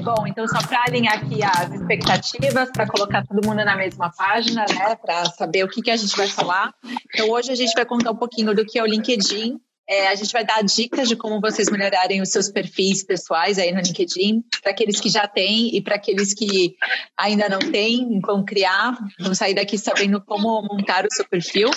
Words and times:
bom, 0.00 0.26
então 0.26 0.46
só 0.48 0.66
para 0.66 0.84
alinhar 0.86 1.14
aqui 1.14 1.42
as 1.42 1.72
expectativas, 1.72 2.70
para 2.72 2.86
colocar 2.86 3.24
todo 3.26 3.46
mundo 3.46 3.64
na 3.64 3.76
mesma 3.76 4.10
página, 4.10 4.64
né, 4.68 4.96
para 4.96 5.26
saber 5.26 5.64
o 5.64 5.68
que, 5.68 5.82
que 5.82 5.90
a 5.90 5.96
gente 5.96 6.16
vai 6.16 6.26
falar. 6.26 6.72
Então 7.12 7.30
hoje 7.30 7.52
a 7.52 7.54
gente 7.54 7.72
vai 7.74 7.84
contar 7.84 8.10
um 8.10 8.16
pouquinho 8.16 8.54
do 8.54 8.64
que 8.64 8.78
é 8.78 8.82
o 8.82 8.86
LinkedIn, 8.86 9.60
é, 9.90 10.06
a 10.06 10.14
gente 10.14 10.32
vai 10.32 10.44
dar 10.44 10.62
dicas 10.62 11.08
de 11.08 11.16
como 11.16 11.40
vocês 11.40 11.68
melhorarem 11.68 12.22
os 12.22 12.28
seus 12.28 12.48
perfis 12.48 13.02
pessoais 13.02 13.58
aí 13.58 13.72
no 13.72 13.80
LinkedIn, 13.80 14.44
para 14.62 14.70
aqueles 14.70 15.00
que 15.00 15.08
já 15.08 15.26
têm 15.26 15.74
e 15.74 15.82
para 15.82 15.96
aqueles 15.96 16.32
que 16.32 16.76
ainda 17.16 17.48
não 17.48 17.58
têm, 17.58 18.20
vão 18.20 18.44
criar, 18.44 18.96
vão 19.18 19.34
sair 19.34 19.54
daqui 19.54 19.76
sabendo 19.76 20.20
como 20.20 20.62
montar 20.62 21.04
o 21.04 21.12
seu 21.12 21.24
perfil. 21.28 21.68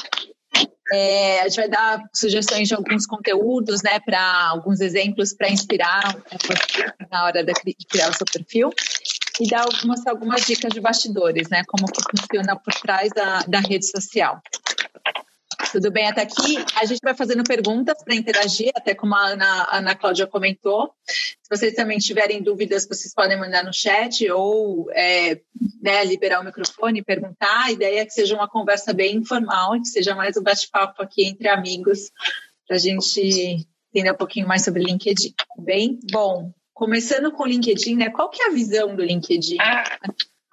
É, 0.95 1.41
a 1.41 1.43
gente 1.45 1.55
vai 1.55 1.67
dar 1.67 2.03
sugestões 2.13 2.67
de 2.67 2.75
alguns 2.75 3.07
conteúdos, 3.07 3.81
né, 3.81 3.99
para 3.99 4.49
alguns 4.49 4.79
exemplos 4.79 5.33
para 5.33 5.49
inspirar 5.49 6.15
na 7.09 7.25
hora 7.25 7.43
de 7.43 7.53
criar 7.89 8.11
o 8.11 8.13
seu 8.13 8.27
perfil 8.31 8.69
e 9.39 9.49
dar 9.49 9.61
algumas, 9.61 10.05
algumas 10.05 10.45
dicas 10.45 10.71
de 10.71 10.79
bastidores, 10.79 11.49
né, 11.49 11.63
como 11.67 11.87
funciona 11.87 12.55
por 12.55 12.73
trás 12.75 13.09
da, 13.15 13.39
da 13.47 13.59
rede 13.59 13.89
social. 13.89 14.39
Tudo 15.73 15.89
bem 15.89 16.07
até 16.07 16.21
aqui? 16.21 16.55
A 16.79 16.85
gente 16.85 16.99
vai 17.03 17.15
fazendo 17.15 17.43
perguntas 17.43 18.03
para 18.03 18.13
interagir, 18.13 18.71
até 18.75 18.93
como 18.93 19.15
a 19.15 19.29
Ana, 19.29 19.63
a 19.63 19.77
Ana 19.79 19.95
Cláudia 19.95 20.27
comentou. 20.27 20.93
Se 21.07 21.49
vocês 21.49 21.73
também 21.73 21.97
tiverem 21.97 22.43
dúvidas, 22.43 22.87
vocês 22.87 23.11
podem 23.11 23.39
mandar 23.39 23.63
no 23.63 23.73
chat 23.73 24.29
ou 24.29 24.85
é, 24.91 25.41
né, 25.81 26.05
liberar 26.05 26.41
o 26.41 26.43
microfone 26.43 26.99
e 26.99 27.03
perguntar. 27.03 27.63
A 27.65 27.71
ideia 27.71 28.01
é 28.01 28.05
que 28.05 28.13
seja 28.13 28.35
uma 28.35 28.47
conversa 28.47 28.93
bem 28.93 29.15
informal, 29.15 29.71
que 29.81 29.87
seja 29.87 30.13
mais 30.13 30.37
um 30.37 30.43
bate-papo 30.43 31.01
aqui 31.01 31.25
entre 31.25 31.47
amigos, 31.47 32.11
para 32.67 32.77
a 32.77 32.79
gente 32.79 33.65
entender 33.91 34.11
um 34.11 34.17
pouquinho 34.17 34.47
mais 34.47 34.63
sobre 34.63 34.83
LinkedIn. 34.83 35.33
Bem, 35.57 35.97
bom, 36.11 36.51
começando 36.71 37.31
com 37.31 37.45
o 37.45 37.47
LinkedIn, 37.47 37.95
né? 37.95 38.11
Qual 38.11 38.29
que 38.29 38.43
é 38.43 38.49
a 38.49 38.53
visão 38.53 38.95
do 38.95 39.03
LinkedIn? 39.03 39.57
Ah. 39.59 39.97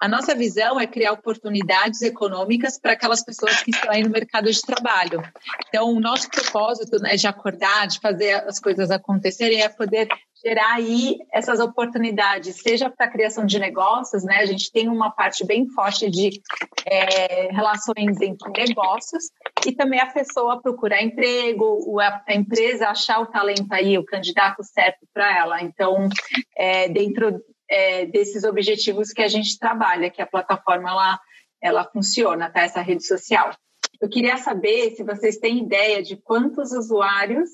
A 0.01 0.07
nossa 0.07 0.33
visão 0.33 0.79
é 0.79 0.87
criar 0.87 1.11
oportunidades 1.11 2.01
econômicas 2.01 2.79
para 2.79 2.93
aquelas 2.93 3.23
pessoas 3.23 3.61
que 3.61 3.69
estão 3.69 3.91
aí 3.91 4.01
no 4.01 4.09
mercado 4.09 4.51
de 4.51 4.59
trabalho. 4.59 5.21
Então, 5.67 5.93
o 5.93 5.99
nosso 5.99 6.27
propósito 6.27 6.99
né, 6.99 7.15
de 7.15 7.27
acordar, 7.27 7.85
de 7.85 7.99
fazer 7.99 8.33
as 8.47 8.59
coisas 8.59 8.89
acontecerem, 8.89 9.61
é 9.61 9.69
poder 9.69 10.07
gerar 10.43 10.73
aí 10.73 11.19
essas 11.31 11.59
oportunidades, 11.59 12.55
seja 12.63 12.89
para 12.89 13.05
a 13.05 13.11
criação 13.11 13.45
de 13.45 13.59
negócios, 13.59 14.23
né? 14.23 14.37
A 14.37 14.45
gente 14.47 14.71
tem 14.71 14.89
uma 14.89 15.11
parte 15.11 15.45
bem 15.45 15.67
forte 15.67 16.09
de 16.09 16.41
é, 16.83 17.51
relações 17.51 18.19
entre 18.19 18.51
negócios 18.57 19.25
e 19.63 19.71
também 19.71 19.99
a 19.99 20.07
pessoa 20.07 20.59
procurar 20.59 21.03
emprego, 21.03 21.99
a, 21.99 22.23
empresa 22.33 22.87
achar 22.87 23.19
o 23.19 23.27
talento 23.27 23.71
aí, 23.71 23.99
o 23.99 24.03
candidato 24.03 24.63
certo 24.63 25.07
para 25.13 25.37
ela. 25.37 25.61
Então, 25.61 26.09
é, 26.57 26.89
dentro 26.89 27.39
é, 27.71 28.05
desses 28.05 28.43
objetivos 28.43 29.13
que 29.13 29.21
a 29.21 29.29
gente 29.29 29.57
trabalha, 29.57 30.09
que 30.09 30.21
a 30.21 30.27
plataforma 30.27 30.89
ela, 30.89 31.19
ela 31.61 31.85
funciona, 31.85 32.49
tá? 32.49 32.61
Essa 32.61 32.81
rede 32.81 33.07
social. 33.07 33.55
Eu 33.99 34.09
queria 34.09 34.37
saber 34.37 34.91
se 34.91 35.03
vocês 35.03 35.37
têm 35.37 35.63
ideia 35.63 36.03
de 36.03 36.17
quantos 36.17 36.73
usuários 36.73 37.49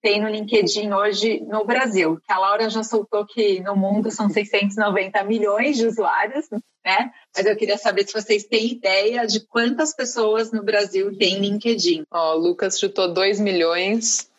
tem 0.00 0.18
no 0.18 0.30
LinkedIn 0.30 0.90
hoje 0.92 1.40
no 1.40 1.64
Brasil. 1.66 2.18
Que 2.24 2.32
a 2.32 2.38
Laura 2.38 2.70
já 2.70 2.82
soltou 2.82 3.26
que 3.26 3.60
no 3.60 3.76
mundo 3.76 4.10
são 4.10 4.30
690 4.30 5.22
milhões 5.24 5.76
de 5.76 5.86
usuários, 5.86 6.48
né? 6.50 7.12
Mas 7.36 7.44
eu 7.44 7.54
queria 7.54 7.76
saber 7.76 8.06
se 8.06 8.14
vocês 8.14 8.44
têm 8.44 8.72
ideia 8.72 9.26
de 9.26 9.40
quantas 9.40 9.94
pessoas 9.94 10.50
no 10.50 10.62
Brasil 10.62 11.14
têm 11.18 11.38
LinkedIn. 11.38 12.04
Ó, 12.10 12.34
o 12.34 12.38
Lucas 12.38 12.78
chutou 12.78 13.12
2 13.12 13.40
milhões. 13.40 14.30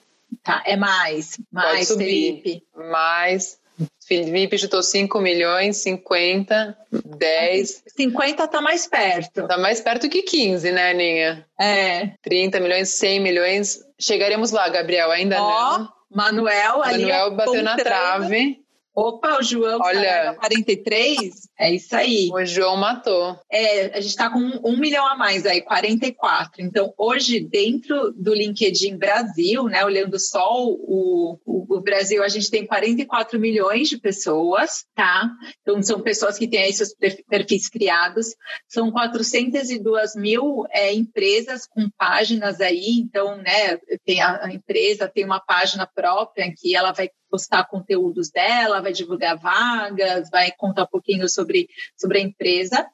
Tá, 0.41 0.63
é 0.65 0.75
mais, 0.75 1.39
mais, 1.51 1.89
Felipe. 1.89 2.63
Mais, 2.73 3.60
Felipe 4.05 4.57
chutou 4.57 4.83
5 4.83 5.19
milhões, 5.21 5.77
50, 5.77 6.77
10. 6.91 7.83
50 7.87 8.47
tá 8.47 8.61
mais 8.61 8.87
perto. 8.87 9.47
Tá 9.47 9.57
mais 9.57 9.79
perto 9.79 10.09
que 10.09 10.21
15, 10.21 10.71
né, 10.71 10.91
Aninha? 10.91 11.45
É. 11.59 12.11
30 12.21 12.59
milhões, 12.59 12.89
100 12.89 13.19
milhões. 13.19 13.79
Chegaremos 13.99 14.51
lá, 14.51 14.67
Gabriel, 14.69 15.11
ainda 15.11 15.41
Ó, 15.41 15.77
não. 15.79 15.89
Manuel, 16.13 16.79
Manuel 16.79 17.35
bateu 17.35 17.63
na 17.63 17.77
trave. 17.77 18.60
Opa, 18.93 19.37
o 19.39 19.43
João 19.43 19.79
Olha, 19.81 20.35
43? 20.37 21.49
É 21.57 21.73
isso 21.73 21.95
aí. 21.95 22.29
O 22.33 22.43
João 22.45 22.75
matou. 22.75 23.39
É, 23.49 23.85
a 23.97 24.01
gente 24.01 24.09
está 24.09 24.29
com 24.29 24.39
um, 24.39 24.59
um, 24.65 24.77
milhão 24.77 25.07
a 25.07 25.15
mais 25.15 25.45
aí, 25.45 25.61
44. 25.61 26.61
Então, 26.61 26.93
hoje, 26.97 27.39
dentro 27.39 28.11
do 28.11 28.33
LinkedIn 28.33 28.97
Brasil, 28.97 29.63
né, 29.63 29.85
olhando 29.85 30.19
só 30.19 30.65
o, 30.65 31.39
o, 31.45 31.77
o, 31.77 31.79
Brasil, 31.79 32.21
a 32.21 32.27
gente 32.27 32.51
tem 32.51 32.67
44 32.67 33.39
milhões 33.39 33.87
de 33.87 33.97
pessoas, 33.97 34.83
tá? 34.93 35.31
Então, 35.61 35.81
são 35.81 36.01
pessoas 36.01 36.37
que 36.37 36.47
têm 36.47 36.63
aí 36.63 36.73
seus 36.73 36.93
perfis 37.29 37.69
criados. 37.69 38.35
São 38.67 38.91
402 38.91 40.15
mil 40.17 40.65
é, 40.69 40.93
empresas 40.93 41.65
com 41.65 41.89
páginas 41.97 42.59
aí. 42.59 42.99
Então, 42.99 43.37
né, 43.37 43.77
tem 44.03 44.21
a, 44.21 44.47
a 44.47 44.53
empresa 44.53 45.07
tem 45.07 45.23
uma 45.23 45.39
página 45.39 45.87
própria 45.87 46.53
que 46.57 46.75
ela 46.75 46.91
vai 46.91 47.09
postar 47.31 47.67
conteúdos 47.69 48.29
dela, 48.29 48.81
vai 48.81 48.91
divulgar 48.91 49.39
vagas, 49.39 50.29
vai 50.29 50.51
contar 50.51 50.83
um 50.83 50.87
pouquinho 50.87 51.29
sobre, 51.29 51.69
sobre 51.97 52.19
a 52.19 52.21
empresa. 52.21 52.85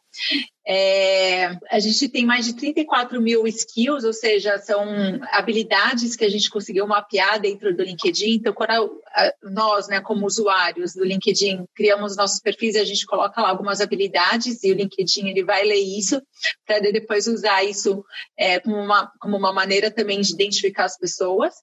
É, 0.69 1.57
a 1.72 1.79
gente 1.79 2.09
tem 2.09 2.25
mais 2.25 2.45
de 2.45 2.53
34 2.53 3.22
mil 3.22 3.47
skills, 3.47 4.03
ou 4.03 4.11
seja, 4.11 4.57
são 4.57 4.85
habilidades 5.31 6.13
que 6.13 6.25
a 6.25 6.29
gente 6.29 6.50
conseguiu 6.50 6.85
mapear 6.85 7.39
dentro 7.39 7.73
do 7.73 7.83
LinkedIn. 7.83 8.33
Então, 8.33 8.53
quando 8.53 9.01
nós, 9.44 9.88
né, 9.88 10.01
como 10.01 10.25
usuários 10.25 10.94
do 10.94 11.06
LinkedIn, 11.06 11.63
criamos 11.73 12.17
nossos 12.17 12.41
perfis, 12.41 12.75
a 12.75 12.83
gente 12.83 13.06
coloca 13.06 13.41
lá 13.41 13.47
algumas 13.47 13.79
habilidades 13.79 14.61
e 14.61 14.72
o 14.73 14.75
LinkedIn 14.75 15.29
ele 15.29 15.44
vai 15.45 15.63
ler 15.63 15.79
isso 15.79 16.22
para 16.66 16.79
depois 16.79 17.27
usar 17.27 17.63
isso 17.63 18.03
é, 18.38 18.59
como, 18.59 18.75
uma, 18.75 19.09
como 19.22 19.38
uma 19.38 19.53
maneira 19.53 19.89
também 19.89 20.19
de 20.19 20.33
identificar 20.33 20.83
as 20.83 20.97
pessoas. 20.97 21.53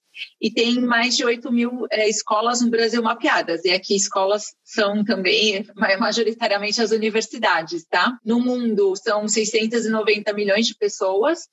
E 0.41 0.49
tem 0.49 0.81
mais 0.81 1.15
de 1.15 1.23
8 1.23 1.51
mil 1.51 1.85
é, 1.91 2.09
escolas 2.09 2.61
no 2.61 2.71
Brasil 2.71 3.03
mapeadas. 3.03 3.63
E 3.65 3.69
aqui 3.69 3.95
escolas 3.95 4.55
são 4.63 5.03
também 5.03 5.63
majoritariamente 5.99 6.81
as 6.81 6.91
universidades, 6.91 7.85
tá? 7.85 8.17
No 8.25 8.39
mundo 8.45 8.93
são 8.95 9.27
690 9.27 10.31
milhões 10.33 10.67
de 10.67 10.75
pessoas 10.75 11.47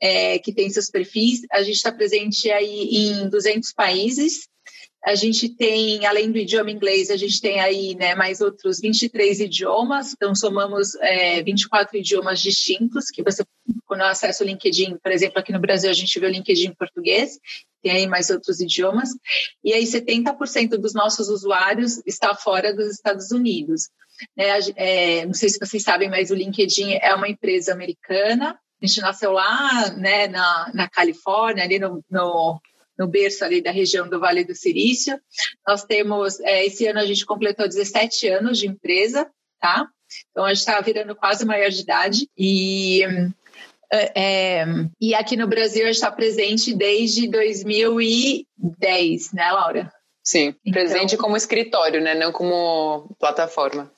é, 0.00 0.38
que 0.38 0.52
têm 0.52 0.70
seus 0.70 0.90
perfis. 0.90 1.40
A 1.52 1.62
gente 1.62 1.76
está 1.76 1.92
presente 1.92 2.50
aí 2.50 2.88
em 2.90 3.28
200 3.28 3.72
países. 3.72 4.48
A 5.04 5.14
gente 5.14 5.48
tem, 5.48 6.04
além 6.06 6.30
do 6.30 6.38
idioma 6.38 6.70
inglês, 6.70 7.10
a 7.10 7.16
gente 7.16 7.40
tem 7.40 7.60
aí 7.60 7.94
né, 7.94 8.14
mais 8.14 8.40
outros 8.40 8.80
23 8.80 9.40
idiomas, 9.40 10.12
então 10.12 10.34
somamos 10.34 10.96
é, 10.96 11.42
24 11.42 11.96
idiomas 11.96 12.40
distintos, 12.40 13.08
que 13.08 13.22
você, 13.22 13.44
quando 13.86 14.02
acessa 14.02 14.42
o 14.42 14.46
LinkedIn, 14.46 14.98
por 15.00 15.12
exemplo, 15.12 15.38
aqui 15.38 15.52
no 15.52 15.60
Brasil 15.60 15.88
a 15.88 15.94
gente 15.94 16.18
vê 16.18 16.26
o 16.26 16.30
LinkedIn 16.30 16.66
em 16.66 16.74
português, 16.74 17.38
tem 17.80 17.92
aí 17.92 18.06
mais 18.08 18.28
outros 18.28 18.60
idiomas, 18.60 19.10
e 19.62 19.72
aí 19.72 19.84
70% 19.84 20.70
dos 20.70 20.94
nossos 20.94 21.28
usuários 21.28 22.02
está 22.04 22.34
fora 22.34 22.74
dos 22.74 22.90
Estados 22.90 23.30
Unidos. 23.30 23.88
Né? 24.36 24.46
É, 24.76 25.26
não 25.26 25.34
sei 25.34 25.48
se 25.48 25.58
vocês 25.58 25.82
sabem, 25.82 26.08
mas 26.08 26.30
o 26.30 26.34
LinkedIn 26.34 26.98
é 27.00 27.14
uma 27.14 27.28
empresa 27.28 27.72
americana. 27.72 28.58
A 28.80 28.86
gente 28.86 29.00
nasceu 29.00 29.32
lá 29.32 29.90
né, 29.96 30.28
na, 30.28 30.70
na 30.72 30.88
Califórnia, 30.88 31.64
ali 31.64 31.78
no, 31.78 32.02
no, 32.10 32.60
no 32.98 33.08
berço 33.08 33.44
ali 33.44 33.60
da 33.60 33.70
região 33.70 34.08
do 34.08 34.20
Vale 34.20 34.44
do 34.44 34.54
Silício. 34.54 35.20
Nós 35.66 35.84
temos, 35.84 36.38
é, 36.40 36.66
esse 36.66 36.86
ano 36.86 37.00
a 37.00 37.06
gente 37.06 37.26
completou 37.26 37.66
17 37.66 38.28
anos 38.28 38.58
de 38.58 38.66
empresa, 38.66 39.28
tá? 39.60 39.88
Então 40.30 40.44
a 40.44 40.48
gente 40.48 40.60
está 40.60 40.80
virando 40.80 41.14
quase 41.14 41.44
maior 41.44 41.70
de 41.70 41.82
idade 41.82 42.28
e 42.36 43.02
é, 43.92 44.20
é 44.20 44.64
e 45.00 45.14
aqui 45.14 45.36
no 45.36 45.46
Brasil 45.46 45.84
a 45.84 45.86
gente 45.86 45.96
está 45.96 46.10
presente 46.10 46.74
desde 46.74 47.28
2010, 47.28 49.32
né, 49.32 49.52
Laura? 49.52 49.92
Sim, 50.22 50.54
presente 50.70 51.14
então, 51.14 51.24
como 51.24 51.36
escritório, 51.36 52.00
né? 52.00 52.14
Não 52.14 52.32
como 52.32 53.14
plataforma. 53.18 53.90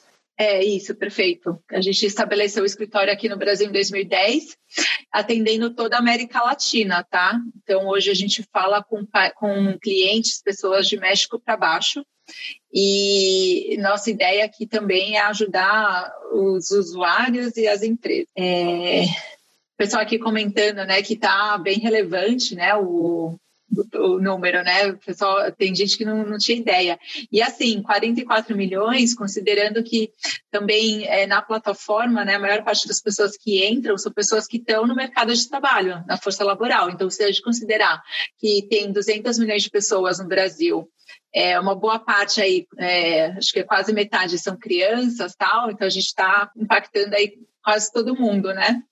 É 0.42 0.64
isso, 0.64 0.94
perfeito. 0.94 1.62
A 1.70 1.82
gente 1.82 2.06
estabeleceu 2.06 2.62
o 2.62 2.66
escritório 2.66 3.12
aqui 3.12 3.28
no 3.28 3.36
Brasil 3.36 3.68
em 3.68 3.72
2010, 3.72 4.56
atendendo 5.12 5.74
toda 5.74 5.96
a 5.96 5.98
América 5.98 6.42
Latina, 6.42 7.04
tá? 7.04 7.38
Então, 7.62 7.86
hoje 7.86 8.10
a 8.10 8.14
gente 8.14 8.42
fala 8.50 8.82
com, 8.82 9.06
com 9.34 9.78
clientes, 9.78 10.40
pessoas 10.42 10.88
de 10.88 10.96
México 10.96 11.38
para 11.38 11.58
baixo, 11.58 12.02
e 12.72 13.76
nossa 13.80 14.10
ideia 14.10 14.46
aqui 14.46 14.66
também 14.66 15.18
é 15.18 15.20
ajudar 15.20 16.10
os 16.32 16.70
usuários 16.70 17.58
e 17.58 17.68
as 17.68 17.82
empresas. 17.82 18.30
É, 18.34 19.02
o 19.02 19.76
pessoal 19.76 20.00
aqui 20.00 20.18
comentando, 20.18 20.86
né, 20.86 21.02
que 21.02 21.12
está 21.12 21.58
bem 21.58 21.78
relevante, 21.80 22.54
né, 22.54 22.74
o, 22.76 23.38
o 23.94 24.18
número, 24.18 24.62
né? 24.62 24.88
O 24.88 24.98
pessoal, 24.98 25.50
tem 25.52 25.74
gente 25.74 25.96
que 25.96 26.04
não, 26.04 26.24
não 26.24 26.38
tinha 26.38 26.58
ideia. 26.58 26.98
E 27.30 27.40
assim, 27.42 27.82
44 27.82 28.56
milhões, 28.56 29.14
considerando 29.14 29.82
que 29.82 30.10
também 30.50 31.06
é, 31.06 31.26
na 31.26 31.40
plataforma, 31.40 32.24
né, 32.24 32.34
a 32.34 32.38
maior 32.38 32.62
parte 32.64 32.86
das 32.88 33.00
pessoas 33.00 33.36
que 33.36 33.64
entram 33.64 33.96
são 33.96 34.12
pessoas 34.12 34.46
que 34.46 34.56
estão 34.56 34.86
no 34.86 34.94
mercado 34.94 35.34
de 35.34 35.48
trabalho, 35.48 36.04
na 36.06 36.16
força 36.16 36.44
laboral. 36.44 36.90
Então, 36.90 37.08
se 37.08 37.22
a 37.22 37.26
gente 37.26 37.42
considerar 37.42 38.02
que 38.38 38.66
tem 38.68 38.92
200 38.92 39.38
milhões 39.38 39.62
de 39.62 39.70
pessoas 39.70 40.18
no 40.18 40.26
Brasil, 40.26 40.88
é, 41.32 41.58
uma 41.58 41.74
boa 41.74 41.98
parte 41.98 42.40
aí, 42.40 42.66
é, 42.76 43.26
acho 43.32 43.52
que 43.52 43.60
é 43.60 43.64
quase 43.64 43.92
metade 43.92 44.38
são 44.38 44.56
crianças, 44.56 45.34
tal, 45.34 45.70
então 45.70 45.86
a 45.86 45.90
gente 45.90 46.06
está 46.06 46.50
impactando 46.56 47.14
aí 47.14 47.38
quase 47.62 47.92
todo 47.92 48.18
mundo, 48.18 48.52
né? 48.52 48.82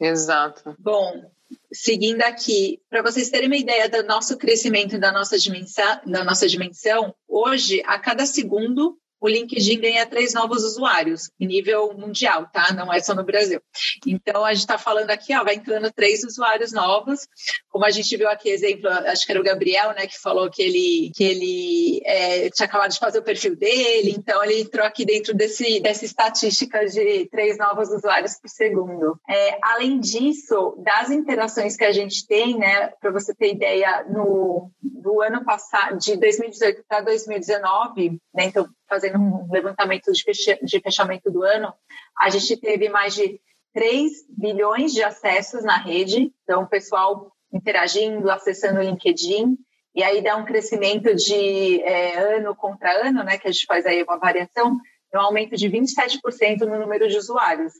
Exato. 0.00 0.74
Bom, 0.78 1.30
seguindo 1.72 2.22
aqui, 2.22 2.80
para 2.88 3.02
vocês 3.02 3.30
terem 3.30 3.48
uma 3.48 3.56
ideia 3.56 3.88
do 3.88 4.02
nosso 4.04 4.36
crescimento, 4.36 4.98
da 4.98 5.12
nossa 5.12 5.38
dimensão, 5.38 6.00
da 6.06 6.24
nossa 6.24 6.46
dimensão, 6.48 7.14
hoje, 7.28 7.82
a 7.86 7.98
cada 7.98 8.26
segundo, 8.26 8.98
o 9.26 9.28
LinkedIn 9.28 9.80
ganha 9.80 10.06
três 10.06 10.32
novos 10.32 10.62
usuários, 10.62 11.30
nível 11.40 11.92
mundial, 11.94 12.48
tá? 12.52 12.72
Não 12.72 12.92
é 12.92 13.00
só 13.00 13.12
no 13.12 13.24
Brasil. 13.24 13.60
Então, 14.06 14.44
a 14.44 14.54
gente 14.54 14.62
está 14.62 14.78
falando 14.78 15.10
aqui, 15.10 15.34
ó, 15.36 15.42
vai 15.42 15.56
entrando 15.56 15.90
três 15.92 16.22
usuários 16.22 16.72
novos, 16.72 17.26
como 17.68 17.84
a 17.84 17.90
gente 17.90 18.16
viu 18.16 18.28
aqui, 18.28 18.48
exemplo, 18.48 18.88
acho 18.88 19.26
que 19.26 19.32
era 19.32 19.40
o 19.40 19.44
Gabriel, 19.44 19.88
né, 19.94 20.06
que 20.06 20.16
falou 20.20 20.48
que 20.48 20.62
ele, 20.62 21.10
que 21.12 21.24
ele 21.24 22.02
é, 22.04 22.48
tinha 22.50 22.66
acabado 22.66 22.92
de 22.92 23.00
fazer 23.00 23.18
o 23.18 23.22
perfil 23.24 23.56
dele, 23.56 24.14
então 24.16 24.44
ele 24.44 24.60
entrou 24.60 24.86
aqui 24.86 25.04
dentro 25.04 25.34
desse, 25.34 25.80
dessa 25.80 26.04
estatística 26.04 26.86
de 26.86 27.28
três 27.28 27.58
novos 27.58 27.88
usuários 27.90 28.38
por 28.40 28.48
segundo. 28.48 29.18
É, 29.28 29.58
além 29.60 29.98
disso, 29.98 30.76
das 30.84 31.10
interações 31.10 31.76
que 31.76 31.84
a 31.84 31.92
gente 31.92 32.24
tem, 32.28 32.56
né, 32.56 32.92
para 33.00 33.10
você 33.10 33.34
ter 33.34 33.52
ideia, 33.52 34.06
no 34.08 34.70
do 34.80 35.20
ano 35.20 35.44
passado, 35.44 35.98
de 35.98 36.16
2018 36.16 36.84
para 36.88 37.00
2019, 37.00 38.20
né, 38.32 38.44
então 38.44 38.68
fazendo 38.88 39.18
um 39.18 39.50
levantamento 39.50 40.10
de 40.12 40.80
fechamento 40.80 41.30
do 41.30 41.42
ano, 41.42 41.72
a 42.18 42.30
gente 42.30 42.56
teve 42.56 42.88
mais 42.88 43.14
de 43.14 43.40
3 43.74 44.24
bilhões 44.30 44.92
de 44.92 45.02
acessos 45.02 45.62
na 45.62 45.76
rede, 45.76 46.32
então 46.42 46.62
o 46.62 46.68
pessoal 46.68 47.32
interagindo, 47.52 48.30
acessando 48.30 48.80
o 48.80 48.82
LinkedIn, 48.82 49.56
e 49.94 50.02
aí 50.02 50.22
dá 50.22 50.36
um 50.36 50.44
crescimento 50.44 51.14
de 51.14 51.82
é, 51.82 52.36
ano 52.36 52.54
contra 52.54 53.06
ano, 53.06 53.22
né, 53.22 53.38
que 53.38 53.48
a 53.48 53.50
gente 53.50 53.66
faz 53.66 53.86
aí 53.86 54.02
uma 54.02 54.18
variação, 54.18 54.78
um 55.14 55.18
aumento 55.18 55.56
de 55.56 55.68
27% 55.68 56.60
no 56.60 56.78
número 56.78 57.08
de 57.08 57.16
usuários. 57.16 57.72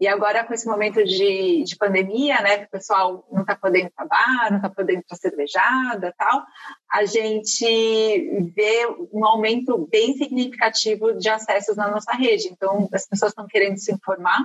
E 0.00 0.08
agora, 0.08 0.44
com 0.44 0.52
esse 0.52 0.66
momento 0.66 1.04
de, 1.04 1.62
de 1.62 1.76
pandemia, 1.76 2.40
né, 2.42 2.58
que 2.58 2.64
o 2.64 2.70
pessoal 2.70 3.24
não 3.30 3.42
está 3.42 3.54
podendo 3.54 3.90
trabalhar, 3.90 4.50
não 4.50 4.56
está 4.56 4.68
podendo 4.68 5.02
para 5.06 5.16
cervejada 5.16 6.12
tal, 6.18 6.42
a 6.90 7.04
gente 7.04 8.50
vê 8.54 8.86
um 9.12 9.24
aumento 9.24 9.86
bem 9.90 10.16
significativo 10.16 11.14
de 11.14 11.28
acessos 11.28 11.76
na 11.76 11.88
nossa 11.88 12.12
rede. 12.12 12.48
Então, 12.48 12.88
as 12.92 13.06
pessoas 13.06 13.30
estão 13.30 13.46
querendo 13.46 13.78
se 13.78 13.92
informar 13.92 14.40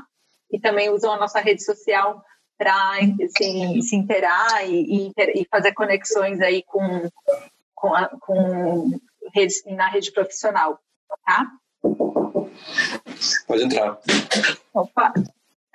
e 0.52 0.60
também 0.60 0.90
usam 0.90 1.12
a 1.12 1.18
nossa 1.18 1.40
rede 1.40 1.64
social 1.64 2.24
para 2.58 3.00
assim, 3.24 3.82
se 3.82 3.96
interar 3.96 4.68
e, 4.68 5.08
e, 5.08 5.42
e, 5.42 5.48
fazer 5.50 5.74
conexões 5.74 6.42
aí 6.42 6.64
com, 6.64 7.10
com, 7.76 7.96
a, 7.96 8.10
com 8.20 9.00
na 9.68 9.88
rede 9.88 10.12
profissional, 10.12 10.80
tá? 11.26 11.48
Pode 13.48 13.64
entrar. 13.64 14.00
Opa! 14.74 15.14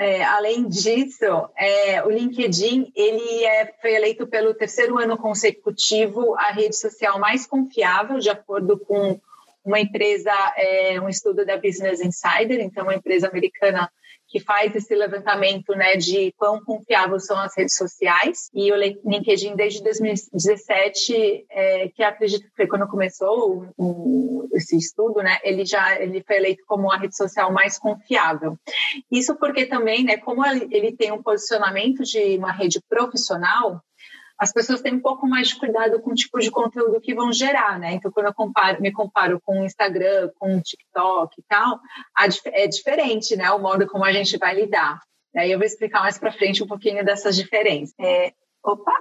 É, 0.02 0.24
além 0.24 0.68
disso, 0.68 1.48
é, 1.56 2.02
o 2.04 2.10
LinkedIn 2.10 2.92
ele 2.92 3.44
é, 3.44 3.72
foi 3.80 3.94
eleito 3.94 4.26
pelo 4.26 4.52
terceiro 4.52 4.98
ano 4.98 5.16
consecutivo 5.16 6.34
a 6.34 6.50
rede 6.50 6.76
social 6.76 7.20
mais 7.20 7.46
confiável, 7.46 8.18
de 8.18 8.28
acordo 8.28 8.76
com 8.76 9.20
uma 9.64 9.78
empresa, 9.78 10.32
é, 10.56 11.00
um 11.00 11.08
estudo 11.08 11.46
da 11.46 11.56
Business 11.56 12.00
Insider, 12.00 12.60
então 12.60 12.82
uma 12.82 12.96
empresa 12.96 13.28
americana 13.28 13.88
que 14.32 14.40
faz 14.40 14.74
esse 14.74 14.94
levantamento 14.94 15.74
né, 15.74 15.94
de 15.96 16.32
quão 16.38 16.58
confiáveis 16.64 17.26
são 17.26 17.38
as 17.38 17.54
redes 17.54 17.76
sociais. 17.76 18.48
E 18.54 18.72
o 18.72 18.76
LinkedIn, 18.76 19.54
desde 19.54 19.82
2017, 19.82 21.44
é, 21.50 21.88
que 21.90 22.02
acredito 22.02 22.44
que 22.44 22.56
foi 22.56 22.66
quando 22.66 22.88
começou 22.88 23.68
o, 23.76 24.44
o, 24.44 24.48
esse 24.54 24.74
estudo, 24.74 25.22
né, 25.22 25.36
ele 25.44 25.66
já 25.66 26.00
ele 26.00 26.24
foi 26.26 26.36
eleito 26.36 26.64
como 26.66 26.90
a 26.90 26.96
rede 26.96 27.14
social 27.14 27.52
mais 27.52 27.78
confiável. 27.78 28.56
Isso 29.10 29.36
porque 29.36 29.66
também, 29.66 30.02
né, 30.02 30.16
como 30.16 30.42
ele 30.46 30.96
tem 30.96 31.12
um 31.12 31.22
posicionamento 31.22 32.02
de 32.02 32.38
uma 32.38 32.52
rede 32.52 32.80
profissional, 32.88 33.82
as 34.42 34.52
pessoas 34.52 34.80
têm 34.80 34.94
um 34.94 35.00
pouco 35.00 35.24
mais 35.24 35.46
de 35.46 35.56
cuidado 35.56 36.00
com 36.00 36.10
o 36.10 36.14
tipo 36.16 36.40
de 36.40 36.50
conteúdo 36.50 37.00
que 37.00 37.14
vão 37.14 37.32
gerar, 37.32 37.78
né? 37.78 37.92
Então, 37.92 38.10
quando 38.10 38.26
eu 38.26 38.34
comparo, 38.34 38.82
me 38.82 38.90
comparo 38.90 39.40
com 39.40 39.60
o 39.60 39.64
Instagram, 39.64 40.32
com 40.36 40.56
o 40.56 40.60
TikTok 40.60 41.40
e 41.40 41.44
tal, 41.48 41.78
é 42.46 42.66
diferente, 42.66 43.36
né? 43.36 43.52
O 43.52 43.60
modo 43.60 43.86
como 43.86 44.04
a 44.04 44.12
gente 44.12 44.36
vai 44.36 44.56
lidar. 44.56 44.98
Aí 45.36 45.52
eu 45.52 45.58
vou 45.58 45.64
explicar 45.64 46.00
mais 46.00 46.18
para 46.18 46.32
frente 46.32 46.60
um 46.60 46.66
pouquinho 46.66 47.04
dessas 47.04 47.36
diferenças. 47.36 47.94
É, 48.00 48.32
opa, 48.64 48.92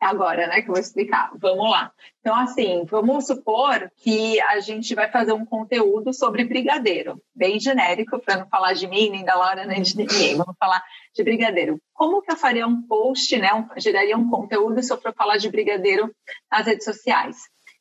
agora, 0.00 0.46
né, 0.46 0.62
que 0.62 0.68
eu 0.68 0.74
vou 0.74 0.80
explicar. 0.80 1.30
Vamos 1.36 1.70
lá. 1.70 1.92
Então, 2.20 2.34
assim, 2.34 2.84
vamos 2.84 3.26
supor 3.26 3.90
que 3.96 4.40
a 4.42 4.60
gente 4.60 4.94
vai 4.94 5.10
fazer 5.10 5.32
um 5.32 5.44
conteúdo 5.44 6.12
sobre 6.12 6.44
brigadeiro, 6.44 7.20
bem 7.34 7.60
genérico, 7.60 8.18
para 8.18 8.38
não 8.38 8.48
falar 8.48 8.72
de 8.72 8.86
mim, 8.86 9.10
nem 9.10 9.24
da 9.24 9.34
Laura, 9.34 9.66
nem 9.66 9.82
de 9.82 9.96
ninguém. 9.96 10.36
Vamos 10.36 10.56
falar 10.58 10.82
de 11.14 11.22
brigadeiro. 11.22 11.80
Como 11.92 12.22
que 12.22 12.32
eu 12.32 12.36
faria 12.36 12.66
um 12.66 12.82
post, 12.82 13.36
né, 13.36 13.52
um, 13.52 13.68
geraria 13.78 14.16
um 14.16 14.28
conteúdo 14.30 14.80
eu 14.80 15.00
for 15.00 15.14
falar 15.14 15.36
de 15.36 15.50
brigadeiro 15.50 16.10
nas 16.50 16.66
redes 16.66 16.84
sociais? 16.84 17.36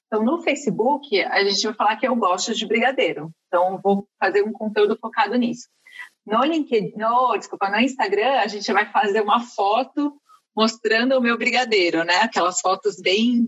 Então, 0.08 0.24
no 0.24 0.42
Facebook, 0.42 1.22
a 1.22 1.44
gente 1.44 1.64
vai 1.64 1.74
falar 1.74 1.96
que 1.96 2.08
eu 2.08 2.16
gosto 2.16 2.54
de 2.54 2.66
brigadeiro. 2.66 3.32
Então, 3.48 3.80
vou 3.82 4.08
fazer 4.20 4.44
um 4.44 4.52
conteúdo 4.52 4.98
focado 5.00 5.36
nisso. 5.38 5.68
No 6.26 6.44
LinkedIn, 6.44 6.94
no, 6.98 7.38
desculpa, 7.38 7.70
no 7.70 7.80
Instagram, 7.80 8.40
a 8.40 8.48
gente 8.48 8.72
vai 8.74 8.92
fazer 8.92 9.22
uma 9.22 9.40
foto 9.40 10.14
mostrando 10.56 11.18
o 11.18 11.22
meu 11.22 11.38
brigadeiro, 11.38 12.04
né? 12.04 12.16
Aquelas 12.22 12.60
fotos 12.60 12.98
bem 13.02 13.46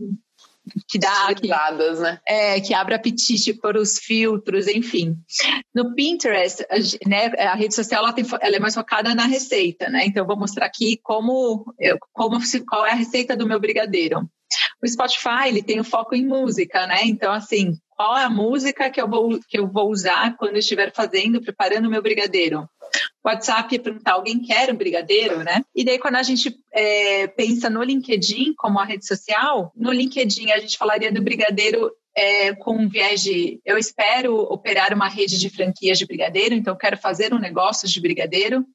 que 0.88 1.00
dá 1.00 1.34
que, 1.34 1.48
né? 2.00 2.20
É, 2.26 2.62
que 2.62 2.74
abre 2.74 2.94
apetite 2.94 3.54
para 3.54 3.80
os 3.80 3.98
filtros, 3.98 4.68
enfim. 4.68 5.18
No 5.74 5.96
Pinterest, 5.96 6.64
a, 6.70 7.10
né, 7.10 7.26
a 7.38 7.56
rede 7.56 7.74
social 7.74 8.04
ela, 8.04 8.14
tem, 8.14 8.26
ela 8.42 8.56
é 8.56 8.60
mais 8.60 8.76
focada 8.76 9.14
na 9.16 9.26
receita, 9.26 9.90
né? 9.90 10.06
Então 10.06 10.26
vou 10.26 10.38
mostrar 10.38 10.66
aqui 10.66 11.00
como, 11.04 11.74
como 12.14 12.38
qual 12.68 12.86
é 12.86 12.92
a 12.92 12.96
receita 12.96 13.36
do 13.36 13.48
meu 13.48 13.60
brigadeiro. 13.60 14.30
O 14.84 14.88
Spotify 14.88 15.48
ele 15.48 15.64
tem 15.64 15.80
o 15.80 15.84
foco 15.84 16.14
em 16.14 16.26
música, 16.26 16.86
né? 16.86 17.02
Então 17.06 17.32
assim, 17.32 17.74
qual 17.90 18.18
é 18.18 18.24
a 18.24 18.30
música 18.30 18.90
que 18.90 19.02
eu 19.02 19.08
vou 19.08 19.40
que 19.48 19.58
eu 19.58 19.68
vou 19.68 19.90
usar 19.90 20.36
quando 20.38 20.54
eu 20.54 20.60
estiver 20.60 20.94
fazendo, 20.94 21.42
preparando 21.42 21.88
o 21.88 21.90
meu 21.92 22.02
brigadeiro? 22.02 22.68
WhatsApp 23.24 23.76
é 23.76 23.80
perguntar 23.80 24.14
alguém 24.14 24.42
quer 24.42 24.72
um 24.72 24.76
brigadeiro, 24.76 25.44
né? 25.44 25.64
E 25.76 25.84
daí 25.84 26.00
quando 26.00 26.16
a 26.16 26.24
gente 26.24 26.60
é, 26.72 27.28
pensa 27.28 27.70
no 27.70 27.84
LinkedIn 27.84 28.54
como 28.58 28.80
a 28.80 28.86
rede 28.86 29.06
social, 29.06 29.72
no 29.76 29.92
LinkedIn 29.92 30.52
a 30.52 30.60
gente 30.60 30.78
falaria 30.78 31.12
do 31.12 31.22
brigadeiro 31.22 31.92
é, 32.16 32.54
com 32.56 32.76
um 32.76 32.90
viés 32.90 33.22
de 33.22 33.60
eu 33.66 33.78
espero 33.78 34.36
operar 34.36 34.94
uma 34.94 35.08
rede 35.08 35.38
de 35.40 35.50
franquias 35.50 35.98
de 35.98 36.06
brigadeiro, 36.06 36.54
então 36.56 36.76
quero 36.76 36.98
fazer 36.98 37.34
um 37.34 37.40
negócio 37.40 37.88
de 37.88 38.02
brigadeiro, 38.02 38.66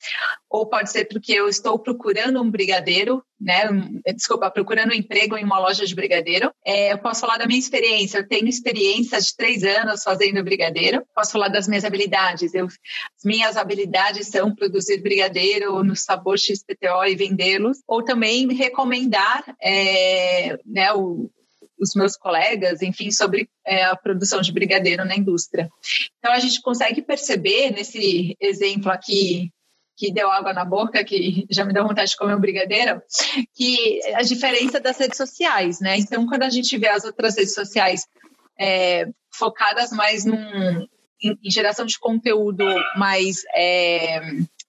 ou 0.48 0.66
pode 0.66 0.90
ser 0.90 1.04
porque 1.06 1.32
eu 1.32 1.48
estou 1.48 1.78
procurando 1.78 2.40
um 2.40 2.50
brigadeiro, 2.50 3.22
né? 3.38 3.68
Desculpa, 4.14 4.50
procurando 4.50 4.92
um 4.92 4.96
emprego 4.96 5.36
em 5.36 5.44
uma 5.44 5.58
loja 5.58 5.84
de 5.84 5.94
brigadeiro. 5.94 6.50
É, 6.64 6.92
eu 6.92 6.98
posso 6.98 7.20
falar 7.20 7.36
da 7.36 7.46
minha 7.46 7.58
experiência, 7.58 8.18
eu 8.18 8.26
tenho 8.26 8.48
experiência 8.48 9.20
de 9.20 9.36
três 9.36 9.62
anos 9.62 10.02
fazendo 10.02 10.42
brigadeiro, 10.42 11.04
posso 11.14 11.32
falar 11.32 11.48
das 11.48 11.68
minhas 11.68 11.84
habilidades. 11.84 12.54
Eu, 12.54 12.66
as 12.66 13.24
minhas 13.24 13.56
habilidades 13.56 14.28
são 14.28 14.54
produzir 14.54 15.02
brigadeiro 15.02 15.84
no 15.84 15.94
sabor 15.94 16.38
XPTO 16.38 17.04
e 17.06 17.14
vendê-los, 17.14 17.78
ou 17.86 18.02
também 18.02 18.52
recomendar 18.54 19.44
é, 19.60 20.58
né, 20.64 20.92
o, 20.94 21.30
os 21.78 21.94
meus 21.94 22.16
colegas, 22.16 22.82
enfim, 22.82 23.10
sobre 23.10 23.48
é, 23.66 23.84
a 23.84 23.96
produção 23.96 24.40
de 24.40 24.52
brigadeiro 24.52 25.04
na 25.04 25.16
indústria. 25.16 25.68
Então, 26.18 26.32
a 26.32 26.38
gente 26.38 26.60
consegue 26.62 27.02
perceber 27.02 27.70
nesse 27.70 28.36
exemplo 28.40 28.90
aqui 28.90 29.50
que 29.96 30.12
deu 30.12 30.30
água 30.30 30.52
na 30.52 30.64
boca, 30.64 31.02
que 31.02 31.46
já 31.50 31.64
me 31.64 31.72
deu 31.72 31.86
vontade 31.86 32.10
de 32.10 32.16
comer 32.16 32.36
um 32.36 32.40
brigadeiro, 32.40 33.00
que 33.54 34.00
a 34.14 34.22
diferença 34.22 34.78
das 34.78 34.98
redes 34.98 35.16
sociais, 35.16 35.80
né? 35.80 35.96
Então, 35.96 36.26
quando 36.26 36.42
a 36.42 36.50
gente 36.50 36.76
vê 36.76 36.88
as 36.88 37.04
outras 37.04 37.36
redes 37.36 37.54
sociais 37.54 38.06
é, 38.60 39.06
focadas 39.32 39.90
mais 39.90 40.24
num, 40.24 40.86
em, 41.22 41.38
em, 41.42 41.50
geração 41.50 41.86
de 41.86 41.98
conteúdo 41.98 42.64
mais 42.96 43.42
é, 43.54 44.20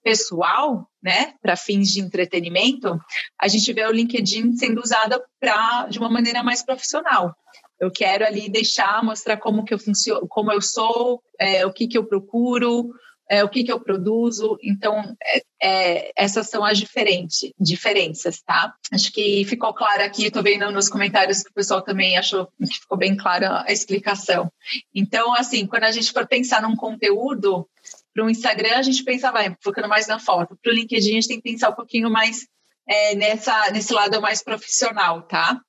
pessoal, 0.08 0.90
né, 1.04 1.34
para 1.42 1.58
fins 1.58 1.92
de 1.92 2.00
entretenimento, 2.00 2.98
a 3.38 3.50
gente 3.50 3.74
vê 3.74 3.86
o 3.86 3.92
LinkedIn 3.92 4.56
sendo 4.56 4.82
usado 4.82 5.22
para 5.38 5.88
de 5.88 6.00
uma 6.00 6.10
maneira 6.10 6.42
mais 6.42 6.64
profissional. 6.64 7.36
Eu 7.78 7.92
quero 7.92 8.26
ali 8.26 8.48
deixar, 8.48 9.04
mostrar 9.04 9.36
como 9.36 9.66
que 9.66 9.74
eu 9.74 9.78
funciono, 9.78 10.26
como 10.30 10.50
eu 10.50 10.62
sou, 10.62 11.22
é, 11.38 11.66
o 11.66 11.74
que 11.74 11.90
que 11.90 11.98
eu 11.98 12.06
procuro, 12.06 12.90
é, 13.30 13.44
o 13.44 13.50
que, 13.50 13.66
que 13.66 13.72
eu 13.72 13.82
produzo. 13.82 14.58
Então, 14.64 15.14
é, 15.22 15.42
é, 15.62 16.12
essas 16.16 16.50
são 16.50 16.64
as 16.64 16.78
diferentes, 16.78 17.52
diferenças, 17.60 18.42
tá? 18.42 18.74
Acho 18.94 19.12
que 19.12 19.44
ficou 19.44 19.74
claro 19.74 20.04
aqui, 20.04 20.28
estou 20.28 20.42
vendo 20.42 20.72
nos 20.72 20.88
comentários 20.88 21.44
que 21.44 21.50
o 21.50 21.54
pessoal 21.54 21.82
também 21.82 22.18
achou 22.18 22.48
que 22.66 22.80
ficou 22.80 22.98
bem 22.98 23.18
clara 23.18 23.66
a 23.68 23.72
explicação. 23.74 24.50
Então, 24.96 25.34
assim, 25.34 25.68
quando 25.68 25.84
a 25.84 25.92
gente 25.92 26.14
for 26.14 26.26
pensar 26.26 26.62
num 26.62 26.78
conteúdo, 26.78 27.68
para 28.18 28.26
o 28.26 28.30
Instagram, 28.32 28.78
a 28.78 28.82
gente 28.82 29.04
pensa, 29.04 29.32
vai, 29.32 29.56
focando 29.62 29.88
mais 29.88 30.08
na 30.08 30.18
foto. 30.18 30.58
Para 30.60 30.72
o 30.72 30.76
LinkedIn, 30.76 31.10
a 31.10 31.14
gente 31.14 31.28
tem 31.28 31.38
que 31.40 31.52
pensar 31.52 31.70
um 31.70 31.76
pouquinho 31.76 32.10
mais 32.10 32.48
é, 32.90 33.14
nessa, 33.14 33.70
nesse 33.70 33.94
lado 33.94 34.20
mais 34.20 34.42
profissional, 34.42 35.22
tá? 35.22 35.62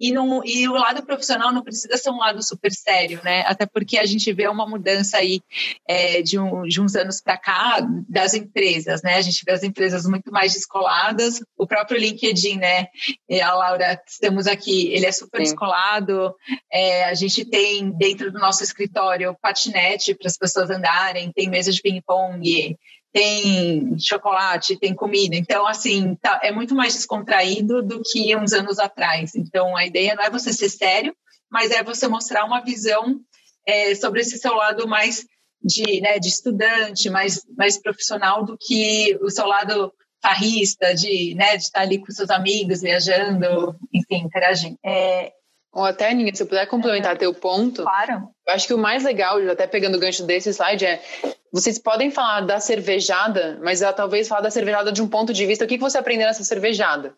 E, 0.00 0.12
não, 0.12 0.44
e 0.44 0.68
o 0.68 0.72
lado 0.72 1.04
profissional 1.04 1.52
não 1.52 1.62
precisa 1.62 1.96
ser 1.96 2.10
um 2.10 2.18
lado 2.18 2.42
super 2.42 2.72
sério, 2.72 3.20
né? 3.24 3.42
Até 3.46 3.66
porque 3.66 3.98
a 3.98 4.06
gente 4.06 4.32
vê 4.32 4.48
uma 4.48 4.66
mudança 4.66 5.18
aí 5.18 5.40
é, 5.88 6.22
de, 6.22 6.38
um, 6.38 6.62
de 6.62 6.80
uns 6.80 6.94
anos 6.94 7.20
para 7.20 7.36
cá 7.36 7.78
das 8.08 8.34
empresas, 8.34 9.02
né? 9.02 9.14
A 9.14 9.22
gente 9.22 9.42
vê 9.44 9.52
as 9.52 9.62
empresas 9.62 10.06
muito 10.06 10.30
mais 10.30 10.52
descoladas. 10.54 11.40
O 11.56 11.66
próprio 11.66 11.98
LinkedIn, 11.98 12.56
né? 12.56 12.86
E 13.28 13.40
a 13.40 13.54
Laura, 13.54 14.00
estamos 14.06 14.46
aqui, 14.46 14.88
ele 14.92 15.06
é 15.06 15.12
super 15.12 15.38
Sim. 15.38 15.44
descolado. 15.44 16.34
É, 16.72 17.04
a 17.04 17.14
gente 17.14 17.44
tem 17.44 17.90
dentro 17.96 18.30
do 18.30 18.38
nosso 18.38 18.62
escritório 18.62 19.36
patinete 19.40 20.14
para 20.14 20.28
as 20.28 20.36
pessoas 20.36 20.70
andarem, 20.70 21.32
tem 21.32 21.48
mesa 21.48 21.70
de 21.70 21.80
ping-pong, 21.80 22.76
tem 23.16 23.98
chocolate, 23.98 24.78
tem 24.78 24.94
comida. 24.94 25.34
Então, 25.36 25.66
assim, 25.66 26.14
tá, 26.16 26.38
é 26.42 26.52
muito 26.52 26.74
mais 26.74 26.92
descontraído 26.92 27.82
do 27.82 28.02
que 28.02 28.36
uns 28.36 28.52
anos 28.52 28.78
atrás. 28.78 29.34
Então, 29.34 29.74
a 29.74 29.86
ideia 29.86 30.14
não 30.14 30.22
é 30.22 30.28
você 30.28 30.52
ser 30.52 30.68
sério, 30.68 31.16
mas 31.50 31.70
é 31.70 31.82
você 31.82 32.06
mostrar 32.08 32.44
uma 32.44 32.60
visão 32.60 33.18
é, 33.66 33.94
sobre 33.94 34.20
esse 34.20 34.36
seu 34.36 34.52
lado 34.52 34.86
mais 34.86 35.24
de, 35.62 36.02
né, 36.02 36.18
de 36.18 36.28
estudante, 36.28 37.08
mais, 37.08 37.40
mais 37.56 37.80
profissional 37.80 38.44
do 38.44 38.54
que 38.60 39.18
o 39.22 39.30
seu 39.30 39.46
lado 39.46 39.90
farrista, 40.22 40.94
de, 40.94 41.34
né, 41.36 41.56
de 41.56 41.62
estar 41.62 41.80
ali 41.80 41.98
com 41.98 42.12
seus 42.12 42.28
amigos, 42.28 42.82
viajando, 42.82 43.74
enfim, 43.94 44.26
interagindo. 44.26 44.76
É, 44.84 45.32
ou 45.72 45.84
até, 45.84 46.10
Aninha, 46.10 46.34
se 46.34 46.42
eu 46.42 46.46
puder 46.46 46.66
complementar 46.66 47.14
é. 47.14 47.18
teu 47.18 47.32
ponto. 47.32 47.82
Claro. 47.82 48.28
Eu 48.46 48.54
acho 48.54 48.66
que 48.66 48.74
o 48.74 48.78
mais 48.78 49.04
legal, 49.04 49.38
até 49.50 49.66
pegando 49.66 49.96
o 49.96 50.00
gancho 50.00 50.24
desse 50.24 50.50
slide, 50.50 50.84
é 50.84 51.02
vocês 51.56 51.78
podem 51.78 52.10
falar 52.10 52.42
da 52.42 52.60
cervejada, 52.60 53.58
mas 53.62 53.80
talvez 53.96 54.28
falar 54.28 54.42
da 54.42 54.50
cervejada 54.50 54.92
de 54.92 55.00
um 55.00 55.08
ponto 55.08 55.32
de 55.32 55.46
vista, 55.46 55.64
o 55.64 55.66
que, 55.66 55.76
que 55.76 55.82
você 55.82 55.96
aprendeu 55.96 56.26
nessa 56.26 56.44
cervejada? 56.44 57.14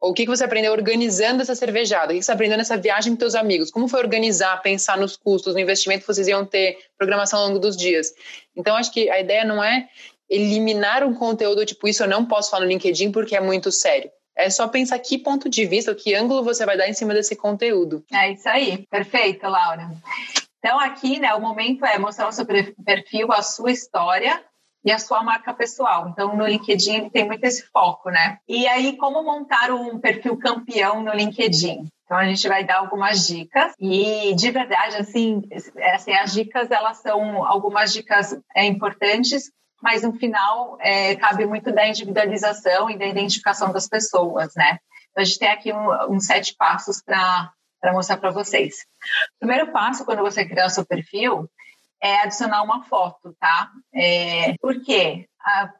Ou 0.00 0.12
o 0.12 0.14
que, 0.14 0.22
que 0.22 0.30
você 0.30 0.44
aprendeu 0.44 0.70
organizando 0.70 1.42
essa 1.42 1.56
cervejada? 1.56 2.06
O 2.06 2.08
que, 2.10 2.20
que 2.20 2.24
você 2.24 2.30
aprendeu 2.30 2.56
nessa 2.56 2.76
viagem 2.76 3.14
com 3.14 3.18
seus 3.18 3.34
amigos? 3.34 3.68
Como 3.68 3.88
foi 3.88 3.98
organizar, 3.98 4.62
pensar 4.62 4.96
nos 4.96 5.16
custos, 5.16 5.54
no 5.54 5.60
investimento 5.60 6.02
que 6.02 6.06
vocês 6.06 6.28
iam 6.28 6.46
ter, 6.46 6.78
programação 6.96 7.40
ao 7.40 7.48
longo 7.48 7.58
dos 7.58 7.76
dias? 7.76 8.14
Então, 8.54 8.76
acho 8.76 8.92
que 8.92 9.10
a 9.10 9.20
ideia 9.20 9.44
não 9.44 9.62
é 9.62 9.88
eliminar 10.28 11.02
um 11.02 11.12
conteúdo 11.12 11.66
tipo 11.66 11.88
isso 11.88 12.04
eu 12.04 12.08
não 12.08 12.24
posso 12.24 12.48
falar 12.48 12.66
no 12.66 12.70
LinkedIn 12.70 13.10
porque 13.10 13.34
é 13.34 13.40
muito 13.40 13.72
sério. 13.72 14.08
É 14.36 14.48
só 14.48 14.68
pensar 14.68 15.00
que 15.00 15.18
ponto 15.18 15.48
de 15.50 15.66
vista, 15.66 15.92
que 15.96 16.14
ângulo 16.14 16.44
você 16.44 16.64
vai 16.64 16.76
dar 16.76 16.88
em 16.88 16.94
cima 16.94 17.12
desse 17.12 17.34
conteúdo. 17.34 18.04
É 18.12 18.30
isso 18.30 18.48
aí. 18.48 18.86
Perfeito, 18.88 19.48
Laura. 19.48 19.90
Então, 20.62 20.78
aqui, 20.78 21.18
né, 21.18 21.34
o 21.34 21.40
momento 21.40 21.84
é 21.86 21.98
mostrar 21.98 22.28
o 22.28 22.32
seu 22.32 22.46
perfil, 22.46 23.32
a 23.32 23.42
sua 23.42 23.72
história 23.72 24.44
e 24.84 24.92
a 24.92 24.98
sua 24.98 25.22
marca 25.22 25.54
pessoal. 25.54 26.08
Então, 26.08 26.36
no 26.36 26.46
LinkedIn 26.46 26.96
ele 26.96 27.10
tem 27.10 27.26
muito 27.26 27.44
esse 27.44 27.62
foco, 27.70 28.10
né? 28.10 28.38
E 28.46 28.66
aí, 28.66 28.96
como 28.96 29.22
montar 29.22 29.70
um 29.70 29.98
perfil 29.98 30.36
campeão 30.36 31.02
no 31.02 31.12
LinkedIn? 31.12 31.88
Então, 32.04 32.18
a 32.18 32.24
gente 32.24 32.46
vai 32.46 32.64
dar 32.64 32.78
algumas 32.78 33.26
dicas 33.26 33.72
e, 33.78 34.34
de 34.34 34.50
verdade, 34.50 34.96
assim, 34.96 35.42
assim 35.94 36.12
as 36.12 36.32
dicas, 36.32 36.70
elas 36.70 36.98
são 36.98 37.44
algumas 37.44 37.92
dicas 37.92 38.38
é, 38.54 38.66
importantes, 38.66 39.50
mas 39.82 40.02
no 40.02 40.12
final 40.12 40.76
é, 40.80 41.16
cabe 41.16 41.46
muito 41.46 41.72
da 41.72 41.88
individualização 41.88 42.90
e 42.90 42.98
da 42.98 43.06
identificação 43.06 43.72
das 43.72 43.88
pessoas, 43.88 44.52
né? 44.54 44.78
Então, 45.10 45.22
a 45.22 45.24
gente 45.24 45.38
tem 45.38 45.48
aqui 45.48 45.72
um, 45.72 46.14
um 46.14 46.20
sete 46.20 46.54
passos 46.54 47.02
para 47.02 47.50
para 47.80 47.92
mostrar 47.92 48.16
para 48.18 48.30
vocês. 48.30 48.86
O 49.36 49.38
primeiro 49.40 49.72
passo, 49.72 50.04
quando 50.04 50.20
você 50.20 50.44
criar 50.44 50.66
o 50.66 50.70
seu 50.70 50.84
perfil, 50.84 51.48
é 52.02 52.22
adicionar 52.22 52.62
uma 52.62 52.82
foto, 52.84 53.34
tá? 53.38 53.70
É, 53.94 54.54
por 54.58 54.82
quê? 54.82 55.28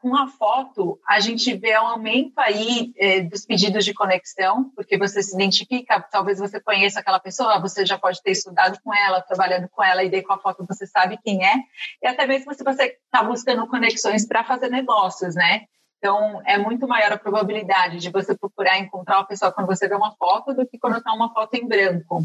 com 0.01 0.15
a 0.15 0.27
foto, 0.27 0.99
a 1.07 1.19
gente 1.19 1.53
vê 1.55 1.77
um 1.77 1.87
aumento 1.87 2.37
aí 2.39 2.91
é, 2.97 3.21
dos 3.21 3.45
pedidos 3.45 3.85
de 3.85 3.93
conexão, 3.93 4.71
porque 4.75 4.97
você 4.97 5.21
se 5.21 5.35
identifica, 5.35 6.01
talvez 6.01 6.39
você 6.39 6.59
conheça 6.59 6.99
aquela 6.99 7.19
pessoa, 7.19 7.59
você 7.59 7.85
já 7.85 7.97
pode 7.97 8.21
ter 8.21 8.31
estudado 8.31 8.79
com 8.83 8.93
ela, 8.93 9.21
trabalhando 9.21 9.69
com 9.69 9.83
ela, 9.83 10.03
e 10.03 10.09
daí 10.09 10.23
com 10.23 10.33
a 10.33 10.39
foto 10.39 10.65
você 10.67 10.87
sabe 10.87 11.19
quem 11.23 11.45
é, 11.45 11.55
e 12.01 12.07
até 12.07 12.25
mesmo 12.25 12.53
se 12.53 12.63
você 12.63 12.97
está 13.05 13.23
buscando 13.23 13.67
conexões 13.67 14.27
para 14.27 14.43
fazer 14.43 14.69
negócios, 14.69 15.35
né? 15.35 15.65
Então, 16.01 16.41
é 16.47 16.57
muito 16.57 16.87
maior 16.87 17.13
a 17.13 17.17
probabilidade 17.17 17.99
de 17.99 18.09
você 18.09 18.35
procurar 18.35 18.79
encontrar 18.79 19.19
uma 19.19 19.27
pessoa 19.27 19.51
quando 19.51 19.67
você 19.67 19.87
vê 19.87 19.93
uma 19.93 20.15
foto 20.15 20.51
do 20.51 20.65
que 20.65 20.79
quando 20.79 20.97
está 20.97 21.13
uma 21.13 21.31
foto 21.31 21.53
em 21.53 21.67
branco. 21.67 22.23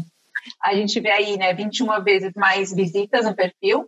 A 0.63 0.73
gente 0.73 0.99
vê 0.99 1.11
aí, 1.11 1.37
né, 1.37 1.53
21 1.53 2.03
vezes 2.03 2.33
mais 2.35 2.73
visitas 2.73 3.25
no 3.25 3.35
perfil 3.35 3.85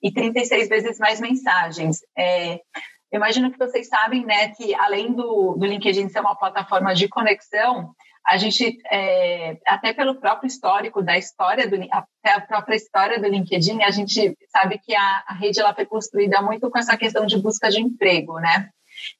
e 0.00 0.12
36 0.12 0.68
vezes 0.68 0.98
mais 1.00 1.20
mensagens. 1.20 2.02
É, 2.16 2.54
eu 3.10 3.16
imagino 3.16 3.50
que 3.50 3.58
vocês 3.58 3.88
sabem, 3.88 4.24
né, 4.24 4.50
que 4.50 4.76
além 4.76 5.12
do, 5.12 5.56
do 5.58 5.66
LinkedIn 5.66 6.08
ser 6.08 6.20
uma 6.20 6.36
plataforma 6.36 6.94
de 6.94 7.08
conexão, 7.08 7.92
a 8.24 8.36
gente, 8.36 8.78
é, 8.92 9.58
até 9.66 9.92
pelo 9.92 10.20
próprio 10.20 10.46
histórico 10.46 11.02
da 11.02 11.18
história, 11.18 11.68
do, 11.68 11.76
até 11.90 12.32
a 12.32 12.40
própria 12.40 12.76
história 12.76 13.20
do 13.20 13.26
LinkedIn, 13.26 13.82
a 13.82 13.90
gente 13.90 14.38
sabe 14.50 14.78
que 14.78 14.94
a, 14.94 15.24
a 15.26 15.34
rede 15.34 15.58
ela 15.58 15.74
foi 15.74 15.84
construída 15.84 16.40
muito 16.40 16.70
com 16.70 16.78
essa 16.78 16.96
questão 16.96 17.26
de 17.26 17.42
busca 17.42 17.68
de 17.68 17.80
emprego, 17.80 18.38
né? 18.38 18.70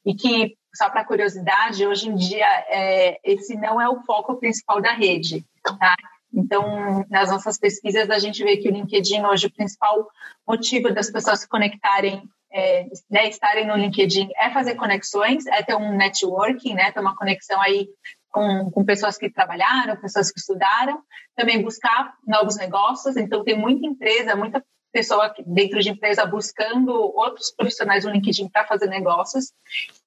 E 0.04 0.14
que, 0.14 0.56
só 0.74 0.88
para 0.90 1.04
curiosidade, 1.04 1.86
hoje 1.86 2.08
em 2.08 2.14
dia 2.14 2.46
é, 2.68 3.20
esse 3.24 3.56
não 3.56 3.80
é 3.80 3.88
o 3.88 4.02
foco 4.02 4.36
principal 4.36 4.80
da 4.80 4.92
rede, 4.92 5.44
tá? 5.78 5.94
Então, 6.34 7.04
nas 7.10 7.30
nossas 7.30 7.58
pesquisas, 7.58 8.08
a 8.08 8.18
gente 8.18 8.42
vê 8.42 8.56
que 8.56 8.68
o 8.68 8.72
LinkedIn 8.72 9.22
hoje, 9.22 9.48
o 9.48 9.52
principal 9.52 10.08
motivo 10.48 10.92
das 10.92 11.10
pessoas 11.10 11.40
se 11.40 11.48
conectarem, 11.48 12.22
é, 12.50 12.86
né, 13.10 13.28
estarem 13.28 13.66
no 13.66 13.76
LinkedIn 13.76 14.28
é 14.36 14.50
fazer 14.50 14.74
conexões, 14.74 15.46
é 15.46 15.62
ter 15.62 15.74
um 15.74 15.96
networking, 15.96 16.74
né, 16.74 16.90
ter 16.90 17.00
uma 17.00 17.16
conexão 17.16 17.60
aí 17.60 17.88
com, 18.30 18.70
com 18.70 18.84
pessoas 18.84 19.18
que 19.18 19.30
trabalharam, 19.30 19.96
pessoas 19.96 20.32
que 20.32 20.38
estudaram, 20.38 21.02
também 21.36 21.62
buscar 21.62 22.14
novos 22.26 22.56
negócios. 22.56 23.16
Então, 23.16 23.44
tem 23.44 23.58
muita 23.58 23.86
empresa, 23.86 24.34
muita 24.34 24.64
pessoa 24.92 25.34
dentro 25.46 25.80
de 25.80 25.90
empresa 25.90 26.26
buscando 26.26 26.92
outros 26.92 27.50
profissionais 27.50 28.04
no 28.04 28.11
LinkedIn 28.11 28.49
para 28.49 28.66
fazer 28.66 28.87
negócios. 28.87 29.52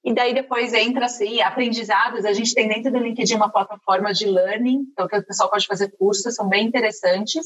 E 0.04 0.13
daí 0.13 0.34
depois 0.34 0.74
entra 0.74 1.06
assim, 1.06 1.42
aprendizados. 1.42 2.24
A 2.25 2.34
gente 2.34 2.54
tem 2.54 2.68
dentro 2.68 2.92
do 2.92 3.00
LinkedIn 3.00 3.36
uma 3.36 3.50
plataforma 3.50 4.13
de 4.13 4.25
learning, 4.25 4.88
então 4.92 5.08
que 5.08 5.18
o 5.18 5.25
pessoal 5.25 5.50
pode 5.50 5.65
fazer 5.65 5.92
cursos, 5.98 6.36
são 6.36 6.48
bem 6.48 6.68
interessantes. 6.68 7.44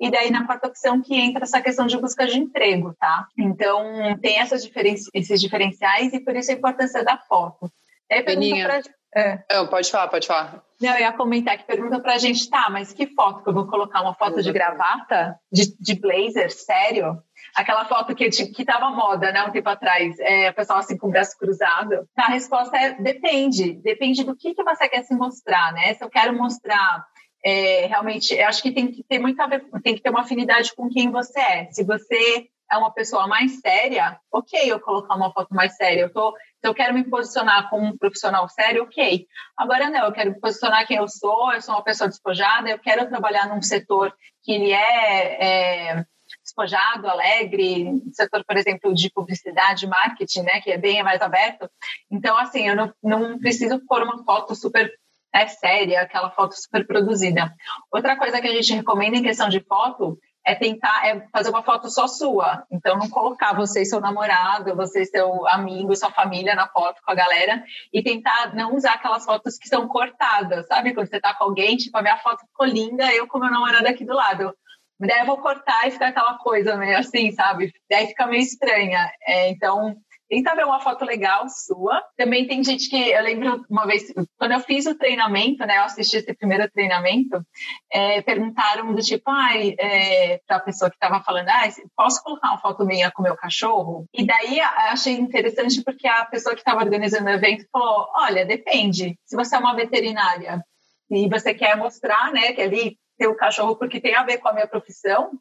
E 0.00 0.10
daí 0.10 0.30
na 0.30 0.44
quarta 0.44 0.66
opção 0.66 1.00
que 1.00 1.14
entra 1.14 1.44
essa 1.44 1.62
questão 1.62 1.86
de 1.86 1.96
busca 1.96 2.26
de 2.26 2.38
emprego, 2.38 2.94
tá? 2.98 3.28
Então 3.38 4.18
tem 4.20 4.40
essas 4.40 4.64
diferen 4.64 4.96
esses 5.14 5.40
diferenciais 5.40 6.12
e 6.12 6.20
por 6.20 6.34
isso 6.34 6.50
a 6.50 6.54
importância 6.54 7.04
da 7.04 7.16
foto. 7.16 7.70
Aí 8.10 8.22
pergunta 8.22 8.64
pra... 8.64 9.01
É. 9.14 9.38
Não, 9.50 9.66
pode 9.66 9.90
falar, 9.90 10.08
pode 10.08 10.26
falar. 10.26 10.62
Não, 10.80 10.94
eu 10.94 11.00
ia 11.00 11.12
comentar 11.12 11.58
que 11.58 11.64
pergunta 11.64 12.00
pra 12.00 12.18
gente, 12.18 12.48
tá, 12.48 12.68
mas 12.70 12.92
que 12.92 13.06
foto 13.06 13.42
que 13.42 13.48
eu 13.48 13.54
vou 13.54 13.66
colocar? 13.66 14.00
Uma 14.00 14.14
foto 14.14 14.42
de 14.42 14.52
gravata? 14.52 15.38
De, 15.50 15.76
de 15.78 15.94
blazer? 15.94 16.50
Sério? 16.50 17.22
Aquela 17.54 17.84
foto 17.84 18.14
que, 18.14 18.30
que 18.30 18.64
tava 18.64 18.90
moda, 18.90 19.30
né, 19.30 19.44
um 19.44 19.50
tempo 19.50 19.68
atrás, 19.68 20.18
é, 20.18 20.50
o 20.50 20.54
pessoal 20.54 20.78
assim 20.78 20.96
com 20.96 21.08
o 21.08 21.10
braço 21.10 21.36
cruzado. 21.38 22.08
Tá, 22.14 22.24
a 22.24 22.30
resposta 22.30 22.76
é 22.76 22.94
depende. 22.94 23.74
Depende 23.74 24.24
do 24.24 24.34
que, 24.34 24.54
que 24.54 24.64
você 24.64 24.88
quer 24.88 25.02
se 25.02 25.14
mostrar, 25.14 25.72
né? 25.72 25.92
Se 25.94 26.02
eu 26.02 26.08
quero 26.08 26.34
mostrar 26.34 27.04
é, 27.44 27.86
realmente, 27.86 28.34
eu 28.34 28.46
acho 28.46 28.62
que 28.62 28.72
tem 28.72 28.90
que 28.90 29.02
ter 29.04 29.18
muito 29.18 29.40
a 29.40 29.46
ver, 29.46 29.64
tem 29.82 29.94
que 29.94 30.02
ter 30.02 30.10
uma 30.10 30.22
afinidade 30.22 30.74
com 30.74 30.88
quem 30.88 31.10
você 31.10 31.40
é. 31.40 31.68
Se 31.70 31.84
você 31.84 32.46
é 32.70 32.76
uma 32.78 32.92
pessoa 32.92 33.26
mais 33.26 33.60
séria, 33.60 34.18
ok, 34.32 34.58
eu 34.64 34.80
colocar 34.80 35.14
uma 35.14 35.32
foto 35.32 35.54
mais 35.54 35.76
séria. 35.76 36.02
Eu 36.02 36.12
tô, 36.12 36.34
se 36.62 36.68
eu 36.68 36.72
quero 36.72 36.94
me 36.94 37.02
posicionar 37.02 37.68
como 37.68 37.88
um 37.88 37.98
profissional 37.98 38.48
sério, 38.48 38.84
ok. 38.84 39.26
Agora 39.58 39.90
não, 39.90 40.04
eu 40.06 40.12
quero 40.12 40.30
me 40.30 40.38
posicionar 40.38 40.86
quem 40.86 40.96
eu 40.96 41.08
sou, 41.08 41.52
eu 41.52 41.60
sou 41.60 41.74
uma 41.74 41.82
pessoa 41.82 42.08
despojada, 42.08 42.70
eu 42.70 42.78
quero 42.78 43.08
trabalhar 43.08 43.48
num 43.48 43.60
setor 43.60 44.14
que 44.44 44.52
ele 44.52 44.70
é, 44.70 45.88
é 45.90 46.06
despojado, 46.40 47.08
alegre, 47.08 48.00
setor, 48.12 48.44
por 48.46 48.56
exemplo, 48.56 48.94
de 48.94 49.10
publicidade, 49.10 49.88
marketing, 49.88 50.42
né, 50.42 50.60
que 50.60 50.70
é 50.70 50.78
bem 50.78 51.02
mais 51.02 51.20
aberto. 51.20 51.68
Então, 52.08 52.38
assim, 52.38 52.68
eu 52.68 52.76
não, 52.76 52.94
não 53.02 53.40
preciso 53.40 53.84
pôr 53.84 54.04
uma 54.04 54.22
foto 54.24 54.54
super 54.54 54.88
é 55.34 55.48
séria, 55.48 56.02
aquela 56.02 56.30
foto 56.30 56.54
super 56.54 56.86
produzida. 56.86 57.52
Outra 57.90 58.16
coisa 58.16 58.40
que 58.40 58.46
a 58.46 58.52
gente 58.52 58.74
recomenda 58.74 59.16
em 59.16 59.22
questão 59.22 59.48
de 59.48 59.60
foto 59.60 60.18
é 60.44 60.54
tentar 60.54 61.06
é 61.06 61.26
fazer 61.32 61.50
uma 61.50 61.62
foto 61.62 61.88
só 61.88 62.06
sua. 62.06 62.64
Então, 62.70 62.98
não 62.98 63.08
colocar 63.08 63.54
você 63.54 63.82
e 63.82 63.86
seu 63.86 64.00
namorado, 64.00 64.74
você 64.74 65.02
e 65.02 65.06
seu 65.06 65.46
amigo, 65.48 65.94
sua 65.94 66.10
família 66.10 66.54
na 66.54 66.68
foto 66.68 67.00
com 67.04 67.12
a 67.12 67.14
galera 67.14 67.62
e 67.92 68.02
tentar 68.02 68.54
não 68.54 68.74
usar 68.74 68.94
aquelas 68.94 69.24
fotos 69.24 69.56
que 69.56 69.68
são 69.68 69.86
cortadas, 69.86 70.66
sabe? 70.66 70.94
Quando 70.94 71.08
você 71.08 71.20
tá 71.20 71.34
com 71.34 71.44
alguém, 71.44 71.76
tipo, 71.76 71.96
a 71.96 72.02
minha 72.02 72.18
foto 72.18 72.44
ficou 72.46 72.66
linda, 72.66 73.12
eu 73.12 73.26
com 73.26 73.38
meu 73.38 73.50
namorado 73.50 73.86
aqui 73.86 74.04
do 74.04 74.14
lado. 74.14 74.52
Daí 74.98 75.20
eu 75.20 75.26
vou 75.26 75.38
cortar 75.38 75.86
e 75.86 75.90
fica 75.90 76.08
aquela 76.08 76.38
coisa 76.38 76.76
meio 76.76 76.96
assim, 76.98 77.32
sabe? 77.32 77.72
Daí 77.90 78.08
fica 78.08 78.26
meio 78.26 78.42
estranha. 78.42 79.10
É, 79.26 79.48
então, 79.48 79.96
tenta 80.32 80.54
ver 80.54 80.64
uma 80.64 80.80
foto 80.80 81.04
legal 81.04 81.46
sua. 81.50 82.02
Também 82.16 82.46
tem 82.46 82.64
gente 82.64 82.88
que, 82.88 82.96
eu 82.96 83.22
lembro 83.22 83.66
uma 83.68 83.86
vez, 83.86 84.10
quando 84.38 84.52
eu 84.52 84.60
fiz 84.60 84.86
o 84.86 84.94
treinamento, 84.94 85.66
né, 85.66 85.76
eu 85.76 85.82
assisti 85.82 86.16
esse 86.16 86.32
primeiro 86.32 86.70
treinamento, 86.70 87.44
é, 87.92 88.22
perguntaram 88.22 88.94
do 88.94 89.02
tipo, 89.02 89.30
ai, 89.30 89.74
é, 89.78 90.40
para 90.46 90.56
a 90.56 90.60
pessoa 90.60 90.90
que 90.90 90.96
estava 90.96 91.22
falando, 91.22 91.50
ah, 91.50 91.68
posso 91.94 92.22
colocar 92.22 92.48
uma 92.48 92.58
foto 92.58 92.86
minha 92.86 93.10
com 93.10 93.22
meu 93.22 93.36
cachorro? 93.36 94.06
E 94.14 94.24
daí 94.24 94.58
achei 94.58 95.12
interessante 95.12 95.84
porque 95.84 96.08
a 96.08 96.24
pessoa 96.24 96.54
que 96.54 96.62
estava 96.62 96.82
organizando 96.82 97.26
o 97.26 97.34
evento 97.34 97.66
falou, 97.70 98.08
olha, 98.14 98.46
depende, 98.46 99.18
se 99.26 99.36
você 99.36 99.54
é 99.54 99.58
uma 99.58 99.76
veterinária 99.76 100.64
e 101.10 101.28
você 101.28 101.52
quer 101.52 101.76
mostrar, 101.76 102.32
né, 102.32 102.54
que 102.54 102.62
ali 102.62 102.96
tem 103.18 103.28
o 103.28 103.36
cachorro 103.36 103.76
porque 103.76 104.00
tem 104.00 104.14
a 104.14 104.22
ver 104.22 104.38
com 104.38 104.48
a 104.48 104.54
minha 104.54 104.66
profissão, 104.66 105.32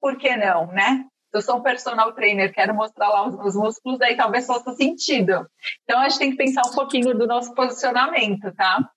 por 0.00 0.16
que 0.16 0.36
não, 0.36 0.66
né? 0.66 1.06
Eu 1.32 1.42
sou 1.42 1.56
um 1.56 1.62
personal 1.62 2.12
trainer, 2.12 2.52
quero 2.52 2.74
mostrar 2.74 3.08
lá 3.08 3.26
os, 3.26 3.34
os 3.34 3.54
músculos, 3.54 4.00
aí 4.00 4.16
talvez 4.16 4.46
faça 4.46 4.72
sentido. 4.74 5.46
Então, 5.84 6.00
a 6.00 6.08
gente 6.08 6.18
tem 6.18 6.30
que 6.30 6.36
pensar 6.36 6.62
um 6.66 6.74
pouquinho 6.74 7.16
do 7.16 7.26
nosso 7.26 7.54
posicionamento, 7.54 8.52
tá? 8.54 8.88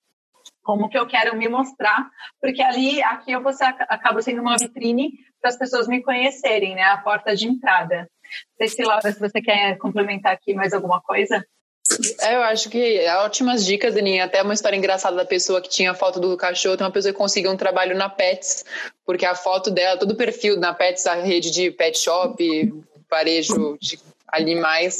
Como 0.62 0.88
que 0.88 0.98
eu 0.98 1.06
quero 1.06 1.36
me 1.36 1.48
mostrar, 1.48 2.08
porque 2.40 2.62
ali, 2.62 3.02
aqui 3.02 3.32
eu 3.32 3.42
você 3.42 3.64
acaba 3.64 4.20
sendo 4.20 4.40
uma 4.40 4.56
vitrine 4.56 5.12
para 5.40 5.50
as 5.50 5.58
pessoas 5.58 5.86
me 5.86 6.02
conhecerem, 6.02 6.74
né? 6.74 6.82
A 6.82 6.98
porta 6.98 7.34
de 7.34 7.46
entrada. 7.48 8.00
Não 8.00 8.56
sei 8.58 8.68
se, 8.68 8.82
Laura, 8.82 9.12
se 9.12 9.20
você 9.20 9.40
quer 9.40 9.78
complementar 9.78 10.32
aqui 10.32 10.54
mais 10.54 10.72
alguma 10.72 11.00
coisa. 11.00 11.44
É, 12.20 12.34
eu 12.34 12.42
acho 12.42 12.68
que 12.68 13.06
ótimas 13.08 13.64
dicas, 13.64 13.96
Aninha. 13.96 14.24
Até 14.24 14.42
uma 14.42 14.54
história 14.54 14.76
engraçada 14.76 15.16
da 15.16 15.24
pessoa 15.24 15.60
que 15.60 15.68
tinha 15.68 15.92
a 15.92 15.94
foto 15.94 16.18
do 16.18 16.36
cachorro. 16.36 16.76
Tem 16.76 16.86
uma 16.86 16.92
pessoa 16.92 17.12
que 17.12 17.18
conseguiu 17.18 17.50
um 17.50 17.56
trabalho 17.56 17.96
na 17.96 18.08
Pets, 18.08 18.64
porque 19.04 19.24
a 19.24 19.34
foto 19.34 19.70
dela, 19.70 19.98
todo 19.98 20.12
o 20.12 20.16
perfil 20.16 20.58
na 20.58 20.74
Pets, 20.74 21.06
a 21.06 21.14
rede 21.14 21.50
de 21.50 21.70
pet 21.70 21.98
shop, 21.98 22.74
varejo 23.10 23.78
de 23.80 23.98
animais, 24.28 24.96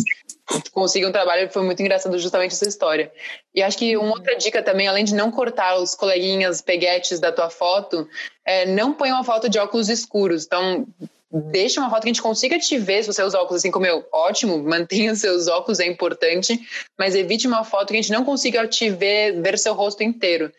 conseguiu 0.73 1.09
um 1.09 1.13
trabalho. 1.13 1.51
Foi 1.51 1.63
muito 1.63 1.81
engraçado 1.81 2.19
justamente 2.19 2.53
essa 2.53 2.69
história. 2.69 3.13
E 3.55 3.63
acho 3.63 3.77
que 3.77 3.97
uma 3.97 4.13
outra 4.13 4.37
dica 4.37 4.63
também, 4.63 4.87
além 4.87 5.05
de 5.05 5.15
não 5.15 5.31
cortar 5.31 5.77
os 5.77 5.95
coleguinhas 5.95 6.61
peguetes 6.61 7.19
da 7.19 7.33
tua 7.33 7.51
foto, 7.51 8.09
é 8.45 8.65
não 8.67 8.93
põe 8.93 9.11
uma 9.11 9.25
foto 9.25 9.49
de 9.49 9.59
óculos 9.59 9.89
escuros. 9.89 10.45
Então, 10.45 10.87
deixa 11.31 11.81
uma 11.81 11.91
foto 11.91 12.03
que 12.03 12.09
a 12.09 12.13
gente 12.13 12.23
consiga 12.23 12.59
te 12.59 12.79
ver 12.79 13.03
se 13.03 13.13
você 13.13 13.23
usa 13.23 13.39
óculos 13.39 13.61
assim 13.61 13.71
como 13.71 13.87
eu. 13.87 14.05
Ótimo, 14.13 14.59
mantenha 14.63 15.15
seus 15.15 15.49
óculos, 15.49 15.81
é 15.81 15.87
importante, 15.87 16.59
mas 16.99 17.15
evite 17.15 17.47
uma 17.47 17.65
foto 17.65 17.89
que 17.89 17.95
a 17.95 18.03
gente 18.03 18.13
não 18.13 18.25
consiga 18.25 18.67
te 18.67 18.91
ver, 18.91 19.41
ver 19.41 19.59
seu 19.59 19.75
rosto 19.75 20.03
inteiro. 20.03 20.53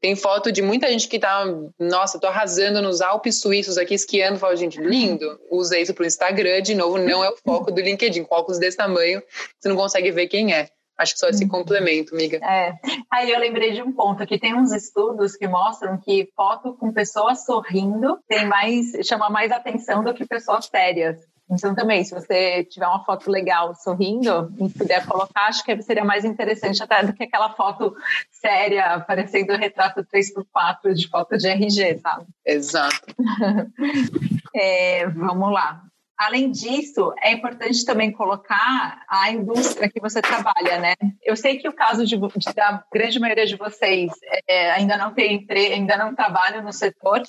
Tem 0.00 0.16
foto 0.16 0.50
de 0.50 0.62
muita 0.62 0.88
gente 0.88 1.06
que 1.06 1.18
tá, 1.18 1.44
nossa, 1.78 2.18
tô 2.18 2.26
arrasando 2.26 2.80
nos 2.80 3.02
Alpes 3.02 3.38
suíços 3.38 3.76
aqui 3.76 3.92
esquiando. 3.92 4.38
Fala, 4.38 4.56
gente, 4.56 4.80
lindo. 4.80 5.38
Usa 5.50 5.78
isso 5.78 5.92
pro 5.92 6.06
Instagram, 6.06 6.62
de 6.62 6.74
novo, 6.74 6.96
não 6.96 7.22
é 7.22 7.28
o 7.28 7.36
foco 7.36 7.70
do 7.70 7.82
LinkedIn. 7.82 8.24
Com 8.24 8.34
óculos 8.34 8.58
desse 8.58 8.78
tamanho, 8.78 9.22
você 9.58 9.68
não 9.68 9.76
consegue 9.76 10.10
ver 10.10 10.26
quem 10.28 10.54
é. 10.54 10.70
Acho 11.00 11.14
que 11.14 11.18
só 11.18 11.28
esse 11.28 11.44
uhum. 11.44 11.50
complemento, 11.50 12.14
amiga. 12.14 12.36
É. 12.44 12.74
Aí 13.10 13.30
eu 13.30 13.38
lembrei 13.38 13.72
de 13.72 13.82
um 13.82 13.90
ponto 13.90 14.26
que 14.26 14.38
tem 14.38 14.54
uns 14.54 14.70
estudos 14.70 15.34
que 15.34 15.48
mostram 15.48 15.96
que 15.96 16.28
foto 16.36 16.74
com 16.74 16.92
pessoas 16.92 17.44
sorrindo 17.46 18.18
tem 18.28 18.46
mais 18.46 18.92
chama 19.02 19.30
mais 19.30 19.50
atenção 19.50 20.04
do 20.04 20.12
que 20.12 20.26
pessoas 20.26 20.66
sérias. 20.66 21.18
Então 21.50 21.74
também, 21.74 22.04
se 22.04 22.14
você 22.14 22.64
tiver 22.64 22.86
uma 22.86 23.02
foto 23.02 23.30
legal 23.30 23.74
sorrindo 23.74 24.52
e 24.60 24.68
puder 24.68 25.04
colocar, 25.06 25.46
acho 25.46 25.64
que 25.64 25.82
seria 25.82 26.04
mais 26.04 26.24
interessante 26.24 26.82
até 26.82 27.02
do 27.02 27.14
que 27.14 27.24
aquela 27.24 27.54
foto 27.54 27.96
séria, 28.30 29.00
parecendo 29.00 29.56
retrato 29.56 30.04
3x4 30.04 30.92
de 30.92 31.08
foto 31.08 31.36
de 31.38 31.48
RG, 31.48 31.98
sabe? 31.98 32.26
Exato. 32.46 33.14
é, 34.54 35.08
vamos 35.08 35.50
lá. 35.50 35.82
Além 36.20 36.50
disso, 36.50 37.14
é 37.22 37.32
importante 37.32 37.82
também 37.82 38.12
colocar 38.12 39.02
a 39.08 39.30
indústria 39.30 39.88
que 39.88 39.98
você 39.98 40.20
trabalha, 40.20 40.78
né? 40.78 40.94
Eu 41.22 41.34
sei 41.34 41.56
que 41.56 41.66
o 41.66 41.72
caso 41.72 42.04
de, 42.04 42.14
de 42.14 42.54
da 42.54 42.84
grande 42.92 43.18
maioria 43.18 43.46
de 43.46 43.56
vocês 43.56 44.12
é, 44.46 44.70
ainda 44.72 44.98
não 44.98 45.14
tem 45.14 45.46
ainda 45.72 45.96
não 45.96 46.14
trabalham 46.14 46.62
no 46.62 46.74
setor, 46.74 47.22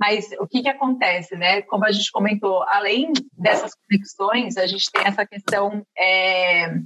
mas 0.00 0.30
o 0.40 0.46
que 0.46 0.62
que 0.62 0.70
acontece, 0.70 1.36
né? 1.36 1.60
Como 1.60 1.84
a 1.84 1.92
gente 1.92 2.10
comentou, 2.10 2.62
além 2.68 3.12
dessas 3.36 3.72
conexões, 3.74 4.56
a 4.56 4.66
gente 4.66 4.90
tem 4.90 5.06
essa 5.06 5.26
questão 5.26 5.84
é, 5.98 6.76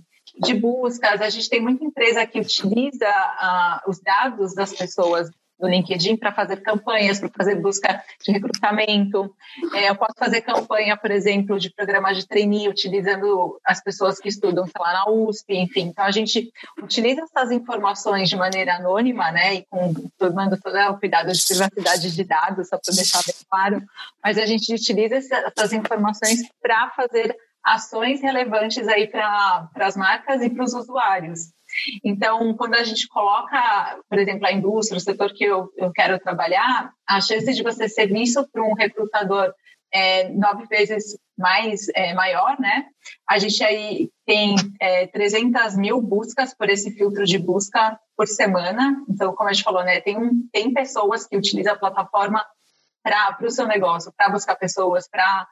de 0.43 0.55
buscas, 0.55 1.21
a 1.21 1.31
gente 1.31 1.49
tem 1.49 1.61
muita 1.61 1.85
empresa 1.85 2.27
que 2.27 2.41
utiliza 2.41 3.09
uh, 3.09 3.89
os 3.89 4.01
dados 4.01 4.57
das 4.57 4.73
pessoas 4.73 5.31
no 5.65 5.71
LinkedIn 5.71 6.17
para 6.17 6.33
fazer 6.33 6.57
campanhas, 6.59 7.19
para 7.19 7.31
fazer 7.31 7.55
busca 7.57 8.03
de 8.23 8.33
recrutamento. 8.33 9.35
É, 9.75 9.89
eu 9.89 9.97
posso 9.97 10.15
fazer 10.19 10.43
campanha, 10.43 10.97
por 10.97 11.11
exemplo, 11.11 11.59
de 11.59 11.71
programa 11.71 12.15
de 12.15 12.27
trainee, 12.27 12.69
utilizando 12.69 13.59
as 13.65 13.83
pessoas 13.83 14.19
que 14.19 14.29
estudam, 14.29 14.67
sei 14.67 14.75
lá, 14.79 14.93
na 14.93 15.11
USP, 15.11 15.55
enfim. 15.55 15.89
Então, 15.89 16.05
a 16.05 16.11
gente 16.11 16.53
utiliza 16.83 17.23
essas 17.23 17.51
informações 17.51 18.29
de 18.29 18.37
maneira 18.37 18.77
anônima, 18.77 19.33
né, 19.33 19.55
e 19.55 19.67
com, 19.71 19.95
tomando 20.19 20.59
todo 20.61 20.77
o 20.91 20.99
cuidado 20.99 21.33
de 21.33 21.45
privacidade 21.45 22.15
de 22.15 22.25
dados, 22.25 22.69
só 22.69 22.79
para 22.79 22.95
deixar 22.95 23.23
bem 23.25 23.35
claro, 23.49 23.83
mas 24.23 24.37
a 24.37 24.45
gente 24.45 24.73
utiliza 24.75 25.17
essas 25.17 25.73
informações 25.73 26.41
para 26.61 26.91
fazer 26.91 27.35
ações 27.65 28.21
relevantes 28.21 28.87
aí 28.89 29.07
para 29.07 29.71
as 29.77 29.97
marcas 29.97 30.43
e 30.43 30.51
para 30.51 30.65
os 30.65 30.75
usuários. 30.75 31.55
Então, 32.05 32.55
quando 32.55 32.75
a 32.75 32.85
gente 32.85 33.09
coloca, 33.09 33.99
por 34.09 34.19
exemplo, 34.19 34.47
a 34.47 34.53
indústria, 34.53 34.99
o 34.99 35.01
setor 35.01 35.33
que 35.33 35.45
eu, 35.45 35.71
eu 35.77 35.93
quero 35.93 36.19
trabalhar, 36.19 36.93
a 37.07 37.21
chance 37.21 37.53
de 37.53 37.63
você 37.63 37.89
ser 37.89 38.07
visto 38.07 38.47
por 38.53 38.63
um 38.63 38.75
recrutador 38.75 39.53
é 39.93 40.29
nove 40.31 40.67
vezes 40.67 41.17
mais 41.39 41.89
é, 41.95 42.13
maior, 42.15 42.59
né? 42.59 42.87
A 43.29 43.39
gente 43.39 43.63
aí 43.63 44.11
tem 44.27 44.57
é, 44.81 45.07
300 45.07 45.77
mil 45.77 46.01
buscas 46.01 46.53
por 46.53 46.69
esse 46.69 46.91
filtro 46.91 47.25
de 47.25 47.39
busca 47.39 47.99
por 48.17 48.27
semana. 48.27 49.03
Então, 49.09 49.35
como 49.35 49.49
a 49.49 49.53
gente 49.53 49.65
falou, 49.65 49.85
né? 49.85 50.01
Tem, 50.01 50.17
tem 50.53 50.73
pessoas 50.73 51.27
que 51.27 51.37
utilizam 51.37 51.75
a 51.75 51.79
plataforma 51.79 52.45
para 53.03 53.37
o 53.43 53.51
seu 53.51 53.67
negócio, 53.67 54.13
para 54.17 54.31
buscar 54.31 54.57
pessoas, 54.57 55.09
para 55.09 55.47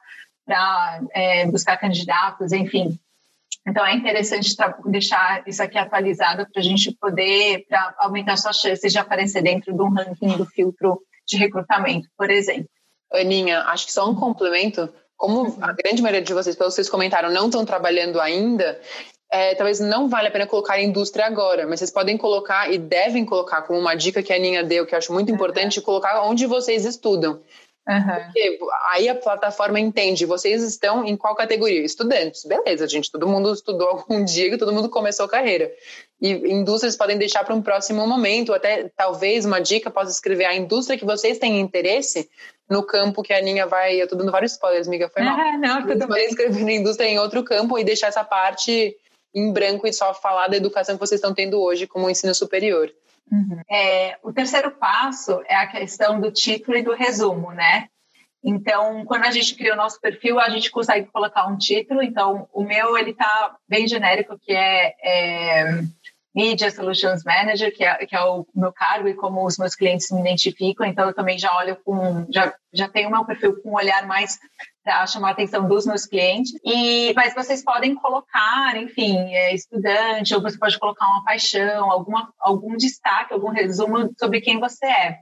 é, 1.13 1.45
buscar 1.45 1.77
candidatos, 1.77 2.51
enfim. 2.51 2.99
Então, 3.67 3.85
é 3.85 3.95
interessante 3.95 4.55
deixar 4.85 5.43
isso 5.47 5.61
aqui 5.61 5.77
atualizado 5.77 6.47
para 6.51 6.61
a 6.61 6.63
gente 6.63 6.95
poder 6.99 7.65
pra 7.67 7.95
aumentar 7.99 8.37
suas 8.37 8.57
chances 8.57 8.91
de 8.91 8.97
aparecer 8.97 9.41
dentro 9.41 9.73
de 9.73 9.81
um 9.81 9.89
ranking 9.89 10.37
do 10.37 10.45
filtro 10.45 11.01
de 11.25 11.37
recrutamento, 11.37 12.07
por 12.17 12.29
exemplo. 12.29 12.69
Aninha, 13.11 13.61
acho 13.61 13.85
que 13.85 13.93
só 13.93 14.09
um 14.09 14.15
complemento. 14.15 14.89
Como 15.15 15.57
a 15.61 15.71
grande 15.71 16.01
maioria 16.01 16.21
de 16.21 16.33
vocês, 16.33 16.55
pelo 16.55 16.69
que 16.69 16.75
vocês 16.75 16.89
comentaram, 16.89 17.31
não 17.31 17.45
estão 17.45 17.63
trabalhando 17.63 18.19
ainda, 18.19 18.79
é, 19.31 19.55
talvez 19.55 19.79
não 19.79 20.09
vale 20.09 20.27
a 20.27 20.31
pena 20.31 20.45
colocar 20.45 20.79
indústria 20.79 21.25
agora, 21.25 21.65
mas 21.65 21.79
vocês 21.79 21.91
podem 21.91 22.17
colocar 22.17 22.71
e 22.71 22.77
devem 22.77 23.25
colocar 23.25 23.61
como 23.63 23.79
uma 23.79 23.95
dica 23.95 24.21
que 24.21 24.33
a 24.33 24.35
Aninha 24.35 24.63
deu, 24.63 24.85
que 24.85 24.93
eu 24.93 24.97
acho 24.97 25.13
muito 25.13 25.31
importante, 25.31 25.81
colocar 25.81 26.21
onde 26.23 26.45
vocês 26.45 26.85
estudam. 26.85 27.41
Uhum. 27.87 28.23
Porque 28.23 28.59
aí 28.91 29.09
a 29.09 29.15
plataforma 29.15 29.77
entende, 29.77 30.25
vocês 30.25 30.63
estão 30.63 31.03
em 31.03 31.17
qual 31.17 31.35
categoria? 31.35 31.83
Estudantes. 31.83 32.45
Beleza, 32.45 32.87
gente, 32.87 33.11
todo 33.11 33.27
mundo 33.27 33.51
estudou 33.51 33.89
algum 33.99 34.23
dia, 34.23 34.57
todo 34.57 34.71
mundo 34.71 34.89
começou 34.89 35.25
a 35.25 35.29
carreira. 35.29 35.71
E 36.21 36.31
indústrias 36.31 36.95
podem 36.95 37.17
deixar 37.17 37.43
para 37.43 37.53
um 37.53 37.61
próximo 37.61 38.07
momento, 38.07 38.53
até 38.53 38.89
talvez 38.95 39.43
uma 39.43 39.59
dica 39.59 39.91
possa 39.91 40.11
escrever 40.11 40.45
a 40.45 40.55
indústria 40.55 40.97
que 40.97 41.03
vocês 41.03 41.37
têm 41.37 41.59
interesse 41.59 42.29
no 42.69 42.81
campo 42.81 43.21
que 43.21 43.33
a 43.33 43.37
Aninha 43.37 43.67
vai. 43.67 44.01
Eu 44.01 44.07
tô 44.07 44.15
dando 44.15 44.31
vários 44.31 44.53
spoilers, 44.53 44.87
amiga, 44.87 45.09
foi 45.09 45.21
mal. 45.21 45.37
É, 45.37 45.57
não, 45.59 45.85
tudo 45.85 46.07
podem 46.07 46.27
escrever 46.27 46.63
na 46.63 46.71
indústria 46.71 47.07
em 47.07 47.19
outro 47.19 47.43
campo 47.43 47.77
e 47.77 47.83
deixar 47.83 48.07
essa 48.07 48.23
parte 48.23 48.95
em 49.35 49.51
branco 49.51 49.85
e 49.85 49.91
só 49.91 50.13
falar 50.13 50.47
da 50.47 50.55
educação 50.55 50.95
que 50.95 51.05
vocês 51.05 51.19
estão 51.19 51.33
tendo 51.33 51.59
hoje 51.59 51.85
como 51.85 52.09
ensino 52.09 52.33
superior. 52.33 52.89
Uhum. 53.31 53.61
É, 53.69 54.17
o 54.21 54.31
terceiro 54.31 54.71
passo 54.71 55.41
é 55.47 55.55
a 55.55 55.67
questão 55.67 56.19
do 56.19 56.31
título 56.31 56.77
e 56.77 56.83
do 56.83 56.93
resumo, 56.93 57.51
né? 57.51 57.87
Então, 58.43 59.05
quando 59.05 59.23
a 59.23 59.31
gente 59.31 59.55
cria 59.55 59.73
o 59.73 59.77
nosso 59.77 59.99
perfil, 60.01 60.37
a 60.37 60.49
gente 60.49 60.69
consegue 60.69 61.07
colocar 61.07 61.47
um 61.47 61.57
título. 61.57 62.03
Então, 62.03 62.47
o 62.51 62.63
meu 62.63 62.97
ele 62.97 63.11
está 63.11 63.55
bem 63.67 63.87
genérico, 63.87 64.37
que 64.37 64.51
é, 64.51 64.93
é 65.01 65.83
Media 66.33 66.71
Solutions 66.71 67.23
Manager, 67.23 67.73
que 67.75 67.83
é, 67.83 68.05
que 68.05 68.15
é 68.15 68.21
o 68.21 68.45
meu 68.55 68.73
cargo 68.73 69.07
e 69.07 69.13
como 69.13 69.45
os 69.45 69.57
meus 69.57 69.75
clientes 69.75 70.09
me 70.11 70.19
identificam. 70.19 70.85
Então, 70.85 71.07
eu 71.07 71.13
também 71.13 71.37
já 71.37 71.55
olho 71.55 71.77
com, 71.83 72.25
já, 72.31 72.53
já 72.73 72.89
tenho 72.89 73.11
meu 73.11 73.23
perfil 73.23 73.61
com 73.61 73.71
um 73.71 73.75
olhar 73.75 74.07
mais 74.07 74.39
para 74.83 75.05
chamar 75.05 75.29
a 75.29 75.31
atenção 75.31 75.67
dos 75.67 75.85
meus 75.85 76.05
clientes. 76.05 76.51
E, 76.63 77.13
mas 77.15 77.35
vocês 77.35 77.63
podem 77.63 77.93
colocar, 77.95 78.75
enfim, 78.77 79.15
é, 79.33 79.53
estudante, 79.53 80.33
ou 80.33 80.41
você 80.41 80.57
pode 80.57 80.79
colocar 80.79 81.05
uma 81.05 81.23
paixão, 81.23 81.91
alguma, 81.91 82.33
algum 82.39 82.75
destaque, 82.75 83.33
algum 83.33 83.49
resumo 83.49 84.11
sobre 84.17 84.41
quem 84.41 84.59
você 84.59 84.85
é. 84.85 85.19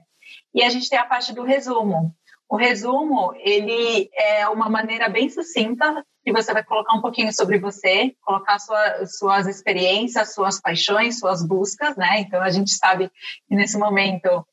E 0.54 0.62
a 0.62 0.70
gente 0.70 0.88
tem 0.88 0.98
a 0.98 1.04
parte 1.04 1.34
do 1.34 1.42
resumo. 1.42 2.14
O 2.52 2.56
resumo, 2.56 3.32
ele 3.38 4.10
é 4.14 4.46
uma 4.46 4.68
maneira 4.68 5.08
bem 5.08 5.26
sucinta 5.30 6.04
que 6.22 6.30
você 6.30 6.52
vai 6.52 6.62
colocar 6.62 6.94
um 6.94 7.00
pouquinho 7.00 7.32
sobre 7.32 7.58
você, 7.58 8.14
colocar 8.20 8.58
sua, 8.58 9.06
suas 9.06 9.46
experiências, 9.46 10.34
suas 10.34 10.60
paixões, 10.60 11.18
suas 11.18 11.42
buscas, 11.42 11.96
né? 11.96 12.20
Então, 12.20 12.42
a 12.42 12.50
gente 12.50 12.72
sabe 12.72 13.10
que 13.48 13.56
nesse 13.56 13.78
momento 13.78 14.46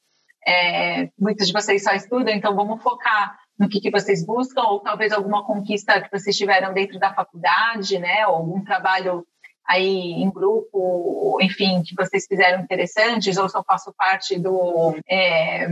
é, 0.48 1.10
muitos 1.20 1.48
de 1.48 1.52
vocês 1.52 1.84
só 1.84 1.92
estudam, 1.92 2.34
então 2.34 2.56
vamos 2.56 2.82
focar 2.82 3.38
no 3.60 3.68
que, 3.68 3.82
que 3.82 3.92
vocês 3.92 4.26
buscam, 4.26 4.62
ou 4.62 4.80
talvez 4.80 5.12
alguma 5.12 5.44
conquista 5.44 6.00
que 6.00 6.10
vocês 6.10 6.38
tiveram 6.38 6.74
dentro 6.74 6.98
da 7.00 7.14
faculdade, 7.14 8.00
né? 8.00 8.26
Ou 8.28 8.36
algum 8.36 8.64
trabalho 8.64 9.28
aí 9.68 10.14
em 10.14 10.32
grupo, 10.32 11.38
enfim, 11.42 11.84
que 11.84 11.94
vocês 11.96 12.26
fizeram 12.26 12.62
interessantes, 12.64 13.36
ou 13.36 13.50
só 13.50 13.62
faço 13.62 13.94
parte 13.98 14.40
do. 14.40 14.96
É, 15.06 15.68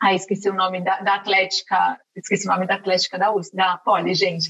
ah, 0.00 0.14
esqueci 0.14 0.48
o 0.48 0.54
nome 0.54 0.80
da, 0.80 1.00
da, 1.00 1.16
Atlética, 1.16 2.00
esqueci 2.14 2.46
o 2.46 2.50
nome 2.50 2.66
da 2.66 2.76
Atlética 2.76 3.18
da 3.18 3.32
USP, 3.32 3.56
da 3.56 3.78
Poli, 3.78 4.14
gente. 4.14 4.48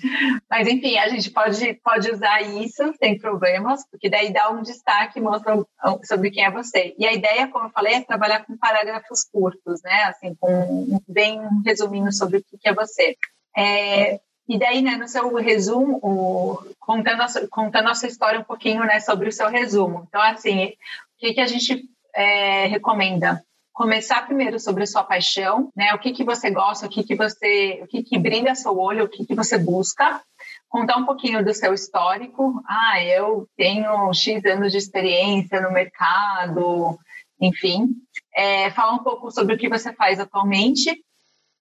Mas, 0.50 0.68
enfim, 0.68 0.98
a 0.98 1.08
gente 1.08 1.30
pode, 1.30 1.74
pode 1.82 2.10
usar 2.10 2.42
isso 2.42 2.92
sem 2.98 3.18
problemas, 3.18 3.82
porque 3.90 4.10
daí 4.10 4.30
dá 4.30 4.50
um 4.50 4.62
destaque, 4.62 5.20
mostra 5.20 5.56
sobre 6.04 6.30
quem 6.30 6.44
é 6.44 6.50
você. 6.50 6.94
E 6.98 7.06
a 7.06 7.14
ideia, 7.14 7.48
como 7.48 7.66
eu 7.66 7.70
falei, 7.70 7.94
é 7.94 8.00
trabalhar 8.02 8.44
com 8.44 8.58
parágrafos 8.58 9.24
curtos, 9.24 9.80
né? 9.82 10.02
Assim, 10.04 10.34
com 10.34 11.00
bem 11.08 11.40
um 11.40 11.62
resuminho 11.64 12.12
sobre 12.12 12.38
o 12.38 12.58
que 12.58 12.68
é 12.68 12.74
você. 12.74 13.16
É, 13.56 14.20
e 14.46 14.58
daí, 14.58 14.82
né, 14.82 14.96
no 14.96 15.08
seu 15.08 15.34
resumo, 15.36 15.98
o, 16.02 16.58
contando, 16.78 17.22
a, 17.22 17.26
contando 17.50 17.88
a 17.88 17.94
sua 17.94 18.08
história 18.08 18.40
um 18.40 18.44
pouquinho, 18.44 18.84
né, 18.84 19.00
sobre 19.00 19.28
o 19.28 19.32
seu 19.32 19.48
resumo. 19.48 20.04
Então, 20.08 20.20
assim, 20.20 20.66
o 20.66 20.72
que, 21.18 21.32
que 21.32 21.40
a 21.40 21.46
gente 21.46 21.88
é, 22.14 22.66
recomenda? 22.66 23.42
Começar 23.78 24.26
primeiro 24.26 24.58
sobre 24.58 24.82
a 24.82 24.86
sua 24.88 25.04
paixão, 25.04 25.70
né? 25.76 25.94
O 25.94 26.00
que 26.00 26.12
que 26.12 26.24
você 26.24 26.50
gosta, 26.50 26.86
o 26.86 26.88
que 26.88 27.04
que 27.04 27.14
você, 27.14 27.78
o 27.80 27.86
que 27.86 28.02
que 28.02 28.18
brilha 28.18 28.52
seu 28.56 28.76
olho, 28.76 29.04
o 29.04 29.08
que 29.08 29.24
que 29.24 29.36
você 29.36 29.56
busca. 29.56 30.20
Contar 30.68 30.96
um 30.96 31.06
pouquinho 31.06 31.44
do 31.44 31.54
seu 31.54 31.72
histórico. 31.72 32.60
Ah, 32.66 33.00
eu 33.04 33.46
tenho 33.56 34.12
X 34.12 34.44
anos 34.46 34.72
de 34.72 34.78
experiência 34.78 35.60
no 35.60 35.70
mercado, 35.70 36.98
enfim. 37.40 37.90
É, 38.34 38.68
falar 38.72 38.94
um 38.94 39.04
pouco 39.04 39.30
sobre 39.30 39.54
o 39.54 39.58
que 39.58 39.68
você 39.68 39.92
faz 39.92 40.18
atualmente 40.18 41.00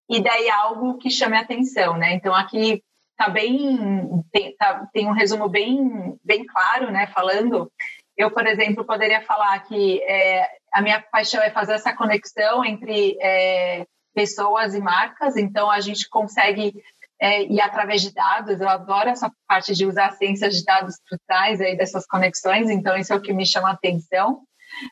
e 0.10 0.20
daí 0.20 0.50
algo 0.50 0.98
que 0.98 1.12
chame 1.12 1.38
a 1.38 1.42
atenção, 1.42 1.98
né? 1.98 2.16
Então 2.16 2.34
aqui 2.34 2.82
tá 3.16 3.30
bem, 3.30 4.24
tem, 4.32 4.56
tá, 4.58 4.90
tem 4.92 5.06
um 5.06 5.14
resumo 5.14 5.48
bem, 5.48 6.18
bem 6.24 6.48
claro, 6.48 6.90
né? 6.90 7.06
Falando 7.06 7.72
eu, 8.18 8.32
por 8.32 8.48
exemplo, 8.48 8.84
poderia 8.84 9.22
falar 9.22 9.60
que 9.60 10.02
é, 10.02 10.57
a 10.74 10.82
minha 10.82 11.02
paixão 11.02 11.42
é 11.42 11.50
fazer 11.50 11.74
essa 11.74 11.96
conexão 11.96 12.64
entre 12.64 13.18
é, 13.22 13.86
pessoas 14.14 14.74
e 14.74 14.80
marcas, 14.80 15.38
então 15.38 15.70
a 15.70 15.80
gente 15.80 16.10
consegue 16.10 16.74
é, 17.20 17.44
ir 17.44 17.62
através 17.62 18.02
de 18.02 18.14
dados. 18.14 18.60
Eu 18.60 18.70
adoro 18.70 19.10
essa 19.10 19.32
parte 19.48 19.74
de 19.74 19.86
usar 19.86 20.12
ciências 20.12 20.56
de 20.56 20.64
dados 20.64 20.96
por 21.10 21.18
trás 21.28 21.62
aí 21.62 21.76
dessas 21.78 22.06
conexões, 22.06 22.70
então 22.70 22.98
isso 22.98 23.14
é 23.14 23.16
o 23.16 23.22
que 23.22 23.34
me 23.34 23.46
chama 23.46 23.70
a 23.70 23.74
atenção. 23.74 24.42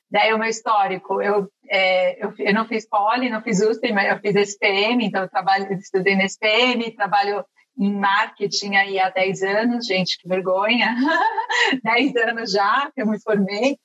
Daí 0.10 0.34
o 0.34 0.40
meu 0.40 0.48
histórico, 0.48 1.22
eu, 1.22 1.48
é, 1.70 2.24
eu, 2.24 2.34
eu, 2.40 2.54
não 2.54 2.66
fiz 2.66 2.88
poli, 2.88 3.30
não 3.30 3.42
fiz 3.42 3.62
USP, 3.62 3.92
mas 3.92 4.10
eu 4.10 4.20
fiz 4.20 4.36
SPM, 4.36 5.06
então 5.06 5.22
eu 5.22 5.30
trabalho, 5.30 5.72
estudei 5.74 6.16
na 6.16 6.26
SPM, 6.26 6.96
trabalho 6.96 7.46
em 7.78 7.94
marketing 7.94 8.76
aí 8.76 9.00
há 9.00 9.10
10 9.10 9.44
anos, 9.44 9.86
gente, 9.86 10.18
que 10.18 10.28
vergonha. 10.28 10.96
10 11.84 12.16
anos 12.16 12.52
já 12.52 12.90
que 12.94 13.02
eu 13.02 13.08
me 13.08 13.22
formei. 13.22 13.78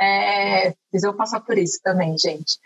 É, 0.00 0.74
eu 1.02 1.14
passar 1.14 1.40
por 1.40 1.58
isso 1.58 1.80
também, 1.82 2.16
gente. 2.18 2.58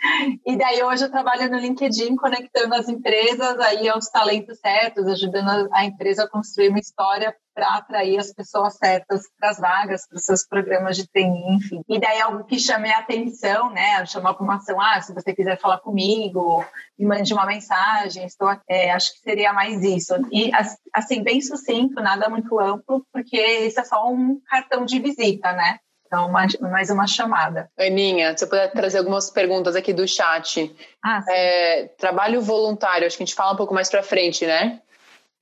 E 0.47 0.57
daí 0.57 0.83
hoje 0.83 1.05
eu 1.05 1.11
trabalho 1.11 1.51
no 1.51 1.59
LinkedIn, 1.59 2.17
conectando 2.17 2.75
as 2.75 2.88
empresas 2.88 3.59
aí 3.61 3.88
aos 3.88 4.09
talentos 4.09 4.59
certos, 4.59 5.07
ajudando 5.07 5.69
a 5.73 5.85
empresa 5.85 6.25
a 6.25 6.29
construir 6.29 6.69
uma 6.69 6.79
história 6.79 7.35
para 7.55 7.77
atrair 7.77 8.19
as 8.19 8.33
pessoas 8.33 8.77
certas 8.77 9.23
para 9.38 9.51
as 9.51 9.59
vagas, 9.59 10.07
para 10.07 10.17
os 10.17 10.25
seus 10.25 10.47
programas 10.47 10.97
de 10.97 11.09
training, 11.09 11.57
enfim. 11.57 11.83
E 11.88 11.99
daí 11.99 12.21
algo 12.21 12.45
que 12.45 12.59
chame 12.59 12.88
a 12.91 12.99
atenção, 12.99 13.71
né? 13.71 14.05
Chamar 14.07 14.35
para 14.35 14.55
ação, 14.55 14.81
ah, 14.81 15.01
se 15.01 15.12
você 15.12 15.35
quiser 15.35 15.59
falar 15.59 15.79
comigo, 15.79 16.64
me 16.99 17.07
mande 17.07 17.33
uma 17.33 17.47
mensagem, 17.47 18.25
estou 18.25 18.49
é, 18.69 18.93
acho 18.93 19.12
que 19.14 19.21
seria 19.21 19.53
mais 19.53 19.83
isso. 19.83 20.14
E 20.31 20.51
assim, 20.93 21.23
bem 21.23 21.41
sucinto, 21.41 22.01
nada 22.01 22.29
muito 22.29 22.59
amplo, 22.61 23.05
porque 23.12 23.41
isso 23.41 23.81
é 23.81 23.85
só 23.85 24.09
um 24.09 24.41
cartão 24.49 24.85
de 24.85 24.99
visita, 25.01 25.53
né? 25.53 25.79
Então, 26.09 26.31
mais, 26.31 26.57
mais 26.59 26.90
uma 26.90 27.07
chamada. 27.07 27.71
Aninha, 27.79 28.37
se 28.37 28.42
eu 28.42 28.49
puder 28.49 28.73
trazer 28.73 28.99
algumas 28.99 29.31
perguntas 29.31 29.77
aqui 29.77 29.92
do 29.92 30.09
chat. 30.09 30.75
Ah. 31.05 31.23
É, 31.29 31.90
trabalho 31.99 32.40
voluntário, 32.40 33.07
acho 33.07 33.16
que 33.16 33.23
a 33.23 33.27
gente 33.27 33.35
fala 33.35 33.53
um 33.53 33.57
pouco 33.57 33.75
mais 33.75 33.90
para 33.90 34.03
frente, 34.03 34.47
né? 34.47 34.81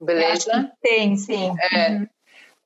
Beleza? 0.00 0.70
Tem, 0.82 1.16
sim. 1.16 1.54
É, 1.72 1.90
uhum. 1.90 2.08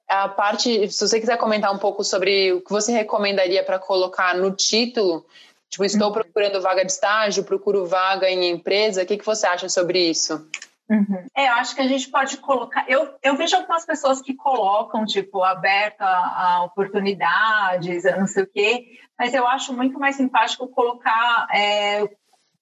A 0.08 0.28
parte, 0.28 0.90
se 0.90 1.06
você 1.06 1.20
quiser 1.20 1.36
comentar 1.36 1.72
um 1.72 1.78
pouco 1.78 2.02
sobre 2.02 2.54
o 2.54 2.62
que 2.62 2.70
você 2.70 2.90
recomendaria 2.90 3.62
para 3.62 3.78
colocar 3.78 4.34
no 4.34 4.50
título, 4.50 5.24
tipo, 5.68 5.84
estou 5.84 6.08
uhum. 6.08 6.14
procurando 6.14 6.60
vaga 6.60 6.84
de 6.84 6.90
estágio, 6.90 7.44
procuro 7.44 7.86
vaga 7.86 8.30
em 8.30 8.48
empresa, 8.50 9.02
o 9.02 9.06
que, 9.06 9.18
que 9.18 9.26
você 9.26 9.46
acha 9.46 9.68
sobre 9.68 10.08
isso? 10.08 10.44
Uhum. 10.90 11.24
É, 11.37 11.46
eu 11.46 11.53
acho 11.53 11.72
que 11.76 11.81
a 11.81 11.87
gente 11.87 12.11
pode 12.11 12.37
colocar. 12.38 12.85
Eu, 12.88 13.14
eu 13.22 13.37
vejo 13.37 13.55
algumas 13.55 13.87
pessoas 13.87 14.20
que 14.20 14.35
colocam, 14.35 15.05
tipo, 15.05 15.40
aberta 15.44 16.05
a, 16.05 16.64
oportunidades, 16.64 18.03
não 18.18 18.26
sei 18.26 18.42
o 18.42 18.50
quê, 18.50 18.98
mas 19.16 19.33
eu 19.33 19.46
acho 19.46 19.72
muito 19.72 20.00
mais 20.00 20.16
simpático 20.16 20.68
colocar 20.68 21.46
é, 21.55 22.09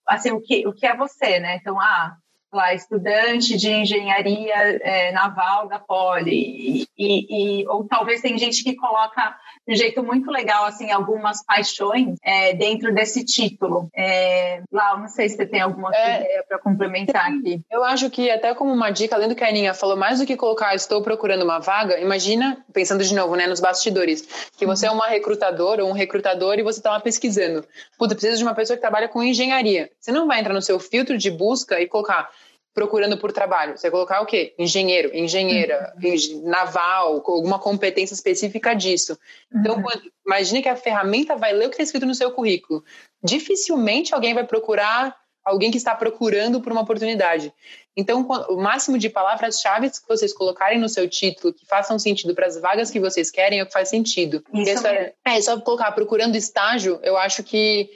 assim, 0.06 0.30
o 0.30 0.42
que, 0.42 0.66
o 0.68 0.74
que 0.74 0.86
é 0.86 0.94
você, 0.94 1.40
né? 1.40 1.56
Então, 1.56 1.80
ah, 1.80 2.18
lá, 2.52 2.74
estudante 2.74 3.56
de 3.56 3.70
engenharia 3.70 4.54
é, 4.54 5.12
naval 5.12 5.68
da 5.68 5.78
Poli, 5.78 6.86
e, 6.98 7.60
e, 7.60 7.68
ou 7.68 7.84
talvez 7.84 8.20
tem 8.20 8.38
gente 8.38 8.64
que 8.64 8.74
coloca 8.74 9.36
de 9.66 9.74
um 9.74 9.76
jeito 9.76 10.02
muito 10.02 10.30
legal, 10.30 10.64
assim, 10.64 10.90
algumas 10.90 11.44
paixões 11.44 12.16
é, 12.24 12.54
dentro 12.54 12.92
desse 12.94 13.24
título. 13.24 13.88
É, 13.94 14.62
lá, 14.72 14.96
não 14.96 15.08
sei 15.08 15.28
se 15.28 15.36
você 15.36 15.46
tem 15.46 15.60
alguma 15.60 15.94
é, 15.94 16.22
ideia 16.22 16.44
para 16.48 16.58
complementar 16.58 17.30
aqui. 17.30 17.60
Eu 17.70 17.84
acho 17.84 18.10
que 18.10 18.30
até 18.30 18.54
como 18.54 18.72
uma 18.72 18.90
dica, 18.90 19.14
além 19.14 19.28
do 19.28 19.34
que 19.34 19.44
a 19.44 19.48
Aninha 19.48 19.74
falou, 19.74 19.96
mais 19.96 20.18
do 20.18 20.26
que 20.26 20.36
colocar 20.36 20.74
estou 20.74 21.02
procurando 21.02 21.42
uma 21.42 21.58
vaga, 21.58 22.00
imagina, 22.00 22.64
pensando 22.72 23.04
de 23.04 23.14
novo, 23.14 23.36
né, 23.36 23.46
nos 23.46 23.60
bastidores, 23.60 24.48
que 24.56 24.66
você 24.66 24.86
é 24.86 24.90
uma 24.90 25.06
recrutadora 25.06 25.84
ou 25.84 25.90
um 25.90 25.94
recrutador 25.94 26.58
e 26.58 26.62
você 26.62 26.80
está 26.80 26.90
lá 26.90 27.00
pesquisando. 27.00 27.64
Puta, 27.98 28.14
precisa 28.14 28.36
de 28.36 28.42
uma 28.42 28.54
pessoa 28.54 28.76
que 28.76 28.80
trabalha 28.80 29.08
com 29.08 29.22
engenharia. 29.22 29.90
Você 30.00 30.10
não 30.10 30.26
vai 30.26 30.40
entrar 30.40 30.54
no 30.54 30.62
seu 30.62 30.80
filtro 30.80 31.18
de 31.18 31.30
busca 31.30 31.80
e 31.80 31.86
colocar 31.86 32.30
procurando 32.74 33.18
por 33.18 33.32
trabalho. 33.32 33.76
Você 33.76 33.90
colocar 33.90 34.20
o 34.20 34.26
quê? 34.26 34.54
Engenheiro, 34.58 35.10
engenheira, 35.14 35.92
uhum. 36.02 36.42
naval, 36.48 37.22
alguma 37.26 37.58
competência 37.58 38.14
específica 38.14 38.74
disso. 38.74 39.18
Então, 39.54 39.76
uhum. 39.76 39.82
quando, 39.82 40.02
imagine 40.24 40.62
que 40.62 40.68
a 40.68 40.76
ferramenta 40.76 41.36
vai 41.36 41.52
ler 41.52 41.66
o 41.66 41.68
que 41.68 41.74
está 41.74 41.82
escrito 41.82 42.06
no 42.06 42.14
seu 42.14 42.30
currículo. 42.30 42.84
Dificilmente 43.22 44.14
alguém 44.14 44.34
vai 44.34 44.44
procurar 44.44 45.16
alguém 45.44 45.70
que 45.70 45.78
está 45.78 45.94
procurando 45.94 46.60
por 46.60 46.70
uma 46.72 46.82
oportunidade. 46.82 47.52
Então, 47.96 48.20
o 48.48 48.56
máximo 48.56 48.96
de 48.96 49.08
palavras-chave 49.08 49.90
que 49.90 50.06
vocês 50.06 50.32
colocarem 50.32 50.78
no 50.78 50.88
seu 50.88 51.08
título 51.08 51.52
que 51.52 51.66
façam 51.66 51.98
sentido 51.98 52.34
para 52.34 52.46
as 52.46 52.60
vagas 52.60 52.90
que 52.90 53.00
vocês 53.00 53.30
querem 53.30 53.58
é 53.58 53.62
o 53.62 53.66
que 53.66 53.72
faz 53.72 53.88
sentido. 53.88 54.44
Isso 54.54 54.86
é, 54.86 55.14
é, 55.24 55.40
só 55.40 55.58
colocar 55.60 55.90
procurando 55.92 56.36
estágio, 56.36 57.00
eu 57.02 57.16
acho 57.16 57.42
que 57.42 57.90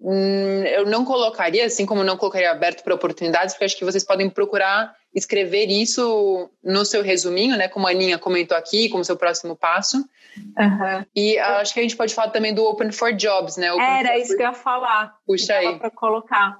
Hum, 0.00 0.62
eu 0.64 0.86
não 0.86 1.04
colocaria, 1.04 1.66
assim 1.66 1.84
como 1.84 2.04
não 2.04 2.16
colocaria 2.16 2.50
aberto 2.50 2.84
para 2.84 2.94
oportunidades, 2.94 3.54
porque 3.54 3.64
acho 3.64 3.76
que 3.76 3.84
vocês 3.84 4.04
podem 4.04 4.30
procurar 4.30 4.94
escrever 5.14 5.66
isso 5.66 6.48
no 6.62 6.84
seu 6.84 7.02
resuminho, 7.02 7.56
né? 7.56 7.68
Como 7.68 7.86
a 7.86 7.90
Aninha 7.90 8.18
comentou 8.18 8.56
aqui, 8.56 8.88
como 8.88 9.04
seu 9.04 9.16
próximo 9.16 9.56
passo. 9.56 9.96
Uhum. 10.36 11.04
E 11.16 11.38
acho 11.38 11.74
que 11.74 11.80
a 11.80 11.82
gente 11.82 11.96
pode 11.96 12.14
falar 12.14 12.30
também 12.30 12.54
do 12.54 12.64
Open 12.64 12.92
for 12.92 13.12
Jobs, 13.12 13.56
né? 13.56 13.72
Open 13.72 13.84
Era 13.84 14.18
isso 14.18 14.36
que 14.36 14.42
eu 14.42 14.46
ia 14.46 14.52
falar. 14.52 15.16
Puxa 15.26 15.54
aí. 15.54 15.78
Para 15.78 15.90
colocar. 15.90 16.58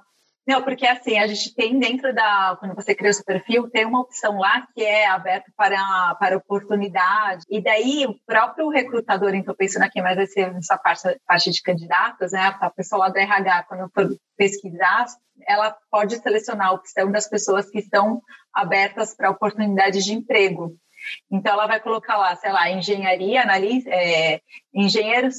Não, 0.49 0.63
porque 0.63 0.87
assim, 0.87 1.19
a 1.19 1.27
gente 1.27 1.53
tem 1.53 1.77
dentro 1.77 2.11
da, 2.11 2.57
quando 2.59 2.73
você 2.73 2.95
cria 2.95 3.11
o 3.11 3.13
seu 3.13 3.23
perfil, 3.23 3.69
tem 3.69 3.85
uma 3.85 4.01
opção 4.01 4.39
lá 4.39 4.65
que 4.73 4.81
é 4.83 5.05
aberto 5.05 5.51
para, 5.55 6.15
para 6.15 6.37
oportunidade. 6.37 7.45
E 7.47 7.61
daí 7.61 8.07
o 8.07 8.15
próprio 8.25 8.67
recrutador, 8.67 9.35
então 9.35 9.53
pensando 9.53 9.83
aqui, 9.83 10.01
mas 10.01 10.15
vai 10.15 10.25
ser 10.25 10.51
nessa 10.51 10.75
parte, 10.75 11.03
parte 11.27 11.51
de 11.51 11.61
candidatos, 11.61 12.31
né? 12.31 12.57
A 12.59 12.71
pessoa 12.71 13.01
lá 13.01 13.09
do 13.09 13.19
RH, 13.19 13.63
quando 13.65 13.91
for 13.93 14.09
pesquisar, 14.35 15.05
ela 15.47 15.77
pode 15.91 16.17
selecionar 16.17 16.69
a 16.69 16.73
opção 16.73 17.11
das 17.11 17.29
pessoas 17.29 17.69
que 17.69 17.77
estão 17.77 18.19
abertas 18.51 19.15
para 19.15 19.29
oportunidades 19.29 20.03
de 20.03 20.15
emprego. 20.15 20.75
Então, 21.31 21.53
ela 21.53 21.67
vai 21.67 21.79
colocar 21.79 22.17
lá, 22.17 22.35
sei 22.35 22.51
lá, 22.51 22.71
engenharia, 22.71 23.43
analista, 23.43 23.91
é, 23.91 24.41
engenheiro 24.73 25.29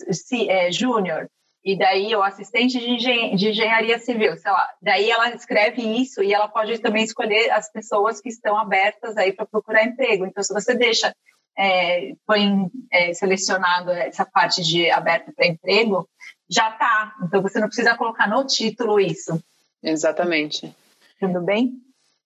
é, 0.48 0.70
júnior, 0.70 1.28
e 1.64 1.76
daí 1.76 2.14
o 2.16 2.22
assistente 2.22 2.78
de, 2.78 2.90
engen 2.90 3.36
de 3.36 3.50
engenharia 3.50 3.98
civil, 3.98 4.36
sei 4.36 4.50
lá. 4.50 4.68
Daí 4.80 5.10
ela 5.10 5.30
escreve 5.34 5.82
isso 5.82 6.22
e 6.22 6.32
ela 6.32 6.48
pode 6.48 6.78
também 6.78 7.04
escolher 7.04 7.50
as 7.50 7.70
pessoas 7.70 8.20
que 8.20 8.30
estão 8.30 8.56
abertas 8.56 9.16
aí 9.16 9.32
para 9.32 9.46
procurar 9.46 9.84
emprego. 9.84 10.24
Então, 10.24 10.42
se 10.42 10.52
você 10.54 10.74
deixa, 10.74 11.14
é, 11.58 12.12
põe 12.26 12.70
é, 12.90 13.12
selecionado 13.12 13.90
essa 13.90 14.24
parte 14.24 14.62
de 14.62 14.90
aberto 14.90 15.32
para 15.32 15.46
emprego, 15.46 16.08
já 16.48 16.70
tá. 16.70 17.14
Então, 17.24 17.42
você 17.42 17.60
não 17.60 17.66
precisa 17.66 17.96
colocar 17.96 18.26
no 18.26 18.46
título 18.46 18.98
isso. 18.98 19.42
Exatamente. 19.82 20.74
Tudo 21.18 21.42
bem? 21.42 21.74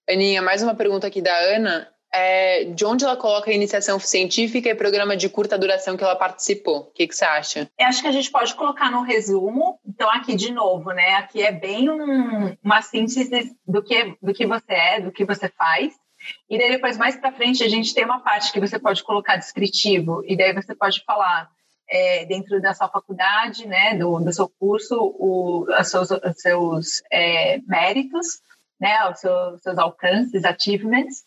Aninha, 0.08 0.42
mais 0.42 0.62
uma 0.62 0.74
pergunta 0.74 1.08
aqui 1.08 1.20
da 1.20 1.36
Ana. 1.36 1.88
É, 2.14 2.64
de 2.64 2.84
onde 2.84 3.04
ela 3.04 3.16
coloca 3.16 3.50
a 3.50 3.54
iniciação 3.54 3.98
científica 3.98 4.68
e 4.68 4.74
programa 4.74 5.16
de 5.16 5.28
curta 5.28 5.58
duração 5.58 5.96
que 5.96 6.04
ela 6.04 6.14
participou. 6.14 6.82
O 6.82 6.92
que, 6.92 7.08
que 7.08 7.14
você 7.14 7.24
acha? 7.24 7.68
Eu 7.76 7.86
acho 7.86 8.00
que 8.00 8.06
a 8.06 8.12
gente 8.12 8.30
pode 8.30 8.54
colocar 8.54 8.88
no 8.90 9.02
resumo. 9.02 9.80
Então, 9.84 10.08
aqui 10.08 10.36
de 10.36 10.52
novo, 10.52 10.92
né? 10.92 11.14
Aqui 11.16 11.42
é 11.42 11.50
bem 11.50 11.90
um, 11.90 12.56
uma 12.62 12.80
síntese 12.82 13.56
do 13.66 13.82
que, 13.82 14.16
do 14.22 14.32
que 14.32 14.46
você 14.46 14.72
é, 14.72 15.00
do 15.00 15.10
que 15.10 15.24
você 15.24 15.48
faz. 15.48 15.92
E 16.48 16.56
daí 16.56 16.70
depois, 16.70 16.96
mais 16.96 17.16
para 17.16 17.32
frente, 17.32 17.64
a 17.64 17.68
gente 17.68 17.92
tem 17.92 18.04
uma 18.04 18.20
parte 18.20 18.52
que 18.52 18.60
você 18.60 18.78
pode 18.78 19.02
colocar 19.02 19.36
descritivo. 19.36 20.22
E 20.24 20.36
daí 20.36 20.54
você 20.54 20.72
pode 20.72 21.02
falar 21.04 21.50
é, 21.90 22.24
dentro 22.26 22.62
da 22.62 22.72
sua 22.74 22.88
faculdade, 22.88 23.66
né, 23.66 23.96
do, 23.96 24.20
do 24.20 24.32
seu 24.32 24.48
curso, 24.48 24.94
o, 25.00 25.66
os 25.68 25.88
seus, 25.88 26.10
os 26.12 26.40
seus 26.40 27.02
é, 27.10 27.58
méritos, 27.66 28.40
né, 28.80 29.10
os 29.10 29.18
seus, 29.18 29.62
seus 29.62 29.78
alcances, 29.78 30.44
achievements, 30.44 31.24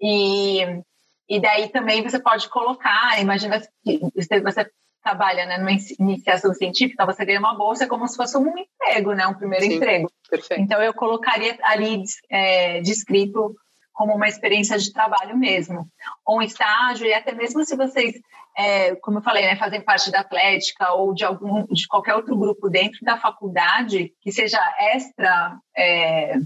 e, 0.00 0.82
e 1.28 1.40
daí 1.40 1.68
também 1.68 2.02
você 2.02 2.18
pode 2.18 2.48
colocar, 2.48 3.20
imagina 3.20 3.60
que 3.84 4.00
você 4.42 4.70
trabalha 5.02 5.46
né, 5.46 5.58
numa 5.58 5.70
iniciação 5.98 6.52
científica, 6.52 7.06
você 7.06 7.24
ganha 7.24 7.38
uma 7.38 7.56
bolsa 7.56 7.86
como 7.86 8.06
se 8.06 8.16
fosse 8.16 8.36
um 8.36 8.52
emprego, 8.56 9.12
né, 9.12 9.26
um 9.26 9.34
primeiro 9.34 9.64
Sim, 9.64 9.74
emprego. 9.74 10.10
Perfeito. 10.28 10.62
Então 10.62 10.82
eu 10.82 10.92
colocaria 10.92 11.56
ali 11.62 12.02
é, 12.30 12.80
descrito 12.80 13.54
como 13.92 14.14
uma 14.14 14.28
experiência 14.28 14.78
de 14.78 14.92
trabalho 14.92 15.36
mesmo, 15.36 15.88
ou 16.24 16.38
um 16.38 16.42
estágio, 16.42 17.04
e 17.04 17.12
até 17.12 17.32
mesmo 17.32 17.64
se 17.64 17.74
vocês, 17.74 18.14
é, 18.56 18.94
como 18.96 19.18
eu 19.18 19.22
falei, 19.22 19.44
né, 19.44 19.56
fazem 19.56 19.80
parte 19.80 20.10
da 20.10 20.20
Atlética 20.20 20.92
ou 20.92 21.12
de 21.12 21.24
algum 21.24 21.64
de 21.66 21.86
qualquer 21.88 22.14
outro 22.14 22.36
grupo 22.36 22.68
dentro 22.68 23.00
da 23.02 23.16
faculdade 23.16 24.12
que 24.20 24.30
seja 24.30 24.60
extra 24.78 25.58
é, 25.76 26.36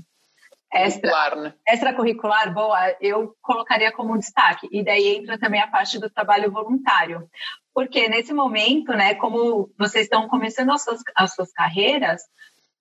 extra, 0.72 1.36
né? 1.36 1.54
extracurricular, 1.68 2.52
boa, 2.52 2.96
eu 3.00 3.36
colocaria 3.42 3.92
como 3.92 4.18
destaque. 4.18 4.68
E 4.72 4.82
daí 4.82 5.16
entra 5.16 5.38
também 5.38 5.60
a 5.60 5.66
parte 5.66 5.98
do 5.98 6.10
trabalho 6.10 6.50
voluntário. 6.50 7.28
Porque 7.74 8.08
nesse 8.08 8.32
momento, 8.32 8.92
né, 8.92 9.14
como 9.14 9.70
vocês 9.78 10.04
estão 10.04 10.28
começando 10.28 10.70
as 10.70 10.82
suas, 10.82 11.00
as 11.14 11.34
suas 11.34 11.52
carreiras, 11.52 12.22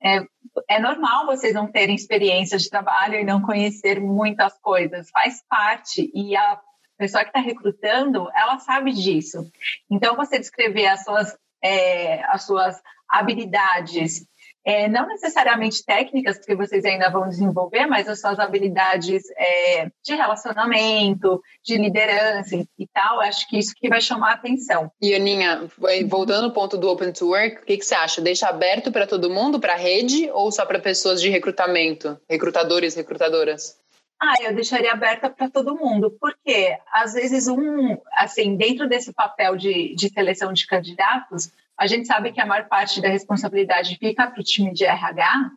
é, 0.03 0.25
é 0.69 0.79
normal 0.79 1.25
vocês 1.25 1.53
não 1.53 1.71
terem 1.71 1.95
experiência 1.95 2.57
de 2.57 2.69
trabalho 2.69 3.15
e 3.15 3.23
não 3.23 3.41
conhecer 3.41 3.99
muitas 3.99 4.57
coisas, 4.59 5.09
faz 5.11 5.43
parte. 5.47 6.11
E 6.13 6.35
a 6.35 6.59
pessoa 6.97 7.23
que 7.23 7.29
está 7.29 7.39
recrutando, 7.39 8.29
ela 8.35 8.59
sabe 8.59 8.91
disso. 8.93 9.49
Então, 9.89 10.15
você 10.15 10.39
descrever 10.39 10.87
as 10.87 11.03
suas, 11.03 11.37
é, 11.63 12.23
as 12.25 12.43
suas 12.45 12.81
habilidades 13.07 14.25
é, 14.65 14.87
não 14.87 15.07
necessariamente 15.07 15.83
técnicas, 15.83 16.37
porque 16.37 16.55
vocês 16.55 16.85
ainda 16.85 17.09
vão 17.09 17.27
desenvolver, 17.27 17.85
mas 17.87 18.07
as 18.07 18.19
suas 18.19 18.39
habilidades 18.39 19.23
é, 19.37 19.89
de 20.03 20.15
relacionamento, 20.15 21.41
de 21.63 21.77
liderança 21.77 22.55
e 22.55 22.87
tal, 22.93 23.19
acho 23.21 23.47
que 23.49 23.57
isso 23.57 23.73
que 23.75 23.89
vai 23.89 24.01
chamar 24.01 24.31
a 24.31 24.35
atenção. 24.35 24.91
E 25.01 25.15
Aninha, 25.15 25.67
voltando 26.07 26.45
ao 26.45 26.51
ponto 26.51 26.77
do 26.77 26.89
Open 26.89 27.11
to 27.11 27.29
Work, 27.29 27.57
o 27.57 27.65
que, 27.65 27.77
que 27.77 27.85
você 27.85 27.95
acha? 27.95 28.21
Deixa 28.21 28.47
aberto 28.47 28.91
para 28.91 29.07
todo 29.07 29.29
mundo, 29.29 29.59
para 29.59 29.73
a 29.73 29.77
rede, 29.77 30.29
ou 30.31 30.51
só 30.51 30.65
para 30.65 30.79
pessoas 30.79 31.21
de 31.21 31.29
recrutamento, 31.29 32.19
recrutadores, 32.29 32.95
recrutadoras? 32.95 33.79
Ah, 34.23 34.35
eu 34.43 34.53
deixaria 34.53 34.91
aberta 34.91 35.31
para 35.31 35.49
todo 35.49 35.75
mundo, 35.75 36.15
porque 36.21 36.77
às 36.93 37.13
vezes 37.13 37.47
um, 37.47 37.97
assim, 38.13 38.55
dentro 38.55 38.87
desse 38.87 39.11
papel 39.11 39.57
de, 39.57 39.95
de 39.95 40.09
seleção 40.09 40.53
de 40.53 40.67
candidatos, 40.67 41.49
a 41.81 41.87
gente 41.87 42.05
sabe 42.05 42.31
que 42.31 42.39
a 42.39 42.45
maior 42.45 42.67
parte 42.67 43.01
da 43.01 43.09
responsabilidade 43.09 43.97
fica 43.97 44.29
para 44.29 44.39
o 44.39 44.43
time 44.43 44.71
de 44.71 44.85
RH, 44.85 45.49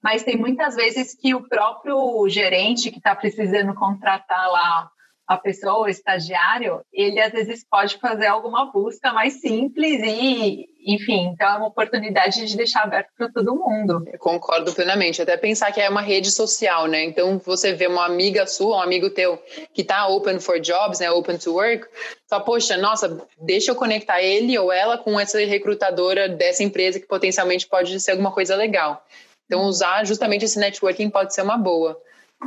mas 0.00 0.22
tem 0.22 0.36
muitas 0.36 0.76
vezes 0.76 1.16
que 1.20 1.34
o 1.34 1.48
próprio 1.48 2.28
gerente 2.28 2.92
que 2.92 2.98
está 2.98 3.12
precisando 3.12 3.74
contratar 3.74 4.48
lá 4.52 4.88
a 5.26 5.38
pessoa, 5.38 5.86
o 5.86 5.88
estagiário, 5.88 6.82
ele 6.92 7.18
às 7.18 7.32
vezes 7.32 7.64
pode 7.68 7.98
fazer 7.98 8.26
alguma 8.26 8.70
busca 8.70 9.10
mais 9.10 9.40
simples 9.40 10.02
e, 10.04 10.66
enfim, 10.86 11.28
então 11.32 11.48
é 11.48 11.56
uma 11.56 11.68
oportunidade 11.68 12.44
de 12.44 12.56
deixar 12.56 12.82
aberto 12.82 13.08
para 13.16 13.32
todo 13.32 13.56
mundo. 13.56 14.04
Eu 14.12 14.18
concordo 14.18 14.74
plenamente. 14.74 15.22
Até 15.22 15.36
pensar 15.38 15.72
que 15.72 15.80
é 15.80 15.88
uma 15.88 16.02
rede 16.02 16.30
social, 16.30 16.86
né? 16.86 17.04
Então 17.04 17.38
você 17.38 17.72
vê 17.72 17.86
uma 17.86 18.04
amiga 18.04 18.46
sua, 18.46 18.76
um 18.76 18.82
amigo 18.82 19.08
teu 19.08 19.42
que 19.72 19.80
está 19.80 20.06
open 20.08 20.38
for 20.40 20.60
jobs, 20.60 21.00
né? 21.00 21.10
Open 21.10 21.38
to 21.38 21.54
work, 21.54 21.86
só 22.28 22.40
poxa, 22.40 22.76
nossa, 22.76 23.26
deixa 23.40 23.70
eu 23.70 23.76
conectar 23.76 24.20
ele 24.20 24.58
ou 24.58 24.70
ela 24.70 24.98
com 24.98 25.18
essa 25.18 25.38
recrutadora 25.38 26.28
dessa 26.28 26.62
empresa 26.62 27.00
que 27.00 27.06
potencialmente 27.06 27.66
pode 27.66 27.98
ser 27.98 28.10
alguma 28.10 28.30
coisa 28.30 28.54
legal. 28.54 29.02
Então 29.46 29.62
usar 29.62 30.04
justamente 30.04 30.44
esse 30.44 30.58
networking 30.58 31.08
pode 31.08 31.34
ser 31.34 31.42
uma 31.42 31.56
boa. 31.56 31.98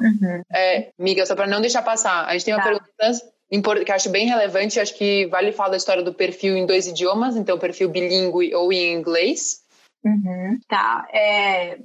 Uhum. 0.01 0.41
É, 0.51 0.91
Miga, 0.97 1.25
só 1.25 1.35
para 1.35 1.47
não 1.47 1.61
deixar 1.61 1.81
passar, 1.81 2.25
a 2.25 2.33
gente 2.33 2.45
tem 2.45 2.53
uma 2.53 2.63
tá. 2.63 2.69
pergunta 2.69 3.85
que 3.85 3.91
eu 3.91 3.95
acho 3.95 4.09
bem 4.09 4.27
relevante, 4.27 4.79
acho 4.79 4.95
que 4.95 5.25
vale 5.27 5.51
falar 5.51 5.69
da 5.69 5.77
história 5.77 6.03
do 6.03 6.13
perfil 6.13 6.57
em 6.57 6.65
dois 6.65 6.87
idiomas, 6.87 7.35
então 7.35 7.57
perfil 7.57 7.89
bilíngue 7.89 8.53
ou 8.53 8.71
em 8.71 8.93
inglês. 8.93 9.61
Uhum. 10.03 10.59
Tá. 10.67 11.07
É, 11.11 11.79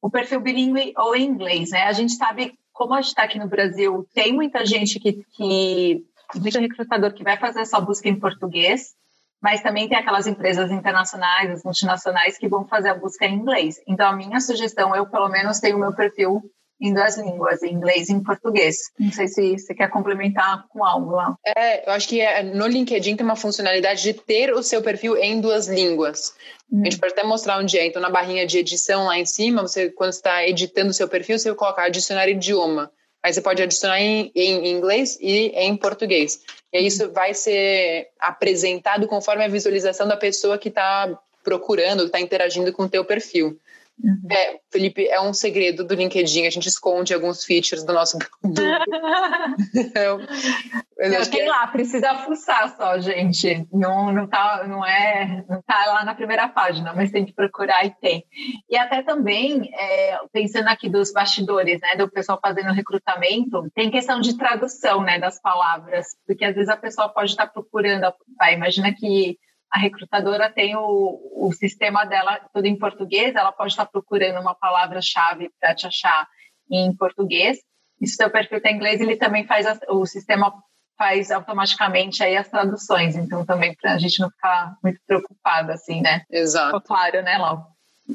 o 0.00 0.10
perfil 0.10 0.40
bilíngue 0.40 0.92
ou 0.96 1.14
em 1.14 1.24
inglês, 1.24 1.70
né? 1.70 1.84
A 1.84 1.92
gente 1.92 2.14
sabe, 2.14 2.58
como 2.72 2.94
a 2.94 3.00
gente 3.00 3.08
está 3.08 3.24
aqui 3.24 3.38
no 3.38 3.48
Brasil, 3.48 4.06
tem 4.14 4.32
muita 4.32 4.64
gente 4.64 4.98
que, 4.98 5.24
que 5.32 6.04
muito 6.36 6.58
recrutador 6.58 7.12
que 7.12 7.24
vai 7.24 7.36
fazer 7.36 7.60
essa 7.60 7.80
busca 7.80 8.08
em 8.08 8.18
português, 8.18 8.94
mas 9.42 9.62
também 9.62 9.88
tem 9.88 9.96
aquelas 9.96 10.26
empresas 10.26 10.70
internacionais, 10.70 11.50
as 11.50 11.64
multinacionais, 11.64 12.38
que 12.38 12.48
vão 12.48 12.66
fazer 12.66 12.90
a 12.90 12.94
busca 12.94 13.26
em 13.26 13.34
inglês. 13.34 13.80
Então, 13.86 14.06
a 14.06 14.12
minha 14.12 14.40
sugestão, 14.40 14.94
eu 14.94 15.06
pelo 15.06 15.28
menos 15.28 15.60
tenho 15.60 15.76
o 15.76 15.80
meu 15.80 15.94
perfil 15.94 16.42
em 16.80 16.94
duas 16.94 17.18
línguas, 17.18 17.62
em 17.62 17.74
inglês 17.74 18.08
e 18.08 18.12
em 18.12 18.22
português. 18.22 18.90
Não 18.98 19.12
sei 19.12 19.28
se 19.28 19.58
você 19.58 19.74
quer 19.74 19.90
complementar 19.90 20.66
com 20.68 20.84
algo 20.84 21.10
lá. 21.10 21.36
É, 21.56 21.88
eu 21.88 21.92
acho 21.92 22.08
que 22.08 22.20
é, 22.20 22.42
no 22.42 22.66
LinkedIn 22.66 23.16
tem 23.16 23.24
uma 23.24 23.36
funcionalidade 23.36 24.02
de 24.02 24.14
ter 24.14 24.52
o 24.52 24.62
seu 24.62 24.82
perfil 24.82 25.16
em 25.16 25.40
duas 25.40 25.68
línguas. 25.68 26.34
Hum. 26.72 26.80
A 26.80 26.84
gente 26.84 26.98
pode 26.98 27.12
até 27.12 27.22
mostrar 27.22 27.58
um 27.58 27.64
dia. 27.64 27.84
Então, 27.84 28.00
na 28.00 28.08
barrinha 28.08 28.46
de 28.46 28.58
edição 28.58 29.06
lá 29.06 29.18
em 29.18 29.26
cima, 29.26 29.62
você 29.62 29.90
quando 29.90 30.12
está 30.12 30.46
editando 30.46 30.90
o 30.90 30.94
seu 30.94 31.08
perfil, 31.08 31.38
você 31.38 31.50
vai 31.50 31.58
colocar 31.58 31.84
adicionar 31.84 32.28
idioma. 32.28 32.90
Aí 33.22 33.32
você 33.34 33.42
pode 33.42 33.62
adicionar 33.62 34.00
em, 34.00 34.32
em 34.34 34.68
inglês 34.68 35.18
e 35.20 35.48
em 35.48 35.76
português. 35.76 36.40
E 36.72 36.78
aí 36.78 36.86
isso 36.86 37.12
vai 37.12 37.34
ser 37.34 38.08
apresentado 38.18 39.06
conforme 39.06 39.44
a 39.44 39.48
visualização 39.48 40.08
da 40.08 40.16
pessoa 40.16 40.56
que 40.56 40.68
está 40.68 41.18
procurando, 41.44 42.04
está 42.04 42.18
interagindo 42.18 42.72
com 42.72 42.84
o 42.84 42.88
teu 42.88 43.04
perfil. 43.04 43.58
Uhum. 44.02 44.28
É, 44.30 44.58
Felipe, 44.72 45.06
é 45.06 45.20
um 45.20 45.32
segredo 45.32 45.84
do 45.84 45.94
LinkedIn, 45.94 46.46
a 46.46 46.50
gente 46.50 46.68
esconde 46.68 47.12
alguns 47.12 47.44
features 47.44 47.84
do 47.84 47.92
nosso. 47.92 48.18
Do... 48.42 48.62
eu, 49.94 50.20
eu 50.96 51.30
tem 51.30 51.42
é... 51.42 51.48
lá, 51.48 51.66
precisa 51.66 52.14
fuçar 52.16 52.74
só, 52.76 52.98
gente. 52.98 53.66
Não, 53.72 54.10
não, 54.10 54.26
tá, 54.26 54.64
não, 54.66 54.84
é, 54.84 55.44
não 55.48 55.60
tá 55.62 55.86
lá 55.86 56.04
na 56.04 56.14
primeira 56.14 56.48
página, 56.48 56.94
mas 56.94 57.10
tem 57.10 57.26
que 57.26 57.34
procurar 57.34 57.84
e 57.84 57.90
tem. 57.90 58.24
E 58.68 58.76
até 58.76 59.02
também, 59.02 59.70
é, 59.74 60.18
pensando 60.32 60.68
aqui 60.68 60.88
dos 60.88 61.12
bastidores, 61.12 61.80
né, 61.80 61.96
do 61.96 62.10
pessoal 62.10 62.38
fazendo 62.42 62.72
recrutamento, 62.72 63.70
tem 63.74 63.90
questão 63.90 64.20
de 64.20 64.36
tradução 64.36 65.02
né, 65.02 65.18
das 65.18 65.40
palavras, 65.40 66.06
porque 66.26 66.44
às 66.44 66.54
vezes 66.54 66.70
a 66.70 66.76
pessoa 66.76 67.08
pode 67.08 67.30
estar 67.32 67.48
procurando, 67.48 68.12
vai, 68.38 68.54
imagina 68.54 68.94
que 68.94 69.38
a 69.70 69.78
recrutadora 69.78 70.50
tem 70.50 70.74
o, 70.76 71.20
o 71.36 71.52
sistema 71.52 72.04
dela 72.04 72.40
tudo 72.52 72.66
em 72.66 72.78
português, 72.78 73.34
ela 73.34 73.52
pode 73.52 73.72
estar 73.72 73.86
procurando 73.86 74.40
uma 74.40 74.54
palavra-chave 74.54 75.50
para 75.60 75.74
te 75.74 75.86
achar 75.86 76.26
em 76.70 76.94
português. 76.96 77.58
E 78.00 78.06
se 78.06 78.14
o 78.14 78.16
seu 78.16 78.30
perfil 78.30 78.58
está 78.58 78.70
em 78.70 78.76
inglês, 78.76 79.00
ele 79.00 79.16
também 79.16 79.46
faz, 79.46 79.66
a, 79.66 79.78
o 79.88 80.04
sistema 80.06 80.52
faz 80.98 81.30
automaticamente 81.30 82.22
aí 82.22 82.36
as 82.36 82.48
traduções. 82.48 83.16
Então, 83.16 83.44
também 83.46 83.74
para 83.74 83.94
a 83.94 83.98
gente 83.98 84.20
não 84.20 84.30
ficar 84.30 84.76
muito 84.82 85.00
preocupado, 85.06 85.70
assim, 85.72 86.00
né? 86.00 86.22
Exato. 86.30 86.78
Ficou 86.78 86.80
claro, 86.80 87.22
né, 87.22 87.38
Lau? 87.38 87.68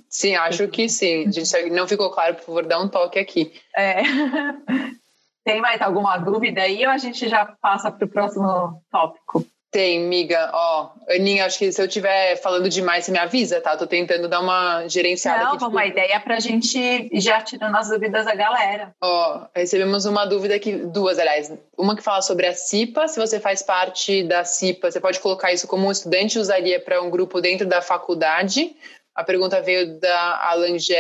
Sim, 0.10 0.36
acho 0.36 0.68
que 0.68 0.90
sim. 0.90 1.28
A 1.28 1.32
gente 1.32 1.70
não 1.70 1.88
ficou 1.88 2.12
claro, 2.12 2.36
por 2.36 2.46
favor, 2.46 2.66
dá 2.66 2.80
um 2.80 2.90
toque 2.90 3.18
aqui. 3.18 3.54
É. 3.76 4.02
Tem 5.44 5.62
mais 5.62 5.82
alguma 5.82 6.18
dúvida 6.18 6.62
aí 6.62 6.86
ou 6.86 6.92
a 6.92 6.98
gente 6.98 7.30
já 7.30 7.46
passa 7.46 7.92
para 7.92 8.06
o 8.06 8.10
próximo 8.10 8.82
tópico? 8.92 9.46
Tem, 9.76 10.00
miga. 10.00 10.52
Ó, 10.54 10.90
Aninha, 11.10 11.46
acho 11.46 11.60
que 11.60 11.70
se 11.70 11.82
eu 11.82 11.86
estiver 11.86 12.38
falando 12.38 12.70
demais, 12.70 13.04
você 13.04 13.12
me 13.12 13.20
avisa, 13.20 13.60
tá? 13.60 13.76
Tô 13.76 13.86
tentando 13.86 14.30
dar 14.30 14.40
uma 14.40 14.88
gerenciada 14.88 15.40
Não, 15.40 15.48
aqui. 15.50 15.58
Tipo... 15.58 15.70
uma 15.70 15.86
ideia 15.86 16.18
pra 16.18 16.40
gente 16.40 17.10
já 17.12 17.42
tirando 17.42 17.76
as 17.76 17.90
dúvidas 17.90 18.24
da 18.24 18.34
galera. 18.34 18.96
Ó, 19.04 19.42
recebemos 19.54 20.06
uma 20.06 20.24
dúvida 20.24 20.56
aqui, 20.56 20.78
duas, 20.78 21.20
aliás. 21.20 21.52
Uma 21.78 21.94
que 21.94 22.02
fala 22.02 22.22
sobre 22.22 22.48
a 22.48 22.54
CIPA. 22.54 23.10
Se 23.10 23.20
você 23.20 23.38
faz 23.38 23.62
parte 23.62 24.24
da 24.24 24.46
CIPA, 24.46 24.92
você 24.92 25.02
pode 25.02 25.20
colocar 25.20 25.52
isso 25.52 25.68
como 25.68 25.88
um 25.88 25.92
estudante 25.92 26.40
usaria 26.40 26.80
para 26.80 27.02
um 27.02 27.10
grupo 27.10 27.42
dentro 27.42 27.68
da 27.68 27.82
faculdade. 27.82 28.74
A 29.14 29.26
pergunta 29.26 29.62
veio 29.62 30.00
da 30.00 30.52
Alange... 30.52 30.96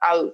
Al... 0.00 0.32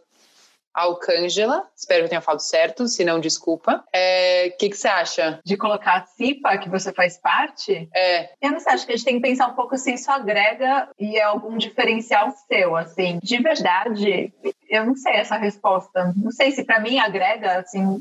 Alcângela, 0.72 1.68
espero 1.76 2.00
que 2.00 2.04
eu 2.06 2.08
tenha 2.10 2.20
falado 2.20 2.40
certo, 2.40 2.86
se 2.86 3.04
não, 3.04 3.18
desculpa. 3.18 3.76
O 3.78 3.90
é, 3.92 4.50
que, 4.50 4.68
que 4.68 4.76
você 4.76 4.88
acha? 4.88 5.40
De 5.44 5.56
colocar 5.56 5.96
a 5.96 6.06
CIPA, 6.06 6.58
que 6.58 6.68
você 6.68 6.92
faz 6.92 7.18
parte? 7.18 7.88
É. 7.94 8.30
Eu 8.40 8.52
não 8.52 8.60
sei, 8.60 8.72
acho 8.72 8.86
que 8.86 8.92
a 8.92 8.96
gente 8.96 9.04
tem 9.04 9.16
que 9.16 9.28
pensar 9.28 9.48
um 9.48 9.54
pouco 9.54 9.76
se 9.76 9.92
isso 9.92 10.10
agrega 10.10 10.88
e 10.98 11.16
é 11.16 11.22
algum 11.22 11.58
diferencial 11.58 12.32
seu, 12.46 12.76
assim. 12.76 13.18
De 13.22 13.38
verdade, 13.38 14.32
eu 14.68 14.86
não 14.86 14.94
sei 14.94 15.14
essa 15.14 15.36
resposta. 15.36 16.12
Não 16.16 16.30
sei 16.30 16.52
se 16.52 16.64
para 16.64 16.80
mim 16.80 16.98
agrega, 16.98 17.58
assim, 17.58 18.00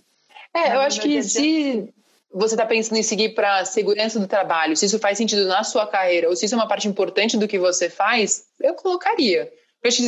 É, 0.53 0.75
eu 0.75 0.79
acho 0.82 1.01
que 1.01 1.23
se 1.23 1.91
você 2.32 2.53
está 2.53 2.65
pensando 2.65 2.97
em 2.97 3.03
seguir 3.03 3.29
para 3.29 3.65
segurança 3.65 4.19
do 4.19 4.27
trabalho, 4.27 4.77
se 4.77 4.86
isso 4.86 4.99
faz 4.99 5.17
sentido 5.17 5.47
na 5.47 5.63
sua 5.63 5.88
carreira 5.88 6.29
ou 6.29 6.36
se 6.36 6.45
isso 6.45 6.53
é 6.53 6.58
uma 6.58 6.67
parte 6.67 6.88
importante 6.88 7.38
do 7.38 7.47
que 7.47 7.58
você 7.58 7.89
faz, 7.89 8.45
eu 8.60 8.75
colocaria. 8.75 9.51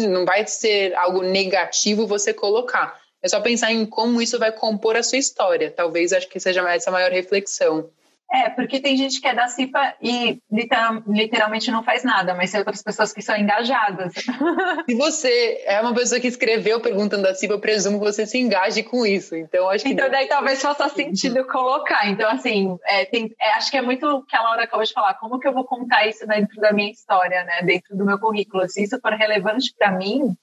Não 0.09 0.25
vai 0.25 0.45
ser 0.45 0.93
algo 0.95 1.21
negativo 1.21 2.05
você 2.05 2.33
colocar. 2.33 2.99
É 3.21 3.27
só 3.27 3.39
pensar 3.39 3.71
em 3.71 3.85
como 3.85 4.21
isso 4.21 4.39
vai 4.39 4.51
compor 4.51 4.95
a 4.95 5.03
sua 5.03 5.17
história. 5.17 5.71
Talvez 5.71 6.11
acho 6.11 6.27
que 6.27 6.39
seja 6.39 6.67
essa 6.69 6.89
a 6.89 6.93
maior 6.93 7.11
reflexão. 7.11 7.89
É, 8.33 8.49
porque 8.49 8.79
tem 8.79 8.95
gente 8.95 9.19
que 9.19 9.27
é 9.27 9.35
da 9.35 9.47
CIPA 9.47 9.95
e 10.01 10.39
literal, 10.49 11.03
literalmente 11.05 11.69
não 11.69 11.83
faz 11.83 12.01
nada, 12.05 12.33
mas 12.33 12.49
tem 12.49 12.59
outras 12.59 12.81
pessoas 12.81 13.11
que 13.11 13.21
são 13.21 13.35
engajadas. 13.35 14.13
Se 14.89 14.95
você 14.95 15.61
é 15.65 15.81
uma 15.81 15.93
pessoa 15.93 16.21
que 16.21 16.27
escreveu 16.27 16.79
perguntando 16.79 17.23
da 17.23 17.35
CIPA, 17.35 17.55
eu 17.55 17.59
presumo 17.59 17.99
que 17.99 18.05
você 18.05 18.25
se 18.25 18.37
engaje 18.39 18.83
com 18.83 19.05
isso. 19.05 19.35
Então, 19.35 19.69
acho 19.69 19.83
que. 19.83 19.91
Então, 19.91 20.09
daí 20.09 20.27
talvez 20.27 20.61
faça 20.61 20.87
sentido 20.87 21.45
colocar. 21.45 22.07
Então, 22.07 22.29
assim, 22.31 22.77
é, 22.85 23.03
tem, 23.03 23.35
é, 23.37 23.51
acho 23.55 23.69
que 23.69 23.77
é 23.77 23.81
muito 23.81 24.07
o 24.07 24.25
que 24.25 24.35
a 24.35 24.41
Laura 24.41 24.63
acabou 24.63 24.85
de 24.85 24.93
falar. 24.93 25.15
Como 25.15 25.37
que 25.37 25.47
eu 25.47 25.53
vou 25.53 25.65
contar 25.65 26.07
isso 26.07 26.25
dentro 26.25 26.55
da 26.61 26.71
minha 26.71 26.89
história, 26.89 27.43
né? 27.43 27.63
Dentro 27.63 27.97
do 27.97 28.05
meu 28.05 28.17
currículo? 28.17 28.65
Se 28.69 28.81
isso 28.81 28.97
for 29.01 29.11
relevante 29.11 29.73
para 29.77 29.91
mim, 29.91 30.33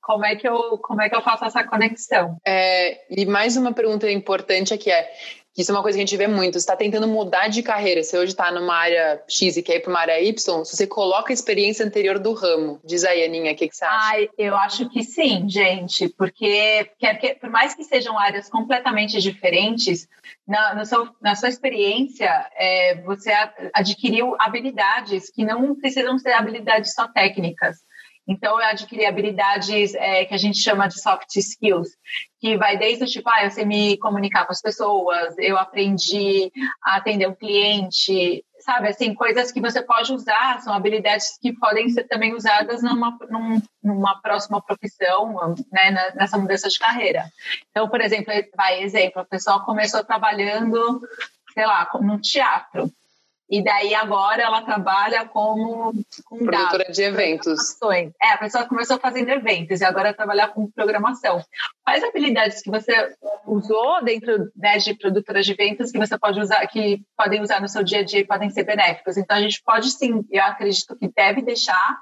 como 0.00 0.24
é 0.24 0.36
que 0.36 0.48
eu 0.48 0.78
como 0.78 1.00
é 1.00 1.08
que 1.08 1.16
eu 1.16 1.22
faço 1.22 1.44
essa 1.44 1.64
conexão? 1.64 2.36
É, 2.46 3.00
e 3.08 3.24
mais 3.24 3.56
uma 3.56 3.72
pergunta 3.72 4.10
importante 4.10 4.74
aqui 4.74 4.90
é 4.90 5.10
isso 5.56 5.70
é 5.70 5.74
uma 5.74 5.82
coisa 5.82 5.98
que 5.98 6.02
a 6.02 6.06
gente 6.06 6.16
vê 6.16 6.26
muito. 6.26 6.54
Você 6.54 6.60
está 6.60 6.74
tentando 6.74 7.06
mudar 7.06 7.48
de 7.48 7.62
carreira. 7.62 8.02
Você 8.02 8.16
hoje 8.16 8.32
está 8.32 8.50
numa 8.50 8.74
área 8.74 9.22
X 9.28 9.56
e 9.56 9.62
quer 9.62 9.76
ir 9.76 9.80
para 9.80 9.90
uma 9.90 10.00
área 10.00 10.20
Y, 10.20 10.64
se 10.64 10.76
você 10.76 10.86
coloca 10.86 11.32
a 11.32 11.34
experiência 11.34 11.84
anterior 11.84 12.18
do 12.18 12.32
ramo. 12.32 12.80
Diz 12.82 13.04
aí, 13.04 13.24
Aninha, 13.24 13.52
o 13.52 13.56
que, 13.56 13.68
que 13.68 13.76
você 13.76 13.84
acha? 13.84 13.98
Ai, 14.00 14.30
eu 14.38 14.56
acho 14.56 14.88
que 14.88 15.02
sim, 15.02 15.46
gente, 15.48 16.08
porque, 16.08 16.90
porque 16.98 17.34
por 17.34 17.50
mais 17.50 17.74
que 17.74 17.84
sejam 17.84 18.18
áreas 18.18 18.48
completamente 18.48 19.20
diferentes, 19.20 20.08
na, 20.46 20.84
seu, 20.84 21.08
na 21.20 21.34
sua 21.34 21.48
experiência, 21.48 22.30
é, 22.56 23.02
você 23.02 23.30
adquiriu 23.74 24.34
habilidades 24.38 25.30
que 25.30 25.44
não 25.44 25.74
precisam 25.74 26.18
ser 26.18 26.32
habilidades 26.32 26.94
só 26.94 27.06
técnicas. 27.08 27.78
Então, 28.26 28.60
eu 28.60 28.66
adquiri 28.66 29.04
habilidades 29.04 29.94
é, 29.94 30.24
que 30.24 30.34
a 30.34 30.38
gente 30.38 30.58
chama 30.58 30.86
de 30.86 31.00
soft 31.00 31.34
skills, 31.36 31.88
que 32.40 32.56
vai 32.56 32.76
desde 32.76 33.04
o 33.04 33.06
tipo, 33.06 33.28
ah, 33.28 33.44
eu 33.44 33.50
sei 33.50 33.64
me 33.64 33.96
comunicar 33.98 34.46
com 34.46 34.52
as 34.52 34.60
pessoas, 34.60 35.34
eu 35.38 35.58
aprendi 35.58 36.52
a 36.84 36.96
atender 36.96 37.28
um 37.28 37.34
cliente, 37.34 38.44
sabe? 38.60 38.88
Assim, 38.88 39.12
coisas 39.12 39.50
que 39.50 39.60
você 39.60 39.82
pode 39.82 40.12
usar, 40.12 40.60
são 40.60 40.72
habilidades 40.72 41.36
que 41.40 41.52
podem 41.52 41.88
ser 41.88 42.04
também 42.04 42.34
usadas 42.34 42.82
numa, 42.82 43.18
numa 43.82 44.20
próxima 44.20 44.62
profissão, 44.62 45.56
né, 45.72 46.12
nessa 46.14 46.38
mudança 46.38 46.68
de 46.68 46.78
carreira. 46.78 47.24
Então, 47.70 47.88
por 47.88 48.00
exemplo, 48.00 48.32
vai, 48.56 48.82
exemplo, 48.82 49.22
a 49.22 49.24
pessoa 49.24 49.64
começou 49.64 50.04
trabalhando, 50.04 51.00
sei 51.52 51.66
lá, 51.66 51.88
no 52.00 52.20
teatro. 52.20 52.90
E 53.52 53.62
daí 53.62 53.94
agora 53.94 54.42
ela 54.42 54.62
trabalha 54.62 55.28
como 55.28 55.92
com 56.24 56.38
produtora 56.38 56.84
dados, 56.84 56.96
de 56.96 57.02
eventos. 57.02 57.76
É, 58.22 58.30
a 58.32 58.38
pessoa 58.38 58.66
começou 58.66 58.98
fazendo 58.98 59.28
eventos 59.28 59.82
e 59.82 59.84
agora 59.84 60.14
trabalhar 60.14 60.48
com 60.48 60.70
programação. 60.70 61.44
Quais 61.84 62.02
habilidades 62.02 62.62
que 62.62 62.70
você 62.70 63.14
usou 63.46 64.02
dentro 64.02 64.50
né, 64.56 64.78
de 64.78 64.94
produtora 64.94 65.42
de 65.42 65.52
eventos 65.52 65.92
que 65.92 65.98
você 65.98 66.18
pode 66.18 66.40
usar, 66.40 66.66
que 66.66 67.02
podem 67.14 67.42
usar 67.42 67.60
no 67.60 67.68
seu 67.68 67.84
dia 67.84 67.98
a 67.98 68.02
dia 68.02 68.20
e 68.20 68.26
podem 68.26 68.48
ser 68.48 68.64
benéficos? 68.64 69.18
Então 69.18 69.36
a 69.36 69.42
gente 69.42 69.62
pode 69.62 69.90
sim, 69.90 70.24
eu 70.30 70.42
acredito 70.42 70.96
que 70.96 71.12
deve 71.14 71.42
deixar 71.42 72.00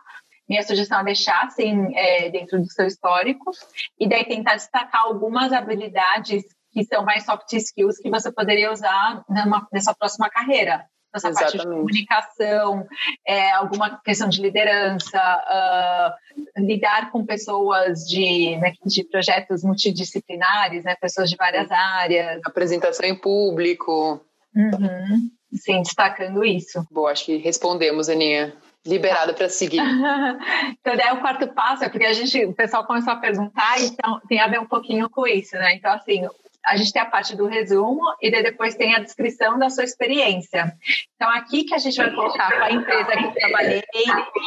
minha 0.49 0.63
sugestão 0.63 1.01
é 1.01 1.05
deixar 1.05 1.47
assim 1.47 1.97
é, 1.97 2.29
dentro 2.31 2.61
do 2.61 2.71
seu 2.71 2.87
histórico 2.87 3.51
e 3.99 4.09
daí 4.09 4.25
tentar 4.25 4.55
destacar 4.55 5.03
algumas 5.03 5.53
habilidades 5.53 6.45
que 6.73 6.85
são 6.85 7.05
mais 7.05 7.25
soft 7.25 7.53
skills 7.53 7.99
que 7.99 8.11
você 8.11 8.33
poderia 8.33 8.73
usar 8.73 9.25
numa, 9.29 9.67
nessa 9.73 9.93
próxima 9.93 10.29
carreira 10.31 10.87
essa 11.15 11.29
Exatamente. 11.29 11.57
parte 11.57 11.69
de 11.69 11.75
comunicação, 11.75 12.87
é, 13.27 13.51
alguma 13.53 14.01
questão 14.03 14.29
de 14.29 14.41
liderança, 14.41 15.19
uh, 15.19 16.63
lidar 16.63 17.11
com 17.11 17.25
pessoas 17.25 18.07
de, 18.07 18.57
né, 18.57 18.73
de 18.85 19.05
projetos 19.05 19.63
multidisciplinares, 19.63 20.85
né, 20.85 20.95
pessoas 21.01 21.29
de 21.29 21.37
várias 21.37 21.71
áreas. 21.71 22.41
Apresentação 22.45 23.07
em 23.07 23.15
público. 23.15 24.21
Uhum. 24.55 25.31
Sim, 25.55 25.83
destacando 25.83 26.45
isso. 26.45 26.87
Boa, 26.91 27.11
acho 27.11 27.27
que 27.27 27.37
respondemos, 27.37 28.09
Aninha 28.09 28.55
liberada 28.87 29.35
para 29.35 29.49
seguir. 29.49 29.81
então, 30.81 30.97
daí 30.97 31.13
o 31.13 31.21
quarto 31.21 31.47
passo 31.49 31.85
é 31.85 31.89
porque 31.89 32.07
a 32.07 32.13
gente, 32.13 32.47
o 32.47 32.55
pessoal 32.55 32.87
começou 32.87 33.13
a 33.13 33.17
perguntar, 33.17 33.81
então 33.81 34.21
tem 34.29 34.41
a 34.41 34.49
ver 34.49 34.61
um 34.61 34.67
pouquinho 34.67 35.09
com 35.11 35.27
isso, 35.27 35.55
né? 35.57 35.75
Então, 35.75 35.93
assim, 35.93 36.27
a 36.67 36.77
gente 36.77 36.93
tem 36.93 37.01
a 37.01 37.07
parte 37.07 37.37
do 37.37 37.47
resumo 37.47 38.03
e 38.21 38.31
depois 38.31 38.75
tem 38.75 38.95
a 38.95 39.01
descrição 39.01 39.59
da 39.59 39.71
sua 39.71 39.85
experiência. 39.85 40.77
Então, 41.17 41.31
aqui 41.31 41.65
que 41.65 41.75
a 41.75 41.79
gente 41.79 41.97
vai 41.97 42.11
colocar 42.15 42.51
qual 42.51 42.63
a 42.63 42.73
empresa 42.73 43.17
que 43.17 43.25
eu 43.25 43.33
trabalhei 43.33 43.83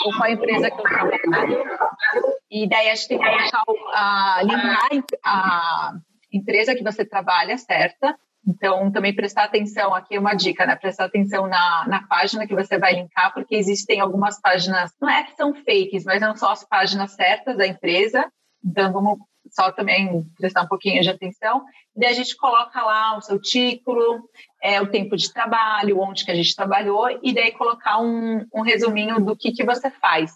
ou 0.05 0.11
qual 0.11 0.23
a 0.23 0.31
empresa 0.31 0.71
que 0.71 0.79
eu 0.79 0.83
trabalho. 0.83 1.63
E 2.51 2.67
daí 2.67 2.89
a 2.89 2.95
gente 2.95 3.07
tem 3.07 3.19
que 3.19 3.51
colocar, 3.65 4.43
linkar 4.43 4.89
a 5.25 5.93
empresa 6.31 6.75
que 6.75 6.83
você 6.83 7.03
trabalha, 7.03 7.57
certa? 7.57 8.15
Então, 8.45 8.91
também 8.91 9.15
prestar 9.15 9.45
atenção, 9.45 9.93
aqui 9.93 10.15
é 10.15 10.19
uma 10.19 10.33
dica, 10.33 10.65
né? 10.65 10.75
Prestar 10.75 11.05
atenção 11.05 11.47
na, 11.47 11.87
na 11.87 12.05
página 12.07 12.45
que 12.45 12.53
você 12.53 12.77
vai 12.77 12.93
linkar, 12.93 13.33
porque 13.33 13.55
existem 13.55 14.01
algumas 14.01 14.39
páginas, 14.39 14.91
não 15.01 15.09
é 15.09 15.23
que 15.23 15.35
são 15.35 15.53
fakes, 15.53 16.03
mas 16.03 16.21
não 16.21 16.35
são 16.35 16.49
as 16.49 16.63
páginas 16.63 17.13
certas 17.13 17.57
da 17.57 17.65
empresa. 17.65 18.29
Então, 18.63 18.91
vamos 18.91 19.19
só 19.53 19.71
também 19.71 20.25
prestar 20.37 20.63
um 20.63 20.67
pouquinho 20.67 21.01
de 21.01 21.09
atenção. 21.09 21.63
E 21.95 21.99
daí 21.99 22.09
a 22.09 22.13
gente 22.13 22.35
coloca 22.35 22.81
lá 22.83 23.17
o 23.17 23.21
seu 23.21 23.39
título, 23.39 24.27
é, 24.61 24.81
o 24.81 24.87
tempo 24.87 25.15
de 25.15 25.31
trabalho, 25.31 25.99
onde 25.99 26.25
que 26.25 26.31
a 26.31 26.35
gente 26.35 26.55
trabalhou, 26.55 27.07
e 27.21 27.33
daí 27.33 27.51
colocar 27.51 28.01
um, 28.01 28.45
um 28.53 28.61
resuminho 28.61 29.23
do 29.23 29.35
que, 29.35 29.51
que 29.51 29.63
você 29.63 29.91
faz. 29.91 30.31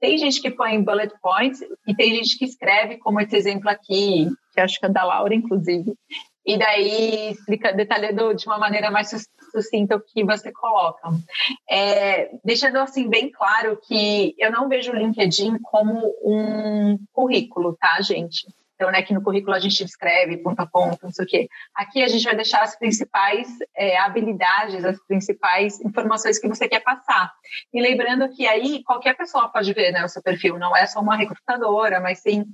Tem 0.00 0.18
gente 0.18 0.40
que 0.40 0.50
põe 0.50 0.82
bullet 0.82 1.12
points 1.20 1.60
e 1.86 1.94
tem 1.94 2.14
gente 2.14 2.38
que 2.38 2.44
escreve, 2.44 2.98
como 2.98 3.20
esse 3.20 3.36
exemplo 3.36 3.68
aqui, 3.68 4.28
que 4.52 4.60
acho 4.60 4.78
que 4.78 4.86
é 4.86 4.88
da 4.88 5.04
Laura, 5.04 5.34
inclusive, 5.34 5.94
e 6.48 6.56
daí 6.56 7.32
explica, 7.32 7.74
detalhando 7.74 8.34
de 8.34 8.46
uma 8.46 8.56
maneira 8.56 8.90
mais 8.90 9.10
sucinta 9.52 9.96
o 9.96 10.00
que 10.00 10.24
você 10.24 10.50
coloca. 10.50 11.10
É, 11.70 12.30
deixando 12.42 12.78
assim 12.78 13.06
bem 13.06 13.30
claro 13.30 13.78
que 13.86 14.34
eu 14.38 14.50
não 14.50 14.66
vejo 14.66 14.90
o 14.90 14.96
LinkedIn 14.96 15.58
como 15.62 16.00
um 16.24 16.98
currículo, 17.12 17.76
tá, 17.78 18.00
gente? 18.00 18.46
Então, 18.74 18.90
né, 18.90 19.02
que 19.02 19.12
no 19.12 19.22
currículo 19.22 19.54
a 19.54 19.58
gente 19.58 19.84
escreve 19.84 20.38
ponto 20.38 20.60
a 20.60 20.66
ponto, 20.66 21.00
não 21.02 21.12
sei 21.12 21.24
o 21.24 21.28
quê. 21.28 21.48
Aqui 21.74 22.02
a 22.02 22.08
gente 22.08 22.24
vai 22.24 22.34
deixar 22.34 22.62
as 22.62 22.78
principais 22.78 23.48
é, 23.76 23.98
habilidades, 23.98 24.84
as 24.86 24.98
principais 25.04 25.78
informações 25.80 26.38
que 26.38 26.48
você 26.48 26.66
quer 26.66 26.80
passar. 26.80 27.30
E 27.74 27.82
lembrando 27.82 28.26
que 28.30 28.46
aí 28.46 28.82
qualquer 28.84 29.14
pessoa 29.14 29.50
pode 29.50 29.70
ver 29.74 29.92
né, 29.92 30.02
o 30.02 30.08
seu 30.08 30.22
perfil, 30.22 30.58
não 30.58 30.74
é 30.74 30.86
só 30.86 31.00
uma 31.00 31.16
recrutadora, 31.16 32.00
mas 32.00 32.20
sim 32.20 32.46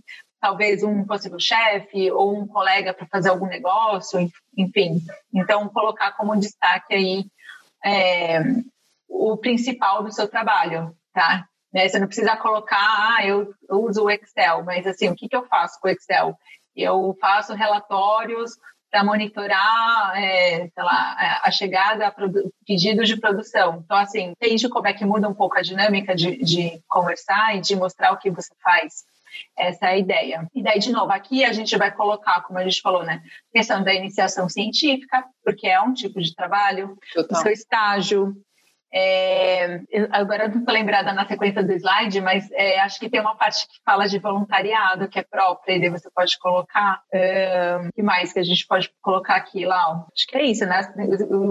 talvez 0.44 0.82
um 0.82 1.06
possível 1.06 1.40
chefe 1.40 2.12
ou 2.12 2.38
um 2.38 2.46
colega 2.46 2.92
para 2.92 3.06
fazer 3.06 3.30
algum 3.30 3.46
negócio, 3.46 4.20
enfim. 4.54 5.00
Então, 5.32 5.70
colocar 5.70 6.12
como 6.12 6.36
destaque 6.36 6.92
aí 6.92 7.24
é, 7.82 8.42
o 9.08 9.38
principal 9.38 10.02
do 10.02 10.12
seu 10.12 10.28
trabalho, 10.28 10.94
tá? 11.14 11.46
Né? 11.72 11.88
Você 11.88 11.98
não 11.98 12.06
precisa 12.06 12.36
colocar, 12.36 12.76
ah, 12.76 13.26
eu, 13.26 13.54
uso 13.70 14.04
o 14.04 14.10
Excel, 14.10 14.62
mas 14.64 14.86
assim, 14.86 15.08
o 15.08 15.14
que, 15.14 15.30
que 15.30 15.34
eu 15.34 15.46
faço 15.46 15.80
com 15.80 15.88
o 15.88 15.90
Excel? 15.90 16.36
Eu 16.76 17.16
faço 17.18 17.54
relatórios 17.54 18.52
para 18.90 19.02
monitorar, 19.02 20.12
é, 20.14 20.68
sei 20.68 20.84
lá, 20.84 21.40
a 21.42 21.50
chegada 21.50 22.06
a 22.06 22.14
pedidos 22.66 23.08
de 23.08 23.16
produção. 23.18 23.80
Então, 23.82 23.96
assim, 23.96 24.24
entende 24.24 24.68
como 24.68 24.86
é 24.88 24.92
que 24.92 25.06
muda 25.06 25.26
um 25.26 25.34
pouco 25.34 25.56
a 25.56 25.62
dinâmica 25.62 26.14
de, 26.14 26.36
de 26.36 26.82
conversar 26.86 27.56
e 27.56 27.62
de 27.62 27.74
mostrar 27.74 28.12
o 28.12 28.18
que 28.18 28.30
você 28.30 28.54
faz. 28.62 29.04
Essa 29.56 29.86
é 29.86 29.90
a 29.90 29.98
ideia. 29.98 30.48
E 30.54 30.62
daí, 30.62 30.78
de 30.78 30.92
novo, 30.92 31.12
aqui 31.12 31.44
a 31.44 31.52
gente 31.52 31.76
vai 31.76 31.90
colocar, 31.90 32.42
como 32.42 32.58
a 32.58 32.64
gente 32.64 32.80
falou, 32.80 33.02
né? 33.04 33.22
Questão 33.52 33.82
da 33.82 33.94
iniciação 33.94 34.48
científica, 34.48 35.24
porque 35.44 35.66
é 35.66 35.80
um 35.80 35.92
tipo 35.92 36.20
de 36.20 36.34
trabalho, 36.34 36.96
Total. 37.14 37.38
o 37.38 37.42
seu 37.42 37.52
estágio, 37.52 38.36
é, 38.96 39.80
agora 40.12 40.46
não 40.46 40.60
estou 40.60 40.72
lembrada 40.72 41.12
na 41.12 41.26
sequência 41.26 41.64
do 41.64 41.72
slide, 41.72 42.20
mas 42.20 42.48
é, 42.52 42.78
acho 42.78 43.00
que 43.00 43.10
tem 43.10 43.20
uma 43.20 43.34
parte 43.34 43.66
que 43.66 43.80
fala 43.84 44.06
de 44.06 44.20
voluntariado, 44.20 45.08
que 45.08 45.18
é 45.18 45.24
própria, 45.24 45.74
e 45.74 45.80
daí 45.80 45.90
você 45.90 46.08
pode 46.14 46.38
colocar. 46.38 47.02
É, 47.12 47.76
o 47.88 47.92
que 47.92 48.02
mais 48.04 48.32
que 48.32 48.38
a 48.38 48.44
gente 48.44 48.64
pode 48.64 48.88
colocar 49.02 49.34
aqui, 49.34 49.66
lá? 49.66 50.06
Acho 50.14 50.26
que 50.28 50.36
é 50.36 50.44
isso, 50.44 50.64
né? 50.64 50.80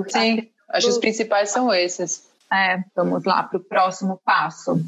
Sim, 0.08 0.50
acho 0.70 0.88
que 0.88 0.94
os 0.94 0.98
principais 1.00 1.50
são 1.50 1.74
esses. 1.74 2.32
É, 2.50 2.82
vamos 2.96 3.26
lá 3.26 3.44
para 3.44 3.58
o 3.58 3.64
próximo 3.64 4.22
passo. 4.24 4.80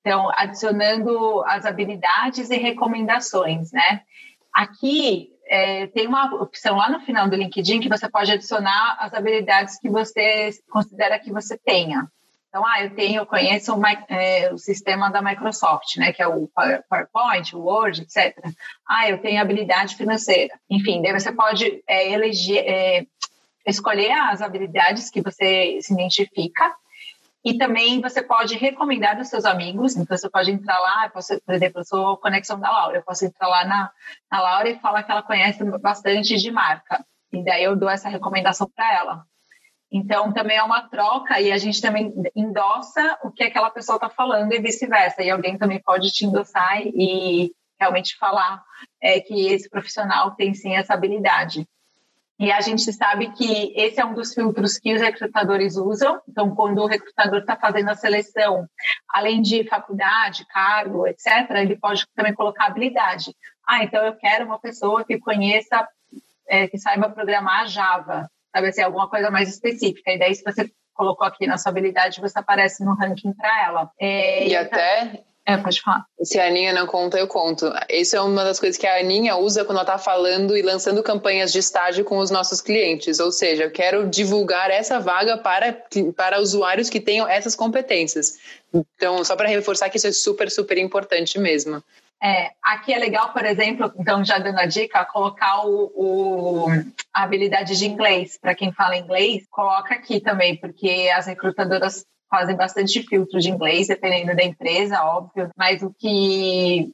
Então, 0.00 0.30
adicionando 0.34 1.42
as 1.44 1.66
habilidades 1.66 2.50
e 2.50 2.56
recomendações, 2.56 3.72
né? 3.72 4.02
Aqui 4.54 5.30
é, 5.46 5.86
tem 5.88 6.06
uma 6.06 6.34
opção 6.36 6.76
lá 6.76 6.90
no 6.90 7.00
final 7.00 7.28
do 7.28 7.36
LinkedIn 7.36 7.80
que 7.80 7.88
você 7.88 8.08
pode 8.08 8.30
adicionar 8.30 8.96
as 9.00 9.12
habilidades 9.14 9.78
que 9.78 9.88
você 9.88 10.50
considera 10.70 11.18
que 11.18 11.32
você 11.32 11.58
tenha. 11.58 12.08
Então, 12.48 12.64
ah, 12.66 12.82
eu 12.82 12.94
tenho, 12.94 13.20
eu 13.20 13.26
conheço 13.26 13.74
o, 13.74 13.82
é, 14.08 14.52
o, 14.52 14.58
sistema 14.58 15.10
da 15.10 15.20
Microsoft, 15.20 15.96
né, 15.96 16.12
que 16.12 16.22
é 16.22 16.26
o 16.26 16.48
PowerPoint, 16.48 17.54
o 17.54 17.60
Word, 17.60 18.02
etc. 18.02 18.34
Ah, 18.88 19.08
eu 19.08 19.18
tenho 19.18 19.40
habilidade 19.40 19.96
financeira. 19.96 20.58
Enfim, 20.68 21.02
daí 21.02 21.12
você 21.12 21.30
pode 21.30 21.82
é, 21.86 22.10
eleger, 22.10 22.64
é, 22.66 23.06
escolher 23.66 24.12
as 24.12 24.40
habilidades 24.40 25.10
que 25.10 25.20
você 25.20 25.78
se 25.82 25.92
identifica 25.92 26.74
e 27.44 27.56
também 27.56 28.00
você 28.00 28.22
pode 28.22 28.56
recomendar 28.56 29.16
aos 29.16 29.28
seus 29.28 29.44
amigos, 29.44 29.96
então 29.96 30.16
você 30.16 30.28
pode 30.28 30.50
entrar 30.50 30.78
lá, 30.78 31.08
posso, 31.08 31.40
por 31.44 31.54
exemplo, 31.54 31.80
eu 31.80 31.84
sou 31.84 32.16
conexão 32.16 32.58
da 32.58 32.70
Laura, 32.70 32.98
eu 32.98 33.02
posso 33.02 33.24
entrar 33.24 33.46
lá 33.46 33.64
na, 33.64 33.90
na 34.30 34.40
Laura 34.40 34.68
e 34.68 34.78
falar 34.80 35.02
que 35.04 35.10
ela 35.10 35.22
conhece 35.22 35.64
bastante 35.78 36.36
de 36.36 36.50
marca. 36.50 37.04
E 37.32 37.44
daí 37.44 37.62
eu 37.64 37.76
dou 37.76 37.88
essa 37.88 38.08
recomendação 38.08 38.68
para 38.74 38.92
ela. 38.94 39.24
Então, 39.90 40.32
também 40.32 40.56
é 40.56 40.62
uma 40.62 40.86
troca 40.88 41.40
e 41.40 41.50
a 41.50 41.56
gente 41.56 41.80
também 41.80 42.12
endossa 42.36 43.18
o 43.22 43.30
que 43.30 43.44
aquela 43.44 43.70
pessoa 43.70 43.96
está 43.96 44.10
falando 44.10 44.52
e 44.52 44.60
vice-versa. 44.60 45.22
E 45.22 45.30
alguém 45.30 45.56
também 45.56 45.80
pode 45.80 46.10
te 46.10 46.26
endossar 46.26 46.82
e 46.82 47.52
realmente 47.80 48.16
falar 48.16 48.62
é, 49.00 49.20
que 49.20 49.46
esse 49.46 49.68
profissional 49.70 50.32
tem 50.32 50.52
sim 50.52 50.74
essa 50.74 50.92
habilidade. 50.92 51.66
E 52.38 52.52
a 52.52 52.60
gente 52.60 52.92
sabe 52.92 53.32
que 53.32 53.72
esse 53.74 54.00
é 54.00 54.04
um 54.04 54.14
dos 54.14 54.32
filtros 54.32 54.78
que 54.78 54.94
os 54.94 55.00
recrutadores 55.00 55.76
usam. 55.76 56.20
Então, 56.28 56.54
quando 56.54 56.78
o 56.78 56.86
recrutador 56.86 57.40
está 57.40 57.56
fazendo 57.56 57.90
a 57.90 57.96
seleção, 57.96 58.64
além 59.08 59.42
de 59.42 59.68
faculdade, 59.68 60.46
cargo, 60.46 61.06
etc., 61.08 61.50
ele 61.56 61.76
pode 61.76 62.06
também 62.14 62.32
colocar 62.32 62.66
habilidade. 62.66 63.34
Ah, 63.66 63.82
então 63.82 64.04
eu 64.04 64.14
quero 64.14 64.46
uma 64.46 64.58
pessoa 64.58 65.04
que 65.04 65.18
conheça, 65.18 65.86
é, 66.46 66.68
que 66.68 66.78
saiba 66.78 67.10
programar 67.10 67.66
Java, 67.66 68.30
sabe 68.54 68.68
assim, 68.68 68.82
alguma 68.82 69.08
coisa 69.08 69.30
mais 69.30 69.48
específica. 69.48 70.12
E 70.12 70.18
daí, 70.18 70.34
se 70.34 70.44
você 70.44 70.70
colocou 70.94 71.26
aqui 71.26 71.44
na 71.46 71.58
sua 71.58 71.70
habilidade, 71.70 72.20
você 72.20 72.38
aparece 72.38 72.84
no 72.84 72.94
ranking 72.94 73.32
para 73.32 73.64
ela. 73.64 73.90
É, 74.00 74.46
e, 74.46 74.50
e 74.50 74.56
até 74.56 75.24
é, 75.48 75.56
pode 75.56 75.80
falar. 75.80 76.04
Se 76.22 76.38
a 76.38 76.46
Aninha 76.46 76.74
não 76.74 76.86
conta, 76.86 77.18
eu 77.18 77.26
conto. 77.26 77.72
Isso 77.88 78.14
é 78.14 78.20
uma 78.20 78.44
das 78.44 78.60
coisas 78.60 78.76
que 78.76 78.86
a 78.86 78.98
Aninha 78.98 79.34
usa 79.34 79.64
quando 79.64 79.78
ela 79.78 79.82
está 79.82 79.96
falando 79.96 80.54
e 80.54 80.60
lançando 80.60 81.02
campanhas 81.02 81.50
de 81.50 81.58
estágio 81.58 82.04
com 82.04 82.18
os 82.18 82.30
nossos 82.30 82.60
clientes. 82.60 83.18
Ou 83.18 83.32
seja, 83.32 83.64
eu 83.64 83.70
quero 83.70 84.06
divulgar 84.06 84.70
essa 84.70 85.00
vaga 85.00 85.38
para, 85.38 85.72
para 86.14 86.38
usuários 86.38 86.90
que 86.90 87.00
tenham 87.00 87.26
essas 87.26 87.56
competências. 87.56 88.34
Então, 88.74 89.24
só 89.24 89.34
para 89.36 89.48
reforçar 89.48 89.88
que 89.88 89.96
isso 89.96 90.08
é 90.08 90.12
super, 90.12 90.50
super 90.50 90.76
importante 90.76 91.38
mesmo. 91.38 91.82
É, 92.22 92.50
aqui 92.62 92.92
é 92.92 92.98
legal, 92.98 93.32
por 93.32 93.46
exemplo, 93.46 93.90
então 93.98 94.22
já 94.22 94.38
dando 94.38 94.58
a 94.58 94.66
dica, 94.66 95.02
colocar 95.06 95.64
o, 95.64 95.92
o 95.94 96.66
a 97.14 97.22
habilidade 97.22 97.78
de 97.78 97.86
inglês. 97.86 98.36
Para 98.38 98.54
quem 98.54 98.70
fala 98.70 98.98
inglês, 98.98 99.46
coloca 99.50 99.94
aqui 99.94 100.20
também, 100.20 100.56
porque 100.56 101.10
as 101.16 101.26
recrutadoras 101.26 102.04
fazem 102.30 102.56
bastante 102.56 103.02
filtro 103.02 103.40
de 103.40 103.50
inglês, 103.50 103.88
dependendo 103.88 104.36
da 104.36 104.44
empresa, 104.44 105.02
óbvio, 105.02 105.50
mas 105.56 105.82
o 105.82 105.92
que 105.98 106.92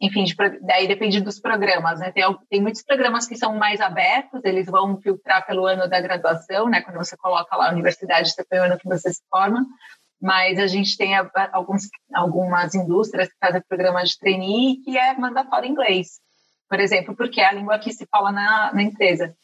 enfim, 0.00 0.24
de, 0.24 0.34
daí 0.62 0.88
depende 0.88 1.20
dos 1.20 1.38
programas, 1.38 2.00
né? 2.00 2.10
Tem, 2.10 2.24
tem, 2.50 2.60
muitos 2.60 2.82
programas 2.82 3.26
que 3.26 3.36
são 3.36 3.54
mais 3.56 3.80
abertos, 3.80 4.40
eles 4.44 4.66
vão 4.66 5.00
filtrar 5.00 5.46
pelo 5.46 5.64
ano 5.64 5.88
da 5.88 6.00
graduação, 6.00 6.68
né? 6.68 6.80
Quando 6.80 6.96
você 6.96 7.16
coloca 7.16 7.56
lá 7.56 7.68
a 7.68 7.72
universidade, 7.72 8.32
você 8.32 8.44
põe 8.44 8.58
o 8.58 8.64
ano 8.64 8.78
que 8.78 8.88
você 8.88 9.12
se 9.12 9.22
forma, 9.30 9.64
mas 10.20 10.58
a 10.58 10.66
gente 10.66 10.96
tem 10.96 11.14
alguns, 11.52 11.88
algumas 12.12 12.74
indústrias 12.74 13.28
que 13.28 13.38
fazem 13.38 13.62
programa 13.68 14.02
de 14.02 14.18
trainee 14.18 14.82
que 14.82 14.98
é 14.98 15.14
mandatório 15.14 15.70
inglês, 15.70 16.18
por 16.68 16.80
exemplo, 16.80 17.14
porque 17.14 17.40
é 17.40 17.46
a 17.46 17.52
língua 17.52 17.78
que 17.78 17.92
se 17.92 18.06
fala 18.06 18.32
na, 18.32 18.72
na 18.72 18.82
empresa. 18.82 19.36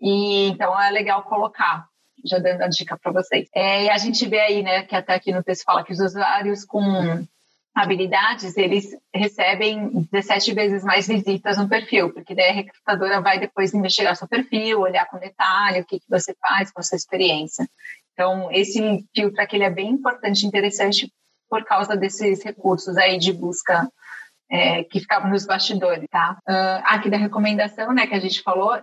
E 0.00 0.48
então 0.48 0.80
é 0.80 0.90
legal 0.90 1.22
colocar 1.24 1.86
já 2.24 2.38
dando 2.38 2.62
a 2.62 2.68
dica 2.68 2.96
para 2.96 3.12
vocês. 3.12 3.48
É, 3.54 3.84
e 3.84 3.90
a 3.90 3.98
gente 3.98 4.26
vê 4.28 4.40
aí, 4.40 4.62
né, 4.62 4.82
que 4.82 4.94
até 4.94 5.14
aqui 5.14 5.32
no 5.32 5.42
texto 5.42 5.64
fala 5.64 5.84
que 5.84 5.92
os 5.92 6.00
usuários 6.00 6.64
com 6.64 7.26
habilidades, 7.74 8.56
eles 8.56 8.94
recebem 9.14 10.06
17 10.12 10.52
vezes 10.52 10.84
mais 10.84 11.06
visitas 11.08 11.56
no 11.56 11.68
perfil, 11.68 12.12
porque 12.12 12.34
daí 12.34 12.50
a 12.50 12.52
recrutadora 12.52 13.20
vai 13.20 13.38
depois 13.38 13.72
investigar 13.72 14.14
seu 14.14 14.28
perfil, 14.28 14.80
olhar 14.80 15.06
com 15.06 15.18
detalhe 15.18 15.80
o 15.80 15.84
que, 15.84 15.98
que 15.98 16.08
você 16.08 16.34
faz 16.34 16.70
com 16.70 16.80
a 16.80 16.82
sua 16.82 16.96
experiência. 16.96 17.66
Então, 18.12 18.50
esse 18.52 19.06
filtro 19.14 19.40
aqui 19.40 19.56
ele 19.56 19.64
é 19.64 19.70
bem 19.70 19.88
importante 19.88 20.42
e 20.42 20.46
interessante 20.46 21.10
por 21.48 21.64
causa 21.64 21.96
desses 21.96 22.42
recursos 22.42 22.96
aí 22.98 23.18
de 23.18 23.32
busca 23.32 23.90
é, 24.50 24.84
que 24.84 25.00
ficavam 25.00 25.30
nos 25.30 25.46
bastidores, 25.46 26.06
tá? 26.10 26.36
Uh, 26.46 26.82
aqui 26.84 27.08
da 27.08 27.16
recomendação, 27.16 27.92
né, 27.94 28.06
que 28.06 28.14
a 28.14 28.20
gente 28.20 28.42
falou, 28.42 28.78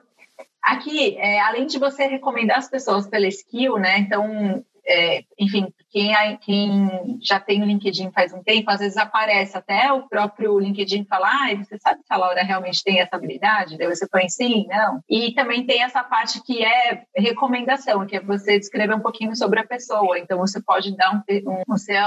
Aqui, 0.62 1.18
é, 1.18 1.40
além 1.42 1.66
de 1.66 1.80
você 1.80 2.06
recomendar 2.06 2.58
as 2.58 2.70
pessoas 2.70 3.08
pela 3.08 3.28
skill, 3.28 3.78
né? 3.78 4.00
Então, 4.00 4.64
é, 4.90 5.24
enfim, 5.38 5.72
quem, 5.92 6.12
quem, 6.42 7.20
já 7.22 7.40
tem 7.40 7.62
o 7.62 7.66
LinkedIn 7.66 8.12
faz 8.12 8.34
um 8.34 8.42
tempo, 8.42 8.72
às 8.72 8.80
vezes 8.80 8.98
aparece 8.98 9.56
até 9.56 9.94
o 9.94 10.08
próprio 10.08 10.58
LinkedIn 10.58 11.06
falar, 11.06 11.32
ah, 11.32 11.56
você 11.56 11.78
sabe 11.78 12.00
se 12.00 12.12
a 12.12 12.18
Laura 12.18 12.42
realmente 12.44 12.84
tem 12.84 13.00
essa 13.00 13.16
habilidade? 13.16 13.78
Daí 13.78 13.88
você 13.88 14.08
põe 14.08 14.28
sim, 14.28 14.66
não. 14.68 15.00
E 15.08 15.32
também 15.34 15.64
tem 15.66 15.84
essa 15.84 16.04
parte 16.04 16.42
que 16.42 16.64
é 16.66 17.04
recomendação, 17.16 18.06
que 18.08 18.16
é 18.16 18.20
você 18.20 18.58
descrever 18.58 18.96
um 18.96 19.00
pouquinho 19.00 19.36
sobre 19.36 19.60
a 19.60 19.68
pessoa. 19.68 20.18
Então, 20.18 20.40
você 20.40 20.62
pode 20.62 20.96
dar 20.98 21.14
um, 21.14 21.52
um, 21.52 21.64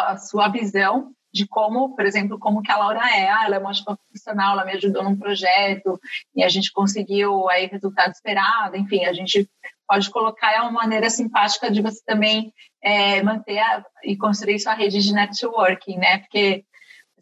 a 0.09 0.17
sua 0.17 0.49
visão 0.49 1.13
de 1.33 1.47
como, 1.47 1.95
por 1.95 2.05
exemplo, 2.05 2.39
como 2.39 2.63
que 2.63 2.71
a 2.71 2.77
Laura 2.77 3.01
é. 3.17 3.31
Ah, 3.31 3.45
ela 3.47 3.57
é 3.57 3.59
uma 3.59 3.71
ótima 3.71 3.97
profissional, 3.97 4.53
ela 4.53 4.65
me 4.65 4.73
ajudou 4.73 5.03
num 5.03 5.17
projeto 5.17 5.99
e 6.35 6.43
a 6.43 6.49
gente 6.49 6.73
conseguiu 6.73 7.49
aí 7.49 7.67
resultado 7.67 8.13
esperado. 8.13 8.77
Enfim, 8.77 9.05
a 9.05 9.13
gente 9.13 9.49
pode 9.89 10.11
colocar 10.11 10.53
é 10.53 10.61
uma 10.61 10.71
maneira 10.71 11.11
simpática 11.11 11.71
de 11.71 11.83
você 11.83 12.03
também 12.07 12.53
é, 12.83 13.23
manter 13.23 13.59
a, 13.59 13.85
e 14.03 14.17
construir 14.17 14.59
sua 14.59 14.75
rede 14.75 15.01
de 15.01 15.13
networking, 15.13 15.97
né? 15.97 16.19
Porque 16.19 16.65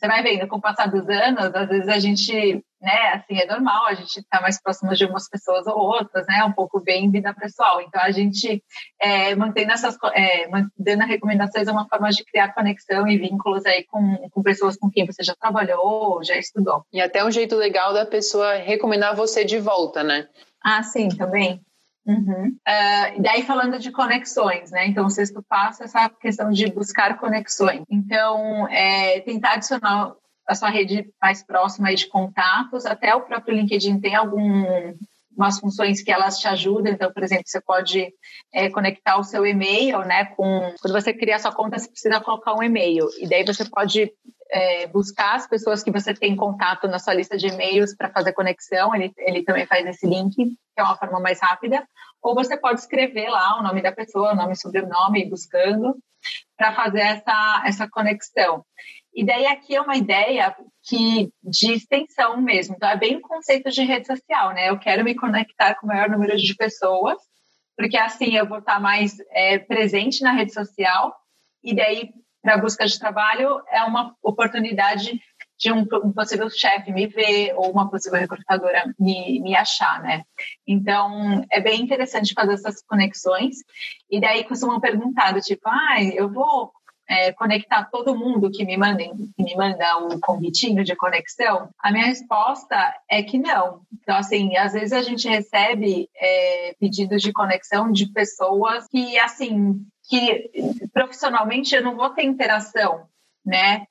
você 0.00 0.08
vai 0.08 0.22
vendo, 0.22 0.48
com 0.48 0.56
o 0.56 0.60
passar 0.60 0.86
dos 0.86 1.06
anos, 1.10 1.54
às 1.54 1.68
vezes 1.68 1.88
a 1.88 1.98
gente, 1.98 2.64
né, 2.80 3.12
assim, 3.12 3.38
é 3.38 3.44
normal, 3.44 3.84
a 3.84 3.92
gente 3.92 4.24
tá 4.30 4.40
mais 4.40 4.58
próximo 4.58 4.94
de 4.94 5.04
umas 5.04 5.28
pessoas 5.28 5.66
ou 5.66 5.76
outras, 5.76 6.26
né, 6.26 6.42
um 6.42 6.52
pouco 6.52 6.80
bem 6.80 7.10
vida 7.10 7.34
pessoal. 7.34 7.82
Então, 7.82 8.00
a 8.00 8.10
gente 8.10 8.64
é, 8.98 9.34
mantendo 9.34 9.72
essas, 9.72 9.98
é, 10.14 10.48
dando 10.78 11.04
recomendações 11.04 11.68
é 11.68 11.72
uma 11.72 11.86
forma 11.86 12.08
de 12.08 12.24
criar 12.24 12.54
conexão 12.54 13.06
e 13.06 13.18
vínculos 13.18 13.66
aí 13.66 13.84
com, 13.84 14.16
com 14.30 14.42
pessoas 14.42 14.74
com 14.74 14.90
quem 14.90 15.04
você 15.04 15.22
já 15.22 15.34
trabalhou, 15.38 16.24
já 16.24 16.36
estudou. 16.38 16.82
E 16.90 16.98
até 16.98 17.22
um 17.22 17.30
jeito 17.30 17.54
legal 17.54 17.92
da 17.92 18.06
pessoa 18.06 18.54
recomendar 18.54 19.14
você 19.14 19.44
de 19.44 19.58
volta, 19.58 20.02
né? 20.02 20.26
Ah, 20.64 20.82
sim, 20.82 21.10
também. 21.10 21.60
Uhum. 22.06 22.56
Uh, 22.66 23.22
daí 23.22 23.42
falando 23.42 23.78
de 23.78 23.92
conexões, 23.92 24.70
né? 24.70 24.86
Então, 24.86 25.06
o 25.06 25.10
sexto 25.10 25.42
passo 25.48 25.82
é 25.82 25.86
essa 25.86 26.08
questão 26.08 26.50
de 26.50 26.66
buscar 26.72 27.18
conexões. 27.18 27.82
Então, 27.90 28.66
é, 28.68 29.20
tentar 29.20 29.54
adicionar 29.54 30.14
a 30.48 30.54
sua 30.54 30.70
rede 30.70 31.08
mais 31.22 31.44
próxima 31.44 31.94
de 31.94 32.08
contatos, 32.08 32.84
até 32.84 33.14
o 33.14 33.20
próprio 33.20 33.54
LinkedIn 33.54 34.00
tem 34.00 34.16
algumas 35.30 35.58
funções 35.58 36.02
que 36.02 36.10
elas 36.10 36.38
te 36.38 36.48
ajudam. 36.48 36.92
Então, 36.92 37.12
por 37.12 37.22
exemplo, 37.22 37.44
você 37.46 37.60
pode 37.60 38.12
é, 38.52 38.68
conectar 38.70 39.18
o 39.18 39.24
seu 39.24 39.46
e-mail, 39.46 40.00
né? 40.00 40.24
Com 40.24 40.74
quando 40.80 40.92
você 40.92 41.12
cria 41.12 41.38
sua 41.38 41.52
conta, 41.52 41.78
você 41.78 41.88
precisa 41.88 42.20
colocar 42.20 42.54
um 42.54 42.62
e-mail 42.62 43.06
e 43.18 43.28
daí 43.28 43.44
você 43.44 43.64
pode 43.64 44.12
é, 44.50 44.86
buscar 44.88 45.36
as 45.36 45.46
pessoas 45.46 45.82
que 45.82 45.90
você 45.90 46.12
tem 46.12 46.34
contato 46.34 46.88
na 46.88 46.98
sua 46.98 47.14
lista 47.14 47.36
de 47.36 47.46
e-mails 47.46 47.94
para 47.96 48.10
fazer 48.10 48.32
conexão, 48.32 48.94
ele, 48.94 49.12
ele 49.18 49.44
também 49.44 49.66
faz 49.66 49.86
esse 49.86 50.06
link, 50.06 50.34
que 50.34 50.54
é 50.76 50.82
uma 50.82 50.96
forma 50.96 51.20
mais 51.20 51.40
rápida. 51.40 51.86
Ou 52.22 52.34
você 52.34 52.56
pode 52.56 52.80
escrever 52.80 53.28
lá 53.28 53.58
o 53.58 53.62
nome 53.62 53.80
da 53.80 53.92
pessoa, 53.92 54.32
o 54.32 54.36
nome 54.36 54.52
e 54.52 54.56
sobrenome, 54.56 55.30
buscando, 55.30 55.96
para 56.56 56.74
fazer 56.74 57.00
essa, 57.00 57.62
essa 57.64 57.88
conexão. 57.88 58.64
E 59.14 59.24
daí 59.24 59.46
aqui 59.46 59.74
é 59.74 59.80
uma 59.80 59.96
ideia 59.96 60.54
que 60.88 61.32
de 61.42 61.72
extensão 61.72 62.40
mesmo. 62.40 62.74
Então 62.76 62.88
é 62.88 62.96
bem 62.96 63.16
o 63.16 63.20
conceito 63.20 63.70
de 63.70 63.82
rede 63.82 64.06
social, 64.06 64.52
né? 64.52 64.70
Eu 64.70 64.78
quero 64.78 65.04
me 65.04 65.14
conectar 65.14 65.74
com 65.74 65.86
o 65.86 65.88
maior 65.88 66.08
número 66.08 66.36
de 66.36 66.54
pessoas, 66.54 67.18
porque 67.76 67.96
assim 67.96 68.36
eu 68.36 68.46
vou 68.46 68.58
estar 68.58 68.80
mais 68.80 69.16
é, 69.30 69.58
presente 69.58 70.22
na 70.22 70.32
rede 70.32 70.52
social 70.52 71.14
e 71.62 71.74
daí 71.74 72.10
para 72.42 72.56
busca 72.56 72.86
de 72.86 72.98
trabalho 72.98 73.60
é 73.68 73.82
uma 73.82 74.14
oportunidade 74.22 75.20
de 75.60 75.70
um, 75.70 75.86
um 76.02 76.12
possível 76.12 76.48
chefe 76.48 76.90
me 76.90 77.06
ver 77.06 77.52
ou 77.54 77.70
uma 77.70 77.90
possível 77.90 78.18
recrutadora 78.18 78.94
me, 78.98 79.38
me 79.40 79.54
achar, 79.54 80.02
né? 80.02 80.22
Então, 80.66 81.44
é 81.52 81.60
bem 81.60 81.82
interessante 81.82 82.32
fazer 82.32 82.54
essas 82.54 82.82
conexões. 82.82 83.56
E 84.10 84.18
daí 84.18 84.42
costumam 84.44 84.80
perguntar, 84.80 85.32
do 85.32 85.40
tipo, 85.40 85.68
ah, 85.68 86.02
eu 86.02 86.32
vou 86.32 86.72
é, 87.10 87.32
conectar 87.32 87.90
todo 87.90 88.16
mundo 88.16 88.52
que 88.52 88.64
me 88.64 88.76
mandem, 88.76 89.12
que 89.36 89.42
me 89.42 89.56
manda 89.56 89.98
um 89.98 90.20
convitinho 90.20 90.84
de 90.84 90.94
conexão? 90.94 91.68
A 91.80 91.90
minha 91.90 92.06
resposta 92.06 92.76
é 93.10 93.20
que 93.20 93.36
não. 93.36 93.80
Então, 93.92 94.16
assim, 94.16 94.56
às 94.56 94.72
vezes 94.72 94.92
a 94.92 95.02
gente 95.02 95.28
recebe 95.28 96.08
é, 96.16 96.76
pedidos 96.78 97.20
de 97.20 97.32
conexão 97.32 97.90
de 97.90 98.06
pessoas 98.12 98.86
que, 98.86 99.18
assim, 99.18 99.84
que 100.08 100.50
profissionalmente 100.92 101.74
eu 101.74 101.82
não 101.82 101.96
vou 101.96 102.10
ter 102.10 102.22
interação, 102.22 103.06
né? 103.44 103.86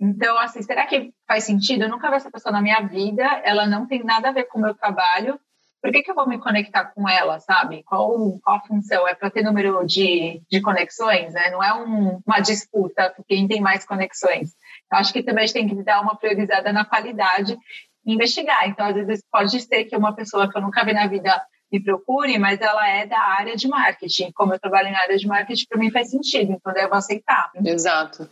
Então, 0.00 0.38
assim, 0.38 0.62
será 0.62 0.86
que 0.86 1.12
faz 1.28 1.44
sentido? 1.44 1.82
Eu 1.82 1.90
nunca 1.90 2.08
vi 2.08 2.16
essa 2.16 2.30
pessoa 2.30 2.52
na 2.52 2.62
minha 2.62 2.80
vida, 2.80 3.24
ela 3.44 3.66
não 3.66 3.86
tem 3.86 4.02
nada 4.02 4.30
a 4.30 4.32
ver 4.32 4.44
com 4.44 4.58
o 4.58 4.62
meu 4.62 4.74
trabalho, 4.74 5.38
por 5.84 5.92
que, 5.92 6.02
que 6.02 6.10
eu 6.10 6.14
vou 6.14 6.26
me 6.26 6.38
conectar 6.38 6.86
com 6.86 7.06
ela, 7.06 7.38
sabe? 7.40 7.82
Qual, 7.82 8.40
qual 8.42 8.56
a 8.56 8.60
função? 8.60 9.06
É 9.06 9.14
para 9.14 9.28
ter 9.28 9.42
número 9.42 9.84
de, 9.84 10.40
de 10.50 10.62
conexões, 10.62 11.34
né? 11.34 11.50
Não 11.50 11.62
é 11.62 11.74
um, 11.74 12.22
uma 12.26 12.40
disputa 12.40 13.12
por 13.14 13.22
quem 13.26 13.46
tem 13.46 13.60
mais 13.60 13.84
conexões. 13.84 14.54
Eu 14.90 14.96
acho 14.96 15.12
que 15.12 15.22
também 15.22 15.44
a 15.44 15.46
gente 15.46 15.52
tem 15.52 15.68
que 15.68 15.82
dar 15.82 16.00
uma 16.00 16.16
priorizada 16.16 16.72
na 16.72 16.86
qualidade 16.86 17.58
e 18.06 18.14
investigar. 18.14 18.66
Então, 18.66 18.86
às 18.86 18.94
vezes, 18.94 19.22
pode 19.30 19.60
ser 19.60 19.84
que 19.84 19.94
uma 19.94 20.14
pessoa 20.16 20.50
que 20.50 20.56
eu 20.56 20.62
nunca 20.62 20.82
vi 20.86 20.94
na 20.94 21.06
vida 21.06 21.38
me 21.74 21.82
procure, 21.82 22.38
mas 22.38 22.60
ela 22.60 22.88
é 22.88 23.04
da 23.04 23.18
área 23.18 23.56
de 23.56 23.66
marketing. 23.66 24.30
Como 24.32 24.54
eu 24.54 24.60
trabalho 24.60 24.92
na 24.92 25.00
área 25.00 25.16
de 25.16 25.26
marketing, 25.26 25.66
para 25.66 25.78
mim 25.78 25.90
faz 25.90 26.10
sentido, 26.10 26.52
então 26.52 26.72
eu 26.72 26.88
vou 26.88 26.98
aceitar. 26.98 27.50
Exato. 27.64 28.28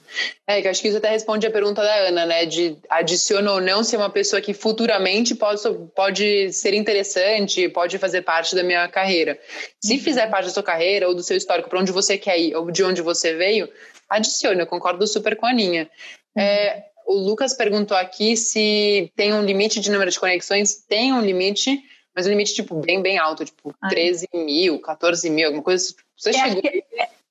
É, 0.46 0.62
que 0.62 0.68
acho 0.68 0.80
que 0.80 0.88
isso 0.88 0.98
até 0.98 1.10
responde 1.10 1.46
a 1.46 1.50
pergunta 1.50 1.82
da 1.82 1.94
Ana, 2.08 2.24
né? 2.24 2.46
De 2.46 2.76
adiciona 2.88 3.52
ou 3.52 3.60
não 3.60 3.82
ser 3.82 3.96
uma 3.96 4.10
pessoa 4.10 4.40
que 4.40 4.54
futuramente 4.54 5.34
pode, 5.34 5.60
pode 5.94 6.52
ser 6.52 6.72
interessante, 6.74 7.68
pode 7.68 7.98
fazer 7.98 8.22
parte 8.22 8.54
da 8.54 8.62
minha 8.62 8.86
carreira. 8.88 9.38
Se 9.82 9.98
fizer 9.98 10.28
parte 10.28 10.46
da 10.46 10.52
sua 10.52 10.62
carreira 10.62 11.08
ou 11.08 11.14
do 11.14 11.22
seu 11.22 11.36
histórico, 11.36 11.68
para 11.68 11.80
onde 11.80 11.90
você 11.90 12.16
quer 12.16 12.38
ir 12.38 12.54
ou 12.54 12.70
de 12.70 12.84
onde 12.84 13.02
você 13.02 13.34
veio, 13.34 13.68
adicione. 14.08 14.60
Eu 14.60 14.66
concordo 14.66 15.04
super 15.06 15.36
com 15.36 15.46
a 15.46 15.50
Aninha. 15.50 15.90
É, 16.36 16.84
o 17.06 17.14
Lucas 17.14 17.54
perguntou 17.54 17.96
aqui 17.96 18.36
se 18.36 19.10
tem 19.16 19.34
um 19.34 19.42
limite 19.42 19.80
de 19.80 19.90
número 19.90 20.10
de 20.10 20.20
conexões. 20.20 20.76
Tem 20.88 21.12
um 21.12 21.20
limite 21.20 21.82
mas 22.14 22.26
um 22.26 22.30
limite, 22.30 22.54
tipo, 22.54 22.74
bem, 22.76 23.00
bem 23.00 23.18
alto, 23.18 23.44
tipo, 23.44 23.74
Ai. 23.80 23.90
13 23.90 24.28
mil, 24.34 24.80
14 24.80 25.30
mil, 25.30 25.46
alguma 25.46 25.62
coisa. 25.62 25.84
Assim. 25.84 25.94
Você 26.16 26.30
é, 26.30 26.32
chegou. 26.32 26.62
Que... 26.62 26.84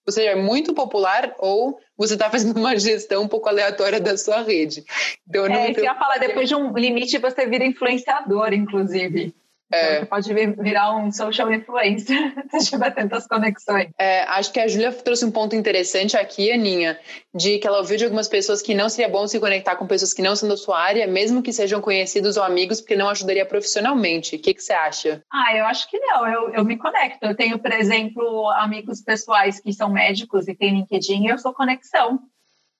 Você 0.03 0.25
é 0.25 0.35
muito 0.35 0.73
popular 0.73 1.35
ou 1.37 1.79
você 1.95 2.13
está 2.13 2.29
fazendo 2.29 2.57
uma 2.57 2.75
gestão 2.77 3.23
um 3.23 3.27
pouco 3.27 3.47
aleatória 3.47 3.99
da 3.99 4.17
sua 4.17 4.41
rede. 4.41 4.83
Então, 5.29 5.43
eu 5.43 5.49
não 5.49 5.57
é, 5.57 5.71
me... 5.71 5.79
ia 5.79 5.95
falar, 5.95 6.17
depois 6.17 6.49
de 6.49 6.55
um 6.55 6.73
limite 6.73 7.19
você 7.19 7.45
vira 7.45 7.63
influenciador, 7.63 8.51
inclusive. 8.51 9.33
É. 9.71 9.99
Você 9.99 10.05
pode 10.05 10.33
virar 10.33 10.95
um 10.95 11.11
social 11.11 11.51
influencer 11.51 12.33
se 12.51 12.69
tiver 12.69 12.91
tantas 12.91 13.25
conexões. 13.25 13.89
É, 13.97 14.23
acho 14.23 14.51
que 14.51 14.59
a 14.59 14.67
Júlia 14.67 14.91
trouxe 14.91 15.25
um 15.25 15.31
ponto 15.31 15.55
interessante 15.55 16.17
aqui, 16.17 16.51
Aninha, 16.51 16.99
de 17.33 17.57
que 17.57 17.67
ela 17.67 17.77
ouviu 17.77 17.97
de 17.97 18.03
algumas 18.03 18.27
pessoas 18.27 18.61
que 18.61 18.73
não 18.73 18.89
seria 18.89 19.09
bom 19.09 19.25
se 19.27 19.39
conectar 19.39 19.75
com 19.75 19.87
pessoas 19.87 20.13
que 20.13 20.21
não 20.21 20.35
são 20.35 20.49
da 20.49 20.57
sua 20.57 20.79
área, 20.79 21.07
mesmo 21.07 21.41
que 21.41 21.53
sejam 21.53 21.79
conhecidos 21.79 22.37
ou 22.37 22.43
amigos, 22.43 22.81
porque 22.81 22.95
não 22.95 23.09
ajudaria 23.09 23.45
profissionalmente. 23.45 24.35
O 24.35 24.39
que, 24.39 24.53
que 24.53 24.61
você 24.61 24.73
acha? 24.73 25.23
Ah, 25.31 25.55
eu 25.55 25.65
acho 25.65 25.89
que 25.89 25.97
não. 25.99 26.27
Eu, 26.27 26.49
eu 26.49 26.65
me 26.65 26.77
conecto. 26.77 27.25
Eu 27.25 27.35
tenho, 27.35 27.57
por 27.57 27.71
exemplo, 27.71 28.49
amigos 28.51 29.01
pessoais 29.01 29.59
que 29.59 29.71
são 29.71 29.89
médicos 29.89 30.47
e 30.47 30.55
têm 30.55 30.75
LinkedIn 30.75 31.25
e 31.25 31.27
eu 31.29 31.37
sou 31.37 31.53
conexão 31.53 32.19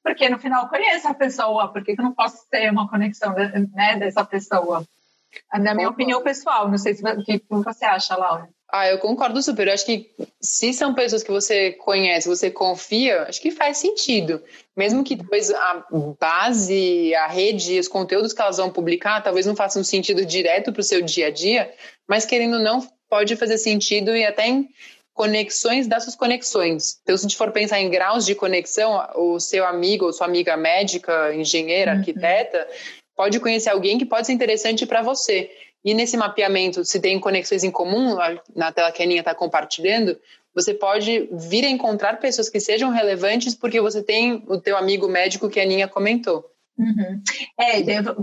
porque 0.04 0.28
no 0.30 0.40
final 0.40 0.68
conheço 0.68 1.08
a 1.08 1.14
pessoa, 1.14 1.68
por 1.68 1.84
que 1.84 1.92
eu 1.92 2.04
não 2.04 2.14
posso 2.14 2.50
ter 2.50 2.72
uma 2.72 2.90
conexão 2.90 3.34
né, 3.34 3.98
dessa 3.98 4.26
pessoa? 4.26 4.84
Na 5.54 5.74
minha 5.74 5.90
opinião 5.90 6.22
pessoal, 6.22 6.70
não 6.70 6.78
sei 6.78 6.94
se, 6.94 7.04
o 7.04 7.24
que 7.24 7.42
você 7.50 7.86
acha, 7.86 8.16
Laura. 8.16 8.50
Ah, 8.72 8.88
eu 8.88 9.00
concordo 9.00 9.42
super. 9.44 9.68
Eu 9.68 9.74
acho 9.74 9.86
que 9.86 10.12
se 10.40 10.74
são 10.74 10.94
pessoas 10.94 11.24
que 11.24 11.32
você 11.32 11.74
conhece, 11.74 12.28
você 12.28 12.50
confia, 12.50 13.24
acho 13.24 13.42
que 13.42 13.52
faz 13.52 13.78
sentido. 13.78 14.42
Mesmo 14.78 15.04
que 15.04 15.16
depois 15.16 15.52
a 15.52 15.86
base, 16.18 17.14
a 17.16 17.28
rede, 17.28 17.80
os 17.80 17.90
conteúdos 17.90 18.32
que 18.32 18.42
elas 18.42 18.58
vão 18.58 18.70
publicar, 18.70 19.22
talvez 19.22 19.46
não 19.46 19.58
façam 19.58 19.84
sentido 19.84 20.26
direto 20.26 20.72
para 20.72 20.80
o 20.80 20.84
seu 20.84 21.02
dia 21.02 21.28
a 21.28 21.32
dia, 21.32 21.74
mas 22.08 22.26
querendo 22.26 22.56
ou 22.56 22.64
não, 22.64 22.88
pode 23.10 23.36
fazer 23.36 23.58
sentido 23.58 24.16
e 24.16 24.26
até 24.26 24.48
em 24.48 24.70
conexões 25.14 25.86
das 25.86 26.04
suas 26.04 26.16
conexões. 26.16 26.98
Então, 27.04 27.18
se 27.18 27.26
a 27.26 27.28
gente 27.28 27.38
for 27.38 27.52
pensar 27.52 27.82
em 27.82 27.90
graus 27.90 28.26
de 28.26 28.34
conexão, 28.34 29.06
o 29.16 29.38
seu 29.40 29.66
amigo 29.66 30.06
ou 30.06 30.14
sua 30.14 30.26
amiga 30.26 30.56
médica, 30.56 31.36
engenheira, 31.36 31.92
uhum. 31.92 32.00
arquiteta, 32.00 32.66
pode 33.16 33.40
conhecer 33.40 33.70
alguém 33.70 33.98
que 33.98 34.06
pode 34.06 34.28
ser 34.28 34.34
interessante 34.34 34.86
para 34.86 35.02
você. 35.02 35.50
E 35.84 35.94
nesse 35.94 36.16
mapeamento, 36.16 36.86
se 36.86 37.00
tem 37.00 37.20
conexões 37.20 37.64
em 37.64 37.72
comum, 37.72 38.16
na 38.56 38.72
tela 38.72 38.92
que 38.92 39.02
a 39.02 39.06
Aninha 39.06 39.22
está 39.22 39.34
compartilhando, 39.34 40.18
você 40.54 40.74
pode 40.74 41.30
vir 41.32 41.66
a 41.66 41.70
encontrar 41.70 42.20
pessoas 42.20 42.50
que 42.50 42.60
sejam 42.60 42.92
relevantes 42.92 43.56
porque 43.56 43.82
você 43.82 44.04
tem 44.04 44.44
o 44.48 44.60
teu 44.60 44.78
amigo 44.78 45.08
médico 45.08 45.50
que 45.50 45.60
a 45.60 45.64
Aninha 45.64 45.88
comentou. 45.88 46.46
Uhum. 46.78 47.22
É, 47.60 47.82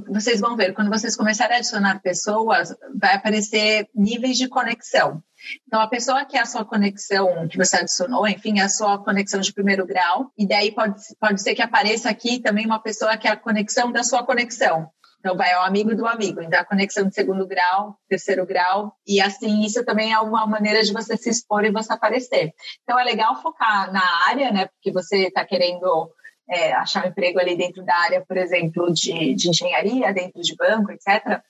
vocês 0.09 0.41
vão 0.41 0.57
ver, 0.57 0.73
quando 0.73 0.91
vocês 0.91 1.17
começarem 1.17 1.57
a 1.57 1.59
adicionar 1.59 2.01
pessoas, 2.03 2.75
vai 2.95 3.15
aparecer 3.15 3.89
níveis 3.95 4.37
de 4.37 4.49
conexão. 4.49 5.23
Então, 5.67 5.81
a 5.81 5.89
pessoa 5.89 6.25
que 6.25 6.37
é 6.37 6.41
a 6.41 6.47
sua 6.47 6.65
conexão 6.65 7.47
que 7.49 7.57
você 7.57 7.77
adicionou, 7.77 8.27
enfim, 8.27 8.59
é 8.59 8.63
a 8.63 8.69
sua 8.69 8.99
conexão 8.99 9.41
de 9.41 9.53
primeiro 9.53 9.87
grau, 9.87 10.31
e 10.37 10.47
daí 10.47 10.73
pode, 10.73 11.01
pode 11.21 11.43
ser 11.43 11.55
que 11.55 11.63
apareça 11.63 12.09
aqui 12.11 12.41
também 12.41 12.67
uma 12.67 12.81
pessoa 12.81 13.17
que 13.17 13.29
é 13.29 13.31
a 13.31 13.37
conexão 13.37 13.93
da 13.93 14.03
sua 14.03 14.25
conexão. 14.25 14.91
Então, 15.21 15.37
vai 15.37 15.53
ao 15.53 15.65
amigo 15.65 15.97
do 15.97 16.07
amigo, 16.07 16.41
então 16.41 16.61
a 16.61 16.65
conexão 16.65 17.09
de 17.09 17.15
segundo 17.15 17.47
grau, 17.47 17.99
terceiro 18.09 18.47
grau, 18.47 18.95
e 19.07 19.21
assim, 19.21 19.65
isso 19.65 19.85
também 19.85 20.13
é 20.13 20.19
uma 20.21 20.47
maneira 20.47 20.83
de 20.83 20.93
você 20.93 21.17
se 21.17 21.29
expor 21.29 21.65
e 21.65 21.73
você 21.73 21.93
aparecer. 21.93 22.53
Então, 22.83 22.99
é 22.99 23.03
legal 23.03 23.43
focar 23.43 23.93
na 23.93 24.03
área, 24.29 24.53
né, 24.53 24.67
porque 24.67 24.93
você 24.93 25.27
está 25.27 25.45
querendo 25.45 26.09
é, 26.51 26.73
achar 26.73 27.05
um 27.05 27.09
emprego 27.09 27.39
ali 27.39 27.57
dentro 27.57 27.85
da 27.85 27.95
área, 27.95 28.25
por 28.27 28.37
exemplo, 28.37 28.93
de, 28.93 29.35
de 29.35 29.51
engenharia, 29.51 30.13
dentro 30.13 30.41
de 30.41 30.57
banco, 30.57 30.91
etc. 30.91 31.41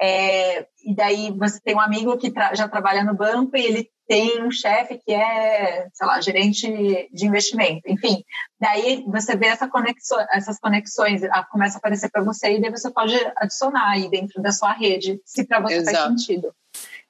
É, 0.00 0.66
e 0.84 0.94
daí 0.94 1.30
você 1.30 1.60
tem 1.60 1.74
um 1.74 1.80
amigo 1.80 2.16
que 2.16 2.30
tra 2.30 2.54
já 2.54 2.68
trabalha 2.68 3.04
no 3.04 3.14
banco 3.14 3.56
e 3.56 3.64
ele 3.64 3.90
tem 4.08 4.42
um 4.42 4.50
chefe 4.50 4.98
que 4.98 5.12
é, 5.12 5.86
sei 5.92 6.06
lá, 6.06 6.20
gerente 6.20 7.08
de 7.12 7.26
investimento. 7.26 7.82
Enfim, 7.86 8.24
daí 8.58 9.04
você 9.06 9.36
vê 9.36 9.46
essa 9.46 9.68
conexão, 9.68 10.18
essas 10.32 10.58
conexões, 10.58 11.20
começa 11.50 11.76
a 11.76 11.78
aparecer 11.78 12.10
para 12.10 12.24
você 12.24 12.56
e 12.56 12.60
daí 12.60 12.70
você 12.70 12.90
pode 12.90 13.14
adicionar 13.36 13.90
aí 13.90 14.08
dentro 14.08 14.40
da 14.42 14.50
sua 14.50 14.72
rede, 14.72 15.20
se 15.24 15.44
para 15.44 15.60
você 15.60 15.74
Exato. 15.74 15.96
faz 15.96 16.08
sentido. 16.08 16.54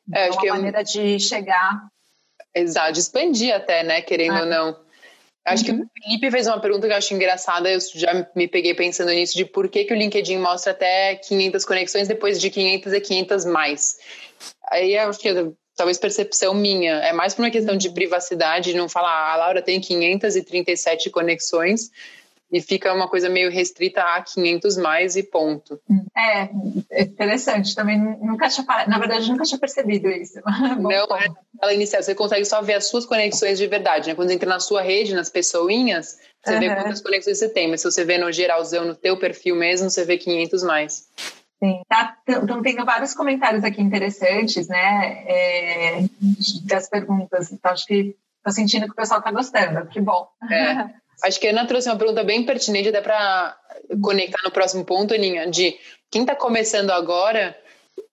Então, 0.08 0.22
é, 0.22 0.28
acho 0.28 0.38
é 0.38 0.40
uma 0.40 0.42
que 0.42 0.50
maneira 0.50 0.80
eu... 0.80 0.84
de 0.84 1.20
chegar. 1.20 1.88
Exato, 2.54 2.92
de 2.92 2.98
expandir 2.98 3.54
até, 3.54 3.84
né, 3.84 4.02
querendo 4.02 4.36
ah. 4.36 4.40
ou 4.40 4.46
não. 4.46 4.87
Acho 5.48 5.70
uhum. 5.70 5.78
que 5.78 5.84
o 5.84 6.02
Felipe 6.02 6.30
fez 6.30 6.46
uma 6.46 6.60
pergunta 6.60 6.86
que 6.86 6.92
eu 6.92 6.96
acho 6.96 7.14
engraçada, 7.14 7.70
eu 7.70 7.78
já 7.94 8.26
me 8.34 8.46
peguei 8.46 8.74
pensando 8.74 9.10
nisso, 9.10 9.36
de 9.36 9.44
por 9.44 9.68
que, 9.68 9.84
que 9.84 9.92
o 9.92 9.96
LinkedIn 9.96 10.38
mostra 10.38 10.72
até 10.72 11.16
500 11.16 11.64
conexões, 11.64 12.08
depois 12.08 12.40
de 12.40 12.50
500 12.50 12.92
é 12.92 13.00
500 13.00 13.44
mais. 13.44 13.96
Aí 14.70 14.94
eu 14.94 15.08
acho 15.08 15.18
que 15.18 15.28
talvez 15.74 15.96
percepção 15.96 16.52
minha, 16.52 16.94
é 16.96 17.12
mais 17.12 17.34
por 17.34 17.42
uma 17.42 17.50
questão 17.50 17.76
de 17.76 17.90
privacidade, 17.90 18.72
de 18.72 18.76
não 18.76 18.88
falar, 18.88 19.10
ah, 19.10 19.32
a 19.32 19.36
Laura 19.36 19.62
tem 19.62 19.80
537 19.80 21.08
conexões, 21.08 21.90
e 22.50 22.60
fica 22.60 22.94
uma 22.94 23.08
coisa 23.08 23.28
meio 23.28 23.50
restrita 23.50 24.00
a 24.02 24.22
500 24.22 24.76
mais 24.78 25.16
e 25.16 25.22
ponto. 25.22 25.78
É, 26.16 26.48
é 26.90 27.02
interessante. 27.02 27.74
Também 27.74 27.98
nunca 27.98 28.48
tinha, 28.48 28.66
na 28.86 28.98
verdade, 28.98 29.30
nunca 29.30 29.44
tinha 29.44 29.58
percebido 29.58 30.08
isso. 30.08 30.40
Não, 30.80 30.90
é 30.90 31.28
ela 31.60 31.74
inicial, 31.74 32.02
você 32.02 32.14
consegue 32.14 32.44
só 32.44 32.62
ver 32.62 32.74
as 32.74 32.86
suas 32.86 33.04
conexões 33.04 33.58
de 33.58 33.66
verdade, 33.66 34.08
né? 34.08 34.14
Quando 34.14 34.30
entra 34.30 34.48
na 34.48 34.60
sua 34.60 34.80
rede, 34.80 35.14
nas 35.14 35.28
pessoinhas, 35.28 36.18
você 36.44 36.54
uhum. 36.54 36.60
vê 36.60 36.74
quantas 36.74 37.02
conexões 37.02 37.38
você 37.38 37.48
tem, 37.48 37.68
mas 37.68 37.82
se 37.82 37.90
você 37.90 38.04
vê 38.04 38.16
no 38.16 38.32
geralzão, 38.32 38.84
no 38.84 38.94
teu 38.94 39.18
perfil 39.18 39.56
mesmo, 39.56 39.90
você 39.90 40.04
vê 40.04 40.16
500 40.16 40.62
mais. 40.62 41.08
Sim, 41.58 41.82
tá, 41.88 42.16
então 42.28 42.62
tem 42.62 42.76
vários 42.76 43.14
comentários 43.14 43.64
aqui 43.64 43.82
interessantes, 43.82 44.68
né, 44.68 45.24
é, 45.26 46.04
das 46.66 46.88
perguntas, 46.88 47.50
então 47.50 47.72
acho 47.72 47.84
que 47.84 48.14
tô 48.44 48.52
sentindo 48.52 48.86
que 48.86 48.92
o 48.92 48.94
pessoal 48.94 49.20
tá 49.20 49.32
gostando, 49.32 49.84
que 49.88 50.00
bom. 50.00 50.28
É. 50.48 50.88
Acho 51.24 51.40
que 51.40 51.48
a 51.48 51.50
Ana 51.50 51.66
trouxe 51.66 51.88
uma 51.88 51.98
pergunta 51.98 52.22
bem 52.22 52.44
pertinente, 52.44 52.88
até 52.88 53.00
para 53.00 53.56
conectar 54.02 54.38
no 54.44 54.50
próximo 54.50 54.84
ponto, 54.84 55.14
Aninha, 55.14 55.50
de 55.50 55.76
quem 56.10 56.22
está 56.22 56.34
começando 56.34 56.90
agora, 56.90 57.56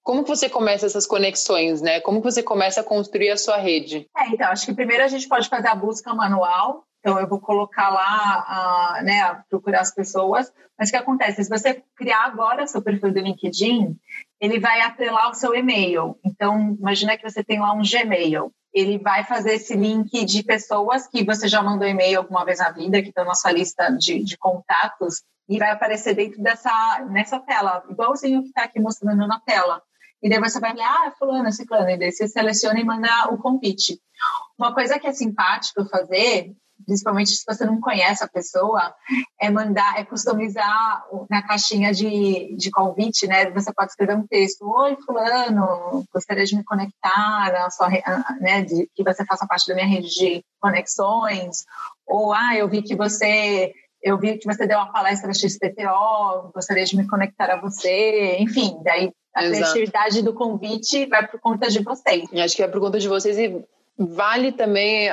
como 0.03 0.23
que 0.23 0.29
você 0.29 0.49
começa 0.49 0.85
essas 0.85 1.05
conexões, 1.05 1.81
né? 1.81 1.99
Como 2.01 2.19
que 2.19 2.31
você 2.31 2.43
começa 2.43 2.81
a 2.81 2.83
construir 2.83 3.31
a 3.31 3.37
sua 3.37 3.57
rede? 3.57 4.07
É, 4.17 4.27
então, 4.29 4.47
acho 4.49 4.65
que 4.65 4.73
primeiro 4.73 5.03
a 5.03 5.07
gente 5.07 5.27
pode 5.27 5.49
fazer 5.49 5.67
a 5.67 5.75
busca 5.75 6.13
manual, 6.13 6.83
então 6.99 7.19
eu 7.19 7.27
vou 7.27 7.39
colocar 7.39 7.89
lá, 7.89 9.01
né, 9.03 9.41
procurar 9.49 9.81
as 9.81 9.93
pessoas, 9.93 10.51
mas 10.77 10.89
o 10.89 10.91
que 10.91 10.97
acontece? 10.97 11.43
Se 11.43 11.49
você 11.49 11.83
criar 11.95 12.25
agora 12.25 12.67
seu 12.67 12.81
perfil 12.81 13.13
do 13.13 13.19
LinkedIn, 13.19 13.95
ele 14.41 14.59
vai 14.59 14.81
atrelar 14.81 15.29
o 15.29 15.33
seu 15.33 15.55
e-mail. 15.55 16.17
Então, 16.25 16.75
imagina 16.79 17.17
que 17.17 17.27
você 17.27 17.43
tem 17.43 17.59
lá 17.59 17.73
um 17.73 17.81
Gmail 17.81 18.51
ele 18.75 18.99
vai 18.99 19.23
fazer 19.23 19.53
esse 19.53 19.73
link 19.73 20.25
de 20.25 20.43
pessoas 20.43 21.07
que 21.07 21.23
você 21.23 21.47
já 21.47 21.63
mandou 21.63 21.87
e-mail 21.87 22.19
alguma 22.19 22.43
vez 22.43 22.59
na 22.59 22.71
vida, 22.71 23.01
que 23.01 23.07
estão 23.07 23.23
na 23.23 23.33
sua 23.33 23.53
lista 23.53 23.89
de, 23.89 24.21
de 24.21 24.37
contatos, 24.37 25.23
e 25.47 25.57
vai 25.57 25.71
aparecer 25.71 26.13
dentro 26.13 26.43
dessa 26.43 27.05
nessa 27.09 27.39
tela, 27.39 27.85
igualzinho 27.89 28.41
que 28.41 28.49
está 28.49 28.63
aqui 28.63 28.81
mostrando 28.81 29.25
na 29.25 29.39
tela. 29.39 29.81
E 30.21 30.29
daí 30.29 30.39
você 30.39 30.59
vai 30.59 30.73
ver, 30.73 30.81
ah, 30.81 31.13
fulano, 31.17 31.51
ciclano, 31.53 31.89
e 31.89 31.97
daí 31.97 32.11
você 32.11 32.27
seleciona 32.27 32.79
e 32.79 32.83
manda 32.83 33.31
o 33.31 33.37
convite. 33.37 33.97
Uma 34.57 34.73
coisa 34.73 34.99
que 34.99 35.07
é 35.07 35.13
simpático 35.13 35.85
fazer 35.85 36.51
principalmente 36.85 37.31
se 37.31 37.43
você 37.47 37.65
não 37.65 37.79
conhece 37.79 38.23
a 38.23 38.27
pessoa, 38.27 38.93
é 39.39 39.49
mandar, 39.49 39.99
é 39.99 40.03
customizar 40.03 41.05
na 41.29 41.41
caixinha 41.41 41.93
de, 41.93 42.55
de 42.57 42.71
convite, 42.71 43.27
né? 43.27 43.49
Você 43.51 43.73
pode 43.73 43.91
escrever 43.91 44.15
um 44.15 44.27
texto, 44.27 44.67
oi 44.67 44.97
fulano, 45.05 46.03
gostaria 46.13 46.45
de 46.45 46.55
me 46.55 46.63
conectar 46.63 47.51
na 47.51 47.69
sua, 47.69 47.89
né? 48.39 48.63
De, 48.63 48.89
que 48.93 49.03
você 49.03 49.25
faça 49.25 49.47
parte 49.47 49.67
da 49.67 49.75
minha 49.75 49.87
rede 49.87 50.09
de 50.09 50.43
conexões, 50.59 51.65
ou 52.05 52.33
ah, 52.33 52.55
eu 52.55 52.67
vi 52.67 52.81
que 52.81 52.95
você 52.95 53.73
eu 54.01 54.19
vi 54.19 54.37
que 54.37 54.45
você 54.45 54.67
deu 54.67 54.77
uma 54.77 54.91
palestra 54.91 55.33
XPTO, 55.33 56.51
gostaria 56.53 56.85
de 56.85 56.95
me 56.95 57.07
conectar 57.07 57.49
a 57.49 57.59
você, 57.59 58.37
enfim, 58.37 58.77
daí 58.83 59.11
A 59.33 59.43
Exato. 59.43 59.73
criatividade 59.73 60.21
do 60.21 60.33
convite 60.33 61.07
vai 61.07 61.27
por 61.27 61.39
conta 61.39 61.67
de 61.69 61.83
vocês. 61.83 62.29
E 62.31 62.39
acho 62.39 62.55
que 62.55 62.63
é 62.63 62.67
por 62.67 62.79
conta 62.79 62.99
de 62.99 63.07
vocês 63.09 63.37
e 63.37 63.65
Vale 63.97 64.51
também, 64.51 65.09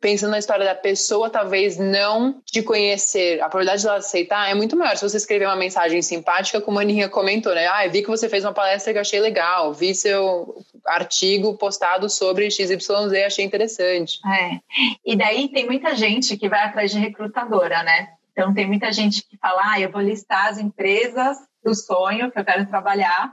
pensando 0.00 0.32
na 0.32 0.40
história 0.40 0.64
da 0.64 0.74
pessoa, 0.74 1.30
talvez 1.30 1.78
não 1.78 2.42
te 2.44 2.62
conhecer, 2.62 3.40
a 3.40 3.48
probabilidade 3.48 3.82
de 3.82 3.86
ela 3.86 3.98
aceitar 3.98 4.50
é 4.50 4.54
muito 4.54 4.76
maior. 4.76 4.96
Se 4.96 5.08
você 5.08 5.18
escrever 5.18 5.46
uma 5.46 5.54
mensagem 5.54 6.02
simpática, 6.02 6.60
como 6.60 6.80
a 6.80 6.82
Aninha 6.82 7.08
comentou, 7.08 7.54
né? 7.54 7.66
Ah, 7.68 7.86
vi 7.86 8.02
que 8.02 8.08
você 8.08 8.28
fez 8.28 8.44
uma 8.44 8.52
palestra 8.52 8.92
que 8.92 8.98
achei 8.98 9.20
legal, 9.20 9.72
vi 9.72 9.94
seu 9.94 10.64
artigo 10.84 11.56
postado 11.56 12.10
sobre 12.10 12.50
XYZ, 12.50 12.88
achei 13.24 13.44
interessante. 13.44 14.18
É. 14.26 14.58
E 15.06 15.16
daí 15.16 15.48
tem 15.48 15.66
muita 15.66 15.94
gente 15.94 16.36
que 16.36 16.48
vai 16.48 16.64
atrás 16.64 16.90
de 16.90 16.98
recrutadora, 16.98 17.84
né? 17.84 18.08
Então 18.32 18.52
tem 18.52 18.66
muita 18.66 18.90
gente 18.90 19.22
que 19.22 19.36
fala, 19.36 19.62
ah, 19.64 19.80
eu 19.80 19.92
vou 19.92 20.00
listar 20.00 20.48
as 20.48 20.58
empresas 20.58 21.38
do 21.64 21.72
sonho 21.72 22.32
que 22.32 22.38
eu 22.38 22.44
quero 22.44 22.66
trabalhar 22.66 23.32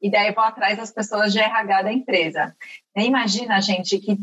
e 0.00 0.10
daí 0.10 0.32
vou 0.32 0.44
atrás 0.44 0.76
das 0.76 0.92
pessoas 0.92 1.32
de 1.32 1.38
RH 1.38 1.82
da 1.82 1.92
empresa. 1.92 2.56
Imagina, 2.96 3.60
gente, 3.60 3.98
que 3.98 4.18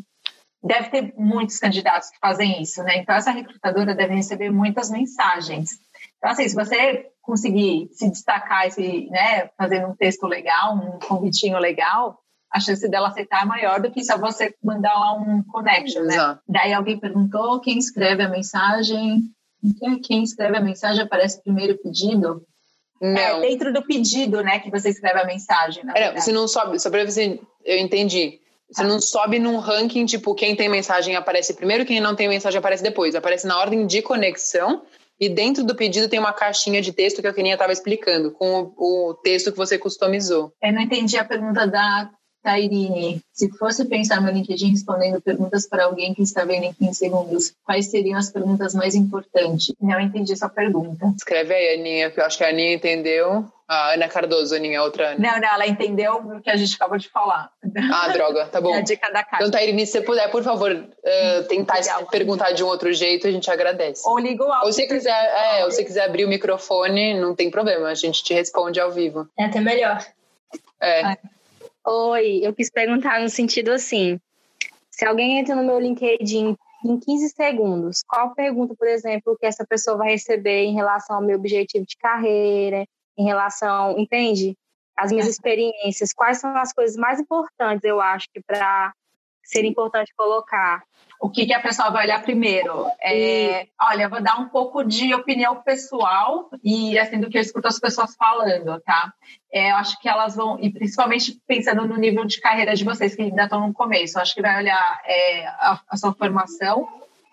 deve 0.64 0.90
ter 0.90 1.14
muitos 1.18 1.60
candidatos 1.60 2.10
que 2.10 2.18
fazem 2.20 2.62
isso, 2.62 2.82
né? 2.84 2.98
Então, 2.98 3.16
essa 3.16 3.32
recrutadora 3.32 3.94
deve 3.94 4.16
receber 4.16 4.50
muitas 4.50 4.90
mensagens. 4.90 5.80
Então, 6.18 6.32
assim, 6.32 6.48
se 6.48 6.56
você 6.56 7.08
conseguir 7.22 7.90
se 7.92 8.10
destacar, 8.10 8.72
se, 8.72 9.08
né, 9.10 9.50
fazendo 9.58 9.88
um 9.88 9.96
texto 9.96 10.26
legal, 10.26 10.76
um 10.76 11.00
convitinho 11.00 11.58
legal, 11.60 12.20
a 12.52 12.60
chance 12.60 12.88
dela 12.90 13.10
aceitar 13.10 13.44
é 13.44 13.46
maior 13.46 13.82
do 13.82 13.92
que 13.92 14.04
se 14.04 14.16
você 14.18 14.56
mandar 14.64 14.94
lá 14.94 15.14
um 15.14 15.44
connection, 15.44 16.04
né? 16.04 16.16
Exato. 16.16 16.42
Daí 16.48 16.74
alguém 16.74 17.00
perguntou 17.00 17.60
quem 17.60 17.78
escreve 17.78 18.24
a 18.24 18.30
mensagem. 18.30 19.30
Quem 20.04 20.24
escreve 20.24 20.58
a 20.58 20.62
mensagem 20.62 21.04
aparece 21.04 21.44
primeiro 21.44 21.78
pedido. 21.78 22.46
É, 23.02 23.14
não. 23.14 23.38
É 23.38 23.42
dentro 23.42 23.74
do 23.74 23.84
pedido, 23.84 24.42
né, 24.42 24.60
que 24.60 24.72
você 24.72 24.90
escreve 24.90 25.20
a 25.20 25.26
mensagem. 25.26 25.84
É, 25.96 26.14
você 26.14 26.32
não 26.32 26.48
sobe, 26.48 26.80
só 26.80 26.90
para 26.90 27.06
você, 27.06 27.40
eu 27.64 27.78
entendi. 27.78 28.40
Você 28.70 28.82
tá. 28.82 28.88
não 28.88 29.00
sobe 29.00 29.38
num 29.38 29.58
ranking, 29.58 30.06
tipo, 30.06 30.34
quem 30.34 30.56
tem 30.56 30.68
mensagem 30.68 31.16
aparece 31.16 31.54
primeiro, 31.54 31.86
quem 31.86 32.00
não 32.00 32.16
tem 32.16 32.28
mensagem 32.28 32.58
aparece 32.58 32.82
depois. 32.82 33.14
Aparece 33.16 33.46
na 33.46 33.60
ordem 33.60 33.86
de 33.86 34.02
conexão 34.02 34.82
e 35.20 35.30
dentro 35.30 35.64
do 35.64 35.76
pedido 35.76 36.10
tem 36.10 36.20
uma 36.20 36.34
caixinha 36.34 36.82
de 36.82 36.92
texto 36.92 37.22
que 37.22 37.28
a 37.28 37.34
Keninha 37.34 37.56
estava 37.56 37.72
explicando, 37.72 38.32
com 38.32 38.74
o, 38.76 39.10
o, 39.10 39.14
texto 39.14 39.52
que 39.52 39.58
você 39.58 39.78
customizou. 39.78 40.52
Eu 40.62 40.74
não 40.74 40.82
entendi 40.82 41.18
a 41.18 41.24
pergunta 41.24 41.66
da 41.68 42.10
Tairine, 42.46 43.20
se 43.34 43.50
fosse 43.58 43.84
pensar 43.86 44.22
no 44.22 44.30
LinkedIn 44.30 44.70
respondendo 44.70 45.20
perguntas 45.20 45.68
para 45.68 45.86
alguém 45.86 46.14
que 46.14 46.22
está 46.22 46.46
vendo 46.46 46.66
em 46.66 46.74
15 46.74 46.94
segundos, 46.94 47.54
quais 47.66 47.88
seriam 47.88 48.20
as 48.20 48.30
perguntas 48.30 48.76
mais 48.76 48.94
importantes? 48.94 49.74
Não 49.82 50.00
entendi 50.00 50.38
sua 50.38 50.48
pergunta. 50.48 51.12
Escreve 51.18 51.56
aí, 51.56 51.74
Aninha, 51.74 52.12
que 52.12 52.20
eu 52.20 52.24
acho 52.24 52.38
que 52.38 52.44
a 52.44 52.50
Aninha 52.50 52.76
entendeu. 52.76 53.44
A 53.68 53.96
Ana 53.96 54.08
Cardoso, 54.08 54.54
Aninha, 54.54 54.84
outra 54.84 55.14
Ana. 55.14 55.18
Não, 55.18 55.42
não, 55.42 55.56
ela 55.56 55.66
entendeu 55.66 56.18
o 56.18 56.40
que 56.40 56.52
a 56.52 56.56
gente 56.56 56.76
acabou 56.76 57.00
de 57.00 57.10
falar. 57.10 57.50
Ah, 57.92 58.10
droga, 58.10 58.46
tá 58.46 58.62
bom. 58.62 58.70
É 58.76 58.78
a 58.78 58.82
dica 58.82 59.12
da 59.12 59.24
caixa. 59.24 59.44
Então, 59.44 59.50
Tairine, 59.50 59.88
se 59.88 59.94
você 59.94 60.02
puder, 60.02 60.30
por 60.30 60.44
favor, 60.44 60.72
uh, 60.72 61.44
tentar 61.48 61.80
Legal. 61.80 62.06
perguntar 62.06 62.52
de 62.52 62.64
um 62.64 62.68
outro 62.68 62.94
jeito, 62.94 63.26
a 63.26 63.32
gente 63.32 63.50
agradece. 63.50 64.08
Ou 64.08 64.20
liga 64.20 64.44
o 64.44 64.52
áudio. 64.52 64.68
Ou 64.68 64.72
se 64.72 64.86
quiser, 64.86 65.10
é, 65.10 65.66
ou 65.66 65.72
se 65.72 65.84
quiser 65.84 66.06
abrir 66.06 66.26
o 66.26 66.30
microfone, 66.30 67.20
não 67.20 67.34
tem 67.34 67.50
problema, 67.50 67.88
a 67.88 67.96
gente 67.96 68.24
te 68.24 68.36
responde 68.36 68.80
ao 68.80 68.92
vivo. 68.92 69.28
É 69.36 69.46
até 69.46 69.60
melhor. 69.60 70.06
É. 70.80 71.14
é. 71.14 71.18
Oi, 71.88 72.40
eu 72.42 72.52
quis 72.52 72.72
perguntar 72.72 73.22
no 73.22 73.30
sentido 73.30 73.72
assim: 73.72 74.20
se 74.90 75.06
alguém 75.06 75.38
entra 75.38 75.56
no 75.56 75.64
meu 75.64 75.80
LinkedIn 75.80 76.58
em 76.84 77.00
15 77.00 77.30
segundos, 77.30 78.02
qual 78.08 78.34
pergunta, 78.34 78.74
por 78.76 78.88
exemplo, 78.88 79.38
que 79.40 79.46
essa 79.46 79.64
pessoa 79.64 79.96
vai 79.96 80.10
receber 80.10 80.64
em 80.64 80.74
relação 80.74 81.18
ao 81.18 81.22
meu 81.22 81.38
objetivo 81.38 81.86
de 81.86 81.96
carreira, 81.98 82.88
em 83.16 83.24
relação, 83.24 84.00
entende? 84.00 84.58
As 84.98 85.12
minhas 85.12 85.28
experiências, 85.28 86.12
quais 86.12 86.40
são 86.40 86.58
as 86.58 86.74
coisas 86.74 86.96
mais 86.96 87.20
importantes, 87.20 87.84
eu 87.84 88.02
acho, 88.02 88.26
para 88.48 88.92
ser 89.44 89.64
importante 89.64 90.12
colocar? 90.18 90.84
O 91.20 91.30
que, 91.30 91.46
que 91.46 91.54
a 91.54 91.60
pessoa 91.60 91.90
vai 91.90 92.06
olhar 92.06 92.22
primeiro? 92.22 92.88
É, 93.02 93.68
olha, 93.82 94.10
vou 94.10 94.22
dar 94.22 94.40
um 94.40 94.50
pouco 94.50 94.84
de 94.84 95.14
opinião 95.14 95.62
pessoal 95.62 96.50
e 96.64 96.98
assim 97.00 97.20
do 97.20 97.30
que 97.30 97.38
eu 97.38 97.42
escuto 97.42 97.68
as 97.68 97.80
pessoas 97.80 98.16
falando, 98.16 98.80
tá? 98.82 99.14
É, 99.52 99.72
eu 99.72 99.76
acho 99.76 100.00
que 100.00 100.10
elas 100.10 100.36
vão, 100.36 100.60
e 100.60 100.70
principalmente 100.70 101.40
pensando 101.48 101.88
no 101.88 101.98
nível 101.98 102.26
de 102.26 102.40
carreira 102.42 102.76
de 102.76 102.84
vocês 102.84 103.16
que 103.16 103.22
ainda 103.22 103.44
estão 103.44 103.66
no 103.68 103.74
começo, 103.74 104.18
eu 104.18 104.22
acho 104.22 104.36
que 104.36 104.42
vai 104.42 104.58
olhar 104.58 105.02
é, 105.06 105.48
a, 105.48 105.82
a, 105.90 105.98
sua 105.98 106.14
formação, 106.14 106.88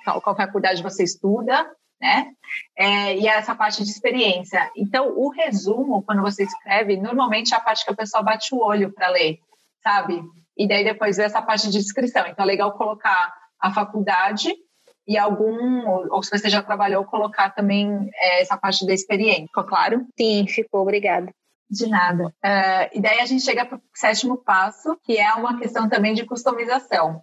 qual, 0.05 0.20
qual 0.20 0.37
faculdade 0.37 0.83
você 0.83 1.03
estuda, 1.03 1.68
né? 2.01 2.33
É, 2.76 3.16
e 3.16 3.26
essa 3.26 3.55
parte 3.55 3.83
de 3.83 3.91
experiência. 3.91 4.70
Então, 4.76 5.12
o 5.16 5.28
resumo, 5.30 6.03
quando 6.03 6.22
você 6.22 6.45
escreve, 6.45 6.97
normalmente 6.97 7.55
é 7.55 7.57
a 7.57 7.61
parte 7.61 7.85
que 7.85 7.93
a 7.93 7.97
pessoa 7.97 8.22
bate 8.22 8.55
o 8.55 8.62
olho 8.62 8.93
para 8.93 9.09
ler, 9.09 9.39
sabe? 9.83 10.22
E 10.57 10.68
daí 10.68 10.85
depois 10.85 11.16
vê 11.16 11.24
essa 11.24 11.41
parte 11.43 11.70
de 11.70 11.78
descrição. 11.78 12.26
Então, 12.26 12.45
é 12.45 12.47
legal 12.47 12.72
colocar 12.72 13.41
a 13.62 13.72
faculdade 13.72 14.52
e 15.06 15.16
algum, 15.16 15.88
ou, 16.10 16.22
se 16.22 16.30
você 16.30 16.48
já 16.48 16.62
trabalhou, 16.62 17.04
colocar 17.04 17.50
também 17.50 18.10
é, 18.14 18.42
essa 18.42 18.56
parte 18.56 18.86
da 18.86 18.92
experiência, 18.92 19.46
ficou 19.46 19.64
claro? 19.64 20.06
Sim, 20.18 20.46
ficou, 20.46 20.82
obrigada. 20.82 21.32
De 21.68 21.86
nada. 21.88 22.26
Uh, 22.26 22.90
e 22.92 23.00
daí 23.00 23.20
a 23.20 23.26
gente 23.26 23.42
chega 23.42 23.64
para 23.64 23.78
o 23.78 23.82
sétimo 23.94 24.36
passo, 24.36 24.96
que 25.02 25.16
é 25.16 25.32
uma 25.32 25.58
questão 25.58 25.88
também 25.88 26.12
de 26.12 26.26
customização. 26.26 27.22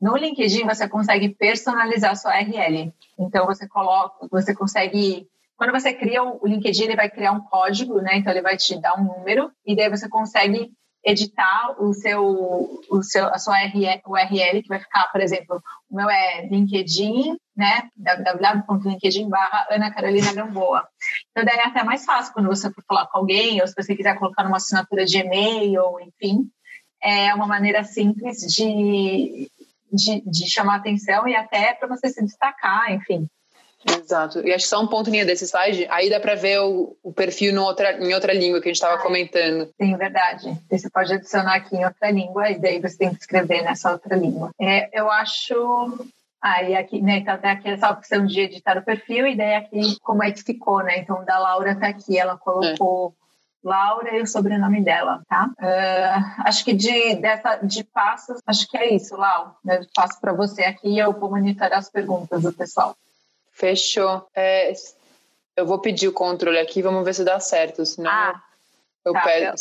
No 0.00 0.16
LinkedIn 0.16 0.64
você 0.64 0.88
consegue 0.88 1.30
personalizar 1.30 2.12
a 2.12 2.14
sua 2.14 2.38
URL. 2.38 2.92
Então 3.18 3.44
você 3.44 3.66
coloca, 3.66 4.28
você 4.30 4.54
consegue 4.54 5.26
quando 5.56 5.72
você 5.72 5.92
cria 5.92 6.22
o 6.22 6.46
LinkedIn, 6.46 6.84
ele 6.84 6.94
vai 6.94 7.10
criar 7.10 7.32
um 7.32 7.40
código, 7.40 8.00
né? 8.00 8.16
Então 8.16 8.32
ele 8.32 8.40
vai 8.40 8.56
te 8.56 8.80
dar 8.80 8.94
um 8.94 9.02
número 9.02 9.50
e 9.66 9.74
daí 9.74 9.90
você 9.90 10.08
consegue 10.08 10.70
editar 11.04 11.76
o 11.80 11.92
seu, 11.92 12.80
o 12.90 13.02
seu, 13.02 13.26
a 13.26 13.38
sua 13.38 13.54
URL, 13.54 14.62
que 14.62 14.68
vai 14.68 14.78
ficar, 14.78 15.10
por 15.10 15.20
exemplo, 15.20 15.62
o 15.90 15.96
meu 15.96 16.08
é 16.10 16.46
LinkedIn, 16.46 17.36
né? 17.56 17.88
www.linkedin 17.96 19.28
barra 19.28 19.66
Ana 19.70 19.92
Carolina 19.92 20.32
Gamboa. 20.32 20.86
Então, 21.30 21.44
daí 21.44 21.58
é 21.58 21.66
até 21.66 21.82
mais 21.82 22.04
fácil 22.04 22.32
quando 22.32 22.48
você 22.48 22.70
for 22.72 22.84
falar 22.86 23.06
com 23.06 23.18
alguém, 23.18 23.60
ou 23.60 23.66
se 23.66 23.74
você 23.74 23.96
quiser 23.96 24.18
colocar 24.18 24.44
numa 24.44 24.56
assinatura 24.56 25.04
de 25.04 25.18
e-mail, 25.18 25.82
enfim. 26.00 26.50
É 27.02 27.32
uma 27.34 27.46
maneira 27.46 27.84
simples 27.84 28.38
de, 28.38 29.50
de, 29.92 30.20
de 30.28 30.50
chamar 30.50 30.76
atenção 30.76 31.28
e 31.28 31.36
até 31.36 31.74
para 31.74 31.88
você 31.88 32.08
se 32.08 32.24
destacar, 32.24 32.92
enfim. 32.92 33.28
Exato. 33.86 34.40
E 34.40 34.52
acho 34.52 34.64
que 34.64 34.70
só 34.70 34.82
um 34.82 34.86
ponto 34.86 35.10
linha 35.10 35.24
desse 35.24 35.44
slide, 35.44 35.86
aí 35.90 36.10
dá 36.10 36.18
para 36.18 36.34
ver 36.34 36.60
o, 36.60 36.96
o 37.02 37.12
perfil 37.12 37.60
outra, 37.62 37.92
em 37.92 38.12
outra 38.14 38.32
língua 38.32 38.60
que 38.60 38.68
a 38.68 38.72
gente 38.72 38.76
estava 38.76 38.96
ah, 38.96 39.02
comentando. 39.02 39.68
Sim, 39.80 39.96
verdade. 39.96 40.56
Você 40.70 40.90
pode 40.90 41.12
adicionar 41.12 41.54
aqui 41.54 41.76
em 41.76 41.84
outra 41.84 42.10
língua 42.10 42.50
e 42.50 42.58
daí 42.58 42.80
você 42.80 42.98
tem 42.98 43.14
que 43.14 43.20
escrever 43.20 43.62
nessa 43.62 43.92
outra 43.92 44.16
língua. 44.16 44.50
É, 44.60 44.88
eu 44.98 45.10
acho 45.10 46.08
ah, 46.40 46.62
e 46.62 46.76
aqui, 46.76 47.02
né, 47.02 47.18
então 47.18 47.36
tem 47.36 47.50
aqui 47.50 47.68
essa 47.68 47.90
opção 47.90 48.24
de 48.24 48.40
editar 48.40 48.78
o 48.78 48.82
perfil, 48.82 49.26
e 49.26 49.36
daí 49.36 49.56
aqui 49.56 49.98
como 50.00 50.22
é 50.22 50.30
que 50.30 50.42
ficou, 50.42 50.82
né? 50.82 50.98
Então, 50.98 51.24
da 51.24 51.36
Laura 51.38 51.74
tá 51.74 51.88
aqui, 51.88 52.16
ela 52.16 52.36
colocou 52.36 53.12
é. 53.12 53.18
Laura 53.68 54.16
e 54.16 54.22
o 54.22 54.26
sobrenome 54.26 54.82
dela, 54.82 55.20
tá? 55.28 55.50
Uh, 55.58 56.42
acho 56.46 56.64
que 56.64 56.72
de, 56.72 57.16
dessa, 57.16 57.56
de 57.56 57.82
passos, 57.82 58.40
acho 58.46 58.68
que 58.68 58.78
é 58.78 58.94
isso, 58.94 59.16
Lau. 59.16 59.56
Eu 59.66 59.80
passo 59.94 60.20
para 60.20 60.32
você 60.32 60.62
aqui 60.62 60.88
e 60.88 60.98
eu 60.98 61.12
vou 61.12 61.30
monitorar 61.30 61.78
as 61.78 61.90
perguntas 61.90 62.42
do 62.42 62.52
pessoal. 62.52 62.96
Fechou. 63.58 64.24
É, 64.36 64.72
eu 65.56 65.66
vou 65.66 65.80
pedir 65.80 66.06
o 66.06 66.12
controle 66.12 66.60
aqui, 66.60 66.80
vamos 66.80 67.04
ver 67.04 67.12
se 67.12 67.24
dá 67.24 67.40
certo. 67.40 67.84
Senão 67.84 68.08
ah, 68.08 68.40
eu 69.04 69.12
tá, 69.12 69.22
pego. 69.22 69.56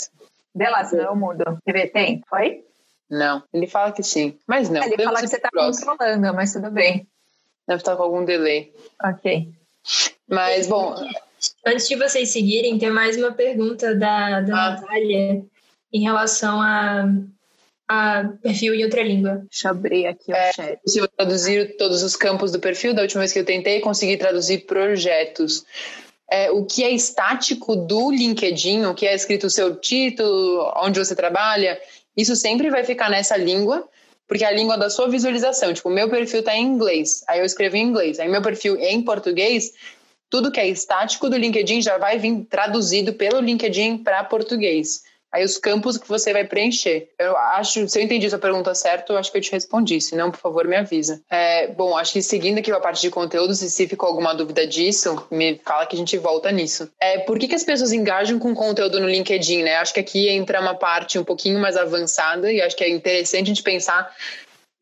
Bela, 0.54 0.86
senão 0.86 1.06
eu 1.06 1.16
mudo. 1.16 1.58
TV 1.66 1.88
tem? 1.88 2.24
Foi? 2.30 2.64
Não, 3.10 3.42
ele 3.52 3.66
fala 3.66 3.92
que 3.92 4.04
sim, 4.04 4.38
mas 4.46 4.70
não. 4.70 4.84
Ele 4.84 5.04
fala 5.04 5.20
que 5.20 5.28
você 5.28 5.38
está 5.38 5.50
controlando, 5.50 6.34
mas 6.36 6.54
tudo 6.54 6.70
bem. 6.70 7.08
Deve 7.68 7.82
estar 7.82 7.96
com 7.96 8.04
algum 8.04 8.24
delay. 8.24 8.72
Ok. 9.04 9.52
Mas, 10.28 10.68
bom. 10.68 10.96
Antes 11.66 11.88
de 11.88 11.96
vocês 11.96 12.32
seguirem, 12.32 12.78
tem 12.78 12.92
mais 12.92 13.18
uma 13.18 13.32
pergunta 13.32 13.96
da, 13.96 14.42
da 14.42 14.68
ah. 14.68 14.72
Natália 14.72 15.44
em 15.92 16.02
relação 16.02 16.62
a 16.62 17.06
a 17.88 18.26
perfil 18.42 18.76
em 18.76 18.84
outra 18.84 19.02
língua. 19.02 19.46
Deixa 19.50 19.68
eu 19.68 19.72
abrir 19.72 20.08
aqui 20.08 20.32
o 20.32 20.36
é, 20.36 20.54
chat. 20.54 20.80
Possível 20.84 21.08
traduzir 21.08 21.78
todos 21.78 22.04
os 22.04 22.16
campos 22.16 22.52
do 22.52 22.60
perfil. 22.60 22.94
Da 22.94 23.02
última 23.02 23.22
vez 23.22 23.32
que 23.32 23.40
eu 23.40 23.46
tentei, 23.46 23.80
consegui 23.80 24.18
traduzir 24.18 24.66
projetos. 24.66 25.66
É, 26.30 26.52
o 26.52 26.66
que 26.66 26.84
é 26.84 26.90
estático 26.90 27.76
do 27.76 28.12
LinkedIn, 28.12 28.86
o 28.86 28.94
que 28.94 29.08
é 29.08 29.16
escrito 29.16 29.48
o 29.48 29.50
seu 29.50 29.76
título, 29.78 30.74
onde 30.76 31.00
você 31.00 31.16
trabalha, 31.16 31.80
isso 32.18 32.36
sempre 32.36 32.70
vai 32.70 32.84
ficar 32.84 33.10
nessa 33.10 33.38
língua, 33.38 33.88
porque 34.28 34.44
é 34.44 34.48
a 34.48 34.52
língua 34.52 34.78
da 34.78 34.90
sua 34.90 35.08
visualização. 35.08 35.74
Tipo, 35.74 35.90
meu 35.90 36.10
perfil 36.10 36.40
está 36.40 36.54
em 36.54 36.64
inglês, 36.64 37.24
aí 37.30 37.40
eu 37.40 37.46
escrevo 37.46 37.78
em 37.78 37.84
inglês. 37.84 38.20
Aí 38.20 38.28
meu 38.28 38.42
perfil 38.42 38.76
é 38.76 38.92
em 38.92 39.02
português, 39.02 39.72
tudo 40.30 40.52
que 40.52 40.60
é 40.60 40.68
estático 40.68 41.30
do 41.30 41.38
LinkedIn 41.38 41.82
já 41.82 41.98
vai 41.98 42.18
vir 42.18 42.46
traduzido 42.50 43.14
pelo 43.14 43.40
LinkedIn 43.40 44.00
para 44.00 44.22
português. 44.26 45.04
Aí 45.38 45.46
os 45.46 45.58
campos 45.60 46.00
que 46.00 46.08
você 46.08 46.34
vai 46.34 46.44
preencher. 46.46 47.10
Eu 47.20 47.38
acho, 47.38 47.88
se 47.88 48.00
eu 48.00 48.04
entendi 48.04 48.28
sua 48.28 48.40
pergunta 48.40 48.74
certo, 48.74 49.14
eu 49.14 49.18
acho 49.20 49.32
que 49.32 49.38
eu 49.38 49.42
te 49.42 49.52
respondi. 49.52 50.02
Se 50.02 50.16
não, 50.16 50.32
por 50.32 50.40
favor, 50.40 50.68
me 50.68 50.76
avisa. 50.76 51.22
É, 51.30 51.68
bom, 51.68 51.96
acho 51.96 52.14
que 52.14 52.24
seguindo 52.24 52.58
aqui 52.58 52.72
a 52.72 52.80
parte 52.80 53.02
de 53.02 53.12
conteúdos, 53.12 53.62
e 53.62 53.70
se 53.70 53.88
ficou 53.88 54.10
alguma 54.10 54.34
dúvida 54.34 54.66
disso, 54.66 55.28
me 55.30 55.62
fala 55.64 55.86
que 55.86 55.96
a 55.96 56.00
gente 56.00 56.18
volta 56.18 56.52
nisso. 56.52 56.90
É, 57.00 57.20
por 57.20 57.38
que, 57.38 57.48
que 57.48 57.54
as 57.54 57.64
pessoas 57.64 57.92
engajam 57.92 58.40
com 58.40 58.56
conteúdo 58.56 59.00
no 59.00 59.08
LinkedIn, 59.08 59.62
né? 59.62 59.76
Acho 59.76 59.94
que 59.94 60.00
aqui 60.00 60.28
entra 60.28 60.60
uma 60.60 60.74
parte 60.74 61.20
um 61.20 61.24
pouquinho 61.24 61.60
mais 61.60 61.78
avançada 61.78 62.52
e 62.52 62.60
acho 62.60 62.76
que 62.76 62.84
é 62.84 62.90
interessante 62.90 63.44
a 63.44 63.54
gente 63.54 63.62
pensar 63.62 64.12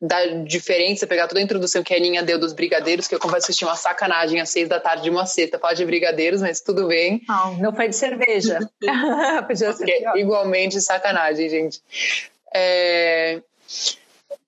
da 0.00 0.26
diferença, 0.44 1.06
pegar 1.06 1.26
toda 1.26 1.40
a 1.40 1.42
introdução 1.42 1.82
que 1.82 1.94
a 1.94 1.96
Aninha 1.96 2.22
deu 2.22 2.38
dos 2.38 2.52
brigadeiros, 2.52 3.08
que 3.08 3.14
eu 3.14 3.18
confesso 3.18 3.46
que 3.46 3.54
tinha 3.54 3.68
uma 3.68 3.76
sacanagem 3.76 4.40
às 4.40 4.50
seis 4.50 4.68
da 4.68 4.78
tarde 4.78 5.04
de 5.04 5.10
uma 5.10 5.24
sexta 5.24 5.58
falar 5.58 5.74
de 5.74 5.84
brigadeiros, 5.86 6.42
mas 6.42 6.60
tudo 6.60 6.86
bem. 6.86 7.22
Não, 7.26 7.56
não 7.58 7.74
foi 7.74 7.88
de 7.88 7.96
cerveja. 7.96 8.58
Podia 9.46 9.72
ser 9.72 9.88
é 9.88 10.18
igualmente 10.18 10.80
sacanagem, 10.80 11.48
gente. 11.48 11.80
É... 12.54 13.40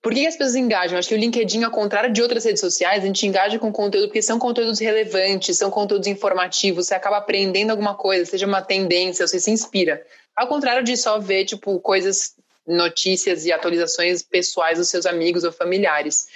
Por 0.00 0.14
que 0.14 0.26
as 0.26 0.36
pessoas 0.36 0.54
engajam? 0.54 0.98
Acho 0.98 1.08
que 1.08 1.14
o 1.14 1.18
LinkedIn, 1.18 1.64
ao 1.64 1.70
contrário 1.70 2.12
de 2.12 2.22
outras 2.22 2.44
redes 2.44 2.60
sociais, 2.60 3.02
a 3.02 3.06
gente 3.06 3.26
engaja 3.26 3.58
com 3.58 3.72
conteúdo 3.72 4.06
porque 4.06 4.22
são 4.22 4.38
conteúdos 4.38 4.78
relevantes, 4.78 5.58
são 5.58 5.70
conteúdos 5.70 6.06
informativos, 6.06 6.86
você 6.86 6.94
acaba 6.94 7.16
aprendendo 7.16 7.70
alguma 7.70 7.94
coisa, 7.94 8.24
seja 8.24 8.46
uma 8.46 8.62
tendência, 8.62 9.26
você 9.26 9.40
se 9.40 9.50
inspira. 9.50 10.02
Ao 10.36 10.46
contrário 10.46 10.84
de 10.84 10.96
só 10.96 11.18
ver, 11.18 11.44
tipo, 11.46 11.80
coisas 11.80 12.34
notícias 12.68 13.46
e 13.46 13.52
atualizações 13.52 14.22
pessoais 14.22 14.78
dos 14.78 14.88
seus 14.88 15.06
amigos 15.06 15.42
ou 15.42 15.50
familiares. 15.50 16.26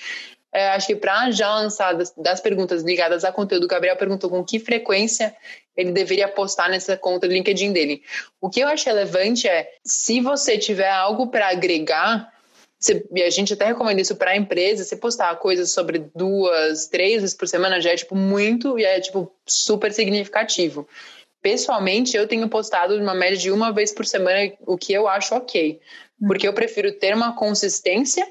É, 0.53 0.68
acho 0.70 0.87
que 0.87 0.97
para 0.97 1.30
já 1.30 1.55
lançar 1.55 1.95
das, 1.95 2.12
das, 2.14 2.41
perguntas 2.41 2.83
ligadas 2.83 3.24
a 3.24 3.33
conteúdo, 3.33 3.64
o 3.64 3.68
Gabriel 3.68 3.97
perguntou 3.97 4.28
com 4.28 4.45
que 4.45 4.61
frequência 4.61 5.35
ele 5.74 5.93
deveria 5.93 6.28
postar 6.28 6.68
nessa 6.68 6.95
conta 6.95 7.26
do 7.26 7.33
LinkedIn 7.33 7.72
dele. 7.72 8.03
O 8.39 8.51
que 8.51 8.61
eu 8.61 8.68
acho 8.68 8.85
relevante 8.85 9.49
é, 9.49 9.70
se 9.83 10.20
você 10.20 10.59
tiver 10.59 10.91
algo 10.91 11.28
para 11.28 11.49
agregar, 11.49 12.30
você, 12.78 13.03
e 13.14 13.22
a 13.22 13.30
gente 13.30 13.55
até 13.55 13.64
recomenda 13.64 14.03
isso 14.03 14.14
para 14.14 14.33
a 14.33 14.37
empresa, 14.37 14.85
você 14.85 14.95
postar 14.95 15.35
coisas 15.37 15.70
sobre 15.70 16.05
duas, 16.14 16.87
três 16.87 17.22
vezes 17.22 17.35
por 17.35 17.49
semana 17.49 17.80
já 17.80 17.91
é 17.91 17.97
tipo 17.97 18.14
muito 18.14 18.78
e 18.78 18.85
é 18.85 19.01
tipo 19.01 19.33
super 19.47 19.91
significativo. 19.91 20.87
Pessoalmente, 21.41 22.14
eu 22.14 22.28
tenho 22.28 22.47
postado 22.49 22.95
uma 22.97 23.14
média 23.14 23.39
de 23.39 23.51
uma 23.51 23.72
vez 23.72 23.91
por 23.91 24.05
semana, 24.05 24.53
o 24.66 24.76
que 24.76 24.93
eu 24.93 25.09
acho 25.09 25.35
ok 25.35 25.80
porque 26.26 26.46
eu 26.46 26.52
prefiro 26.52 26.92
ter 26.92 27.14
uma 27.14 27.34
consistência 27.34 28.26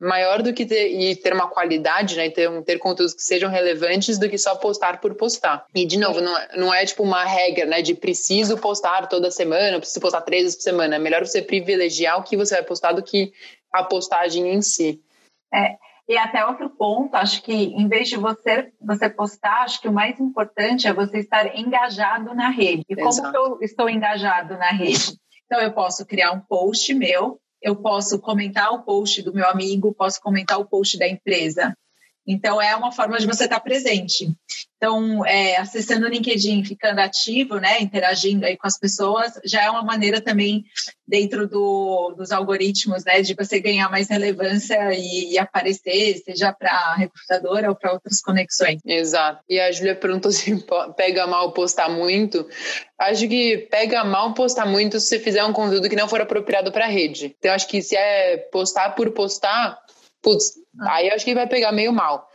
maior 0.00 0.42
do 0.42 0.52
que 0.52 0.66
ter, 0.66 0.88
e 0.88 1.16
ter 1.16 1.32
uma 1.32 1.48
qualidade, 1.48 2.16
né, 2.16 2.28
ter, 2.28 2.50
ter 2.62 2.78
conteúdos 2.78 3.14
que 3.14 3.22
sejam 3.22 3.48
relevantes 3.50 4.18
do 4.18 4.28
que 4.28 4.36
só 4.36 4.54
postar 4.56 5.00
por 5.00 5.14
postar. 5.14 5.64
E, 5.74 5.86
de 5.86 5.98
novo, 5.98 6.20
não 6.20 6.36
é, 6.36 6.48
não 6.56 6.74
é 6.74 6.84
tipo 6.84 7.02
uma 7.02 7.24
regra, 7.24 7.64
né, 7.64 7.80
de 7.80 7.94
preciso 7.94 8.58
postar 8.58 9.06
toda 9.06 9.30
semana, 9.30 9.78
preciso 9.78 10.00
postar 10.00 10.22
três 10.22 10.42
vezes 10.42 10.56
por 10.56 10.62
semana. 10.62 10.96
É 10.96 10.98
melhor 10.98 11.24
você 11.24 11.40
privilegiar 11.40 12.18
o 12.18 12.22
que 12.22 12.36
você 12.36 12.56
vai 12.56 12.64
postar 12.64 12.92
do 12.92 13.02
que 13.02 13.32
a 13.72 13.82
postagem 13.82 14.52
em 14.52 14.60
si. 14.60 15.00
É, 15.52 15.76
e 16.06 16.18
até 16.18 16.44
outro 16.44 16.68
ponto, 16.68 17.14
acho 17.14 17.42
que 17.42 17.52
em 17.52 17.88
vez 17.88 18.08
de 18.08 18.16
você, 18.16 18.70
você 18.80 19.08
postar, 19.08 19.62
acho 19.62 19.80
que 19.80 19.88
o 19.88 19.92
mais 19.92 20.20
importante 20.20 20.86
é 20.86 20.92
você 20.92 21.18
estar 21.18 21.56
engajado 21.56 22.34
na 22.34 22.50
rede. 22.50 22.84
E 22.88 22.96
como 22.96 23.30
que 23.30 23.36
eu 23.36 23.58
estou 23.62 23.88
engajado 23.88 24.58
na 24.58 24.70
rede? 24.70 25.16
Então, 25.46 25.60
eu 25.60 25.72
posso 25.72 26.06
criar 26.06 26.32
um 26.32 26.40
post 26.40 26.92
meu, 26.94 27.38
eu 27.62 27.76
posso 27.76 28.20
comentar 28.20 28.72
o 28.72 28.82
post 28.82 29.22
do 29.22 29.32
meu 29.32 29.48
amigo, 29.48 29.94
posso 29.94 30.20
comentar 30.20 30.58
o 30.58 30.66
post 30.66 30.98
da 30.98 31.08
empresa. 31.08 31.74
Então, 32.26 32.60
é 32.60 32.74
uma 32.74 32.92
forma 32.92 33.18
de 33.18 33.26
você 33.26 33.44
estar 33.44 33.60
presente. 33.60 34.32
Então, 34.76 35.24
é, 35.24 35.56
acessando 35.56 36.06
o 36.06 36.08
LinkedIn, 36.08 36.62
ficando 36.64 37.00
ativo, 37.00 37.56
né, 37.58 37.80
interagindo 37.80 38.44
aí 38.44 38.56
com 38.56 38.66
as 38.66 38.78
pessoas, 38.78 39.32
já 39.44 39.62
é 39.62 39.70
uma 39.70 39.82
maneira 39.82 40.20
também, 40.20 40.64
dentro 41.06 41.46
do, 41.46 42.14
dos 42.16 42.32
algoritmos, 42.32 43.04
né, 43.04 43.22
de 43.22 43.34
você 43.34 43.60
ganhar 43.60 43.90
mais 43.90 44.08
relevância 44.08 44.92
e, 44.92 45.32
e 45.32 45.38
aparecer, 45.38 46.18
seja 46.24 46.52
para 46.52 46.94
recrutadora 46.96 47.68
ou 47.68 47.74
para 47.74 47.92
outras 47.92 48.20
conexões. 48.20 48.80
Exato. 48.84 49.42
E 49.48 49.60
a 49.60 49.70
Júlia 49.72 49.94
perguntou 49.94 50.30
se 50.32 50.54
pega 50.96 51.26
mal 51.26 51.52
postar 51.52 51.88
muito. 51.88 52.46
Acho 52.98 53.28
que 53.28 53.68
pega 53.70 54.04
mal 54.04 54.34
postar 54.34 54.66
muito 54.66 55.00
se 55.00 55.08
você 55.08 55.18
fizer 55.18 55.44
um 55.44 55.52
conteúdo 55.52 55.88
que 55.88 55.96
não 55.96 56.08
for 56.08 56.20
apropriado 56.20 56.70
para 56.72 56.84
a 56.84 56.88
rede. 56.88 57.34
Então, 57.38 57.52
acho 57.52 57.68
que 57.68 57.82
se 57.82 57.96
é 57.96 58.36
postar 58.52 58.90
por 58.90 59.10
postar, 59.12 59.78
putz, 60.24 60.54
ah. 60.80 60.94
aí 60.94 61.08
eu 61.08 61.14
acho 61.14 61.24
que 61.24 61.34
vai 61.34 61.46
pegar 61.46 61.70
meio 61.70 61.92
mal. 61.92 62.28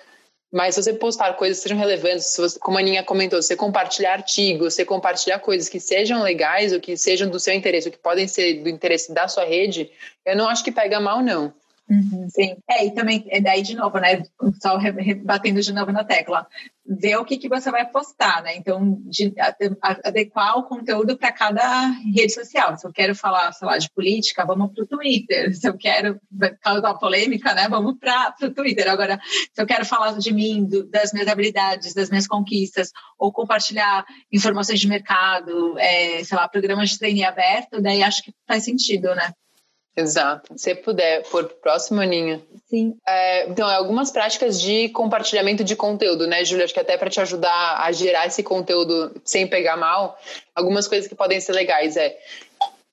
Mas 0.52 0.74
se 0.74 0.82
você 0.82 0.94
postar 0.94 1.34
coisas 1.34 1.58
que 1.58 1.64
sejam 1.64 1.78
relevantes, 1.78 2.28
se 2.28 2.42
você, 2.42 2.58
como 2.58 2.78
a 2.78 2.82
Aninha 2.82 3.04
comentou, 3.04 3.40
você 3.40 3.56
compartilhar 3.56 4.14
artigos, 4.14 4.74
você 4.74 4.84
compartilhar 4.84 5.40
coisas 5.40 5.70
que 5.70 5.80
sejam 5.80 6.24
legais 6.24 6.74
ou 6.74 6.80
que 6.80 6.98
sejam 6.98 7.30
do 7.30 7.40
seu 7.40 7.54
interesse, 7.54 7.88
ou 7.88 7.92
que 7.92 8.00
podem 8.00 8.28
ser 8.28 8.64
do 8.64 8.70
interesse 8.70 9.14
da 9.14 9.28
sua 9.28 9.46
rede, 9.46 9.92
eu 10.26 10.36
não 10.36 10.50
acho 10.50 10.64
que 10.64 10.72
pega 10.72 11.00
mal, 11.00 11.22
não. 11.22 11.54
Uhum, 11.90 12.30
sim. 12.30 12.56
É, 12.70 12.86
e 12.86 12.92
também, 12.92 13.26
é 13.30 13.42
daí 13.42 13.64
de 13.64 13.76
novo, 13.76 13.98
né? 13.98 14.22
Só 14.62 14.78
batendo 15.24 15.60
de 15.60 15.74
novo 15.74 15.92
na 15.92 16.04
tecla. 16.04 16.46
Ver 16.86 17.18
o 17.18 17.26
que, 17.26 17.38
que 17.38 17.50
você 17.50 17.72
vai 17.72 17.84
postar, 17.90 18.44
né? 18.44 18.56
Então, 18.56 19.02
de, 19.06 19.34
adequar 20.04 20.58
o 20.60 20.64
conteúdo 20.64 21.18
para 21.18 21.32
cada 21.32 21.88
rede 22.14 22.32
social. 22.32 22.78
Se 22.78 22.86
eu 22.86 22.94
quero 22.94 23.16
falar, 23.16 23.52
sei 23.54 23.68
lá, 23.68 23.78
de 23.80 23.90
política, 23.90 24.46
vamos 24.46 24.72
para 24.72 24.84
o 24.84 24.88
Twitter. 24.88 25.56
Se 25.56 25.68
eu 25.68 25.76
quero 25.76 26.22
causar 26.62 26.94
polêmica, 26.94 27.56
né? 27.56 27.68
Vamos 27.68 27.98
para 28.00 28.36
o 28.44 28.52
Twitter. 28.52 28.88
Agora, 28.88 29.20
se 29.52 29.60
eu 29.60 29.66
quero 29.66 29.84
falar 29.84 30.12
de 30.12 30.32
mim, 30.32 30.66
do, 30.66 30.88
das 30.88 31.12
minhas 31.12 31.28
habilidades, 31.28 31.96
das 31.96 32.10
minhas 32.10 32.28
conquistas, 32.28 32.92
ou 33.18 33.32
compartilhar 33.32 34.06
informações 34.32 34.80
de 34.80 34.88
mercado, 34.88 35.78
é, 35.80 36.24
sei 36.24 36.38
lá, 36.38 36.48
programas 36.48 36.92
de 36.92 37.00
treininho 37.00 37.28
aberto, 37.28 37.82
daí 37.82 38.04
acho 38.04 38.22
que 38.22 38.34
faz 38.48 38.64
sentido, 38.64 39.16
né? 39.16 39.34
Exato. 40.00 40.54
Se 40.58 40.76
puder, 40.76 41.24
por 41.24 41.46
próximo, 41.46 42.02
Aninha. 42.02 42.42
Sim. 42.70 42.96
É, 43.08 43.48
então, 43.50 43.70
é 43.70 43.76
algumas 43.76 44.12
práticas 44.12 44.62
de 44.62 44.90
compartilhamento 44.90 45.64
de 45.64 45.76
conteúdo, 45.76 46.28
né, 46.28 46.44
Júlia? 46.46 46.66
Acho 46.66 46.74
que 46.74 46.80
até 46.80 46.98
para 46.98 47.10
te 47.10 47.20
ajudar 47.20 47.82
a 47.82 47.92
gerar 47.92 48.28
esse 48.28 48.44
conteúdo 48.44 49.12
sem 49.24 49.48
pegar 49.48 49.76
mal, 49.76 50.20
algumas 50.56 50.88
coisas 50.88 51.08
que 51.08 51.16
podem 51.16 51.40
ser 51.40 51.54
legais 51.54 51.98
é 51.98 52.18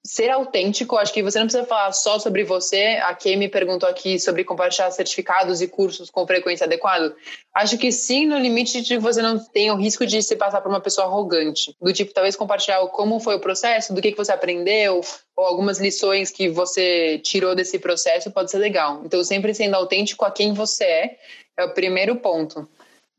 ser 0.07 0.31
autêntico, 0.31 0.97
acho 0.97 1.13
que 1.13 1.23
você 1.23 1.39
não 1.39 1.47
precisa 1.47 1.67
falar 1.67 1.93
só 1.93 2.19
sobre 2.19 2.45
você. 2.45 3.01
A 3.03 3.15
Kay 3.15 3.37
me 3.37 3.49
perguntou 3.49 3.89
aqui 3.89 4.19
sobre 4.21 4.45
compartilhar 4.45 4.91
certificados 4.93 5.61
e 5.61 5.67
cursos 5.67 6.09
com 6.11 6.27
frequência 6.27 6.65
adequada. 6.65 7.15
Acho 7.53 7.77
que 7.77 7.91
sim, 7.91 8.25
no 8.25 8.39
limite 8.39 8.81
de 8.81 8.89
que 8.95 8.99
você 8.99 9.21
não 9.21 9.39
tenha 9.39 9.75
o 9.75 9.77
risco 9.77 10.07
de 10.07 10.23
se 10.23 10.37
passar 10.37 10.61
por 10.61 10.69
uma 10.69 10.81
pessoa 10.81 11.07
arrogante. 11.07 11.75
Do 11.81 11.93
tipo, 11.93 12.15
talvez 12.15 12.37
compartilhar 12.37 12.87
como 12.89 13.19
foi 13.19 13.35
o 13.35 13.41
processo, 13.41 13.93
do 13.93 14.01
que, 14.01 14.13
que 14.13 14.17
você 14.17 14.31
aprendeu, 14.31 15.01
ou 15.37 15.45
algumas 15.45 15.81
lições 15.81 16.31
que 16.31 16.49
você 16.49 17.19
tirou 17.19 17.55
desse 17.55 17.79
processo 17.79 18.31
pode 18.31 18.51
ser 18.51 18.59
legal. 18.59 19.03
Então, 19.05 19.23
sempre 19.25 19.53
sendo 19.55 19.75
autêntico 19.75 20.25
a 20.25 20.31
quem 20.31 20.53
você 20.53 20.85
é, 20.85 21.17
é 21.59 21.65
o 21.65 21.75
primeiro 21.75 22.17
ponto. 22.17 22.69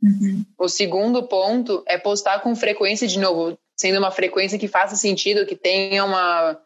Uhum. 0.01 0.45
O 0.57 0.69
segundo 0.69 1.23
ponto 1.23 1.83
é 1.85 1.97
postar 1.97 2.39
com 2.41 2.55
frequência 2.55 3.07
de 3.07 3.19
novo 3.19 3.57
sendo 3.77 3.99
uma 3.99 4.11
frequência 4.11 4.57
que 4.57 4.67
faça 4.67 4.95
sentido, 4.95 5.45
que 5.45 5.55
tenha 5.55 6.03
uma 6.03 6.59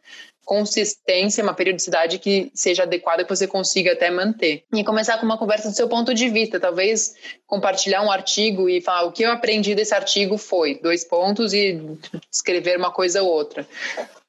consistência, 0.43 1.43
uma 1.43 1.53
periodicidade 1.53 2.18
que 2.20 2.51
seja 2.53 2.84
adequada 2.84 3.24
que 3.24 3.30
você 3.30 3.47
consiga 3.47 3.93
até 3.93 4.09
manter. 4.09 4.64
E 4.74 4.84
começar 4.84 5.18
com 5.18 5.26
uma 5.26 5.38
conversa 5.38 5.70
do 5.70 5.76
seu 5.76 5.88
ponto 5.88 6.14
de 6.14 6.30
vista, 6.30 6.59
talvez 6.59 7.16
compartilhar 7.45 8.01
um 8.01 8.12
artigo 8.12 8.68
e 8.68 8.82
falar 8.82 9.03
o 9.03 9.12
que 9.12 9.24
eu 9.24 9.32
aprendi 9.32 9.76
desse 9.76 9.93
artigo 9.93 10.38
foi, 10.38 10.80
dois 10.82 11.03
pontos 11.03 11.53
e 11.53 11.80
escrever 12.32 12.78
uma 12.78 12.91
coisa 12.91 13.22
ou 13.22 13.30
outra. 13.30 13.68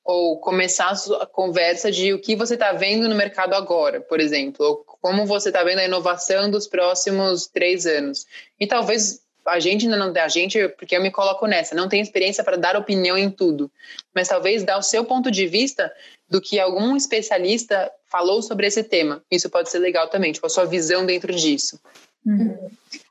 Ou 0.05 0.39
começar 0.39 0.93
a 1.20 1.26
conversa 1.26 1.91
de 1.91 2.12
o 2.12 2.20
que 2.20 2.35
você 2.35 2.55
está 2.55 2.72
vendo 2.72 3.09
no 3.09 3.14
mercado 3.14 3.55
agora, 3.55 4.01
por 4.01 4.20
exemplo, 4.20 4.66
ou 4.66 4.76
como 5.01 5.26
você 5.26 5.49
está 5.49 5.62
vendo 5.62 5.78
a 5.78 5.85
inovação 5.85 6.51
dos 6.51 6.66
próximos 6.66 7.47
três 7.47 7.87
anos. 7.87 8.26
E 8.59 8.66
talvez 8.66 9.20
a 9.47 9.59
gente 9.61 9.84
ainda 9.84 9.97
não 9.97 10.12
a 10.22 10.28
gente, 10.28 10.68
porque 10.70 10.97
eu 10.97 11.03
me 11.03 11.11
coloco 11.11 11.47
nessa, 11.47 11.74
não 11.74 11.88
tem 11.88 12.01
experiência 12.01 12.45
para 12.45 12.57
dar 12.57 12.76
opinião 12.76 13.16
em 13.16 13.30
tudo, 13.30 13.70
mas 14.14 14.28
talvez 14.28 14.62
dar 14.62 14.78
o 14.78 14.82
seu 14.82 15.05
ponto 15.05 15.30
de 15.30 15.47
vista 15.47 15.93
do 16.28 16.40
que 16.40 16.59
algum 16.59 16.97
especialista 16.97 17.90
falou 18.07 18.43
sobre 18.43 18.66
esse 18.66 18.82
tema. 18.82 19.22
Isso 19.30 19.51
pode 19.51 19.70
ser 19.70 19.78
legal 19.78 20.09
também, 20.09 20.32
tipo 20.32 20.47
a 20.47 20.51
sua 20.51 20.64
visão 20.64 21.05
dentro 21.05 21.32
disso. 21.32 21.80
Uhum. 22.24 22.70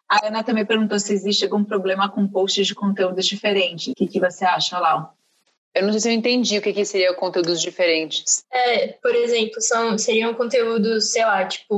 A 0.09 0.27
Ana 0.27 0.43
também 0.43 0.65
perguntou 0.65 0.99
se 0.99 1.13
existe 1.13 1.45
algum 1.45 1.63
problema 1.63 2.09
com 2.09 2.27
posts 2.27 2.67
de 2.67 2.75
conteúdo 2.75 3.21
diferente. 3.21 3.91
O 3.91 3.95
que, 3.95 4.07
que 4.07 4.19
você 4.19 4.43
acha, 4.43 4.77
Lau? 4.79 5.15
Eu 5.73 5.83
não 5.83 5.91
sei 5.91 6.01
se 6.01 6.09
eu 6.09 6.13
entendi 6.13 6.57
o 6.57 6.61
que, 6.61 6.73
que 6.73 6.83
seria 6.83 7.13
conteúdos 7.13 7.61
diferentes. 7.61 8.43
É, 8.51 8.87
por 9.01 9.15
exemplo, 9.15 9.61
são, 9.61 9.97
seriam 9.97 10.33
conteúdos, 10.33 11.11
sei 11.11 11.23
lá, 11.23 11.45
tipo, 11.45 11.75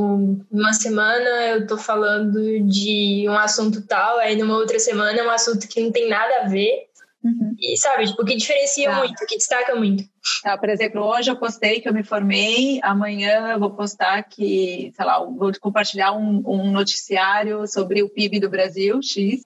uma 0.52 0.74
semana 0.74 1.30
eu 1.50 1.68
tô 1.68 1.78
falando 1.78 2.60
de 2.62 3.26
um 3.28 3.38
assunto 3.38 3.86
tal, 3.86 4.18
aí 4.18 4.36
numa 4.36 4.56
outra 4.56 4.80
semana 4.80 5.20
é 5.20 5.24
um 5.24 5.30
assunto 5.30 5.68
que 5.68 5.82
não 5.82 5.92
tem 5.92 6.10
nada 6.10 6.42
a 6.42 6.48
ver. 6.48 6.88
Uhum. 7.24 7.56
E 7.58 7.78
sabe, 7.78 8.06
tipo, 8.06 8.26
que 8.26 8.36
diferencia 8.36 8.90
tá. 8.90 8.98
muito, 8.98 9.26
que 9.26 9.38
destaca 9.38 9.76
muito. 9.76 10.04
Tá, 10.42 10.58
por 10.58 10.68
exemplo, 10.68 11.02
hoje 11.02 11.32
eu 11.32 11.38
postei 11.38 11.80
que 11.80 11.88
eu 11.88 11.94
me 11.94 12.04
formei, 12.04 12.80
amanhã 12.84 13.52
eu 13.52 13.60
vou 13.60 13.72
postar 13.72 14.24
que, 14.24 14.92
sei 14.94 15.06
lá, 15.06 15.24
vou 15.24 15.52
compartilhar 15.62 16.12
um, 16.12 16.44
um 16.46 16.72
noticiário 16.72 17.66
sobre 17.66 18.04
o 18.04 18.10
PIB 18.10 18.42
do 18.42 18.50
Brasil, 18.50 19.02
X 19.02 19.42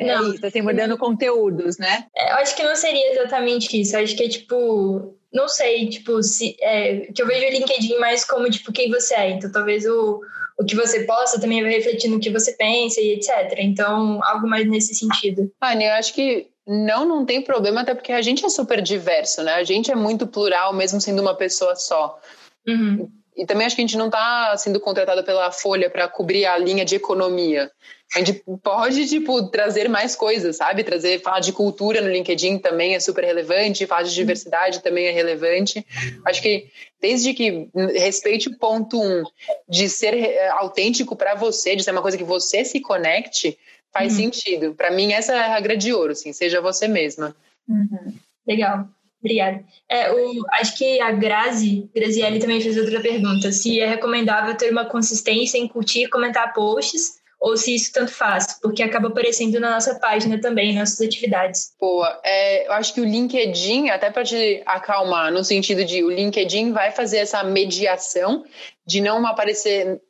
É 0.00 0.06
não, 0.06 0.32
isso, 0.32 0.44
assim, 0.46 0.62
mudando 0.62 0.96
conteúdos, 0.96 1.76
né? 1.76 2.06
É, 2.16 2.32
eu 2.32 2.36
acho 2.36 2.56
que 2.56 2.62
não 2.62 2.74
seria 2.74 3.12
exatamente 3.12 3.78
isso. 3.78 3.94
Eu 3.94 4.02
acho 4.02 4.16
que 4.16 4.24
é 4.24 4.28
tipo, 4.28 5.14
não 5.30 5.46
sei, 5.46 5.90
tipo, 5.90 6.22
se 6.22 6.56
é, 6.58 7.08
que 7.14 7.20
eu 7.20 7.26
vejo 7.26 7.46
o 7.46 7.50
LinkedIn 7.50 7.98
mais 7.98 8.24
como 8.24 8.50
tipo 8.50 8.72
quem 8.72 8.90
você 8.90 9.14
é. 9.14 9.30
Então 9.30 9.52
talvez 9.52 9.84
o, 9.84 10.22
o 10.58 10.64
que 10.64 10.74
você 10.74 11.04
posta 11.04 11.38
também 11.38 11.62
vai 11.62 11.72
refletir 11.72 12.08
no 12.08 12.18
que 12.18 12.30
você 12.30 12.52
pensa 12.52 12.98
e 12.98 13.12
etc. 13.12 13.58
Então, 13.58 14.24
algo 14.24 14.48
mais 14.48 14.66
nesse 14.66 14.94
sentido. 14.94 15.52
Anny, 15.60 15.84
eu 15.84 15.92
acho 15.92 16.14
que 16.14 16.48
não, 16.66 17.04
não 17.04 17.26
tem 17.26 17.42
problema, 17.42 17.82
até 17.82 17.94
porque 17.94 18.12
a 18.12 18.22
gente 18.22 18.44
é 18.44 18.48
super 18.48 18.80
diverso, 18.80 19.42
né? 19.42 19.52
A 19.52 19.64
gente 19.64 19.90
é 19.90 19.94
muito 19.94 20.26
plural, 20.26 20.72
mesmo 20.72 20.98
sendo 20.98 21.20
uma 21.20 21.34
pessoa 21.34 21.76
só. 21.76 22.18
Uhum. 22.66 23.06
E 23.36 23.44
também 23.44 23.66
acho 23.66 23.76
que 23.76 23.82
a 23.82 23.86
gente 23.86 23.98
não 23.98 24.06
está 24.06 24.56
sendo 24.56 24.80
contratado 24.80 25.22
pela 25.24 25.52
Folha 25.52 25.90
para 25.90 26.08
cobrir 26.08 26.46
a 26.46 26.56
linha 26.56 26.86
de 26.86 26.96
economia. 26.96 27.70
A 28.14 28.18
gente 28.18 28.42
pode, 28.62 29.06
tipo, 29.08 29.48
trazer 29.50 29.88
mais 29.88 30.16
coisas, 30.16 30.56
sabe? 30.56 30.82
Trazer, 30.82 31.20
falar 31.20 31.38
de 31.38 31.52
cultura 31.52 32.00
no 32.00 32.10
LinkedIn 32.10 32.58
também 32.58 32.94
é 32.96 33.00
super 33.00 33.24
relevante, 33.24 33.86
falar 33.86 34.02
de 34.02 34.12
diversidade 34.12 34.82
também 34.82 35.06
é 35.06 35.12
relevante. 35.12 35.86
Acho 36.26 36.42
que 36.42 36.66
desde 37.00 37.32
que 37.32 37.68
respeite 37.94 38.48
o 38.48 38.58
ponto 38.58 39.00
um 39.00 39.22
de 39.68 39.88
ser 39.88 40.14
eh, 40.14 40.48
autêntico 40.50 41.14
para 41.14 41.36
você, 41.36 41.76
de 41.76 41.84
ser 41.84 41.92
uma 41.92 42.02
coisa 42.02 42.18
que 42.18 42.24
você 42.24 42.64
se 42.64 42.80
conecte, 42.80 43.56
faz 43.92 44.12
uhum. 44.12 44.18
sentido. 44.18 44.74
Para 44.74 44.90
mim, 44.90 45.12
essa 45.12 45.32
é 45.32 45.38
a 45.38 45.54
regra 45.54 45.76
de 45.76 45.92
ouro, 45.92 46.12
assim, 46.12 46.32
seja 46.32 46.60
você 46.60 46.88
mesma. 46.88 47.34
Uhum. 47.68 48.12
Legal. 48.46 48.88
Obrigada. 49.20 49.62
É, 49.88 50.10
o, 50.10 50.46
acho 50.54 50.76
que 50.78 51.00
a 51.00 51.12
Grazi, 51.12 51.88
Grazielli 51.94 52.38
também 52.38 52.60
fez 52.60 52.76
outra 52.76 53.00
pergunta. 53.00 53.52
Se 53.52 53.78
é 53.78 53.86
recomendável 53.86 54.56
ter 54.56 54.72
uma 54.72 54.86
consistência 54.86 55.58
em 55.58 55.68
curtir 55.68 56.04
e 56.04 56.08
comentar 56.08 56.54
posts, 56.54 57.19
ou 57.40 57.56
se 57.56 57.74
isso 57.74 57.90
tanto 57.92 58.12
faz, 58.12 58.58
porque 58.60 58.82
acaba 58.82 59.08
aparecendo 59.08 59.58
na 59.58 59.70
nossa 59.70 59.98
página 59.98 60.38
também, 60.38 60.74
nossas 60.74 61.00
atividades. 61.00 61.72
Boa. 61.80 62.20
É, 62.22 62.68
eu 62.68 62.72
acho 62.72 62.92
que 62.92 63.00
o 63.00 63.04
LinkedIn, 63.04 63.88
até 63.88 64.10
para 64.10 64.24
te 64.24 64.62
acalmar, 64.66 65.32
no 65.32 65.42
sentido 65.42 65.84
de 65.84 66.04
o 66.04 66.10
LinkedIn 66.10 66.72
vai 66.72 66.90
fazer 66.90 67.16
essa 67.16 67.42
mediação 67.42 68.44
de 68.86 69.00
não 69.00 69.26
aparecer 69.26 70.00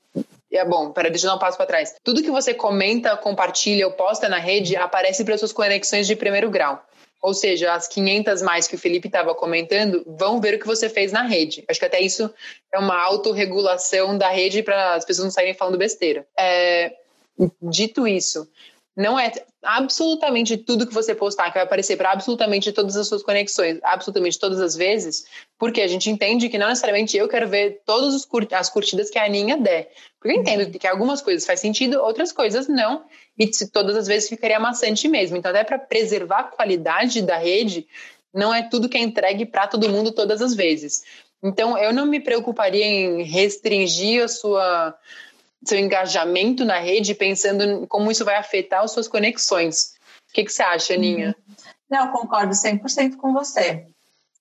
é 0.53 0.65
bom, 0.65 0.91
para 0.91 1.09
deixa 1.09 1.27
eu 1.27 1.31
dar 1.31 1.37
um 1.37 1.39
passo 1.39 1.57
para 1.57 1.67
trás. 1.67 1.95
Tudo 2.03 2.23
que 2.25 2.31
você 2.31 2.53
comenta, 2.53 3.17
compartilha 3.17 3.87
ou 3.87 3.93
posta 3.93 4.29
na 4.29 4.39
rede 4.39 4.75
aparece 4.75 5.25
para 5.25 5.39
suas 5.39 5.53
conexões 5.53 6.09
de 6.09 6.17
primeiro 6.17 6.51
grau. 6.51 6.85
Ou 7.23 7.35
seja, 7.35 7.75
as 7.75 7.87
500 7.87 8.43
mais 8.43 8.67
que 8.67 8.75
o 8.75 8.79
Felipe 8.79 9.07
estava 9.07 9.35
comentando 9.35 10.03
vão 10.07 10.41
ver 10.41 10.55
o 10.55 10.59
que 10.59 10.67
você 10.67 10.89
fez 10.89 11.13
na 11.13 11.23
rede. 11.23 11.63
Acho 11.69 11.79
que 11.79 11.87
até 11.87 12.01
isso 12.01 12.33
é 12.73 12.79
uma 12.79 13.01
autorregulação 13.01 14.19
da 14.19 14.29
rede 14.29 14.63
para 14.63 14.95
as 14.95 15.05
pessoas 15.05 15.27
não 15.27 15.31
saírem 15.31 15.55
falando 15.55 15.79
besteira. 15.79 16.27
É, 16.37 16.97
dito 17.63 18.07
isso, 18.07 18.49
não 18.97 19.19
é 19.19 19.33
absolutamente 19.63 20.57
tudo 20.57 20.87
que 20.87 20.95
você 20.95 21.15
postar 21.15 21.49
que 21.49 21.55
vai 21.55 21.63
aparecer 21.63 21.97
para 21.97 22.13
absolutamente 22.13 22.73
todas 22.73 22.97
as 22.97 23.07
suas 23.07 23.23
conexões, 23.23 23.79
absolutamente 23.83 24.39
todas 24.39 24.61
as 24.61 24.75
vezes, 24.75 25.25
porque 25.59 25.81
a 25.81 25.87
gente 25.87 26.11
entende 26.11 26.49
que 26.49 26.59
não 26.59 26.69
necessariamente 26.69 27.17
eu 27.17 27.29
quero 27.29 27.49
ver 27.49 27.83
todas 27.87 28.27
as 28.53 28.69
curtidas 28.71 29.11
que 29.11 29.19
a 29.19 29.25
Aninha 29.25 29.57
der. 29.57 29.91
Porque 30.19 30.37
eu 30.37 30.41
entendo 30.41 30.79
que 30.79 30.87
algumas 30.87 31.23
coisas 31.23 31.47
faz 31.47 31.61
sentido, 31.61 32.01
outras 32.01 32.33
coisas 32.33 32.69
não, 32.69 33.05
e 33.39 33.51
todas 33.73 33.97
as 33.97 34.07
vezes 34.07 34.29
ficaria 34.29 34.59
maçante 34.59 35.09
mesmo. 35.09 35.37
Então, 35.37 35.51
até 35.51 35.65
para 35.65 35.79
preservar 35.79 36.41
a 36.41 36.45
qualidade 36.45 37.23
da 37.23 37.39
rede, 37.39 37.87
não 38.35 38.53
é 38.53 38.69
tudo 38.69 38.89
que 38.89 38.99
é 38.99 39.01
entregue 39.01 39.47
para 39.47 39.67
todo 39.67 39.89
mundo 39.89 40.13
todas 40.13 40.43
as 40.43 40.55
vezes. 40.55 41.03
Então, 41.43 41.79
eu 41.79 41.93
não 41.93 42.05
me 42.05 42.21
preocuparia 42.21 42.85
em 42.85 43.23
restringir 43.23 44.25
a 44.25 44.29
sua 44.29 44.95
seu 45.65 45.79
engajamento 45.79 46.65
na 46.65 46.79
rede, 46.79 47.15
pensando 47.15 47.65
em 47.65 47.87
como 47.87 48.11
isso 48.11 48.25
vai 48.25 48.37
afetar 48.37 48.83
as 48.83 48.93
suas 48.93 49.09
conexões. 49.09 49.95
O 50.31 50.33
que, 50.33 50.45
que 50.45 50.53
você 50.53 50.63
acha, 50.63 50.95
Aninha? 50.95 51.35
Uhum. 51.49 51.55
Não, 51.91 52.13
concordo 52.13 52.53
100% 52.53 53.17
com 53.17 53.33
você. 53.33 53.87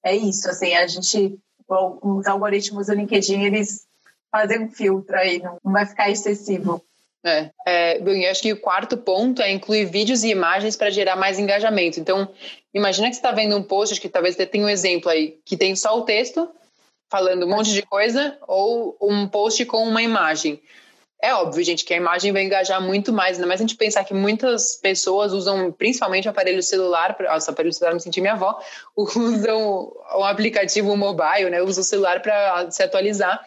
É 0.04 0.16
isso, 0.16 0.50
assim, 0.50 0.76
a 0.76 0.88
gente, 0.88 1.38
os 1.68 2.28
algoritmos 2.28 2.88
do 2.88 2.94
LinkedIn, 2.94 3.44
eles 3.44 3.86
fazem 4.32 4.62
um 4.62 4.70
filtro 4.70 5.16
aí, 5.16 5.40
não, 5.40 5.58
não 5.64 5.74
vai 5.74 5.86
ficar 5.86 6.10
excessivo. 6.10 6.84
É, 7.24 7.50
é, 7.66 8.00
bem, 8.00 8.24
eu 8.24 8.32
acho 8.32 8.42
que 8.42 8.54
o 8.54 8.62
quarto 8.62 8.96
ponto 8.96 9.42
é 9.42 9.52
incluir 9.52 9.86
vídeos 9.86 10.24
e 10.24 10.30
imagens 10.30 10.78
para 10.78 10.90
gerar 10.90 11.18
mais 11.18 11.38
engajamento. 11.38 12.00
Então, 12.00 12.30
imagina 12.74 13.10
que 13.10 13.16
você 13.16 13.20
está 13.20 13.32
vendo 13.32 13.58
um 13.58 13.64
post, 13.64 13.94
acho 13.94 14.02
que 14.02 14.08
talvez 14.08 14.36
você 14.36 14.46
tenha 14.46 14.66
um 14.66 14.70
exemplo 14.70 15.10
aí, 15.10 15.38
que 15.44 15.58
tem 15.58 15.76
só 15.76 15.98
o 15.98 16.04
texto, 16.04 16.50
falando 17.10 17.46
um 17.46 17.50
monte 17.50 17.74
de 17.74 17.82
coisa, 17.82 18.38
ou 18.48 18.96
um 19.02 19.28
post 19.28 19.66
com 19.66 19.84
uma 19.84 20.02
imagem. 20.02 20.62
É 21.22 21.34
óbvio, 21.34 21.64
gente, 21.64 21.84
que 21.84 21.94
a 21.94 21.98
imagem 21.98 22.32
vai 22.32 22.44
engajar 22.44 22.82
muito 22.82 23.12
mais, 23.12 23.36
ainda 23.36 23.46
mais 23.46 23.60
a 23.60 23.64
gente 23.64 23.76
pensar 23.76 24.06
que 24.06 24.14
muitas 24.14 24.76
pessoas 24.76 25.34
usam 25.34 25.70
principalmente 25.70 26.28
o 26.28 26.32
aparelho 26.32 26.64
celular, 26.64 27.16
nossa, 27.20 27.52
aparelho 27.52 27.74
celular, 27.74 27.94
me 27.94 28.00
senti 28.00 28.22
minha 28.22 28.34
avó, 28.34 28.58
usam 28.96 29.92
o 30.16 30.24
aplicativo 30.24 30.96
mobile, 30.96 31.50
né, 31.50 31.62
usam 31.62 31.82
o 31.82 31.86
celular 31.86 32.22
para 32.22 32.72
se 32.72 32.82
atualizar. 32.82 33.46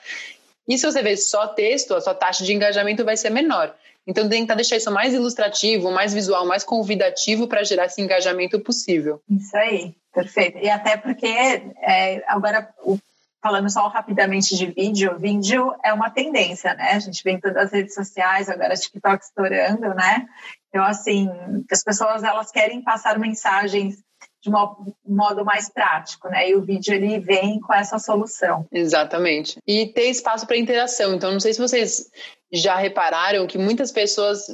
E 0.68 0.76
se 0.76 0.84
você 0.84 1.02
vê 1.02 1.16
só 1.16 1.46
texto, 1.46 1.94
a 1.94 2.00
sua 2.00 2.14
taxa 2.14 2.44
de 2.44 2.52
engajamento 2.52 3.04
vai 3.04 3.16
ser 3.16 3.30
menor. 3.30 3.74
Então, 4.06 4.28
tentar 4.28 4.54
deixar 4.54 4.76
isso 4.76 4.90
mais 4.90 5.14
ilustrativo, 5.14 5.90
mais 5.90 6.12
visual, 6.12 6.44
mais 6.44 6.64
convidativo 6.64 7.46
para 7.46 7.62
gerar 7.62 7.86
esse 7.86 8.02
engajamento 8.02 8.58
possível. 8.60 9.22
Isso 9.30 9.56
aí, 9.56 9.94
perfeito. 10.12 10.58
E 10.58 10.68
até 10.68 10.96
porque 10.96 11.26
é, 11.26 12.22
agora 12.26 12.68
o 12.84 12.98
falando 13.42 13.68
só 13.68 13.88
rapidamente 13.88 14.56
de 14.56 14.66
vídeo, 14.66 15.18
vídeo 15.18 15.74
é 15.84 15.92
uma 15.92 16.08
tendência, 16.08 16.74
né? 16.74 16.92
A 16.92 16.98
gente 17.00 17.22
vê 17.24 17.32
em 17.32 17.40
todas 17.40 17.56
as 17.56 17.72
redes 17.72 17.92
sociais, 17.92 18.48
agora 18.48 18.74
TikTok 18.74 19.22
estourando, 19.22 19.92
né? 19.94 20.26
Então, 20.68 20.84
assim, 20.84 21.28
as 21.70 21.82
pessoas 21.82 22.22
elas 22.22 22.52
querem 22.52 22.80
passar 22.80 23.18
mensagens 23.18 23.96
de 24.40 24.48
um 24.48 24.92
modo 25.06 25.44
mais 25.44 25.68
prático, 25.68 26.28
né? 26.28 26.50
E 26.50 26.54
o 26.54 26.62
vídeo 26.62 26.94
ele 26.94 27.18
vem 27.18 27.60
com 27.60 27.74
essa 27.74 27.98
solução. 27.98 28.64
Exatamente. 28.72 29.58
E 29.66 29.86
ter 29.86 30.08
espaço 30.08 30.46
para 30.46 30.56
interação. 30.56 31.14
Então, 31.14 31.32
não 31.32 31.40
sei 31.40 31.52
se 31.52 31.60
vocês 31.60 32.10
já 32.52 32.76
repararam 32.76 33.46
que 33.46 33.58
muitas 33.58 33.90
pessoas 33.90 34.46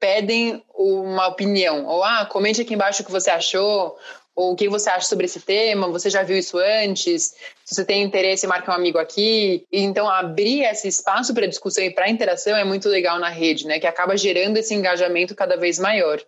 pedem 0.00 0.64
uma 0.74 1.28
opinião, 1.28 1.84
ou 1.84 2.02
ah, 2.02 2.24
comente 2.24 2.62
aqui 2.62 2.74
embaixo 2.74 3.02
o 3.02 3.04
que 3.04 3.12
você 3.12 3.30
achou, 3.30 3.98
ou 4.40 4.52
o 4.52 4.56
que 4.56 4.70
você 4.70 4.88
acha 4.88 5.06
sobre 5.06 5.26
esse 5.26 5.38
tema? 5.38 5.90
Você 5.90 6.08
já 6.08 6.22
viu 6.22 6.38
isso 6.38 6.56
antes? 6.56 7.34
Se 7.62 7.74
você 7.74 7.84
tem 7.84 8.02
interesse, 8.02 8.46
marque 8.46 8.70
um 8.70 8.72
amigo 8.72 8.96
aqui. 8.96 9.66
Então, 9.70 10.08
abrir 10.08 10.62
esse 10.62 10.88
espaço 10.88 11.34
para 11.34 11.46
discussão 11.46 11.84
e 11.84 11.90
para 11.90 12.08
interação 12.08 12.56
é 12.56 12.64
muito 12.64 12.88
legal 12.88 13.18
na 13.18 13.28
rede, 13.28 13.66
né? 13.66 13.78
Que 13.78 13.86
acaba 13.86 14.16
gerando 14.16 14.56
esse 14.56 14.72
engajamento 14.72 15.34
cada 15.34 15.58
vez 15.58 15.78
maior. 15.78 16.18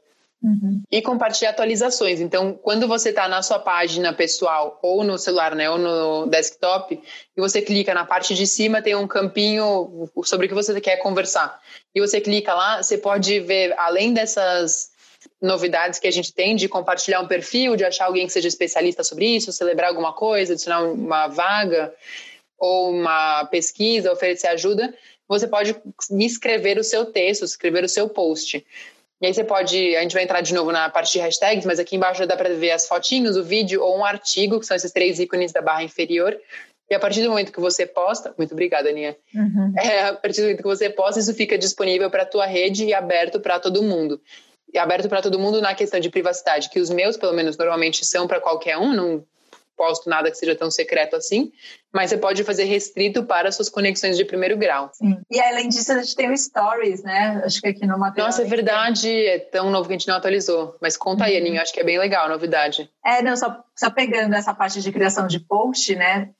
Uhum. 0.42 0.82
E 0.90 1.00
compartilhar 1.00 1.52
atualizações. 1.52 2.20
Então, 2.20 2.52
quando 2.52 2.86
você 2.86 3.08
está 3.08 3.26
na 3.28 3.40
sua 3.40 3.58
página 3.58 4.12
pessoal, 4.12 4.78
ou 4.82 5.02
no 5.02 5.16
celular, 5.16 5.54
né, 5.54 5.70
ou 5.70 5.78
no 5.78 6.26
desktop, 6.26 7.00
e 7.34 7.40
você 7.40 7.62
clica 7.62 7.94
na 7.94 8.04
parte 8.04 8.34
de 8.34 8.46
cima, 8.46 8.82
tem 8.82 8.94
um 8.94 9.08
campinho 9.08 10.10
sobre 10.22 10.44
o 10.44 10.48
que 10.50 10.54
você 10.54 10.78
quer 10.82 10.98
conversar. 10.98 11.58
E 11.94 12.00
você 12.00 12.20
clica 12.20 12.52
lá, 12.52 12.82
você 12.82 12.98
pode 12.98 13.40
ver, 13.40 13.72
além 13.78 14.12
dessas 14.12 14.91
novidades 15.42 15.98
que 15.98 16.06
a 16.06 16.12
gente 16.12 16.32
tem 16.32 16.54
de 16.54 16.68
compartilhar 16.68 17.20
um 17.20 17.26
perfil, 17.26 17.74
de 17.74 17.84
achar 17.84 18.06
alguém 18.06 18.26
que 18.26 18.32
seja 18.32 18.46
especialista 18.46 19.02
sobre 19.02 19.26
isso, 19.26 19.52
celebrar 19.52 19.88
alguma 19.88 20.12
coisa, 20.12 20.52
adicionar 20.52 20.84
uma 20.84 21.26
vaga 21.26 21.92
ou 22.56 22.90
uma 22.90 23.44
pesquisa, 23.46 24.12
oferecer 24.12 24.46
ajuda, 24.46 24.94
você 25.26 25.48
pode 25.48 25.74
escrever 26.20 26.78
o 26.78 26.84
seu 26.84 27.06
texto, 27.06 27.44
escrever 27.44 27.82
o 27.82 27.88
seu 27.88 28.08
post. 28.08 28.64
E 29.20 29.26
aí 29.26 29.34
você 29.34 29.42
pode, 29.42 29.96
a 29.96 30.02
gente 30.02 30.14
vai 30.14 30.22
entrar 30.22 30.40
de 30.40 30.54
novo 30.54 30.70
na 30.70 30.88
parte 30.88 31.12
de 31.12 31.18
hashtags, 31.18 31.66
mas 31.66 31.80
aqui 31.80 31.96
embaixo 31.96 32.26
dá 32.26 32.36
para 32.36 32.54
ver 32.54 32.70
as 32.70 32.86
fotinhos, 32.86 33.36
o 33.36 33.42
vídeo 33.42 33.82
ou 33.82 33.98
um 33.98 34.04
artigo, 34.04 34.60
que 34.60 34.66
são 34.66 34.76
esses 34.76 34.92
três 34.92 35.18
ícones 35.18 35.52
da 35.52 35.60
barra 35.60 35.82
inferior. 35.82 36.36
E 36.88 36.94
a 36.94 37.00
partir 37.00 37.22
do 37.22 37.30
momento 37.30 37.52
que 37.52 37.60
você 37.60 37.86
posta, 37.86 38.34
muito 38.36 38.52
obrigada, 38.52 38.90
Aninha. 38.90 39.16
Uhum. 39.34 39.72
É, 39.78 40.08
a 40.08 40.14
partir 40.14 40.40
do 40.40 40.44
momento 40.44 40.58
que 40.58 40.68
você 40.68 40.90
posta, 40.90 41.18
isso 41.18 41.34
fica 41.34 41.56
disponível 41.56 42.10
para 42.10 42.22
a 42.22 42.26
tua 42.26 42.46
rede 42.46 42.84
e 42.84 42.94
aberto 42.94 43.40
para 43.40 43.58
todo 43.58 43.82
mundo 43.82 44.20
aberto 44.78 45.08
para 45.08 45.22
todo 45.22 45.38
mundo 45.38 45.60
na 45.60 45.74
questão 45.74 46.00
de 46.00 46.10
privacidade, 46.10 46.70
que 46.70 46.80
os 46.80 46.90
meus, 46.90 47.16
pelo 47.16 47.32
menos, 47.32 47.56
normalmente 47.56 48.04
são 48.04 48.26
para 48.26 48.40
qualquer 48.40 48.78
um, 48.78 48.92
não 48.92 49.24
posto 49.76 50.08
nada 50.08 50.30
que 50.30 50.36
seja 50.36 50.54
tão 50.54 50.70
secreto 50.70 51.16
assim, 51.16 51.50
mas 51.92 52.10
você 52.10 52.16
pode 52.16 52.44
fazer 52.44 52.64
restrito 52.64 53.24
para 53.24 53.50
suas 53.50 53.68
conexões 53.68 54.16
de 54.16 54.24
primeiro 54.24 54.56
grau. 54.56 54.90
Sim. 54.92 55.18
E 55.30 55.40
além 55.40 55.68
disso, 55.68 55.92
a 55.92 56.02
gente 56.02 56.14
tem 56.14 56.30
o 56.30 56.36
Stories, 56.36 57.02
né? 57.02 57.42
Acho 57.44 57.60
que 57.60 57.68
aqui 57.68 57.86
no 57.86 57.98
material. 57.98 58.28
Nossa, 58.28 58.42
é 58.42 58.44
verdade, 58.44 59.10
é 59.26 59.38
tão 59.38 59.70
novo 59.70 59.88
que 59.88 59.94
a 59.94 59.98
gente 59.98 60.08
não 60.08 60.16
atualizou. 60.16 60.76
Mas 60.80 60.96
conta 60.96 61.24
aí, 61.24 61.34
uhum. 61.34 61.40
Aninho, 61.40 61.60
acho 61.60 61.72
que 61.72 61.80
é 61.80 61.84
bem 61.84 61.98
legal 61.98 62.26
a 62.26 62.28
novidade. 62.28 62.88
É, 63.04 63.22
não, 63.22 63.36
só, 63.36 63.64
só 63.76 63.90
pegando 63.90 64.34
essa 64.34 64.54
parte 64.54 64.80
de 64.80 64.92
criação 64.92 65.26
de 65.26 65.40
post, 65.40 65.94
né? 65.96 66.30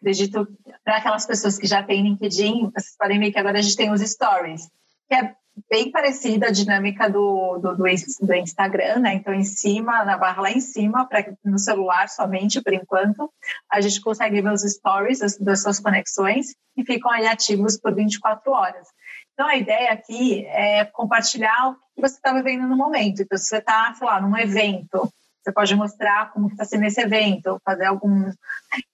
Acredito 0.00 0.46
para 0.84 0.96
aquelas 0.96 1.26
pessoas 1.26 1.58
que 1.58 1.66
já 1.66 1.82
têm 1.82 2.02
LinkedIn, 2.02 2.70
vocês 2.74 2.96
podem 2.98 3.18
ver 3.18 3.32
que 3.32 3.38
agora 3.38 3.58
a 3.58 3.62
gente 3.62 3.76
tem 3.76 3.92
os 3.92 4.00
Stories, 4.00 4.62
que 5.08 5.14
é 5.14 5.34
bem 5.70 5.90
parecida 5.90 6.46
a 6.46 6.50
dinâmica 6.50 7.08
do, 7.08 7.58
do, 7.58 7.76
do, 7.76 7.84
do 8.22 8.34
Instagram, 8.34 9.00
né? 9.00 9.14
Então, 9.14 9.34
em 9.34 9.44
cima, 9.44 10.04
na 10.04 10.16
barra 10.16 10.42
lá 10.42 10.50
em 10.50 10.60
cima, 10.60 11.06
para 11.06 11.34
no 11.44 11.58
celular 11.58 12.08
somente, 12.08 12.62
por 12.62 12.72
enquanto, 12.72 13.30
a 13.70 13.80
gente 13.80 14.00
consegue 14.00 14.40
ver 14.40 14.52
os 14.52 14.62
stories 14.62 15.20
das, 15.20 15.38
das 15.38 15.62
suas 15.62 15.78
conexões 15.78 16.54
e 16.76 16.84
ficam 16.84 17.10
aí 17.10 17.26
ativos 17.26 17.78
por 17.78 17.94
24 17.94 18.50
horas. 18.52 18.88
Então, 19.32 19.46
a 19.46 19.56
ideia 19.56 19.92
aqui 19.92 20.44
é 20.46 20.84
compartilhar 20.84 21.70
o 21.70 21.74
que 21.94 22.00
você 22.00 22.16
está 22.16 22.32
vivendo 22.32 22.66
no 22.66 22.76
momento. 22.76 23.22
Então, 23.22 23.36
se 23.36 23.46
você 23.46 23.58
está, 23.58 23.92
sei 23.94 24.06
lá, 24.06 24.20
num 24.20 24.36
evento, 24.36 25.12
você 25.42 25.52
pode 25.52 25.74
mostrar 25.74 26.32
como 26.32 26.48
está 26.48 26.64
sendo 26.64 26.84
esse 26.84 27.00
evento, 27.00 27.60
fazer 27.64 27.86
algum 27.86 28.30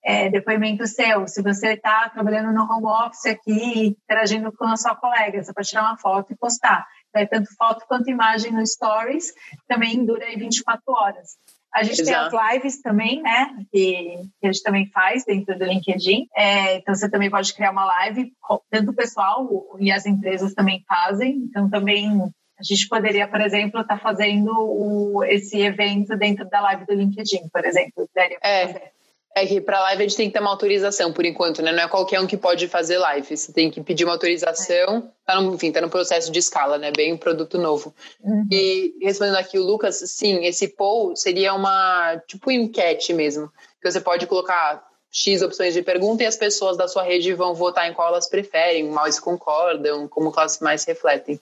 é, 0.02 0.30
depoimento 0.30 0.86
seu. 0.86 1.28
Se 1.28 1.42
você 1.42 1.74
está 1.74 2.08
trabalhando 2.08 2.52
no 2.52 2.62
home 2.62 2.86
office 2.86 3.26
aqui, 3.26 3.88
interagindo 3.88 4.50
com 4.52 4.64
a 4.64 4.76
sua 4.76 4.96
colega, 4.96 5.42
você 5.42 5.52
pode 5.52 5.68
tirar 5.68 5.82
uma 5.82 5.98
foto 5.98 6.32
e 6.32 6.36
postar. 6.36 6.86
Tanto 7.30 7.54
foto 7.56 7.84
quanto 7.86 8.10
imagem 8.10 8.52
no 8.52 8.66
Stories, 8.66 9.32
também 9.66 10.04
dura 10.04 10.24
aí 10.24 10.36
24 10.36 10.82
horas. 10.86 11.36
A 11.74 11.82
gente 11.82 12.00
Exato. 12.00 12.30
tem 12.30 12.40
as 12.40 12.54
lives 12.54 12.80
também, 12.80 13.22
né? 13.22 13.54
Que, 13.70 14.22
que, 14.40 14.46
a 14.46 14.52
gente 14.52 14.62
também 14.62 14.90
faz 14.90 15.24
dentro 15.24 15.58
do 15.58 15.64
LinkedIn. 15.64 16.26
É, 16.34 16.76
então, 16.76 16.94
você 16.94 17.10
também 17.10 17.30
pode 17.30 17.52
criar 17.52 17.72
uma 17.72 17.84
live, 17.84 18.32
tanto 18.70 18.90
o 18.90 18.94
pessoal 18.94 19.46
e 19.78 19.92
as 19.92 20.06
empresas 20.06 20.54
também 20.54 20.82
fazem. 20.88 21.36
Então, 21.48 21.68
também 21.68 22.32
a 22.58 22.62
gente 22.62 22.88
poderia, 22.88 23.28
por 23.28 23.40
exemplo, 23.40 23.80
estar 23.80 23.96
tá 23.96 24.02
fazendo 24.02 24.50
o, 24.50 25.24
esse 25.24 25.60
evento 25.60 26.16
dentro 26.16 26.48
da 26.48 26.60
live 26.60 26.86
do 26.86 26.94
LinkedIn, 26.94 27.48
por 27.52 27.64
exemplo. 27.64 28.08
É. 28.42 28.90
É 29.36 29.46
que 29.46 29.60
para 29.60 29.80
live 29.80 30.02
a 30.02 30.08
gente 30.08 30.16
tem 30.16 30.26
que 30.26 30.32
ter 30.32 30.40
uma 30.40 30.50
autorização 30.50 31.12
por 31.12 31.24
enquanto, 31.24 31.62
né? 31.62 31.70
Não 31.70 31.84
é 31.84 31.88
qualquer 31.88 32.18
um 32.18 32.26
que 32.26 32.36
pode 32.36 32.66
fazer 32.66 32.98
live. 32.98 33.36
Você 33.36 33.52
tem 33.52 33.70
que 33.70 33.80
pedir 33.80 34.04
uma 34.04 34.14
autorização. 34.14 34.96
É. 34.96 35.02
Tá 35.24 35.40
no, 35.40 35.54
enfim, 35.54 35.70
tá 35.70 35.80
no 35.80 35.88
processo 35.88 36.32
de 36.32 36.40
escala, 36.40 36.76
né? 36.76 36.90
Bem 36.90 37.16
produto 37.16 37.56
novo. 37.56 37.94
Uhum. 38.20 38.48
E 38.50 38.94
respondendo 39.00 39.36
aqui 39.36 39.56
o 39.56 39.62
Lucas, 39.62 40.02
sim, 40.06 40.44
esse 40.44 40.66
poll 40.66 41.14
seria 41.14 41.54
uma 41.54 42.20
tipo 42.26 42.50
enquete 42.50 43.12
mesmo. 43.12 43.52
Que 43.80 43.88
você 43.88 44.00
pode 44.00 44.26
colocar 44.26 44.84
X 45.10 45.40
opções 45.40 45.72
de 45.72 45.82
pergunta 45.82 46.24
e 46.24 46.26
as 46.26 46.36
pessoas 46.36 46.76
da 46.76 46.88
sua 46.88 47.04
rede 47.04 47.32
vão 47.32 47.54
votar 47.54 47.88
em 47.88 47.94
qual 47.94 48.08
elas 48.08 48.28
preferem, 48.28 48.88
mais 48.88 49.20
concordam, 49.20 50.08
como 50.08 50.32
elas 50.36 50.58
mais 50.58 50.84
refletem. 50.84 51.40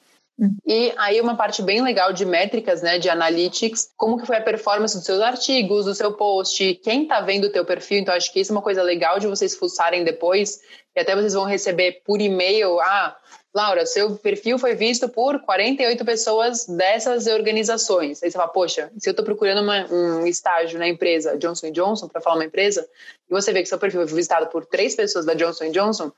E 0.66 0.92
aí 0.98 1.18
uma 1.20 1.34
parte 1.34 1.62
bem 1.62 1.82
legal 1.82 2.12
de 2.12 2.26
métricas, 2.26 2.82
né, 2.82 2.98
de 2.98 3.08
analytics, 3.08 3.90
como 3.96 4.18
que 4.18 4.26
foi 4.26 4.36
a 4.36 4.42
performance 4.42 4.94
dos 4.94 5.04
seus 5.04 5.20
artigos, 5.20 5.86
do 5.86 5.94
seu 5.94 6.12
post, 6.12 6.74
quem 6.82 7.04
está 7.04 7.22
vendo 7.22 7.46
o 7.46 7.50
teu 7.50 7.64
perfil, 7.64 7.98
então 7.98 8.14
acho 8.14 8.30
que 8.30 8.40
isso 8.40 8.52
é 8.52 8.54
uma 8.54 8.62
coisa 8.62 8.82
legal 8.82 9.18
de 9.18 9.26
vocês 9.26 9.56
fuçarem 9.56 10.04
depois, 10.04 10.60
e 10.94 11.00
até 11.00 11.14
vocês 11.14 11.32
vão 11.32 11.44
receber 11.44 12.02
por 12.04 12.20
e-mail, 12.20 12.78
ah, 12.80 13.16
Laura, 13.56 13.86
seu 13.86 14.16
perfil 14.16 14.58
foi 14.58 14.74
visto 14.74 15.08
por 15.08 15.40
48 15.40 16.04
pessoas 16.04 16.66
dessas 16.66 17.26
organizações. 17.26 18.22
Aí 18.22 18.30
você 18.30 18.36
fala, 18.36 18.48
poxa, 18.48 18.92
se 18.98 19.08
eu 19.08 19.12
estou 19.12 19.24
procurando 19.24 19.62
uma, 19.62 19.86
um 19.90 20.26
estágio 20.26 20.78
na 20.78 20.86
empresa 20.86 21.38
Johnson 21.38 21.70
Johnson, 21.70 22.06
para 22.06 22.20
falar 22.20 22.36
uma 22.36 22.44
empresa, 22.44 22.86
e 23.28 23.32
você 23.32 23.52
vê 23.52 23.62
que 23.62 23.68
seu 23.68 23.78
perfil 23.78 24.06
foi 24.06 24.16
visitado 24.16 24.46
por 24.46 24.64
três 24.64 24.94
pessoas 24.94 25.24
da 25.24 25.34
Johnson 25.34 25.70
Johnson, 25.70 26.12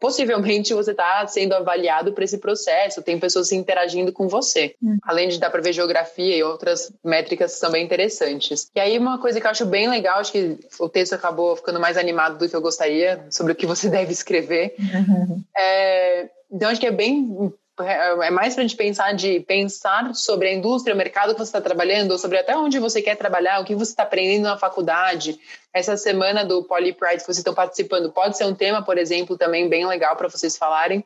possivelmente 0.00 0.74
você 0.74 0.90
está 0.90 1.26
sendo 1.26 1.54
avaliado 1.54 2.12
para 2.12 2.24
esse 2.24 2.38
processo, 2.38 3.02
tem 3.02 3.18
pessoas 3.18 3.52
interagindo 3.52 4.12
com 4.12 4.28
você. 4.28 4.74
Hum. 4.82 4.98
Além 5.04 5.28
de 5.28 5.38
dar 5.38 5.50
para 5.50 5.60
ver 5.60 5.72
geografia 5.72 6.36
e 6.36 6.42
outras 6.42 6.92
métricas 7.04 7.60
bem 7.70 7.84
interessantes. 7.84 8.70
E 8.74 8.80
aí 8.80 8.98
uma 8.98 9.18
coisa 9.18 9.40
que 9.40 9.46
eu 9.46 9.50
acho 9.50 9.66
bem 9.66 9.88
legal, 9.88 10.18
acho 10.18 10.32
que 10.32 10.58
o 10.78 10.88
texto 10.88 11.12
acabou 11.12 11.56
ficando 11.56 11.80
mais 11.80 11.96
animado 11.96 12.38
do 12.38 12.48
que 12.48 12.56
eu 12.56 12.60
gostaria, 12.60 13.24
sobre 13.30 13.52
o 13.52 13.56
que 13.56 13.66
você 13.66 13.88
deve 13.90 14.12
escrever, 14.12 14.74
uhum. 14.78 15.42
é 15.56 16.28
então, 16.50 16.70
acho 16.70 16.80
que 16.80 16.86
é 16.86 16.90
bem 16.90 17.52
é, 17.80 18.26
é 18.26 18.30
mais 18.30 18.54
para 18.54 18.62
a 18.62 18.66
gente 18.66 18.76
pensar 18.76 19.12
de 19.12 19.40
pensar 19.40 20.14
sobre 20.14 20.48
a 20.48 20.52
indústria, 20.52 20.94
o 20.94 20.96
mercado 20.98 21.32
que 21.32 21.38
você 21.38 21.48
está 21.48 21.60
trabalhando, 21.60 22.18
sobre 22.18 22.38
até 22.38 22.56
onde 22.56 22.78
você 22.78 23.00
quer 23.00 23.16
trabalhar, 23.16 23.60
o 23.60 23.64
que 23.64 23.74
você 23.74 23.92
está 23.92 24.02
aprendendo 24.02 24.44
na 24.44 24.58
faculdade. 24.58 25.38
Essa 25.72 25.96
semana 25.96 26.44
do 26.44 26.62
Poly 26.64 26.92
Pride 26.92 27.18
que 27.18 27.24
vocês 27.24 27.38
estão 27.38 27.54
participando 27.54 28.10
pode 28.10 28.36
ser 28.36 28.44
um 28.44 28.54
tema, 28.54 28.82
por 28.82 28.98
exemplo, 28.98 29.36
também 29.36 29.68
bem 29.68 29.86
legal 29.86 30.16
para 30.16 30.28
vocês 30.28 30.56
falarem. 30.56 31.04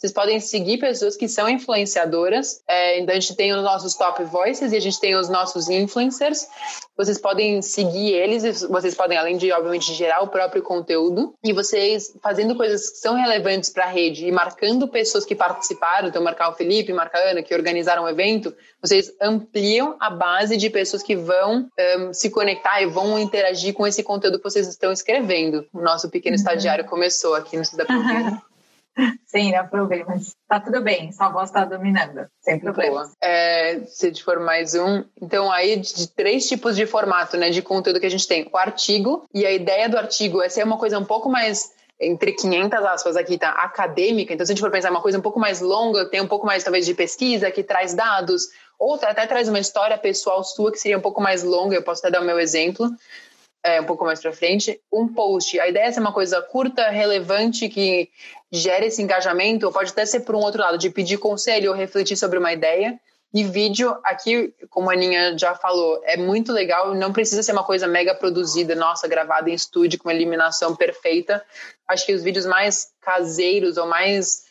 Vocês 0.00 0.14
podem 0.14 0.40
seguir 0.40 0.78
pessoas 0.78 1.14
que 1.14 1.28
são 1.28 1.46
influenciadoras. 1.46 2.62
É, 2.66 2.98
então, 2.98 3.14
a 3.14 3.20
gente 3.20 3.36
tem 3.36 3.52
os 3.52 3.62
nossos 3.62 3.94
top 3.94 4.24
voices 4.24 4.72
e 4.72 4.76
a 4.76 4.80
gente 4.80 4.98
tem 4.98 5.14
os 5.14 5.28
nossos 5.28 5.68
influencers. 5.68 6.48
Vocês 6.96 7.18
podem 7.18 7.60
seguir 7.60 8.14
eles, 8.14 8.62
vocês 8.62 8.94
podem, 8.94 9.18
além 9.18 9.36
de, 9.36 9.52
obviamente, 9.52 9.92
gerar 9.92 10.22
o 10.22 10.28
próprio 10.28 10.62
conteúdo. 10.62 11.34
E 11.44 11.52
vocês, 11.52 12.16
fazendo 12.22 12.56
coisas 12.56 12.88
que 12.88 12.96
são 12.96 13.14
relevantes 13.14 13.68
para 13.68 13.84
a 13.84 13.88
rede 13.88 14.26
e 14.26 14.32
marcando 14.32 14.88
pessoas 14.88 15.26
que 15.26 15.34
participaram, 15.34 16.08
então, 16.08 16.22
marcar 16.22 16.48
o 16.48 16.54
Felipe, 16.54 16.94
marcar 16.94 17.18
a 17.18 17.32
Ana, 17.32 17.42
que 17.42 17.54
organizaram 17.54 18.04
o 18.04 18.08
evento, 18.08 18.54
vocês 18.80 19.12
ampliam 19.20 19.96
a 20.00 20.08
base 20.08 20.56
de 20.56 20.70
pessoas 20.70 21.02
que 21.02 21.14
vão 21.14 21.68
um, 21.98 22.14
se 22.14 22.30
conectar 22.30 22.80
e 22.80 22.86
vão 22.86 23.18
interagir 23.18 23.74
com 23.74 23.86
esse 23.86 24.02
conteúdo 24.02 24.38
que 24.38 24.44
vocês 24.44 24.66
estão 24.66 24.90
escrevendo. 24.90 25.66
O 25.74 25.82
nosso 25.82 26.08
pequeno 26.08 26.36
uhum. 26.36 26.40
estagiário 26.40 26.86
começou 26.86 27.34
aqui, 27.34 27.60
dá 27.76 27.84
para 27.84 27.98
ver. 27.98 28.49
Sim, 29.24 29.52
não 29.52 29.66
problema. 29.68 30.16
Tá 30.48 30.60
tudo 30.60 30.80
bem, 30.82 31.12
sua 31.12 31.28
voz 31.28 31.50
tá 31.50 31.64
dominando, 31.64 32.26
sem 32.40 32.58
problema. 32.58 33.10
É, 33.22 33.80
se 33.86 34.12
for 34.22 34.40
mais 34.40 34.74
um, 34.74 35.04
então 35.20 35.50
aí 35.50 35.76
de 35.76 36.08
três 36.08 36.48
tipos 36.48 36.74
de 36.76 36.86
formato, 36.86 37.36
né, 37.36 37.50
de 37.50 37.62
conteúdo 37.62 38.00
que 38.00 38.06
a 38.06 38.10
gente 38.10 38.26
tem. 38.26 38.48
O 38.52 38.56
artigo, 38.56 39.24
e 39.32 39.46
a 39.46 39.52
ideia 39.52 39.88
do 39.88 39.96
artigo 39.96 40.42
é 40.42 40.48
ser 40.48 40.64
uma 40.64 40.76
coisa 40.76 40.98
um 40.98 41.04
pouco 41.04 41.28
mais 41.28 41.72
entre 42.00 42.32
500 42.32 42.82
aspas 42.84 43.16
aqui, 43.16 43.36
tá? 43.36 43.50
Acadêmica. 43.50 44.32
Então, 44.32 44.46
se 44.46 44.52
a 44.52 44.54
gente 44.54 44.62
for 44.62 44.70
pensar 44.70 44.90
uma 44.90 45.02
coisa 45.02 45.18
um 45.18 45.22
pouco 45.22 45.38
mais 45.38 45.60
longa, 45.60 46.06
tem 46.06 46.20
um 46.20 46.26
pouco 46.26 46.46
mais, 46.46 46.64
talvez, 46.64 46.86
de 46.86 46.94
pesquisa, 46.94 47.50
que 47.50 47.62
traz 47.62 47.92
dados, 47.92 48.48
ou 48.78 48.94
até 48.94 49.26
traz 49.26 49.50
uma 49.50 49.58
história 49.58 49.98
pessoal 49.98 50.42
sua 50.42 50.72
que 50.72 50.78
seria 50.78 50.96
um 50.96 51.02
pouco 51.02 51.20
mais 51.20 51.42
longa, 51.42 51.76
eu 51.76 51.82
posso 51.82 52.00
até 52.00 52.10
dar 52.10 52.22
o 52.22 52.24
meu 52.24 52.40
exemplo 52.40 52.90
é, 53.62 53.80
um 53.80 53.84
pouco 53.84 54.04
mais 54.04 54.20
para 54.20 54.32
frente, 54.32 54.80
um 54.92 55.08
post. 55.08 55.58
A 55.60 55.68
ideia 55.68 55.84
é 55.84 55.92
ser 55.92 56.00
uma 56.00 56.12
coisa 56.12 56.40
curta, 56.42 56.88
relevante, 56.88 57.68
que 57.68 58.08
gere 58.50 58.86
esse 58.86 59.02
engajamento, 59.02 59.66
ou 59.66 59.72
pode 59.72 59.92
até 59.92 60.04
ser 60.04 60.20
por 60.20 60.34
um 60.34 60.40
outro 60.40 60.60
lado, 60.60 60.78
de 60.78 60.90
pedir 60.90 61.18
conselho 61.18 61.70
ou 61.70 61.76
refletir 61.76 62.16
sobre 62.16 62.38
uma 62.38 62.52
ideia. 62.52 62.98
E 63.32 63.44
vídeo, 63.44 63.96
aqui, 64.02 64.52
como 64.70 64.90
a 64.90 64.92
Aninha 64.92 65.38
já 65.38 65.54
falou, 65.54 66.00
é 66.04 66.16
muito 66.16 66.52
legal, 66.52 66.94
não 66.96 67.12
precisa 67.12 67.44
ser 67.44 67.52
uma 67.52 67.62
coisa 67.62 67.86
mega 67.86 68.12
produzida, 68.12 68.74
nossa, 68.74 69.06
gravada 69.06 69.48
em 69.48 69.54
estúdio 69.54 70.00
com 70.00 70.08
uma 70.08 70.14
iluminação 70.14 70.74
perfeita. 70.74 71.44
Acho 71.86 72.06
que 72.06 72.12
os 72.12 72.24
vídeos 72.24 72.44
mais 72.44 72.88
caseiros 73.00 73.76
ou 73.76 73.86
mais 73.86 74.44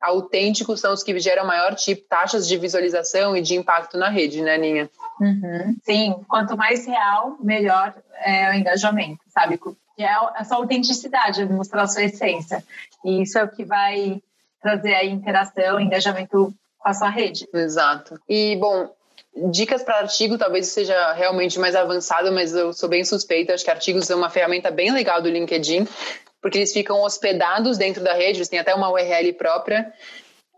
autênticos 0.00 0.80
são 0.80 0.92
os 0.92 1.02
que 1.02 1.18
geram 1.18 1.46
maior 1.46 1.74
tipo, 1.74 2.06
taxas 2.08 2.46
de 2.46 2.56
visualização 2.56 3.36
e 3.36 3.42
de 3.42 3.56
impacto 3.56 3.98
na 3.98 4.08
rede, 4.08 4.40
né, 4.42 4.56
Ninha? 4.56 4.90
Uhum. 5.20 5.76
Sim, 5.82 6.16
quanto 6.28 6.56
mais 6.56 6.86
real, 6.86 7.36
melhor 7.40 7.94
é 8.24 8.50
o 8.50 8.54
engajamento, 8.54 9.20
sabe? 9.28 9.58
Que 9.58 10.02
é 10.02 10.14
essa 10.36 10.54
autenticidade, 10.54 11.44
mostrar 11.46 11.82
a 11.82 11.88
sua 11.88 12.04
essência. 12.04 12.64
E 13.04 13.22
isso 13.22 13.38
é 13.38 13.44
o 13.44 13.48
que 13.48 13.64
vai 13.64 14.22
trazer 14.62 14.94
a 14.94 15.04
interação, 15.04 15.80
engajamento 15.80 16.54
com 16.78 16.88
a 16.88 16.94
sua 16.94 17.08
rede. 17.08 17.48
Exato. 17.52 18.20
E, 18.28 18.56
bom, 18.56 18.88
dicas 19.50 19.82
para 19.82 19.98
artigo 19.98 20.38
talvez 20.38 20.68
seja 20.68 21.12
realmente 21.12 21.58
mais 21.58 21.74
avançado, 21.74 22.32
mas 22.32 22.54
eu 22.54 22.72
sou 22.72 22.88
bem 22.88 23.04
suspeita. 23.04 23.54
Acho 23.54 23.64
que 23.64 23.70
artigos 23.70 24.08
é 24.10 24.14
uma 24.14 24.30
ferramenta 24.30 24.70
bem 24.70 24.92
legal 24.92 25.20
do 25.20 25.28
LinkedIn 25.28 25.86
porque 26.40 26.58
eles 26.58 26.72
ficam 26.72 27.02
hospedados 27.02 27.78
dentro 27.78 28.02
da 28.02 28.14
rede, 28.14 28.38
eles 28.38 28.48
têm 28.48 28.58
até 28.58 28.74
uma 28.74 28.90
URL 28.90 29.32
própria. 29.34 29.92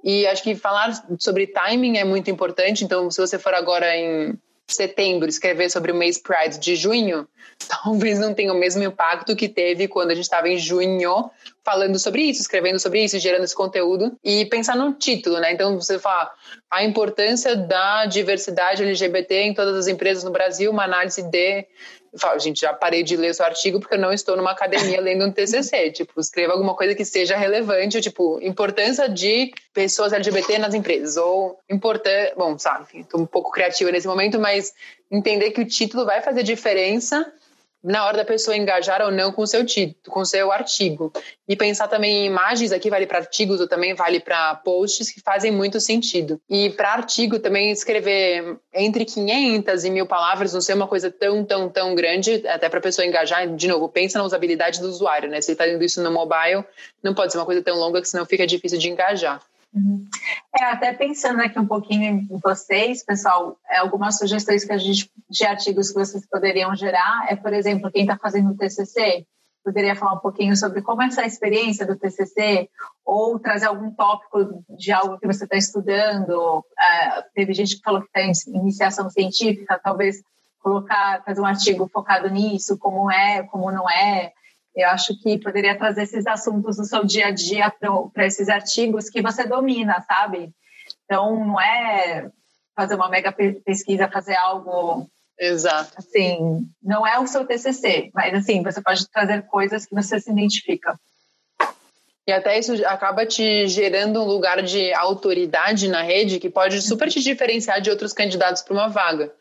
E 0.02 0.26
acho 0.26 0.42
que 0.42 0.54
falar 0.54 0.92
sobre 1.18 1.46
timing 1.46 1.98
é 1.98 2.04
muito 2.04 2.30
importante. 2.30 2.84
Então, 2.84 3.10
se 3.10 3.20
você 3.20 3.38
for 3.38 3.54
agora 3.54 3.96
em 3.96 4.38
setembro 4.66 5.28
escrever 5.28 5.70
sobre 5.70 5.92
o 5.92 5.94
mês 5.94 6.18
Pride 6.18 6.58
de 6.58 6.76
junho, 6.76 7.28
talvez 7.68 8.18
não 8.18 8.32
tenha 8.32 8.52
o 8.52 8.58
mesmo 8.58 8.82
impacto 8.82 9.36
que 9.36 9.48
teve 9.48 9.88
quando 9.88 10.10
a 10.10 10.14
gente 10.14 10.24
estava 10.24 10.48
em 10.48 10.58
junho 10.58 11.30
falando 11.64 11.98
sobre 11.98 12.22
isso, 12.22 12.40
escrevendo 12.40 12.78
sobre 12.78 13.04
isso, 13.04 13.18
gerando 13.18 13.44
esse 13.44 13.54
conteúdo 13.54 14.16
e 14.24 14.46
pensar 14.46 14.76
no 14.76 14.94
título, 14.94 15.38
né? 15.38 15.52
Então 15.52 15.78
você 15.78 15.98
fala 15.98 16.30
a 16.70 16.82
importância 16.84 17.54
da 17.54 18.06
diversidade 18.06 18.82
LGBT 18.82 19.42
em 19.42 19.54
todas 19.54 19.76
as 19.76 19.86
empresas 19.86 20.24
no 20.24 20.30
Brasil, 20.30 20.70
uma 20.70 20.84
análise 20.84 21.22
de 21.22 21.66
falo, 22.18 22.38
gente, 22.38 22.60
já 22.60 22.72
parei 22.72 23.02
de 23.02 23.16
ler 23.16 23.30
o 23.30 23.34
seu 23.34 23.44
artigo 23.44 23.80
porque 23.80 23.94
eu 23.94 23.98
não 23.98 24.12
estou 24.12 24.36
numa 24.36 24.50
academia 24.50 25.00
lendo 25.02 25.24
um 25.24 25.32
TCC. 25.32 25.90
Tipo, 25.90 26.20
escreva 26.20 26.52
alguma 26.52 26.74
coisa 26.74 26.94
que 26.94 27.04
seja 27.04 27.36
relevante, 27.36 28.00
tipo, 28.00 28.38
importância 28.42 29.08
de 29.08 29.52
pessoas 29.72 30.12
LGBT 30.12 30.58
nas 30.58 30.74
empresas. 30.74 31.16
Ou 31.16 31.58
importante. 31.68 32.34
Bom, 32.36 32.58
sabe, 32.58 32.86
estou 32.94 33.20
um 33.20 33.26
pouco 33.26 33.50
criativa 33.50 33.90
nesse 33.90 34.06
momento, 34.06 34.38
mas 34.38 34.72
entender 35.10 35.50
que 35.50 35.60
o 35.60 35.66
título 35.66 36.04
vai 36.04 36.20
fazer 36.20 36.42
diferença 36.42 37.30
na 37.82 38.04
hora 38.04 38.18
da 38.18 38.24
pessoa 38.24 38.56
engajar 38.56 39.00
ou 39.02 39.10
não 39.10 39.32
com 39.32 39.46
seu 39.46 39.64
título, 39.64 40.14
com 40.14 40.24
seu 40.24 40.52
artigo. 40.52 41.12
E 41.48 41.56
pensar 41.56 41.88
também 41.88 42.22
em 42.22 42.26
imagens, 42.26 42.72
aqui 42.72 42.90
vale 42.90 43.06
para 43.06 43.18
artigos 43.18 43.60
ou 43.60 43.66
também 43.66 43.94
vale 43.94 44.20
para 44.20 44.54
posts 44.56 45.10
que 45.10 45.20
fazem 45.20 45.50
muito 45.50 45.80
sentido. 45.80 46.40
E 46.48 46.70
para 46.70 46.92
artigo 46.92 47.38
também 47.38 47.70
escrever 47.70 48.58
entre 48.72 49.04
500 49.04 49.84
e 49.84 49.90
mil 49.90 50.06
palavras, 50.06 50.52
não 50.52 50.60
ser 50.60 50.74
uma 50.74 50.86
coisa 50.86 51.10
tão, 51.10 51.44
tão, 51.44 51.68
tão 51.68 51.94
grande, 51.94 52.46
até 52.46 52.68
para 52.68 52.78
a 52.78 52.82
pessoa 52.82 53.06
engajar. 53.06 53.48
De 53.48 53.66
novo, 53.66 53.88
pensa 53.88 54.18
na 54.18 54.24
usabilidade 54.24 54.80
do 54.80 54.88
usuário, 54.88 55.28
né? 55.28 55.40
Se 55.40 55.50
ele 55.50 55.54
está 55.54 55.68
indo 55.68 55.82
isso 55.82 56.02
no 56.02 56.10
mobile, 56.10 56.64
não 57.02 57.14
pode 57.14 57.32
ser 57.32 57.38
uma 57.38 57.46
coisa 57.46 57.62
tão 57.62 57.76
longa 57.76 58.00
que 58.00 58.08
senão 58.08 58.26
fica 58.26 58.46
difícil 58.46 58.78
de 58.78 58.90
engajar. 58.90 59.40
Uhum. 59.72 60.04
É, 60.58 60.64
até 60.64 60.92
pensando 60.92 61.40
aqui 61.40 61.58
um 61.58 61.66
pouquinho 61.66 62.04
em 62.04 62.38
vocês, 62.42 63.04
pessoal, 63.04 63.56
é, 63.68 63.78
algumas 63.78 64.18
sugestões 64.18 64.64
que 64.64 64.72
a 64.72 64.78
gente, 64.78 65.10
de 65.28 65.44
artigos 65.44 65.90
que 65.90 65.98
vocês 65.98 66.26
poderiam 66.26 66.74
gerar 66.74 67.26
é, 67.28 67.36
por 67.36 67.52
exemplo, 67.52 67.90
quem 67.90 68.02
está 68.02 68.18
fazendo 68.18 68.50
o 68.50 68.56
TCC, 68.56 69.24
poderia 69.64 69.94
falar 69.94 70.14
um 70.14 70.20
pouquinho 70.20 70.56
sobre 70.56 70.82
como 70.82 71.02
é 71.02 71.06
essa 71.06 71.24
experiência 71.24 71.86
do 71.86 71.96
TCC 71.96 72.68
ou 73.04 73.38
trazer 73.38 73.66
algum 73.66 73.90
tópico 73.92 74.64
de 74.68 74.90
algo 74.90 75.18
que 75.18 75.26
você 75.26 75.44
está 75.44 75.56
estudando. 75.56 76.64
É, 76.78 77.22
teve 77.34 77.52
gente 77.52 77.76
que 77.76 77.82
falou 77.82 78.00
que 78.00 78.06
está 78.06 78.22
em 78.22 78.56
iniciação 78.56 79.08
científica, 79.10 79.80
talvez 79.82 80.22
colocar, 80.60 81.22
fazer 81.24 81.40
um 81.40 81.46
artigo 81.46 81.88
focado 81.92 82.28
nisso, 82.28 82.78
como 82.78 83.10
é, 83.10 83.42
como 83.44 83.70
não 83.70 83.88
é. 83.88 84.32
Eu 84.74 84.88
acho 84.88 85.20
que 85.20 85.38
poderia 85.38 85.76
trazer 85.76 86.02
esses 86.02 86.26
assuntos 86.26 86.78
no 86.78 86.84
seu 86.84 87.04
dia 87.04 87.26
a 87.26 87.30
dia 87.30 87.72
para 88.12 88.26
esses 88.26 88.48
artigos 88.48 89.10
que 89.10 89.20
você 89.20 89.46
domina, 89.46 90.00
sabe? 90.06 90.52
Então, 91.04 91.44
não 91.44 91.60
é 91.60 92.30
fazer 92.74 92.94
uma 92.94 93.08
mega 93.08 93.32
pesquisa, 93.32 94.08
fazer 94.08 94.36
algo 94.36 95.08
Exato. 95.40 95.94
Assim, 95.96 96.68
não 96.82 97.06
é 97.06 97.18
o 97.18 97.26
seu 97.26 97.46
TCC, 97.46 98.10
mas 98.12 98.34
assim, 98.34 98.62
você 98.62 98.82
pode 98.82 99.08
trazer 99.08 99.46
coisas 99.46 99.86
que 99.86 99.94
você 99.94 100.20
se 100.20 100.30
identifica. 100.30 101.00
E 102.26 102.32
até 102.32 102.58
isso 102.58 102.74
acaba 102.86 103.24
te 103.24 103.66
gerando 103.66 104.22
um 104.22 104.26
lugar 104.26 104.62
de 104.62 104.92
autoridade 104.92 105.88
na 105.88 106.02
rede 106.02 106.38
que 106.38 106.50
pode 106.50 106.82
super 106.82 107.08
te 107.08 107.20
diferenciar 107.20 107.80
de 107.80 107.88
outros 107.88 108.12
candidatos 108.12 108.60
para 108.60 108.74
uma 108.74 108.88
vaga. 108.88 109.32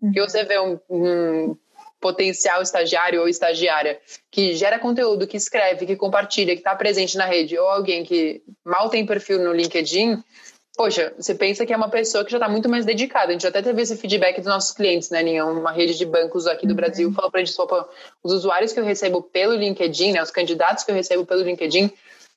Porque 0.00 0.20
você 0.20 0.44
vê 0.44 0.60
um, 0.60 0.78
um 0.88 1.56
potencial 2.00 2.62
estagiário 2.62 3.20
ou 3.20 3.28
estagiária 3.28 3.98
que 4.30 4.54
gera 4.54 4.78
conteúdo, 4.78 5.26
que 5.26 5.36
escreve, 5.36 5.86
que 5.86 5.96
compartilha, 5.96 6.54
que 6.54 6.60
está 6.60 6.74
presente 6.74 7.16
na 7.16 7.26
rede, 7.26 7.58
ou 7.58 7.68
alguém 7.68 8.04
que 8.04 8.42
mal 8.64 8.88
tem 8.88 9.04
perfil 9.04 9.40
no 9.40 9.52
LinkedIn, 9.52 10.22
poxa, 10.76 11.12
você 11.18 11.34
pensa 11.34 11.66
que 11.66 11.72
é 11.72 11.76
uma 11.76 11.90
pessoa 11.90 12.24
que 12.24 12.30
já 12.30 12.36
está 12.36 12.48
muito 12.48 12.68
mais 12.68 12.84
dedicada. 12.84 13.30
A 13.30 13.32
gente 13.32 13.46
até 13.46 13.60
teve 13.60 13.82
esse 13.82 13.96
feedback 13.96 14.36
dos 14.36 14.46
nossos 14.46 14.72
clientes, 14.72 15.10
né, 15.10 15.22
Ninha? 15.24 15.44
Uma 15.44 15.72
rede 15.72 15.98
de 15.98 16.06
bancos 16.06 16.46
aqui 16.46 16.66
do 16.66 16.70
uhum. 16.70 16.76
Brasil 16.76 17.12
falou 17.12 17.30
para 17.32 17.40
a 17.40 17.44
gente, 17.44 17.56
os 18.22 18.32
usuários 18.32 18.72
que 18.72 18.78
eu 18.78 18.84
recebo 18.84 19.20
pelo 19.20 19.56
LinkedIn, 19.56 20.12
né, 20.12 20.22
os 20.22 20.30
candidatos 20.30 20.84
que 20.84 20.92
eu 20.92 20.94
recebo 20.94 21.26
pelo 21.26 21.42
LinkedIn, 21.42 21.90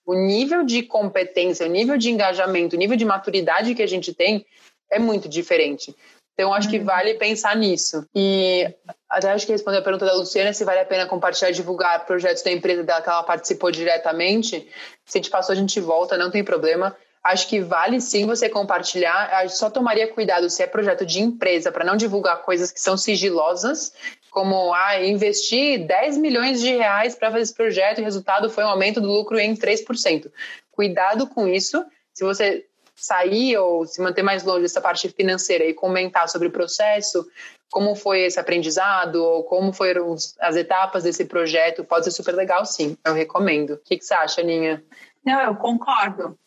o 0.03 0.16
nível 0.16 0.66
de 0.66 0.82
competência, 0.82 1.68
o 1.68 1.70
nível 1.70 1.97
de 1.97 2.09
engajamento, 2.09 2.76
o 2.76 2.80
nível 2.80 2.97
de 2.97 3.05
maturidade 3.05 3.76
que 3.76 3.84
a 3.84 3.88
gente 3.88 4.12
tem 4.12 4.43
é 4.89 4.97
muito 4.97 5.30
diferente. 5.30 5.95
Então, 6.34 6.53
acho 6.53 6.69
que 6.69 6.79
uhum. 6.79 6.86
vale 6.86 7.13
pensar 7.15 7.55
nisso. 7.55 8.05
E 8.15 8.73
até 9.09 9.32
acho 9.32 9.45
que 9.45 9.51
responder 9.51 9.77
a 9.77 9.82
pergunta 9.82 10.05
da 10.05 10.13
Luciana, 10.13 10.53
se 10.53 10.63
vale 10.63 10.79
a 10.79 10.86
pena 10.86 11.05
compartilhar 11.05 11.49
e 11.49 11.53
divulgar 11.53 12.05
projetos 12.05 12.41
da 12.41 12.51
empresa 12.51 12.84
dela 12.84 13.01
que 13.01 13.09
ela 13.09 13.23
participou 13.23 13.71
diretamente. 13.71 14.67
Se 15.05 15.17
a 15.17 15.21
gente 15.21 15.29
passou, 15.29 15.53
a 15.53 15.55
gente 15.55 15.79
volta, 15.79 16.17
não 16.17 16.32
tem 16.32 16.43
problema. 16.43 16.95
Acho 17.23 17.47
que 17.47 17.59
vale 17.59 18.01
sim 18.01 18.25
você 18.25 18.49
compartilhar. 18.49 19.47
Só 19.49 19.69
tomaria 19.69 20.07
cuidado 20.07 20.49
se 20.49 20.63
é 20.63 20.67
projeto 20.67 21.05
de 21.05 21.19
empresa, 21.19 21.71
para 21.71 21.86
não 21.86 21.95
divulgar 21.95 22.41
coisas 22.41 22.71
que 22.71 22.82
são 22.82 22.97
sigilosas, 22.97 23.93
como 24.32 24.73
ah, 24.73 24.99
investir 25.03 25.86
10 25.86 26.17
milhões 26.17 26.61
de 26.61 26.75
reais 26.75 27.13
para 27.13 27.29
fazer 27.29 27.43
esse 27.43 27.53
projeto 27.53 27.99
e 27.99 28.01
o 28.01 28.05
resultado 28.05 28.49
foi 28.49 28.63
um 28.63 28.69
aumento 28.69 28.99
do 28.99 29.07
lucro 29.07 29.38
em 29.38 29.55
3%. 29.55 30.32
Cuidado 30.71 31.27
com 31.27 31.47
isso. 31.47 31.86
Se 32.13 32.23
você 32.23 32.65
sair 33.03 33.57
ou 33.57 33.85
se 33.85 34.01
manter 34.01 34.23
mais 34.23 34.43
longe 34.43 34.61
dessa 34.61 34.81
parte 34.81 35.09
financeira 35.09 35.65
e 35.65 35.73
comentar 35.73 36.29
sobre 36.29 36.47
o 36.47 36.51
processo, 36.51 37.25
como 37.71 37.95
foi 37.95 38.21
esse 38.23 38.39
aprendizado, 38.39 39.15
ou 39.15 39.43
como 39.43 39.71
foram 39.71 40.13
as 40.39 40.55
etapas 40.55 41.03
desse 41.03 41.25
projeto, 41.25 41.83
pode 41.83 42.05
ser 42.05 42.11
super 42.11 42.35
legal, 42.35 42.65
sim. 42.65 42.97
Eu 43.05 43.13
recomendo. 43.13 43.71
O 43.71 43.77
que, 43.77 43.97
que 43.97 44.05
você 44.05 44.13
acha, 44.13 44.41
Aninha? 44.41 44.83
Não, 45.25 45.39
eu 45.41 45.55
concordo. 45.55 46.37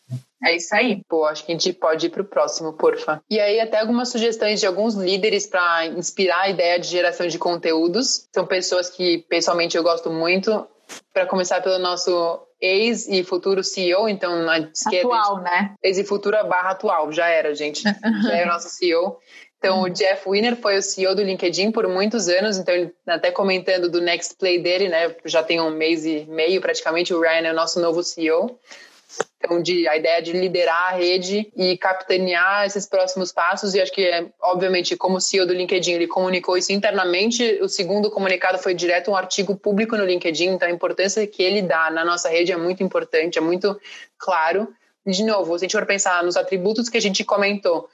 É 0.43 0.55
isso 0.55 0.75
aí. 0.75 1.01
Pô, 1.09 1.25
acho 1.25 1.43
que 1.43 1.51
a 1.51 1.55
gente 1.55 1.73
pode 1.73 2.05
ir 2.05 2.09
para 2.09 2.21
o 2.21 2.25
próximo, 2.25 2.73
porfa. 2.73 3.21
E 3.29 3.39
aí, 3.39 3.59
até 3.59 3.79
algumas 3.79 4.09
sugestões 4.09 4.59
de 4.59 4.67
alguns 4.67 4.93
líderes 4.93 5.47
para 5.47 5.87
inspirar 5.87 6.41
a 6.41 6.49
ideia 6.49 6.79
de 6.79 6.87
geração 6.87 7.27
de 7.27 7.39
conteúdos. 7.39 8.27
São 8.31 8.45
pessoas 8.45 8.89
que, 8.89 9.25
pessoalmente, 9.29 9.75
eu 9.75 9.83
gosto 9.83 10.11
muito. 10.11 10.67
Para 11.11 11.25
começar 11.25 11.61
pelo 11.61 11.79
nosso 11.79 12.44
ex 12.59 13.07
e 13.07 13.23
futuro 13.23 13.63
CEO, 13.63 14.07
então 14.07 14.43
na 14.43 14.59
esquerda. 14.59 15.15
Atual, 15.15 15.41
né? 15.41 15.75
Ex 15.83 15.97
e 15.97 16.03
futura 16.03 16.43
barra 16.43 16.71
atual, 16.71 17.11
já 17.11 17.27
era, 17.27 17.53
gente. 17.53 17.83
já 18.23 18.37
é 18.37 18.43
o 18.43 18.47
nosso 18.47 18.69
CEO. 18.69 19.17
Então, 19.57 19.81
o 19.81 19.89
Jeff 19.89 20.29
Winner 20.29 20.55
foi 20.55 20.77
o 20.77 20.81
CEO 20.81 21.15
do 21.15 21.23
LinkedIn 21.23 21.71
por 21.71 21.87
muitos 21.87 22.27
anos, 22.27 22.57
então 22.57 22.73
ele 22.73 22.93
até 23.07 23.31
comentando 23.31 23.89
do 23.89 23.99
next 23.99 24.35
play 24.35 24.59
dele, 24.61 24.89
né? 24.89 25.15
Já 25.25 25.41
tem 25.41 25.59
um 25.59 25.71
mês 25.71 26.05
e 26.05 26.25
meio 26.25 26.61
praticamente, 26.61 27.13
o 27.13 27.19
Ryan 27.19 27.47
é 27.47 27.51
o 27.51 27.55
nosso 27.55 27.79
novo 27.79 28.03
CEO. 28.03 28.59
Então, 29.37 29.61
de, 29.61 29.87
a 29.87 29.95
ideia 29.95 30.21
de 30.21 30.31
liderar 30.31 30.93
a 30.93 30.97
rede 30.97 31.51
e 31.55 31.77
capitanear 31.77 32.65
esses 32.65 32.87
próximos 32.87 33.31
passos, 33.31 33.75
e 33.75 33.81
acho 33.81 33.91
que, 33.91 34.03
é, 34.03 34.25
obviamente, 34.41 34.95
como 34.95 35.21
CEO 35.21 35.45
do 35.45 35.53
LinkedIn, 35.53 35.93
ele 35.93 36.07
comunicou 36.07 36.57
isso 36.57 36.71
internamente. 36.71 37.59
O 37.61 37.69
segundo 37.69 38.09
comunicado 38.09 38.57
foi 38.57 38.73
direto 38.73 39.11
um 39.11 39.15
artigo 39.15 39.55
público 39.55 39.95
no 39.95 40.05
LinkedIn, 40.05 40.47
então 40.47 40.67
a 40.67 40.71
importância 40.71 41.25
que 41.27 41.43
ele 41.43 41.61
dá 41.61 41.91
na 41.91 42.03
nossa 42.03 42.27
rede 42.29 42.51
é 42.51 42.57
muito 42.57 42.81
importante, 42.81 43.37
é 43.37 43.41
muito 43.41 43.79
claro. 44.17 44.67
De 45.05 45.23
novo, 45.23 45.57
se 45.59 45.65
a 45.65 45.67
gente 45.67 45.77
for 45.77 45.85
pensar 45.85 46.23
nos 46.23 46.35
atributos 46.35 46.89
que 46.89 46.97
a 46.97 47.01
gente 47.01 47.23
comentou, 47.23 47.87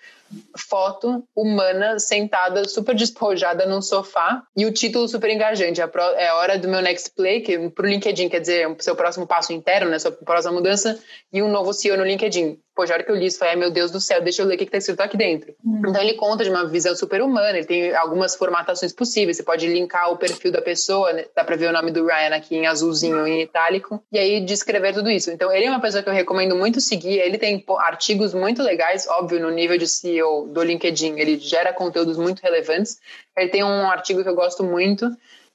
foto 0.58 1.24
humana 1.36 2.00
sentada 2.00 2.68
super 2.68 2.96
despojada 2.96 3.66
num 3.66 3.82
sofá 3.82 4.44
e 4.56 4.66
o 4.66 4.72
título 4.72 5.08
super 5.08 5.30
engajante. 5.30 5.82
É 5.82 6.28
a 6.28 6.36
hora 6.36 6.58
do 6.58 6.68
meu 6.68 6.82
next 6.82 7.12
play, 7.16 7.42
que 7.42 7.70
pro 7.70 7.88
LinkedIn 7.88 8.30
quer 8.30 8.40
dizer 8.40 8.68
o 8.68 8.76
seu 8.80 8.96
próximo 8.96 9.28
passo 9.28 9.54
interno, 9.54 9.90
né, 9.90 10.00
sua 10.00 10.12
próxima 10.12 10.54
mudança 10.54 11.00
e 11.32 11.42
um 11.42 11.50
novo 11.50 11.74
CEO 11.74 11.98
no 11.98 12.04
LinkedIn. 12.04 12.60
Pô, 12.74 12.86
já 12.86 12.94
hora 12.94 13.04
que 13.04 13.12
eu 13.12 13.16
li 13.16 13.26
isso, 13.26 13.38
falei, 13.38 13.56
ai 13.56 13.60
meu 13.60 13.70
Deus 13.70 13.92
do 13.92 14.00
céu, 14.00 14.22
deixa 14.22 14.42
eu 14.42 14.46
ler 14.46 14.56
o 14.56 14.58
que 14.58 14.64
está 14.64 14.78
escrito 14.78 15.02
aqui 15.02 15.18
dentro. 15.18 15.54
Uhum. 15.64 15.82
Então 15.90 16.02
ele 16.02 16.14
conta 16.14 16.44
de 16.44 16.50
uma 16.50 16.66
visão 16.66 16.96
super 16.96 17.22
humana, 17.22 17.58
ele 17.58 17.68
tem 17.68 17.94
algumas 17.94 18.36
formatações 18.36 18.94
possíveis, 18.94 19.38
você 19.38 19.44
pode 19.44 19.68
linkar 19.68 20.10
o 20.10 20.18
perfil 20.18 20.54
da 20.54 20.62
pessoa, 20.62 21.12
né? 21.12 21.26
dá 21.36 21.44
para 21.44 21.58
ver 21.58 21.70
o 21.70 21.74
nome 21.74 21.92
do 21.92 22.06
Ryan 22.06 22.34
aqui 22.34 22.56
em 22.56 22.68
azulzinho, 22.68 23.28
em 23.28 23.42
itálico, 23.42 24.02
e 24.10 24.18
aí 24.18 24.40
descrever 24.40 24.94
tudo 24.94 25.10
isso. 25.10 25.32
Então 25.32 25.52
ele 25.52 25.66
é 25.66 25.70
uma 25.70 25.82
pessoa 25.82 26.02
que 26.02 26.08
eu 26.08 26.14
recomendo 26.14 26.56
muito 26.56 26.80
seguir, 26.80 27.20
ele 27.20 27.38
tem 27.38 27.64
artigos 27.80 28.34
muito 28.34 28.64
legais, 28.64 29.06
óbvio, 29.08 29.42
no 29.42 29.50
nível 29.50 29.78
de 29.78 29.88
CEO 29.88 30.48
do 30.48 30.64
LinkedIn, 30.64 31.20
ele 31.20 31.38
gera 31.38 31.74
conteúdos 31.74 32.18
muito 32.18 32.40
relevantes. 32.40 33.00
Ele 33.38 33.50
tem 33.50 33.64
um 33.64 33.90
artigo 33.90 34.24
que 34.24 34.30
eu 34.30 34.36
gosto 34.36 34.64
muito, 34.64 35.10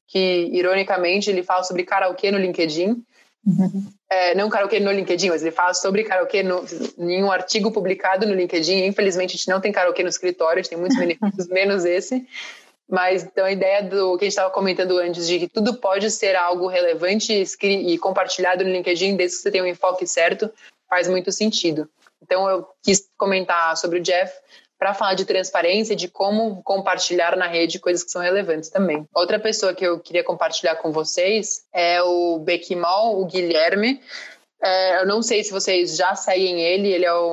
que 0.07 0.51
ironicamente 0.53 1.31
ele 1.31 1.43
fala 1.43 1.63
sobre 1.65 1.85
karaokê 1.85 2.31
no 2.31 2.39
LinkedIn, 2.39 3.03
Uhum. 3.47 3.87
É, 4.09 4.35
não 4.35 4.49
karaokê 4.49 4.79
no 4.79 4.93
LinkedIn, 4.93 5.31
mas 5.31 5.43
ele 5.43 5.51
fala 5.51 5.75
sobre 5.75 6.05
karaokê 6.05 6.43
no, 6.43 6.65
em 6.99 7.25
um 7.25 7.33
artigo 7.33 7.73
publicado 7.73 8.25
no 8.27 8.35
LinkedIn. 8.35 8.85
Infelizmente, 8.85 9.31
a 9.31 9.37
gente 9.37 9.49
não 9.49 9.61
tem 9.61 9.73
karaokê 9.73 10.03
no 10.03 10.09
escritório, 10.09 10.61
a 10.61 10.63
gente 10.63 10.71
tem 10.71 10.79
muitos 10.79 10.97
benefícios, 10.97 11.49
menos 11.51 11.85
esse. 11.85 12.27
Mas 12.89 13.25
então 13.25 13.45
a 13.45 13.51
ideia 13.51 13.83
do 13.83 14.17
que 14.17 14.25
a 14.25 14.27
gente 14.27 14.33
estava 14.33 14.51
comentando 14.51 14.97
antes, 14.99 15.27
de 15.27 15.41
que 15.41 15.49
tudo 15.49 15.75
pode 15.75 16.09
ser 16.11 16.37
algo 16.37 16.69
relevante 16.69 17.45
e 17.63 17.99
compartilhado 17.99 18.65
no 18.65 18.71
LinkedIn, 18.71 19.17
desde 19.17 19.39
que 19.39 19.43
você 19.43 19.51
tenha 19.51 19.65
um 19.65 19.67
enfoque 19.67 20.07
certo, 20.07 20.49
faz 20.89 21.09
muito 21.09 21.33
sentido. 21.33 21.89
Então 22.23 22.49
eu 22.49 22.67
quis 22.83 23.09
comentar 23.17 23.77
sobre 23.77 23.99
o 23.99 24.03
Jeff, 24.03 24.33
para 24.79 24.95
falar 24.95 25.15
de 25.15 25.25
transparência 25.25 25.95
e 25.95 25.97
de 25.97 26.09
como 26.09 26.63
compartilhar 26.63 27.37
na 27.37 27.47
rede 27.47 27.79
coisas 27.79 28.05
que 28.05 28.11
são 28.11 28.23
relevantes 28.23 28.69
também. 28.69 29.07
Outra 29.15 29.39
pessoa 29.39 29.75
que 29.75 29.87
eu 29.87 29.99
queria 29.99 30.23
compartilhar 30.23 30.77
com 30.77 30.93
vocês 30.93 31.65
é 31.73 32.03
o 32.03 32.39
Bequimol, 32.41 33.21
o 33.21 33.27
Guilherme. 33.27 34.01
É, 34.63 35.01
eu 35.01 35.07
não 35.07 35.23
sei 35.23 35.45
se 35.45 35.53
vocês 35.53 35.97
já 35.97 36.15
seguem 36.15 36.61
ele, 36.61 36.89
ele 36.89 37.05
é 37.05 37.13
o 37.13 37.33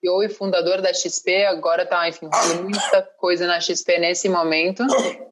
CEO 0.00 0.22
e 0.22 0.28
fundador 0.28 0.80
da 0.80 0.92
XP, 0.92 1.44
agora 1.44 1.82
está, 1.82 2.08
enfim, 2.08 2.28
fazendo 2.32 2.64
muita 2.64 3.02
coisa 3.18 3.46
na 3.46 3.60
XP 3.60 3.98
nesse 3.98 4.28
momento. 4.28 4.84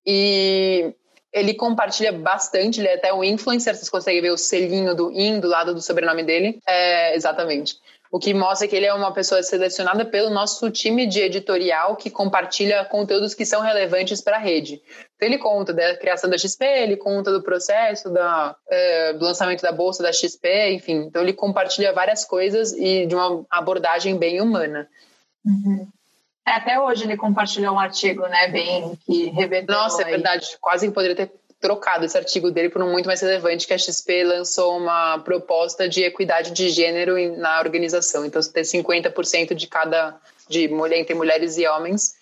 E 0.07 0.95
ele 1.33 1.55
compartilha 1.55 2.13
bastante, 2.13 2.81
ele 2.81 2.89
é 2.89 2.95
até 2.95 3.13
um 3.13 3.25
influencer, 3.25 3.75
vocês 3.75 3.89
conseguem 3.89 4.21
ver 4.21 4.31
o 4.31 4.39
selinho 4.39 4.95
do 4.95 5.11
IN 5.11 5.41
do 5.41 5.49
lado 5.49 5.75
do 5.75 5.81
sobrenome 5.81 6.23
dele. 6.23 6.61
É, 6.67 7.15
exatamente 7.15 7.77
o 8.13 8.19
que 8.19 8.35
mostra 8.35 8.69
que 8.69 8.77
ele 8.77 8.85
é 8.85 8.93
uma 8.93 9.11
pessoa 9.11 9.43
selecionada 9.43 10.05
pelo 10.05 10.29
nosso 10.29 10.71
time 10.71 11.07
de 11.07 11.21
editorial 11.21 11.97
que 11.97 12.11
compartilha 12.11 12.85
conteúdos 12.85 13.33
que 13.35 13.47
são 13.47 13.63
relevantes 13.63 14.21
para 14.21 14.37
a 14.37 14.39
rede. 14.39 14.83
Então, 15.17 15.27
ele 15.27 15.39
conta 15.39 15.73
da 15.73 15.97
criação 15.97 16.29
da 16.29 16.37
XP, 16.37 16.63
ele 16.63 16.97
conta 16.99 17.33
do 17.33 17.43
processo 17.43 18.11
da, 18.11 18.55
é, 18.69 19.15
do 19.15 19.25
lançamento 19.25 19.63
da 19.63 19.73
bolsa 19.73 20.03
da 20.03 20.13
XP, 20.13 20.73
enfim. 20.75 21.07
Então, 21.07 21.23
ele 21.23 21.33
compartilha 21.33 21.95
várias 21.95 22.23
coisas 22.23 22.75
e 22.75 23.07
de 23.07 23.15
uma 23.15 23.47
abordagem 23.51 24.19
bem 24.19 24.43
humana. 24.43 24.87
Uhum. 25.43 25.89
É, 26.47 26.51
até 26.51 26.79
hoje 26.79 27.05
ele 27.05 27.17
compartilhou 27.17 27.75
um 27.75 27.81
artigo, 27.81 28.27
né, 28.27 28.49
bem 28.49 28.99
que 29.07 29.31
revelou. 29.31 29.75
Nossa, 29.75 30.03
é 30.03 30.05
verdade. 30.05 30.59
Quase 30.61 30.87
que 30.87 30.93
poderia 30.93 31.17
ter 31.17 31.33
trocado 31.63 32.05
esse 32.05 32.19
artigo 32.19 32.51
dele 32.51 32.69
por 32.69 32.83
um 32.83 32.91
muito 32.91 33.07
mais 33.07 33.21
relevante, 33.21 33.67
que 33.67 33.73
a 33.73 33.79
XP 33.79 34.25
lançou 34.25 34.77
uma 34.77 35.19
proposta 35.21 35.89
de 35.89 36.03
equidade 36.03 36.51
de 36.51 36.69
gênero 36.69 37.15
na 37.39 37.61
organização. 37.61 38.27
Então, 38.27 38.43
tem 38.43 38.65
50% 38.65 39.55
de 39.55 39.67
cada, 39.69 40.17
de 40.49 40.69
mulher 40.69 40.99
entre 40.99 41.15
mulheres 41.15 41.57
e 41.57 41.67
homens. 41.67 42.15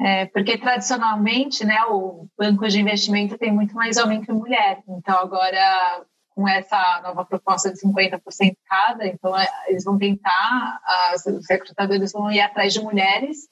É, 0.00 0.26
porque 0.26 0.58
tradicionalmente, 0.58 1.64
né, 1.64 1.82
o 1.88 2.26
banco 2.36 2.68
de 2.68 2.80
investimento 2.80 3.38
tem 3.38 3.52
muito 3.52 3.74
mais 3.74 3.96
homem 3.96 4.20
que 4.20 4.32
mulher. 4.32 4.80
Então, 4.88 5.16
agora, 5.16 6.02
com 6.34 6.48
essa 6.48 7.00
nova 7.02 7.24
proposta 7.24 7.72
de 7.72 7.80
50% 7.80 8.20
cada, 8.68 9.06
então 9.06 9.36
é, 9.38 9.48
eles 9.68 9.84
vão 9.84 9.96
tentar, 9.96 10.80
as, 11.12 11.24
os 11.26 11.48
recrutadores 11.48 12.12
vão 12.12 12.30
ir 12.30 12.40
atrás 12.40 12.72
de 12.72 12.80
mulheres 12.80 13.48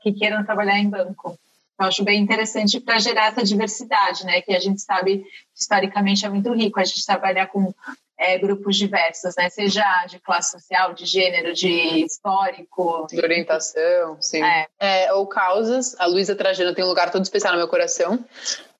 que 0.00 0.12
queiram 0.12 0.44
trabalhar 0.44 0.78
em 0.78 0.88
banco. 0.88 1.36
Eu 1.78 1.86
acho 1.86 2.02
bem 2.02 2.22
interessante 2.22 2.80
para 2.80 2.98
gerar 2.98 3.26
essa 3.26 3.42
diversidade, 3.42 4.24
né? 4.24 4.40
Que 4.40 4.54
a 4.54 4.58
gente 4.58 4.80
sabe 4.80 5.24
historicamente 5.54 6.24
é 6.24 6.28
muito 6.28 6.52
rico 6.54 6.80
a 6.80 6.84
gente 6.84 7.04
trabalhar 7.04 7.48
com 7.48 7.72
é, 8.18 8.38
grupos 8.38 8.76
diversos, 8.76 9.34
né? 9.36 9.50
Seja 9.50 9.84
de 10.06 10.18
classe 10.18 10.52
social, 10.52 10.94
de 10.94 11.04
gênero, 11.04 11.52
de 11.52 12.04
histórico. 12.04 13.06
De 13.10 13.20
orientação, 13.20 14.16
sim. 14.20 14.42
É. 14.42 14.66
É, 14.80 15.12
ou 15.12 15.26
causas. 15.26 15.94
A 15.98 16.06
Luísa 16.06 16.34
Trajano 16.34 16.74
tem 16.74 16.84
um 16.84 16.88
lugar 16.88 17.10
todo 17.10 17.24
especial 17.24 17.52
no 17.52 17.58
meu 17.58 17.68
coração. 17.68 18.24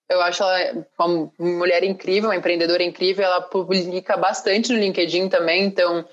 Eu 0.09 0.23
acho 0.23 0.43
ela 0.43 0.87
uma 0.99 1.33
mulher 1.39 1.85
incrível, 1.85 2.31
uma 2.31 2.37
empreendedora 2.37 2.83
incrível. 2.83 3.25
Ela 3.25 3.43
publica 3.43 4.17
bastante 4.17 4.73
no 4.73 4.79
LinkedIn 4.79 5.29
também, 5.29 5.65
então, 5.65 6.09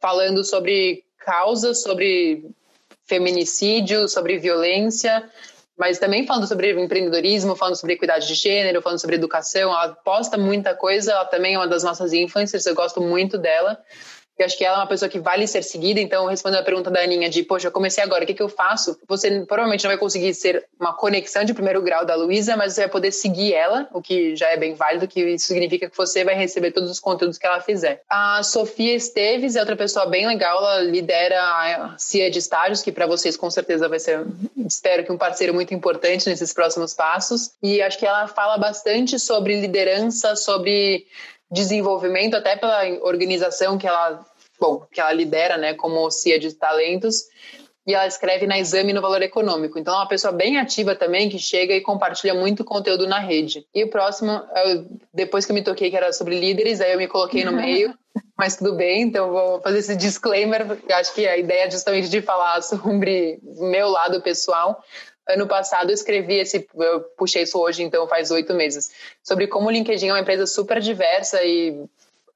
falando 0.00 0.42
sobre 0.42 1.04
causas, 1.18 1.82
sobre 1.82 2.50
feminicídio, 3.06 4.08
sobre 4.08 4.38
violência 4.38 5.30
mas 5.76 5.98
também 5.98 6.26
falando 6.26 6.46
sobre 6.46 6.72
empreendedorismo, 6.80 7.56
falando 7.56 7.76
sobre 7.76 7.94
equidade 7.94 8.26
de 8.26 8.34
gênero, 8.34 8.80
falando 8.80 9.00
sobre 9.00 9.16
educação. 9.16 9.70
Ela 9.70 9.88
posta 9.88 10.38
muita 10.38 10.74
coisa, 10.74 11.12
ela 11.12 11.24
também 11.24 11.54
é 11.54 11.58
uma 11.58 11.66
das 11.66 11.82
nossas 11.82 12.12
influencers, 12.12 12.64
eu 12.66 12.74
gosto 12.74 13.00
muito 13.00 13.36
dela. 13.36 13.78
Eu 14.38 14.46
acho 14.46 14.58
que 14.58 14.64
ela 14.64 14.78
é 14.78 14.80
uma 14.80 14.86
pessoa 14.86 15.08
que 15.08 15.20
vale 15.20 15.46
ser 15.46 15.62
seguida, 15.62 16.00
então 16.00 16.26
respondendo 16.26 16.60
a 16.60 16.64
pergunta 16.64 16.90
da 16.90 17.00
Aninha 17.00 17.28
de, 17.28 17.42
poxa, 17.42 17.68
eu 17.68 17.72
comecei 17.72 18.02
agora, 18.02 18.24
o 18.24 18.26
que, 18.26 18.34
que 18.34 18.42
eu 18.42 18.48
faço? 18.48 18.98
Você 19.06 19.30
provavelmente 19.46 19.84
não 19.84 19.90
vai 19.90 19.98
conseguir 19.98 20.34
ser 20.34 20.64
uma 20.78 20.92
conexão 20.92 21.44
de 21.44 21.54
primeiro 21.54 21.80
grau 21.80 22.04
da 22.04 22.16
Luísa, 22.16 22.56
mas 22.56 22.74
você 22.74 22.82
vai 22.82 22.90
poder 22.90 23.12
seguir 23.12 23.54
ela, 23.54 23.88
o 23.92 24.02
que 24.02 24.34
já 24.34 24.48
é 24.48 24.56
bem 24.56 24.74
válido, 24.74 25.06
que 25.06 25.20
isso 25.20 25.46
significa 25.46 25.88
que 25.88 25.96
você 25.96 26.24
vai 26.24 26.34
receber 26.34 26.72
todos 26.72 26.90
os 26.90 26.98
conteúdos 26.98 27.38
que 27.38 27.46
ela 27.46 27.60
fizer. 27.60 28.02
A 28.08 28.42
Sofia 28.42 28.94
Esteves 28.94 29.54
é 29.54 29.60
outra 29.60 29.76
pessoa 29.76 30.06
bem 30.06 30.26
legal, 30.26 30.58
ela 30.58 30.80
lidera 30.80 31.40
a 31.40 31.94
CIA 31.96 32.30
de 32.30 32.40
estágios, 32.40 32.82
que 32.82 32.90
para 32.90 33.06
vocês 33.06 33.36
com 33.36 33.50
certeza 33.50 33.88
vai 33.88 34.00
ser, 34.00 34.26
espero 34.66 35.04
que 35.04 35.12
um 35.12 35.18
parceiro 35.18 35.54
muito 35.54 35.72
importante 35.72 36.28
nesses 36.28 36.52
próximos 36.52 36.92
passos. 36.92 37.52
E 37.62 37.80
acho 37.80 37.98
que 37.98 38.06
ela 38.06 38.26
fala 38.26 38.58
bastante 38.58 39.18
sobre 39.18 39.60
liderança, 39.60 40.34
sobre 40.34 41.06
desenvolvimento, 41.54 42.34
até 42.34 42.56
pela 42.56 42.84
organização 43.02 43.78
que 43.78 43.86
ela, 43.86 44.24
bom, 44.60 44.86
que 44.92 45.00
ela 45.00 45.12
lidera, 45.12 45.56
né, 45.56 45.72
como 45.72 46.10
CIA 46.10 46.38
de 46.38 46.52
talentos, 46.52 47.24
e 47.86 47.94
ela 47.94 48.06
escreve 48.06 48.46
na 48.46 48.58
Exame 48.58 48.92
no 48.92 49.02
Valor 49.02 49.22
Econômico. 49.22 49.78
Então, 49.78 49.94
é 49.94 49.98
uma 49.98 50.08
pessoa 50.08 50.32
bem 50.32 50.58
ativa 50.58 50.94
também, 50.94 51.28
que 51.28 51.38
chega 51.38 51.74
e 51.74 51.82
compartilha 51.82 52.34
muito 52.34 52.64
conteúdo 52.64 53.06
na 53.06 53.18
rede. 53.18 53.66
E 53.74 53.84
o 53.84 53.90
próximo, 53.90 54.30
eu, 54.32 54.86
depois 55.12 55.44
que 55.44 55.52
eu 55.52 55.54
me 55.54 55.62
toquei 55.62 55.90
que 55.90 55.96
era 55.96 56.12
sobre 56.12 56.38
líderes, 56.38 56.80
aí 56.80 56.92
eu 56.92 56.98
me 56.98 57.06
coloquei 57.06 57.44
no 57.44 57.52
meio, 57.52 57.94
mas 58.38 58.56
tudo 58.56 58.74
bem, 58.74 59.02
então 59.02 59.30
vou 59.30 59.60
fazer 59.60 59.78
esse 59.78 59.96
disclaimer, 59.96 60.78
acho 60.92 61.14
que 61.14 61.26
a 61.28 61.36
ideia 61.36 61.66
é 61.66 61.70
justamente 61.70 62.08
de 62.08 62.22
falar 62.22 62.62
sobre 62.62 63.38
meu 63.42 63.88
lado 63.90 64.20
pessoal, 64.22 64.82
Ano 65.28 65.46
passado 65.46 65.90
eu 65.90 65.94
escrevi 65.94 66.34
esse, 66.34 66.66
eu 66.74 67.00
puxei 67.16 67.42
isso 67.42 67.58
hoje, 67.58 67.82
então 67.82 68.06
faz 68.06 68.30
oito 68.30 68.52
meses, 68.52 68.90
sobre 69.22 69.46
como 69.46 69.68
o 69.68 69.70
LinkedIn 69.70 70.08
é 70.08 70.12
uma 70.12 70.20
empresa 70.20 70.46
super 70.46 70.80
diversa 70.80 71.42
e 71.42 71.86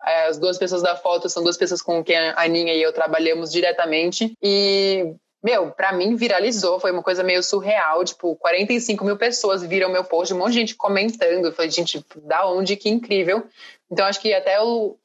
é, 0.07 0.27
as 0.27 0.39
duas 0.39 0.59
pessoas 0.59 0.83
da 0.83 0.97
foto 0.97 1.29
são 1.29 1.43
duas 1.43 1.57
pessoas 1.57 1.83
com 1.83 2.03
quem 2.03 2.17
a 2.17 2.41
Aninha 2.41 2.73
e 2.75 2.83
eu 2.83 2.93
trabalhamos 2.93 3.51
diretamente. 3.51 4.33
E, 4.43 5.13
meu, 5.43 5.71
para 5.71 5.93
mim 5.93 6.17
viralizou, 6.17 6.81
foi 6.81 6.93
uma 6.93 7.03
coisa 7.03 7.23
meio 7.23 7.43
surreal. 7.43 8.05
Tipo, 8.05 8.37
45 8.37 9.05
mil 9.05 9.17
pessoas 9.17 9.63
viram 9.63 9.91
meu 9.91 10.05
post, 10.05 10.33
um 10.33 10.39
monte 10.39 10.53
de 10.53 10.61
gente 10.61 10.75
comentando. 10.75 11.53
Falei, 11.53 11.71
gente, 11.71 12.05
da 12.23 12.47
onde? 12.47 12.77
Que 12.77 12.89
incrível. 12.89 13.45
Então, 13.91 14.07
acho 14.07 14.21
que 14.21 14.33
até 14.33 14.61
o 14.61 14.97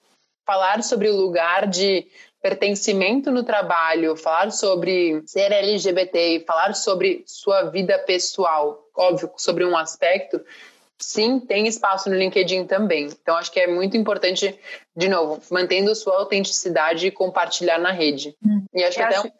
falar 0.45 0.84
sobre 0.84 1.10
o 1.10 1.15
lugar 1.15 1.68
de 1.68 2.05
pertencimento 2.44 3.32
no 3.32 3.41
trabalho, 3.41 4.18
falar 4.18 4.52
sobre 4.52 5.24
ser 5.26 5.49
LGBT, 5.49 6.44
falar 6.45 6.76
sobre 6.76 7.24
sua 7.26 7.70
vida 7.70 7.98
pessoal, 7.99 8.86
óbvio, 8.94 9.32
sobre 9.38 9.64
um 9.64 9.78
aspecto, 9.78 10.41
sim, 10.99 11.40
tem 11.40 11.65
espaço 11.68 12.10
no 12.10 12.18
LinkedIn 12.18 12.65
também. 12.65 13.06
Então, 13.06 13.38
acho 13.38 13.49
que 13.49 13.61
é 13.61 13.68
muito 13.68 13.95
importante, 13.95 14.60
de 14.94 15.07
novo, 15.07 15.41
mantendo 15.49 15.95
sua 15.95 16.18
autenticidade 16.18 17.07
e 17.07 17.11
compartilhar 17.11 17.80
na 17.80 17.94
rede. 17.94 18.36
Hum, 18.45 18.65
e 18.74 18.84
acho 18.84 18.98
que 18.98 19.03
até. 19.03 19.15
Acho... 19.15 19.32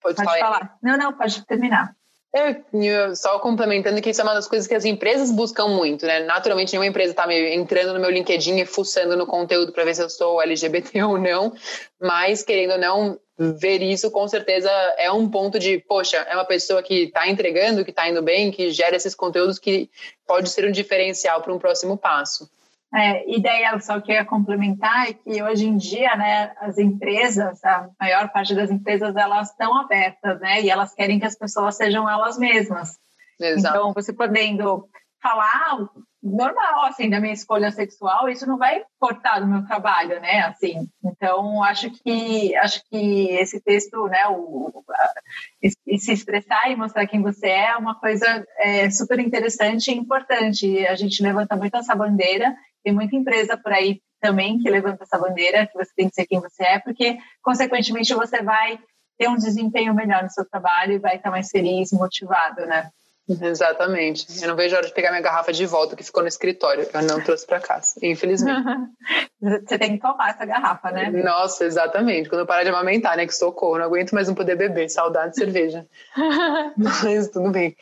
Pode, 0.00 0.16
pode 0.16 0.24
falar. 0.24 0.38
falar. 0.38 0.78
Não, 0.80 0.96
não, 0.96 1.12
pode 1.12 1.44
terminar. 1.44 1.96
É, 2.34 3.14
só 3.14 3.38
complementando 3.40 4.00
que 4.00 4.08
isso 4.08 4.22
é 4.22 4.24
uma 4.24 4.32
das 4.32 4.48
coisas 4.48 4.66
que 4.66 4.74
as 4.74 4.86
empresas 4.86 5.30
buscam 5.30 5.68
muito, 5.68 6.06
né? 6.06 6.20
Naturalmente, 6.20 6.72
nenhuma 6.72 6.86
empresa 6.86 7.10
está 7.10 7.30
entrando 7.30 7.92
no 7.92 8.00
meu 8.00 8.10
LinkedIn 8.10 8.58
e 8.58 8.64
fuçando 8.64 9.14
no 9.18 9.26
conteúdo 9.26 9.70
para 9.70 9.84
ver 9.84 9.94
se 9.94 10.02
eu 10.02 10.08
sou 10.08 10.40
LGBT 10.40 11.02
ou 11.04 11.18
não, 11.18 11.52
mas 12.00 12.42
querendo 12.42 12.72
ou 12.72 12.78
não, 12.78 13.20
ver 13.36 13.82
isso 13.82 14.10
com 14.10 14.26
certeza 14.26 14.70
é 14.96 15.12
um 15.12 15.28
ponto 15.28 15.58
de, 15.58 15.78
poxa, 15.80 16.16
é 16.16 16.34
uma 16.34 16.44
pessoa 16.46 16.82
que 16.82 17.04
está 17.04 17.28
entregando, 17.28 17.84
que 17.84 17.90
está 17.90 18.08
indo 18.08 18.22
bem, 18.22 18.50
que 18.50 18.70
gera 18.70 18.96
esses 18.96 19.14
conteúdos 19.14 19.58
que 19.58 19.90
pode 20.26 20.48
ser 20.48 20.66
um 20.66 20.72
diferencial 20.72 21.42
para 21.42 21.52
um 21.52 21.58
próximo 21.58 21.98
passo. 21.98 22.48
É, 22.94 23.24
e 23.30 23.40
daí, 23.40 23.80
só 23.80 23.98
que 24.00 24.12
eu 24.12 24.16
ia 24.16 24.24
complementar 24.24 25.08
é 25.08 25.14
que 25.14 25.42
hoje 25.42 25.66
em 25.66 25.76
dia, 25.76 26.14
né, 26.14 26.52
as 26.60 26.76
empresas, 26.76 27.64
a 27.64 27.88
maior 27.98 28.28
parte 28.30 28.54
das 28.54 28.70
empresas, 28.70 29.16
elas 29.16 29.50
estão 29.50 29.74
abertas, 29.78 30.38
né, 30.40 30.60
e 30.60 30.68
elas 30.68 30.94
querem 30.94 31.18
que 31.18 31.24
as 31.24 31.34
pessoas 31.34 31.74
sejam 31.76 32.08
elas 32.08 32.36
mesmas. 32.36 32.98
Exato. 33.40 33.76
Então, 33.76 33.92
você 33.94 34.12
podendo 34.12 34.86
falar 35.22 35.88
normal, 36.22 36.84
assim, 36.84 37.08
da 37.08 37.18
minha 37.18 37.32
escolha 37.32 37.70
sexual, 37.70 38.28
isso 38.28 38.46
não 38.46 38.58
vai 38.58 38.84
cortar 39.00 39.40
do 39.40 39.46
meu 39.46 39.64
trabalho, 39.66 40.20
né, 40.20 40.40
assim. 40.42 40.86
Então, 41.02 41.62
acho 41.64 41.90
que, 41.90 42.54
acho 42.56 42.82
que 42.90 43.30
esse 43.30 43.58
texto, 43.60 44.06
né, 44.06 44.28
o, 44.28 44.84
a, 44.90 45.68
se 45.98 46.12
expressar 46.12 46.70
e 46.70 46.76
mostrar 46.76 47.06
quem 47.06 47.22
você 47.22 47.46
é 47.46 47.70
é 47.70 47.76
uma 47.76 47.94
coisa 47.94 48.46
é, 48.58 48.90
super 48.90 49.18
interessante 49.18 49.90
e 49.90 49.96
importante. 49.96 50.86
A 50.86 50.94
gente 50.94 51.22
levanta 51.22 51.56
muito 51.56 51.76
essa 51.76 51.94
bandeira 51.94 52.54
tem 52.82 52.92
muita 52.92 53.16
empresa 53.16 53.56
por 53.56 53.72
aí 53.72 54.00
também 54.20 54.58
que 54.58 54.70
levanta 54.70 55.04
essa 55.04 55.18
bandeira, 55.18 55.66
que 55.66 55.76
você 55.76 55.90
tem 55.96 56.08
que 56.08 56.14
ser 56.14 56.26
quem 56.26 56.40
você 56.40 56.62
é, 56.62 56.78
porque, 56.78 57.18
consequentemente, 57.42 58.14
você 58.14 58.42
vai 58.42 58.78
ter 59.18 59.28
um 59.28 59.36
desempenho 59.36 59.94
melhor 59.94 60.22
no 60.22 60.30
seu 60.30 60.44
trabalho 60.44 60.92
e 60.92 60.98
vai 60.98 61.16
estar 61.16 61.30
mais 61.30 61.50
feliz, 61.50 61.92
motivado, 61.92 62.64
né? 62.66 62.90
Exatamente. 63.28 64.26
Eu 64.42 64.48
não 64.48 64.56
vejo 64.56 64.74
a 64.74 64.78
hora 64.78 64.86
de 64.86 64.92
pegar 64.92 65.10
minha 65.10 65.22
garrafa 65.22 65.52
de 65.52 65.64
volta 65.64 65.94
que 65.94 66.02
ficou 66.02 66.22
no 66.22 66.28
escritório. 66.28 66.88
Eu 66.92 67.02
não 67.02 67.20
trouxe 67.20 67.46
para 67.46 67.60
casa, 67.60 67.94
infelizmente. 68.02 68.60
Você 69.40 69.78
tem 69.78 69.92
que 69.92 70.02
tomar 70.02 70.30
essa 70.30 70.44
garrafa, 70.44 70.90
né? 70.90 71.10
Nossa, 71.10 71.64
exatamente. 71.64 72.28
Quando 72.28 72.40
eu 72.40 72.46
parar 72.46 72.64
de 72.64 72.70
amamentar, 72.70 73.16
né? 73.16 73.26
Que 73.26 73.34
socorro, 73.34 73.78
não 73.78 73.84
aguento 73.84 74.12
mais 74.12 74.28
não 74.28 74.34
poder 74.34 74.56
beber. 74.56 74.88
Saudade 74.88 75.32
de 75.32 75.38
cerveja. 75.38 75.86
Mas 76.76 77.28
tudo 77.28 77.50
bem. 77.50 77.76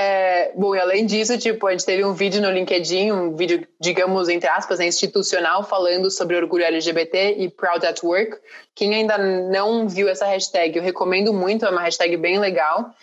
É, 0.00 0.52
bom, 0.54 0.76
e 0.76 0.78
além 0.78 1.04
disso, 1.04 1.36
tipo, 1.36 1.66
a 1.66 1.72
gente 1.72 1.84
teve 1.84 2.04
um 2.04 2.12
vídeo 2.12 2.40
no 2.40 2.48
LinkedIn, 2.48 3.10
um 3.10 3.34
vídeo, 3.34 3.66
digamos, 3.80 4.28
entre 4.28 4.48
aspas, 4.48 4.78
né, 4.78 4.86
institucional, 4.86 5.64
falando 5.64 6.08
sobre 6.08 6.36
orgulho 6.36 6.64
LGBT 6.64 7.34
e 7.36 7.50
Proud 7.50 7.84
at 7.84 8.00
Work. 8.04 8.38
Quem 8.76 8.94
ainda 8.94 9.18
não 9.18 9.88
viu 9.88 10.08
essa 10.08 10.24
hashtag, 10.24 10.76
eu 10.76 10.84
recomendo 10.84 11.34
muito, 11.34 11.64
é 11.64 11.70
uma 11.70 11.80
hashtag 11.80 12.16
bem 12.16 12.38
legal, 12.38 12.94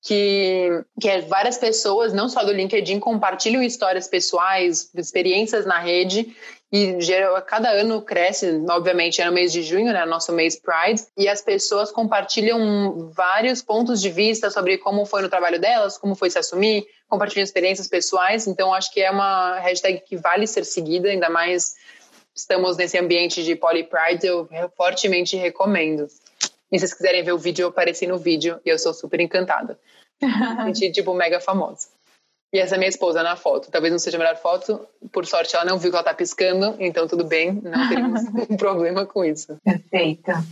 que, 0.00 0.82
que 0.98 1.10
é 1.10 1.20
várias 1.20 1.58
pessoas, 1.58 2.14
não 2.14 2.26
só 2.26 2.42
do 2.42 2.52
LinkedIn, 2.52 3.00
compartilham 3.00 3.62
histórias 3.62 4.08
pessoais, 4.08 4.90
experiências 4.94 5.66
na 5.66 5.78
rede 5.78 6.34
e 6.72 6.96
a 7.36 7.42
cada 7.42 7.68
ano 7.70 8.00
cresce, 8.00 8.62
obviamente 8.70 9.20
é 9.20 9.24
no 9.24 9.32
mês 9.32 9.52
de 9.52 9.62
junho, 9.62 9.92
né, 9.92 10.06
nosso 10.06 10.32
mês 10.32 10.54
Pride, 10.54 11.02
e 11.16 11.28
as 11.28 11.42
pessoas 11.42 11.90
compartilham 11.90 13.10
vários 13.12 13.60
pontos 13.60 14.00
de 14.00 14.08
vista 14.08 14.50
sobre 14.50 14.78
como 14.78 15.04
foi 15.04 15.22
no 15.22 15.28
trabalho 15.28 15.60
delas, 15.60 15.98
como 15.98 16.14
foi 16.14 16.30
se 16.30 16.38
assumir, 16.38 16.86
compartilham 17.08 17.42
experiências 17.42 17.88
pessoais, 17.88 18.46
então 18.46 18.72
acho 18.72 18.92
que 18.92 19.00
é 19.00 19.10
uma 19.10 19.58
hashtag 19.58 20.00
que 20.06 20.16
vale 20.16 20.46
ser 20.46 20.64
seguida, 20.64 21.08
ainda 21.08 21.28
mais 21.28 21.74
estamos 22.34 22.76
nesse 22.76 22.96
ambiente 22.96 23.42
de 23.42 23.56
Poly 23.56 23.84
Pride, 23.84 24.26
eu 24.26 24.48
fortemente 24.76 25.36
recomendo. 25.36 26.06
E 26.70 26.78
se 26.78 26.86
vocês 26.86 26.94
quiserem 26.94 27.24
ver 27.24 27.32
o 27.32 27.38
vídeo, 27.38 27.64
eu 27.64 27.68
apareci 27.68 28.06
no 28.06 28.16
vídeo 28.16 28.60
e 28.64 28.68
eu 28.68 28.78
sou 28.78 28.94
super 28.94 29.20
encantada. 29.20 29.76
Gente, 30.72 30.92
tipo, 30.92 31.12
mega 31.14 31.40
famosa. 31.40 31.88
E 32.52 32.58
essa 32.58 32.74
é 32.74 32.78
minha 32.78 32.88
esposa 32.88 33.22
na 33.22 33.36
foto. 33.36 33.70
Talvez 33.70 33.92
não 33.92 33.98
seja 33.98 34.16
a 34.16 34.20
melhor 34.20 34.36
foto. 34.36 34.86
Por 35.12 35.24
sorte, 35.24 35.54
ela 35.54 35.64
não 35.64 35.78
viu 35.78 35.90
que 35.90 35.96
ela 35.96 36.04
tá 36.04 36.14
piscando, 36.14 36.74
então 36.78 37.06
tudo 37.06 37.24
bem, 37.24 37.52
não 37.62 37.88
temos 37.88 38.22
um 38.50 38.56
problema 38.56 39.06
com 39.06 39.24
isso. 39.24 39.56
Perfeita. 39.64 40.44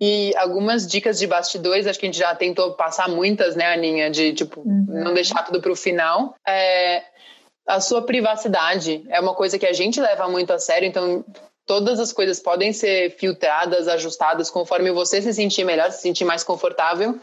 E 0.00 0.34
algumas 0.36 0.86
dicas 0.86 1.18
de 1.18 1.26
bastidores, 1.26 1.86
acho 1.86 1.98
que 1.98 2.06
a 2.06 2.08
gente 2.08 2.18
já 2.18 2.34
tentou 2.34 2.74
passar 2.74 3.08
muitas, 3.08 3.56
né, 3.56 3.72
Aninha? 3.72 4.10
De, 4.10 4.34
tipo, 4.34 4.60
uhum. 4.60 4.86
não 4.88 5.14
deixar 5.14 5.42
tudo 5.42 5.60
pro 5.60 5.74
final. 5.74 6.34
É, 6.46 7.02
a 7.66 7.80
sua 7.80 8.02
privacidade 8.02 9.04
é 9.08 9.18
uma 9.20 9.34
coisa 9.34 9.58
que 9.58 9.66
a 9.66 9.72
gente 9.72 10.00
leva 10.00 10.28
muito 10.28 10.52
a 10.52 10.58
sério, 10.58 10.86
então 10.86 11.24
todas 11.66 11.98
as 11.98 12.12
coisas 12.12 12.38
podem 12.40 12.72
ser 12.72 13.16
filtradas, 13.16 13.88
ajustadas 13.88 14.50
conforme 14.50 14.90
você 14.90 15.22
se 15.22 15.32
sentir 15.32 15.64
melhor, 15.64 15.90
se 15.90 16.02
sentir 16.02 16.24
mais 16.24 16.44
confortável. 16.44 17.18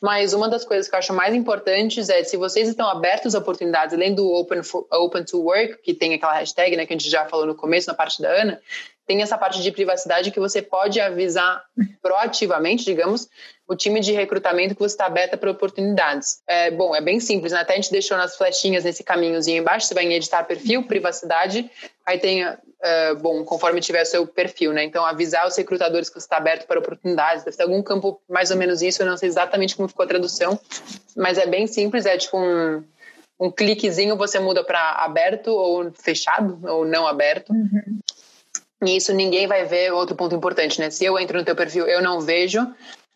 Mas 0.00 0.34
uma 0.34 0.48
das 0.48 0.64
coisas 0.64 0.88
que 0.88 0.94
eu 0.94 0.98
acho 0.98 1.14
mais 1.14 1.34
importantes 1.34 2.08
é 2.08 2.22
se 2.22 2.36
vocês 2.36 2.68
estão 2.68 2.86
abertos 2.88 3.34
a 3.34 3.38
oportunidades, 3.38 3.94
além 3.94 4.14
do 4.14 4.30
Open, 4.32 4.62
for, 4.62 4.86
open 4.92 5.24
to 5.24 5.40
Work, 5.40 5.78
que 5.82 5.94
tem 5.94 6.14
aquela 6.14 6.34
hashtag 6.34 6.76
né, 6.76 6.84
que 6.84 6.92
a 6.92 6.96
gente 6.96 7.08
já 7.08 7.24
falou 7.26 7.46
no 7.46 7.54
começo, 7.54 7.88
na 7.88 7.94
parte 7.94 8.20
da 8.20 8.28
Ana, 8.28 8.60
tem 9.06 9.22
essa 9.22 9.36
parte 9.36 9.62
de 9.62 9.70
privacidade 9.70 10.30
que 10.30 10.40
você 10.40 10.62
pode 10.62 11.00
avisar 11.00 11.62
proativamente, 12.02 12.84
digamos, 12.84 13.28
o 13.68 13.74
time 13.74 14.00
de 14.00 14.12
recrutamento 14.12 14.74
que 14.74 14.80
você 14.80 14.94
está 14.94 15.06
aberta 15.06 15.36
para 15.36 15.50
oportunidades. 15.50 16.42
É, 16.46 16.70
bom, 16.70 16.94
é 16.94 17.00
bem 17.00 17.20
simples, 17.20 17.52
né? 17.52 17.60
Até 17.60 17.74
a 17.74 17.76
gente 17.76 17.90
deixou 17.90 18.16
nas 18.16 18.36
flechinhas 18.36 18.84
nesse 18.84 19.02
caminhozinho 19.02 19.60
embaixo, 19.60 19.86
você 19.86 19.94
vai 19.94 20.04
em 20.04 20.12
editar 20.12 20.44
perfil, 20.44 20.84
privacidade, 20.84 21.70
aí 22.06 22.18
tem, 22.18 22.44
uh, 22.84 23.16
bom, 23.16 23.44
conforme 23.44 23.80
tiver 23.80 24.04
seu 24.04 24.26
perfil, 24.26 24.72
né? 24.72 24.84
Então, 24.84 25.04
avisar 25.04 25.46
os 25.46 25.56
recrutadores 25.56 26.08
que 26.08 26.20
você 26.20 26.26
está 26.26 26.36
aberto 26.36 26.66
para 26.66 26.78
oportunidades, 26.78 27.44
deve 27.44 27.56
ter 27.56 27.62
algum 27.62 27.82
campo 27.82 28.20
mais 28.28 28.50
ou 28.50 28.56
menos 28.56 28.82
isso, 28.82 29.02
eu 29.02 29.06
não 29.06 29.16
sei 29.16 29.28
exatamente 29.28 29.74
como 29.74 29.88
ficou 29.88 30.04
a 30.04 30.08
tradução, 30.08 30.58
mas 31.16 31.38
é 31.38 31.46
bem 31.46 31.66
simples, 31.66 32.06
é 32.06 32.16
tipo 32.16 32.38
um, 32.38 32.84
um 33.40 33.50
cliquezinho 33.50 34.16
você 34.16 34.38
muda 34.38 34.62
para 34.62 34.92
aberto 34.92 35.48
ou 35.48 35.90
fechado 35.92 36.60
ou 36.64 36.84
não 36.84 37.06
aberto. 37.06 37.50
Uhum. 37.50 37.98
E 38.84 38.96
isso 38.96 39.12
ninguém 39.14 39.46
vai 39.46 39.64
ver. 39.64 39.92
Outro 39.92 40.14
ponto 40.14 40.34
importante, 40.34 40.78
né? 40.78 40.90
Se 40.90 41.04
eu 41.04 41.18
entro 41.18 41.38
no 41.38 41.44
teu 41.44 41.56
perfil, 41.56 41.86
eu 41.86 42.02
não 42.02 42.20
vejo, 42.20 42.60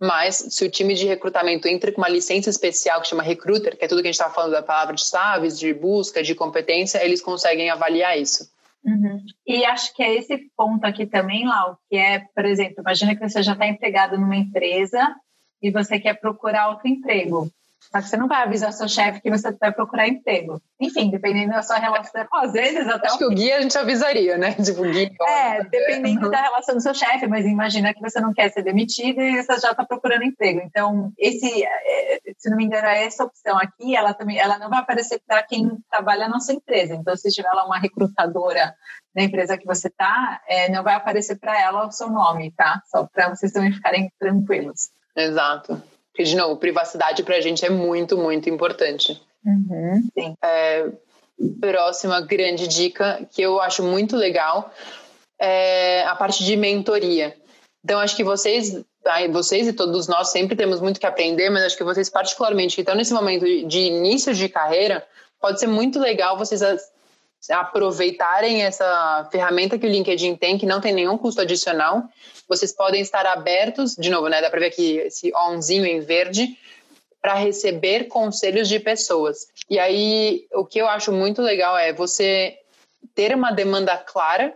mas 0.01 0.37
se 0.49 0.65
o 0.65 0.71
time 0.71 0.95
de 0.95 1.07
recrutamento 1.07 1.69
entra 1.69 1.93
com 1.93 2.01
uma 2.01 2.09
licença 2.09 2.49
especial 2.49 3.03
que 3.03 3.09
chama 3.09 3.23
recruiter, 3.23 3.77
que 3.77 3.85
é 3.85 3.89
tudo 3.89 4.01
que 4.01 4.09
a 4.09 4.11
gente 4.11 4.15
estava 4.15 4.33
falando 4.33 4.53
da 4.53 4.63
palavra 4.63 4.95
de 4.95 5.05
chaves, 5.05 5.59
de 5.59 5.75
busca, 5.75 6.23
de 6.23 6.35
competência, 6.35 7.05
eles 7.05 7.21
conseguem 7.21 7.69
avaliar 7.69 8.19
isso. 8.19 8.49
Uhum. 8.85 9.25
E 9.47 9.65
acho 9.65 9.95
que 9.95 10.03
é 10.03 10.15
esse 10.17 10.51
ponto 10.57 10.85
aqui 10.85 11.07
também, 11.07 11.47
Lau, 11.47 11.79
que 11.89 11.97
é, 11.97 12.21
por 12.35 12.45
exemplo, 12.45 12.77
imagina 12.81 13.15
que 13.15 13.29
você 13.29 13.43
já 13.43 13.53
está 13.53 13.67
empregado 13.67 14.19
numa 14.19 14.37
empresa 14.37 15.15
e 15.61 15.71
você 15.71 15.99
quer 15.99 16.15
procurar 16.21 16.71
outro 16.71 16.89
emprego. 16.89 17.51
Só 17.91 18.03
que 18.03 18.09
você 18.09 18.17
não 18.17 18.29
vai 18.29 18.43
avisar 18.43 18.73
seu 18.73 18.89
chefe 18.89 19.21
que 19.21 19.31
você 19.31 19.51
vai 19.53 19.73
procurar 19.73 20.07
emprego. 20.07 20.61
Enfim, 20.79 21.11
dependendo 21.11 21.53
da 21.53 21.63
sua 21.63 21.79
relação. 21.79 22.23
Às 22.35 22.53
vezes 22.53 22.87
até. 22.87 23.09
Acho 23.09 23.19
que 23.19 23.25
o 23.25 23.31
guia 23.31 23.57
a 23.57 23.63
gente 23.63 23.79
avisaria, 23.79 24.37
né? 24.37 24.53
Tipo, 24.63 24.83
guia. 24.83 25.11
É, 25.27 25.65
dependendo 25.65 26.31
da 26.31 26.43
relação 26.43 26.75
do 26.75 26.83
seu 26.83 26.93
chefe, 26.93 27.27
mas 27.27 27.47
imagina 27.47 27.95
que 27.95 28.01
você 28.01 28.21
não 28.21 28.35
quer 28.35 28.51
ser 28.51 28.63
demitido 28.63 29.21
e 29.21 29.43
você 29.43 29.59
já 29.59 29.71
está 29.71 29.85
procurando 29.85 30.25
emprego. 30.25 30.61
Então, 30.65 31.11
esse, 31.19 31.65
é, 31.65 32.21
se 32.37 32.51
não 32.51 32.57
me 32.57 32.65
engano, 32.65 32.87
essa 32.89 33.25
opção 33.25 33.57
aqui, 33.57 33.97
ela 33.97 34.13
também 34.13 34.39
ela 34.39 34.59
não 34.59 34.69
vai 34.69 34.81
aparecer 34.81 35.21
para 35.27 35.43
quem 35.43 35.79
trabalha 35.91 36.29
na 36.29 36.41
sua 36.41 36.55
empresa. 36.55 36.95
Então, 36.95 37.17
se 37.17 37.31
tiver 37.31 37.53
lá 37.53 37.65
uma 37.65 37.79
recrutadora 37.79 38.75
da 39.15 39.23
empresa 39.23 39.57
que 39.57 39.67
você 39.67 39.89
está, 39.89 40.41
é, 40.47 40.71
não 40.71 40.83
vai 40.83 40.95
aparecer 40.95 41.39
para 41.39 41.59
ela 41.59 41.87
o 41.87 41.91
seu 41.91 42.11
nome, 42.11 42.53
tá? 42.53 42.83
Só 42.87 43.07
para 43.07 43.31
vocês 43.31 43.51
também 43.51 43.73
ficarem 43.73 44.13
tranquilos. 44.19 44.91
Exato. 45.17 45.83
Porque, 46.19 46.31
de 46.31 46.37
novo, 46.37 46.57
privacidade 46.57 47.23
para 47.23 47.37
a 47.37 47.41
gente 47.41 47.65
é 47.65 47.71
muito, 47.71 48.19
muito 48.19 48.51
importante. 48.51 49.23
Uhum, 49.47 50.03
sim. 50.13 50.35
É, 50.43 50.89
próxima 51.61 52.21
grande 52.21 52.67
dica 52.67 53.25
que 53.33 53.41
eu 53.41 53.61
acho 53.61 53.85
muito 53.85 54.17
legal 54.17 54.75
é 55.41 56.03
a 56.03 56.17
parte 56.17 56.43
de 56.43 56.57
mentoria. 56.57 57.37
Então, 57.85 58.01
acho 58.01 58.17
que 58.17 58.25
vocês, 58.25 58.83
vocês 59.31 59.69
e 59.69 59.73
todos 59.73 60.09
nós 60.09 60.33
sempre 60.33 60.57
temos 60.57 60.81
muito 60.81 60.99
que 60.99 61.07
aprender, 61.07 61.51
mas 61.51 61.63
acho 61.63 61.77
que 61.77 61.85
vocês, 61.85 62.11
particularmente, 62.11 62.75
que 62.75 62.81
estão 62.81 62.97
nesse 62.97 63.15
momento 63.15 63.45
de 63.69 63.79
início 63.79 64.35
de 64.35 64.49
carreira, 64.49 65.07
pode 65.41 65.61
ser 65.61 65.69
muito 65.69 66.01
legal 66.01 66.37
vocês 66.37 66.63
aproveitarem 67.51 68.63
essa 68.63 69.29
ferramenta 69.31 69.79
que 69.79 69.87
o 69.87 69.91
LinkedIn 69.91 70.37
tem, 70.37 70.59
que 70.59 70.67
não 70.67 70.81
tem 70.81 70.93
nenhum 70.93 71.17
custo 71.17 71.41
adicional. 71.41 72.03
Vocês 72.49 72.73
podem 72.73 73.01
estar 73.01 73.25
abertos, 73.27 73.95
de 73.95 74.11
novo, 74.11 74.29
né? 74.29 74.41
Dá 74.41 74.51
para 74.51 74.61
ver 74.61 74.67
aqui 74.67 74.99
esse 74.99 75.33
onzinho 75.35 75.87
em 75.87 76.01
verde, 76.01 76.59
para 77.21 77.35
receber 77.35 78.05
conselhos 78.05 78.69
de 78.69 78.79
pessoas. 78.79 79.49
E 79.69 79.79
aí, 79.79 80.47
o 80.53 80.65
que 80.65 80.79
eu 80.79 80.89
acho 80.89 81.13
muito 81.13 81.43
legal 81.43 81.77
é 81.77 81.93
você 81.93 82.59
ter 83.15 83.35
uma 83.35 83.51
demanda 83.51 83.97
clara 83.97 84.55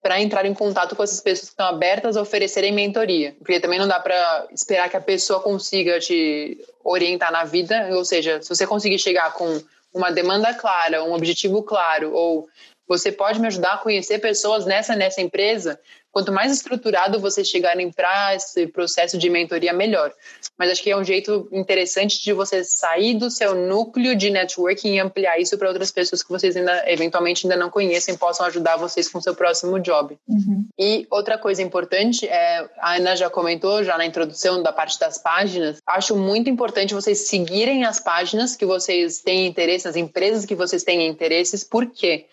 para 0.00 0.20
entrar 0.20 0.46
em 0.46 0.54
contato 0.54 0.94
com 0.94 1.02
essas 1.02 1.20
pessoas 1.20 1.48
que 1.48 1.52
estão 1.52 1.66
abertas 1.66 2.16
a 2.16 2.22
oferecerem 2.22 2.72
mentoria. 2.72 3.34
Porque 3.38 3.60
também 3.60 3.78
não 3.78 3.88
dá 3.88 3.98
para 3.98 4.46
esperar 4.52 4.88
que 4.88 4.96
a 4.96 5.00
pessoa 5.00 5.40
consiga 5.40 5.98
te 5.98 6.58
orientar 6.84 7.32
na 7.32 7.44
vida, 7.44 7.88
ou 7.92 8.04
seja, 8.04 8.40
se 8.40 8.48
você 8.48 8.66
conseguir 8.66 8.98
chegar 8.98 9.32
com 9.34 9.60
uma 9.94 10.10
demanda 10.10 10.54
clara, 10.54 11.04
um 11.04 11.12
objetivo 11.12 11.62
claro, 11.62 12.12
ou 12.12 12.48
você 12.86 13.12
pode 13.12 13.40
me 13.40 13.46
ajudar 13.46 13.74
a 13.74 13.78
conhecer 13.78 14.18
pessoas 14.18 14.64
nessa 14.64 14.96
nessa 14.96 15.20
empresa, 15.20 15.78
quanto 16.18 16.32
mais 16.32 16.50
estruturado 16.50 17.20
vocês 17.20 17.46
chegarem 17.46 17.92
para 17.92 18.34
esse 18.34 18.66
processo 18.66 19.16
de 19.16 19.30
mentoria, 19.30 19.72
melhor. 19.72 20.12
Mas 20.58 20.72
acho 20.72 20.82
que 20.82 20.90
é 20.90 20.96
um 20.96 21.04
jeito 21.04 21.48
interessante 21.52 22.20
de 22.20 22.32
você 22.32 22.64
sair 22.64 23.14
do 23.14 23.30
seu 23.30 23.54
núcleo 23.54 24.16
de 24.16 24.28
networking 24.28 24.94
e 24.94 24.98
ampliar 24.98 25.38
isso 25.38 25.56
para 25.56 25.68
outras 25.68 25.92
pessoas 25.92 26.20
que 26.20 26.28
vocês 26.28 26.56
ainda, 26.56 26.82
eventualmente, 26.90 27.46
ainda 27.46 27.56
não 27.56 27.70
conhecem, 27.70 28.16
possam 28.16 28.46
ajudar 28.46 28.76
vocês 28.76 29.08
com 29.08 29.18
o 29.18 29.22
seu 29.22 29.32
próximo 29.32 29.78
job. 29.78 30.18
Uhum. 30.28 30.64
E 30.76 31.06
outra 31.08 31.38
coisa 31.38 31.62
importante, 31.62 32.26
é, 32.26 32.68
a 32.78 32.96
Ana 32.96 33.14
já 33.14 33.30
comentou 33.30 33.84
já 33.84 33.96
na 33.96 34.04
introdução 34.04 34.60
da 34.60 34.72
parte 34.72 34.98
das 34.98 35.18
páginas, 35.18 35.80
acho 35.86 36.16
muito 36.16 36.50
importante 36.50 36.94
vocês 36.94 37.28
seguirem 37.28 37.84
as 37.84 38.00
páginas 38.00 38.56
que 38.56 38.66
vocês 38.66 39.20
têm 39.20 39.46
interesse, 39.46 39.86
as 39.86 39.94
empresas 39.94 40.44
que 40.44 40.56
vocês 40.56 40.82
têm 40.82 41.06
interesses, 41.06 41.62
por 41.62 41.86
quê? 41.86 42.26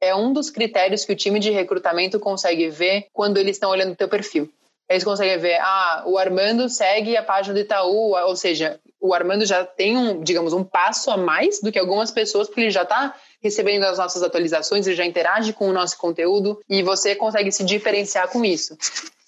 É 0.00 0.14
um 0.14 0.32
dos 0.32 0.50
critérios 0.50 1.04
que 1.04 1.12
o 1.12 1.16
time 1.16 1.38
de 1.38 1.50
recrutamento 1.50 2.18
consegue 2.18 2.68
ver 2.68 3.06
quando 3.12 3.38
eles 3.38 3.56
estão 3.56 3.70
olhando 3.70 3.92
o 3.92 3.96
teu 3.96 4.08
perfil. 4.08 4.50
Eles 4.88 5.04
conseguem 5.04 5.38
ver, 5.38 5.60
ah, 5.60 6.02
o 6.06 6.18
Armando 6.18 6.68
segue 6.68 7.16
a 7.16 7.22
página 7.22 7.54
do 7.54 7.60
Itaú, 7.60 8.16
ou 8.16 8.34
seja, 8.34 8.80
o 9.00 9.14
Armando 9.14 9.46
já 9.46 9.64
tem 9.64 9.96
um, 9.96 10.20
digamos, 10.20 10.52
um 10.52 10.64
passo 10.64 11.12
a 11.12 11.16
mais 11.16 11.60
do 11.60 11.70
que 11.70 11.78
algumas 11.78 12.10
pessoas, 12.10 12.48
porque 12.48 12.62
ele 12.62 12.70
já 12.70 12.82
está 12.82 13.14
recebendo 13.40 13.84
as 13.84 13.98
nossas 13.98 14.22
atualizações, 14.22 14.86
ele 14.86 14.96
já 14.96 15.06
interage 15.06 15.52
com 15.52 15.68
o 15.68 15.72
nosso 15.72 15.96
conteúdo 15.96 16.60
e 16.68 16.82
você 16.82 17.14
consegue 17.14 17.52
se 17.52 17.62
diferenciar 17.62 18.28
com 18.28 18.44
isso. 18.44 18.76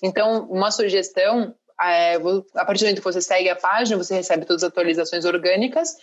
Então, 0.03 0.49
uma 0.51 0.73
sugestão 0.73 1.55
é, 1.91 2.17
a 2.55 2.65
partir 2.65 2.81
do 2.81 2.87
momento 2.87 2.99
que 2.99 3.05
você 3.05 3.21
segue 3.21 3.49
a 3.49 3.57
página, 3.57 3.97
você 3.97 4.15
recebe 4.15 4.45
todas 4.45 4.63
as 4.63 4.69
atualizações 4.69 5.25
orgânicas 5.25 5.97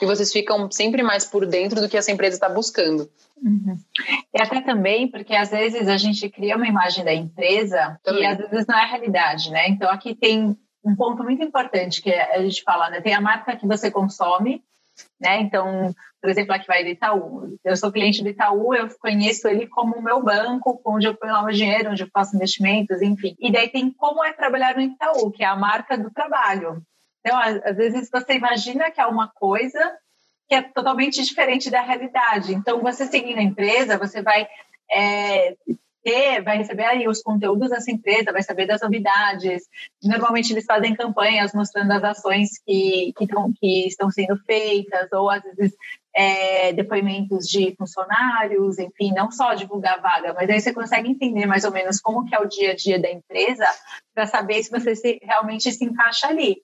e 0.00 0.06
vocês 0.06 0.32
ficam 0.32 0.70
sempre 0.70 1.02
mais 1.02 1.24
por 1.24 1.46
dentro 1.46 1.80
do 1.80 1.88
que 1.88 1.96
essa 1.96 2.10
empresa 2.10 2.36
está 2.36 2.48
buscando. 2.48 3.10
Uhum. 3.42 3.78
E 4.34 4.40
até 4.40 4.60
também, 4.60 5.08
porque 5.08 5.34
às 5.34 5.50
vezes 5.50 5.88
a 5.88 5.96
gente 5.96 6.28
cria 6.30 6.56
uma 6.56 6.66
imagem 6.66 7.04
da 7.04 7.12
empresa 7.12 7.98
também. 8.02 8.22
e 8.22 8.26
às 8.26 8.38
vezes 8.38 8.66
não 8.66 8.78
é 8.78 8.82
a 8.82 8.86
realidade, 8.86 9.50
né? 9.50 9.68
Então 9.68 9.90
aqui 9.90 10.14
tem 10.14 10.56
um 10.84 10.94
ponto 10.94 11.22
muito 11.24 11.42
importante 11.42 12.00
que 12.00 12.12
a 12.12 12.40
gente 12.42 12.62
fala, 12.62 12.88
né? 12.88 13.00
Tem 13.00 13.14
a 13.14 13.20
marca 13.20 13.56
que 13.56 13.66
você 13.66 13.90
consome, 13.90 14.62
né? 15.20 15.40
Então, 15.40 15.94
por 16.26 16.30
exemplo, 16.30 16.54
aqui 16.54 16.66
vai 16.66 16.82
do 16.82 16.90
Itaú. 16.90 17.56
Eu 17.64 17.76
sou 17.76 17.92
cliente 17.92 18.20
do 18.20 18.28
Itaú, 18.28 18.74
eu 18.74 18.88
conheço 18.98 19.46
ele 19.46 19.68
como 19.68 19.94
o 19.94 20.02
meu 20.02 20.20
banco, 20.20 20.80
onde 20.84 21.06
eu 21.06 21.14
ponho 21.14 21.32
o 21.40 21.52
dinheiro, 21.52 21.92
onde 21.92 22.02
eu 22.02 22.10
faço 22.12 22.34
investimentos, 22.34 23.00
enfim. 23.00 23.36
E 23.38 23.52
daí 23.52 23.68
tem 23.68 23.92
como 23.92 24.24
é 24.24 24.32
trabalhar 24.32 24.74
no 24.74 24.82
Itaú, 24.82 25.30
que 25.30 25.44
é 25.44 25.46
a 25.46 25.54
marca 25.54 25.96
do 25.96 26.10
trabalho. 26.10 26.82
Então, 27.20 27.38
às 27.38 27.76
vezes 27.76 28.10
você 28.10 28.34
imagina 28.34 28.90
que 28.90 29.00
é 29.00 29.06
uma 29.06 29.28
coisa 29.28 29.78
que 30.48 30.56
é 30.56 30.62
totalmente 30.62 31.22
diferente 31.22 31.70
da 31.70 31.80
realidade. 31.80 32.52
Então, 32.52 32.80
você 32.80 33.06
seguindo 33.06 33.38
a 33.38 33.42
empresa, 33.42 33.96
você 33.96 34.20
vai 34.20 34.48
é, 34.90 35.54
ter, 36.06 36.40
vai 36.40 36.56
receber 36.58 36.84
aí 36.84 37.08
os 37.08 37.20
conteúdos 37.20 37.70
dessa 37.70 37.90
empresa, 37.90 38.30
vai 38.30 38.40
saber 38.40 38.64
das 38.64 38.80
novidades. 38.80 39.64
Normalmente 40.00 40.52
eles 40.52 40.64
fazem 40.64 40.94
campanhas 40.94 41.52
mostrando 41.52 41.90
as 41.90 42.04
ações 42.04 42.50
que, 42.64 43.12
que, 43.18 43.26
tão, 43.26 43.52
que 43.52 43.88
estão 43.88 44.08
sendo 44.08 44.36
feitas, 44.44 45.10
ou 45.12 45.28
às 45.28 45.42
vezes 45.42 45.74
é, 46.16 46.72
depoimentos 46.72 47.46
de 47.46 47.74
funcionários, 47.76 48.78
enfim, 48.78 49.12
não 49.14 49.30
só 49.30 49.52
divulgar 49.52 50.00
vaga, 50.00 50.32
mas 50.32 50.48
aí 50.48 50.58
você 50.58 50.72
consegue 50.72 51.10
entender 51.10 51.44
mais 51.44 51.64
ou 51.64 51.70
menos 51.70 52.00
como 52.00 52.24
que 52.24 52.34
é 52.34 52.40
o 52.40 52.48
dia 52.48 52.70
a 52.70 52.74
dia 52.74 52.98
da 52.98 53.10
empresa 53.10 53.66
para 54.14 54.26
saber 54.26 54.62
se 54.62 54.70
você 54.70 54.96
se, 54.96 55.20
realmente 55.22 55.70
se 55.70 55.84
encaixa 55.84 56.28
ali 56.28 56.56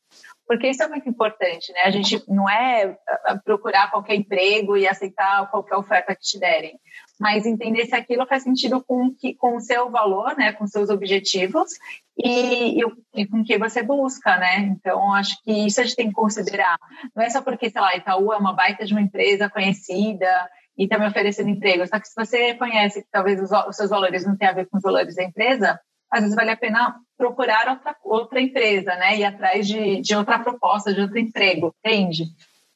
porque 0.53 0.69
isso 0.69 0.83
é 0.83 0.89
muito 0.89 1.09
importante, 1.09 1.73
né? 1.73 1.81
A 1.85 1.91
gente 1.91 2.23
não 2.29 2.47
é 2.47 2.95
procurar 3.43 3.91
qualquer 3.91 4.17
emprego 4.17 4.77
e 4.77 4.87
aceitar 4.87 5.51
qualquer 5.51 5.77
oferta 5.77 6.15
que 6.15 6.21
te 6.21 6.39
derem, 6.39 6.79
mas 7.19 7.47
entender 7.47 7.87
se 7.87 7.95
aquilo 7.95 8.27
faz 8.27 8.43
sentido 8.43 8.85
com, 8.85 9.15
que, 9.15 9.35
com 9.35 9.57
o 9.57 9.61
seu 9.61 9.91
valor, 9.91 10.37
né? 10.37 10.53
Com 10.53 10.67
seus 10.67 10.91
objetivos 10.91 11.71
e, 12.19 12.83
e, 12.83 12.85
e 13.15 13.27
com 13.27 13.41
o 13.41 13.45
que 13.45 13.57
você 13.57 13.83
busca, 13.83 14.37
né? 14.37 14.59
Então, 14.59 15.15
acho 15.15 15.43
que 15.43 15.51
isso 15.67 15.81
a 15.81 15.85
gente 15.85 15.97
tem 15.97 16.09
que 16.09 16.15
considerar. 16.15 16.77
Não 17.17 17.25
é 17.25 17.31
só 17.31 17.41
porque, 17.41 17.71
sei 17.71 17.81
lá, 17.81 17.97
Itaú 17.97 18.31
é 18.31 18.37
uma 18.37 18.53
baita 18.53 18.85
de 18.85 18.93
uma 18.93 19.01
empresa 19.01 19.49
conhecida 19.49 20.51
e 20.77 20.85
está 20.85 20.99
me 20.99 21.09
oferecendo 21.09 21.49
emprego, 21.49 21.87
só 21.87 21.99
que 21.99 22.09
se 22.09 22.15
você 22.15 22.55
conhece 22.55 23.01
que 23.01 23.09
talvez 23.11 23.41
os, 23.41 23.51
os 23.51 23.75
seus 23.75 23.89
valores 23.89 24.27
não 24.27 24.37
tenham 24.37 24.53
a 24.53 24.57
ver 24.57 24.67
com 24.67 24.77
os 24.77 24.83
valores 24.83 25.15
da 25.15 25.25
empresa, 25.25 25.81
às 26.13 26.21
vezes 26.21 26.37
vale 26.37 26.51
a 26.51 26.57
pena 26.57 26.95
procurar 27.17 27.69
outra, 27.71 27.97
outra 28.05 28.41
empresa, 28.41 28.95
né? 28.97 29.17
Ir 29.17 29.25
atrás 29.25 29.67
de, 29.67 30.01
de 30.03 30.15
outra 30.15 30.39
proposta, 30.39 30.93
de 30.93 31.01
outro 31.01 31.19
emprego, 31.19 31.75
entende? 31.83 32.25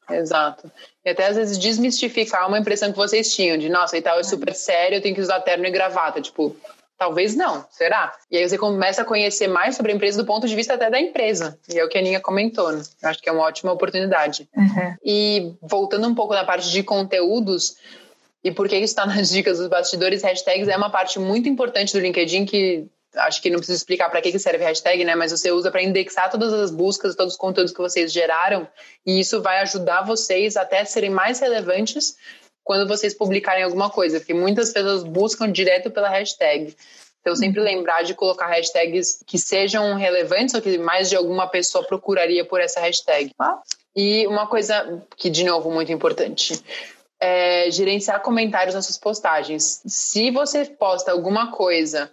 Exato. 0.09 0.71
E 1.05 1.11
até 1.11 1.27
às 1.27 1.37
vezes 1.37 1.59
desmistificar 1.59 2.49
uma 2.49 2.59
impressão 2.59 2.91
que 2.91 2.97
vocês 2.97 3.35
tinham 3.35 3.59
de, 3.59 3.69
nossa, 3.69 3.99
e 3.99 4.03
tal 4.03 4.19
é 4.19 4.23
super 4.23 4.55
sério, 4.55 4.97
eu 4.97 5.03
tenho 5.03 5.15
que 5.15 5.21
usar 5.21 5.41
terno 5.41 5.67
e 5.67 5.71
gravata. 5.71 6.21
Tipo, 6.21 6.57
Talvez 6.99 7.37
não, 7.37 7.63
será? 7.71 8.15
E 8.31 8.39
aí 8.39 8.49
você 8.49 8.57
começa 8.57 9.03
a 9.03 9.05
conhecer 9.05 9.49
mais 9.49 9.77
sobre 9.77 9.93
a 9.93 9.95
empresa 9.95 10.17
do 10.17 10.27
ponto 10.27 10.49
de 10.49 10.57
vista 10.57 10.75
até 10.75 10.89
da 10.89 10.99
empresa. 10.99 11.59
E 11.69 11.79
é 11.79 11.85
o 11.85 11.89
que 11.91 11.99
a 11.99 12.01
Aninha 12.01 12.21
comentou, 12.21 12.73
né? 12.73 12.83
Eu 13.03 13.09
acho 13.11 13.21
que 13.21 13.29
é 13.29 13.33
uma 13.33 13.43
ótima 13.43 13.71
oportunidade. 13.71 14.49
Uhum. 14.57 14.97
E 15.05 15.55
voltando 15.61 16.09
um 16.09 16.15
pouco 16.15 16.33
na 16.33 16.43
parte 16.43 16.71
de 16.71 16.83
conteúdos, 16.83 17.77
e 18.43 18.51
por 18.51 18.67
que 18.67 18.77
isso 18.77 18.85
está 18.85 19.05
nas 19.05 19.29
dicas 19.29 19.59
dos 19.59 19.69
bastidores, 19.69 20.23
hashtags 20.23 20.69
é 20.69 20.77
uma 20.77 20.89
parte 20.89 21.19
muito 21.19 21.51
importante 21.51 21.93
do 21.93 22.01
LinkedIn 22.01 22.47
que 22.47 22.87
acho 23.16 23.43
que 23.43 23.51
não 23.51 23.59
preciso 23.59 23.78
explicar 23.78 24.09
para 24.10 24.20
que, 24.20 24.32
que 24.32 24.38
serve 24.38 24.64
hashtag, 24.64 25.05
né? 25.05 25.14
Mas 25.14 25.32
você 25.32 25.51
usa 25.51 25.70
para 25.70 25.82
indexar 25.82 26.30
todas 26.30 26.52
as 26.52 26.70
buscas, 26.70 27.14
todos 27.14 27.34
os 27.34 27.38
conteúdos 27.38 27.72
que 27.72 27.78
vocês 27.78 28.12
geraram, 28.12 28.66
e 29.05 29.20
isso 29.20 29.43
vai 29.43 29.60
ajudar 29.60 30.02
vocês 30.02 30.56
até 30.56 30.84
serem 30.84 31.10
mais 31.10 31.40
relevantes 31.40 32.16
quando 32.62 32.88
vocês 32.88 33.14
publicarem 33.14 33.62
alguma 33.62 33.88
coisa, 33.90 34.18
porque 34.18 34.34
muitas 34.34 34.72
pessoas 34.72 35.05
buscam 35.05 35.51
direto 35.51 35.90
pela 35.90 36.09
hashtag. 36.09 36.74
Então, 37.26 37.34
sempre 37.34 37.60
lembrar 37.60 38.02
de 38.02 38.14
colocar 38.14 38.47
hashtags 38.47 39.20
que 39.26 39.36
sejam 39.36 39.97
relevantes 39.97 40.55
ou 40.55 40.62
que 40.62 40.78
mais 40.78 41.10
de 41.10 41.16
alguma 41.16 41.48
pessoa 41.48 41.84
procuraria 41.84 42.44
por 42.44 42.60
essa 42.60 42.78
hashtag. 42.78 43.32
E 43.97 44.24
uma 44.28 44.47
coisa 44.47 45.02
que, 45.16 45.28
de 45.28 45.43
novo, 45.43 45.68
muito 45.68 45.90
importante. 45.90 46.62
É 47.18 47.68
gerenciar 47.70 48.22
comentários 48.22 48.76
nas 48.76 48.86
suas 48.86 48.98
postagens. 48.98 49.82
Se 49.84 50.30
você 50.30 50.66
posta 50.66 51.10
alguma 51.10 51.51
coisa 51.51 52.09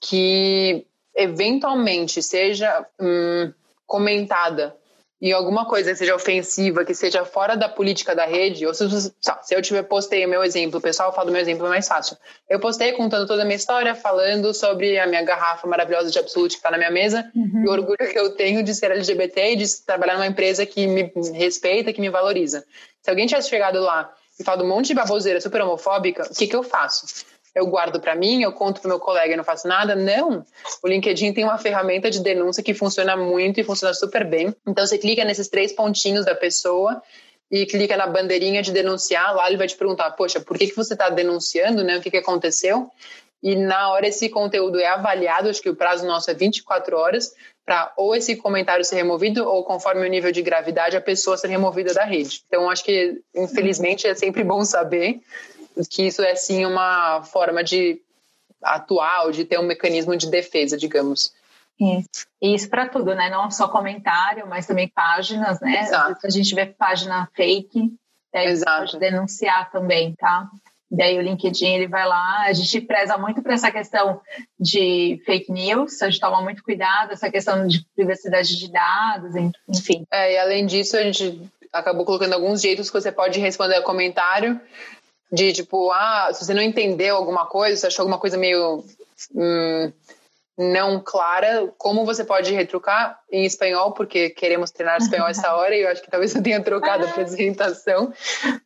que 0.00 0.86
eventualmente 1.14 2.22
seja 2.22 2.86
hum, 3.00 3.52
comentada 3.86 4.76
e 5.20 5.32
alguma 5.32 5.66
coisa 5.66 5.90
que 5.90 5.96
seja 5.96 6.14
ofensiva, 6.14 6.84
que 6.84 6.94
seja 6.94 7.24
fora 7.24 7.56
da 7.56 7.68
política 7.68 8.14
da 8.14 8.24
rede, 8.24 8.64
ou 8.64 8.72
se, 8.72 8.88
se 8.88 9.54
eu 9.54 9.60
tiver 9.60 9.82
postei 9.82 10.24
o 10.24 10.28
meu 10.28 10.44
exemplo, 10.44 10.78
o 10.78 10.80
pessoal 10.80 11.12
fala 11.12 11.26
do 11.26 11.32
meu 11.32 11.40
exemplo 11.40 11.66
é 11.66 11.68
mais 11.68 11.88
fácil. 11.88 12.16
Eu 12.48 12.60
postei 12.60 12.92
contando 12.92 13.26
toda 13.26 13.42
a 13.42 13.44
minha 13.44 13.56
história, 13.56 13.96
falando 13.96 14.54
sobre 14.54 14.96
a 14.96 15.08
minha 15.08 15.22
garrafa 15.22 15.66
maravilhosa 15.66 16.08
de 16.10 16.18
Absolute 16.20 16.52
que 16.52 16.58
está 16.58 16.70
na 16.70 16.78
minha 16.78 16.90
mesa, 16.90 17.28
uhum. 17.34 17.64
e 17.64 17.68
o 17.68 17.72
orgulho 17.72 17.96
que 17.98 18.16
eu 18.16 18.30
tenho 18.36 18.62
de 18.62 18.72
ser 18.74 18.92
LGBT 18.92 19.54
e 19.54 19.56
de 19.56 19.84
trabalhar 19.84 20.14
numa 20.14 20.26
empresa 20.26 20.64
que 20.64 20.86
me 20.86 21.12
respeita, 21.34 21.92
que 21.92 22.00
me 22.00 22.10
valoriza. 22.10 22.64
Se 23.02 23.10
alguém 23.10 23.26
tivesse 23.26 23.48
chegado 23.48 23.80
lá 23.80 24.12
e 24.38 24.44
falado 24.44 24.62
um 24.62 24.68
monte 24.68 24.88
de 24.88 24.94
baboseira 24.94 25.40
super 25.40 25.62
homofóbica, 25.62 26.28
o 26.30 26.34
que, 26.34 26.46
que 26.46 26.54
eu 26.54 26.62
faço? 26.62 27.26
Eu 27.54 27.66
guardo 27.66 28.00
para 28.00 28.14
mim, 28.14 28.42
eu 28.42 28.52
conto 28.52 28.80
pro 28.80 28.88
meu 28.88 28.98
colega 28.98 29.34
e 29.34 29.36
não 29.36 29.44
faço 29.44 29.66
nada. 29.66 29.94
Não. 29.94 30.44
O 30.82 30.88
LinkedIn 30.88 31.32
tem 31.32 31.44
uma 31.44 31.58
ferramenta 31.58 32.10
de 32.10 32.20
denúncia 32.20 32.62
que 32.62 32.74
funciona 32.74 33.16
muito 33.16 33.60
e 33.60 33.64
funciona 33.64 33.94
super 33.94 34.24
bem. 34.24 34.54
Então 34.66 34.86
você 34.86 34.98
clica 34.98 35.24
nesses 35.24 35.48
três 35.48 35.72
pontinhos 35.72 36.24
da 36.24 36.34
pessoa 36.34 37.02
e 37.50 37.64
clica 37.66 37.96
na 37.96 38.06
bandeirinha 38.06 38.62
de 38.62 38.72
denunciar, 38.72 39.34
lá 39.34 39.48
ele 39.48 39.56
vai 39.56 39.66
te 39.66 39.76
perguntar, 39.76 40.10
poxa, 40.10 40.38
por 40.38 40.58
que, 40.58 40.66
que 40.66 40.76
você 40.76 40.92
está 40.92 41.08
denunciando, 41.08 41.82
né? 41.82 41.96
O 41.96 42.02
que, 42.02 42.10
que 42.10 42.18
aconteceu? 42.18 42.90
E 43.42 43.54
na 43.56 43.90
hora 43.90 44.06
esse 44.06 44.28
conteúdo 44.28 44.78
é 44.78 44.86
avaliado, 44.86 45.48
acho 45.48 45.62
que 45.62 45.70
o 45.70 45.76
prazo 45.76 46.06
nosso 46.06 46.30
é 46.30 46.34
24 46.34 46.96
horas, 46.96 47.32
para 47.64 47.92
ou 47.96 48.14
esse 48.14 48.36
comentário 48.36 48.84
ser 48.84 48.96
removido, 48.96 49.48
ou 49.48 49.64
conforme 49.64 50.06
o 50.06 50.10
nível 50.10 50.32
de 50.32 50.42
gravidade, 50.42 50.96
a 50.96 51.00
pessoa 51.00 51.36
ser 51.36 51.48
removida 51.48 51.94
da 51.94 52.04
rede. 52.04 52.42
Então, 52.46 52.68
acho 52.68 52.84
que, 52.84 53.20
infelizmente, 53.34 54.06
é 54.06 54.14
sempre 54.14 54.42
bom 54.42 54.64
saber 54.64 55.20
que 55.86 56.06
isso 56.06 56.22
é 56.22 56.34
sim 56.34 56.64
uma 56.64 57.22
forma 57.22 57.62
de 57.62 58.00
atuar 58.62 59.26
ou 59.26 59.30
de 59.30 59.44
ter 59.44 59.58
um 59.58 59.66
mecanismo 59.66 60.16
de 60.16 60.30
defesa, 60.30 60.76
digamos. 60.76 61.32
Isso, 61.80 62.26
isso 62.42 62.68
para 62.68 62.88
tudo, 62.88 63.14
né? 63.14 63.30
Não 63.30 63.50
só 63.50 63.68
comentário, 63.68 64.48
mas 64.48 64.66
também 64.66 64.88
páginas, 64.88 65.60
né? 65.60 65.82
Exato. 65.82 66.26
A 66.26 66.30
gente 66.30 66.52
vê 66.54 66.66
página 66.66 67.28
fake, 67.36 67.92
daí 68.32 68.48
Exato. 68.48 68.78
pode 68.78 68.98
denunciar 68.98 69.70
também, 69.70 70.14
tá? 70.16 70.48
Daí 70.90 71.18
o 71.18 71.22
LinkedIn 71.22 71.66
ele 71.66 71.86
vai 71.86 72.06
lá, 72.06 72.46
a 72.46 72.52
gente 72.52 72.80
preza 72.80 73.16
muito 73.18 73.42
para 73.42 73.54
essa 73.54 73.70
questão 73.70 74.20
de 74.58 75.22
fake 75.26 75.52
news, 75.52 76.00
a 76.00 76.08
gente 76.08 76.18
toma 76.18 76.40
muito 76.40 76.62
cuidado, 76.62 77.12
essa 77.12 77.30
questão 77.30 77.66
de 77.66 77.84
privacidade 77.94 78.58
de 78.58 78.72
dados, 78.72 79.34
enfim. 79.68 80.04
É, 80.10 80.32
e 80.32 80.38
além 80.38 80.64
disso, 80.64 80.96
a 80.96 81.02
gente 81.02 81.42
acabou 81.70 82.06
colocando 82.06 82.32
alguns 82.32 82.62
jeitos 82.62 82.90
que 82.90 82.98
você 82.98 83.12
pode 83.12 83.38
responder 83.38 83.76
a 83.76 83.82
comentário 83.82 84.58
de 85.30 85.52
tipo, 85.52 85.90
ah, 85.92 86.30
se 86.32 86.44
você 86.44 86.54
não 86.54 86.62
entendeu 86.62 87.16
alguma 87.16 87.46
coisa, 87.46 87.76
se 87.76 87.86
achou 87.86 88.02
alguma 88.02 88.18
coisa 88.18 88.36
meio 88.36 88.84
hum, 89.34 89.92
não 90.58 91.00
clara, 91.00 91.72
como 91.78 92.04
você 92.04 92.24
pode 92.24 92.52
retrucar 92.52 93.20
em 93.30 93.44
espanhol, 93.44 93.92
porque 93.92 94.30
queremos 94.30 94.72
treinar 94.72 94.96
espanhol 94.96 95.28
essa 95.28 95.54
hora 95.54 95.76
e 95.76 95.82
eu 95.82 95.88
acho 95.88 96.02
que 96.02 96.10
talvez 96.10 96.34
eu 96.34 96.42
tenha 96.42 96.60
trocado 96.60 97.04
a 97.04 97.10
apresentação. 97.10 98.12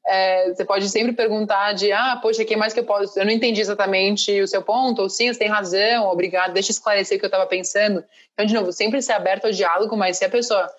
É, 0.07 0.55
você 0.55 0.65
pode 0.65 0.89
sempre 0.89 1.13
perguntar 1.13 1.75
de, 1.75 1.93
ah, 1.93 2.19
poxa, 2.23 2.43
o 2.43 2.47
que 2.47 2.57
mais 2.57 2.73
que 2.73 2.81
eu 2.81 2.85
posso? 2.85 3.19
Eu 3.19 3.27
não 3.27 3.33
entendi 3.33 3.61
exatamente 3.61 4.41
o 4.41 4.49
seu 4.49 4.63
ponto, 4.63 5.03
ou 5.03 5.11
sim, 5.11 5.31
você 5.31 5.39
tem 5.39 5.49
razão, 5.49 6.09
obrigado, 6.09 6.55
deixa 6.55 6.71
eu 6.71 6.75
esclarecer 6.75 7.17
o 7.17 7.21
que 7.21 7.27
eu 7.27 7.29
estava 7.29 7.47
pensando. 7.47 8.03
Então, 8.33 8.47
de 8.47 8.55
novo, 8.55 8.73
sempre 8.73 9.03
ser 9.03 9.13
aberto 9.13 9.45
ao 9.45 9.53
diálogo, 9.53 9.95
mas 9.95 10.17
se 10.17 10.25
a 10.25 10.31
pessoa 10.31 10.71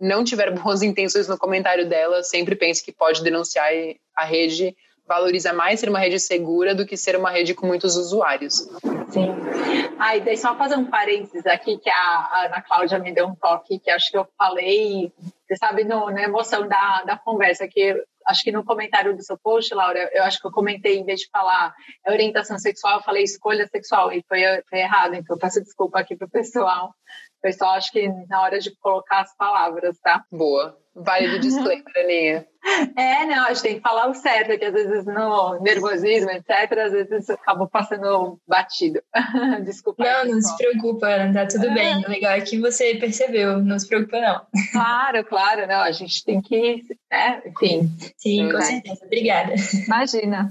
não 0.00 0.24
tiver 0.24 0.50
boas 0.58 0.82
intenções 0.82 1.28
no 1.28 1.38
comentário 1.38 1.88
dela, 1.88 2.24
sempre 2.24 2.56
pense 2.56 2.84
que 2.84 2.90
pode 2.90 3.22
denunciar 3.22 3.68
a 4.16 4.24
rede 4.24 4.76
valoriza 5.06 5.52
mais 5.52 5.80
ser 5.80 5.88
uma 5.88 5.98
rede 5.98 6.18
segura 6.18 6.74
do 6.74 6.86
que 6.86 6.96
ser 6.96 7.16
uma 7.16 7.30
rede 7.30 7.54
com 7.54 7.66
muitos 7.66 7.96
usuários. 7.96 8.68
Sim. 9.08 9.34
Ah, 9.98 10.16
e 10.16 10.20
daí 10.20 10.36
só 10.36 10.56
fazer 10.56 10.76
um 10.76 10.86
parênteses 10.86 11.46
aqui, 11.46 11.78
que 11.78 11.88
a, 11.88 11.94
a 11.94 12.46
Ana 12.46 12.62
Cláudia 12.62 12.98
me 12.98 13.12
deu 13.12 13.26
um 13.26 13.34
toque, 13.34 13.78
que 13.78 13.90
acho 13.90 14.10
que 14.10 14.18
eu 14.18 14.26
falei, 14.36 15.12
você 15.46 15.56
sabe, 15.56 15.84
no, 15.84 16.10
na 16.10 16.22
emoção 16.22 16.66
da, 16.68 17.02
da 17.04 17.16
conversa, 17.16 17.68
que 17.68 18.02
acho 18.26 18.42
que 18.42 18.52
no 18.52 18.64
comentário 18.64 19.16
do 19.16 19.22
seu 19.22 19.38
post, 19.38 19.72
Laura, 19.72 20.10
eu 20.12 20.24
acho 20.24 20.40
que 20.40 20.46
eu 20.46 20.52
comentei, 20.52 20.98
em 20.98 21.04
vez 21.04 21.20
de 21.20 21.30
falar 21.30 21.72
orientação 22.06 22.58
sexual, 22.58 22.98
eu 22.98 23.04
falei 23.04 23.22
escolha 23.22 23.66
sexual, 23.68 24.12
e 24.12 24.24
foi, 24.28 24.40
foi 24.68 24.80
errado, 24.80 25.14
então 25.14 25.38
peço 25.38 25.62
desculpa 25.62 26.00
aqui 26.00 26.16
pessoal. 26.16 26.92
O 27.38 27.42
pessoal, 27.42 27.74
acho 27.74 27.92
que 27.92 28.08
na 28.28 28.42
hora 28.42 28.58
de 28.58 28.74
colocar 28.78 29.20
as 29.20 29.36
palavras, 29.36 29.96
tá? 30.00 30.24
Boa. 30.32 30.76
Vale 30.94 31.28
do 31.28 31.38
disclaimer, 31.40 31.84
Aninha. 31.96 32.46
É, 32.96 33.24
não, 33.26 33.44
a 33.44 33.48
gente 33.52 33.62
tem 33.62 33.74
que 33.76 33.80
falar 33.80 34.08
o 34.08 34.14
certo, 34.14 34.58
que 34.58 34.64
às 34.64 34.72
vezes 34.72 35.04
no 35.06 35.60
nervosismo, 35.60 36.30
etc., 36.30 36.78
às 36.84 36.92
vezes 36.92 37.30
acabou 37.30 37.68
passando 37.68 38.40
batido. 38.46 39.00
Desculpa. 39.64 40.02
Não, 40.02 40.22
aí, 40.22 40.30
não 40.30 40.40
se 40.40 40.56
preocupa, 40.56 41.06
tá 41.32 41.46
tudo 41.46 41.72
bem. 41.72 42.04
O 42.04 42.08
legal 42.08 42.32
é 42.32 42.40
que 42.40 42.58
você 42.58 42.96
percebeu, 42.96 43.62
não 43.62 43.78
se 43.78 43.88
preocupa, 43.88 44.20
não. 44.20 44.46
Claro, 44.72 45.24
claro, 45.24 45.66
não, 45.66 45.80
a 45.80 45.92
gente 45.92 46.24
tem 46.24 46.40
que, 46.40 46.84
né, 47.10 47.42
enfim. 47.46 47.88
Sim, 48.16 48.46
com 48.46 48.58
né? 48.58 48.62
certeza. 48.62 49.04
Obrigada. 49.04 49.54
Imagina. 49.86 50.48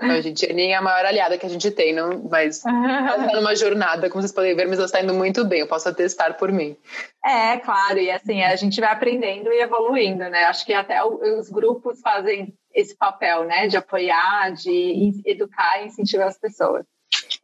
A 0.00 0.20
gente 0.20 0.52
nem 0.52 0.72
é 0.72 0.76
a 0.76 0.82
maior 0.82 1.06
aliada 1.06 1.38
que 1.38 1.46
a 1.46 1.48
gente 1.48 1.70
tem, 1.70 1.92
não, 1.92 2.24
mas 2.28 2.64
ela 2.66 3.26
está 3.26 3.40
numa 3.40 3.54
jornada, 3.54 4.10
como 4.10 4.20
vocês 4.20 4.32
podem 4.32 4.54
ver, 4.54 4.66
mas 4.66 4.78
ela 4.78 4.86
está 4.86 5.00
indo 5.00 5.14
muito 5.14 5.44
bem, 5.44 5.60
eu 5.60 5.68
posso 5.68 5.88
atestar 5.88 6.36
por 6.36 6.50
mim. 6.50 6.76
É, 7.24 7.56
claro, 7.58 7.98
e 7.98 8.10
assim, 8.10 8.42
a 8.42 8.56
gente 8.56 8.80
vai 8.80 8.90
aprendendo 8.90 9.52
e 9.52 9.62
evoluindo, 9.62 10.28
né? 10.28 10.44
Acho 10.44 10.66
que 10.66 10.74
até 10.74 11.02
os 11.04 11.48
grupos 11.48 12.00
fazem 12.00 12.52
esse 12.74 12.96
papel, 12.96 13.44
né? 13.44 13.68
De 13.68 13.76
apoiar, 13.76 14.52
de 14.52 15.22
educar 15.24 15.82
e 15.82 15.86
incentivar 15.86 16.26
as 16.26 16.38
pessoas. 16.38 16.84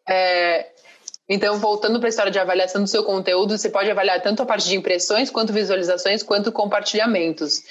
É, 0.08 0.72
então, 1.32 1.60
voltando 1.60 2.00
para 2.00 2.08
a 2.08 2.10
história 2.10 2.32
de 2.32 2.40
avaliação 2.40 2.82
do 2.82 2.88
seu 2.88 3.04
conteúdo, 3.04 3.56
você 3.56 3.70
pode 3.70 3.88
avaliar 3.88 4.20
tanto 4.20 4.42
a 4.42 4.46
parte 4.46 4.68
de 4.68 4.74
impressões, 4.74 5.30
quanto 5.30 5.52
visualizações, 5.52 6.24
quanto 6.24 6.50
compartilhamentos. 6.50 7.62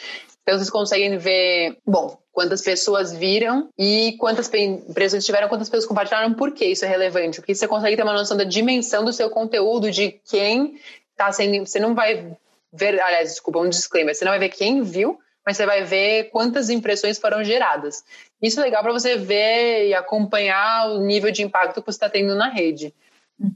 Então, 0.49 0.57
vocês 0.57 0.71
conseguem 0.71 1.15
ver, 1.15 1.77
bom, 1.85 2.17
quantas 2.31 2.63
pessoas 2.63 3.13
viram 3.13 3.69
e 3.77 4.15
quantas 4.17 4.51
impressões 4.51 5.23
tiveram, 5.23 5.47
quantas 5.47 5.69
pessoas 5.69 5.85
compartilharam, 5.85 6.33
por 6.33 6.53
que 6.53 6.65
isso 6.65 6.83
é 6.83 6.87
relevante? 6.87 7.39
Porque 7.39 7.53
você 7.53 7.67
consegue 7.67 7.95
ter 7.95 8.01
uma 8.01 8.13
noção 8.13 8.35
da 8.35 8.43
dimensão 8.43 9.05
do 9.05 9.13
seu 9.13 9.29
conteúdo, 9.29 9.91
de 9.91 10.19
quem 10.27 10.79
está 11.11 11.31
sendo. 11.31 11.67
Você 11.67 11.79
não 11.79 11.93
vai 11.93 12.35
ver, 12.73 12.99
aliás, 12.99 13.29
desculpa, 13.29 13.59
um 13.59 13.69
disclaimer, 13.69 14.15
você 14.15 14.25
não 14.25 14.31
vai 14.31 14.39
ver 14.39 14.49
quem 14.49 14.81
viu, 14.81 15.19
mas 15.45 15.55
você 15.55 15.67
vai 15.67 15.83
ver 15.83 16.31
quantas 16.31 16.71
impressões 16.71 17.19
foram 17.19 17.43
geradas. 17.43 18.03
Isso 18.41 18.59
é 18.59 18.63
legal 18.63 18.81
para 18.81 18.91
você 18.91 19.17
ver 19.17 19.89
e 19.89 19.93
acompanhar 19.93 20.89
o 20.89 20.99
nível 20.99 21.29
de 21.29 21.43
impacto 21.43 21.79
que 21.79 21.85
você 21.85 21.97
está 21.97 22.09
tendo 22.09 22.33
na 22.33 22.49
rede. 22.49 22.91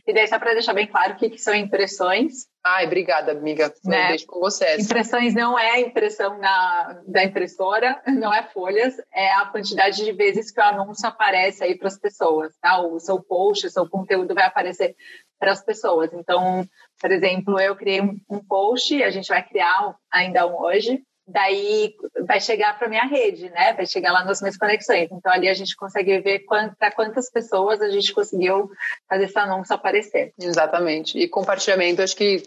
E 0.07 0.13
daí, 0.13 0.27
só 0.27 0.39
para 0.39 0.53
deixar 0.53 0.73
bem 0.73 0.87
claro 0.87 1.13
o 1.13 1.15
que, 1.17 1.29
que 1.29 1.37
são 1.37 1.53
impressões. 1.53 2.47
Ai, 2.63 2.85
obrigada, 2.85 3.33
amiga. 3.33 3.73
Né? 3.83 4.09
Deixo 4.09 4.25
com 4.27 4.39
você. 4.39 4.77
Impressões 4.77 5.33
não 5.33 5.59
é 5.59 5.81
impressão 5.81 6.37
na, 6.37 7.01
da 7.05 7.23
impressora, 7.23 8.01
não 8.07 8.33
é 8.33 8.43
folhas, 8.43 8.95
é 9.13 9.33
a 9.33 9.45
quantidade 9.45 10.03
de 10.03 10.11
vezes 10.13 10.51
que 10.51 10.61
o 10.61 10.63
anúncio 10.63 11.07
aparece 11.07 11.63
aí 11.63 11.77
para 11.77 11.89
as 11.89 11.99
pessoas, 11.99 12.55
tá? 12.61 12.79
O 12.81 12.99
seu 12.99 13.21
post, 13.21 13.67
o 13.67 13.69
seu 13.69 13.87
conteúdo 13.89 14.33
vai 14.33 14.45
aparecer 14.45 14.95
para 15.37 15.51
as 15.51 15.63
pessoas. 15.63 16.13
Então, 16.13 16.65
por 17.01 17.11
exemplo, 17.11 17.59
eu 17.59 17.75
criei 17.75 18.01
um, 18.01 18.17
um 18.29 18.39
post, 18.39 19.03
a 19.03 19.09
gente 19.09 19.27
vai 19.27 19.43
criar 19.45 19.95
ainda 20.09 20.47
um 20.47 20.61
hoje, 20.61 21.03
daí 21.27 21.95
vai 22.25 22.39
chegar 22.39 22.77
para 22.77 22.89
minha 22.89 23.05
rede, 23.05 23.49
né? 23.49 23.73
Vai 23.73 23.85
chegar 23.85 24.11
lá 24.11 24.23
nas 24.25 24.41
minhas 24.41 24.57
conexões. 24.57 25.09
Então 25.11 25.31
ali 25.31 25.47
a 25.47 25.53
gente 25.53 25.75
consegue 25.75 26.19
ver 26.19 26.45
para 26.77 26.91
quantas 26.91 27.29
pessoas 27.29 27.81
a 27.81 27.89
gente 27.89 28.13
conseguiu 28.13 28.69
fazer 29.09 29.25
esse 29.25 29.39
anúncio 29.39 29.73
aparecer. 29.73 30.33
Exatamente. 30.39 31.17
E 31.17 31.27
compartilhamento, 31.27 32.01
acho 32.01 32.15
que 32.15 32.43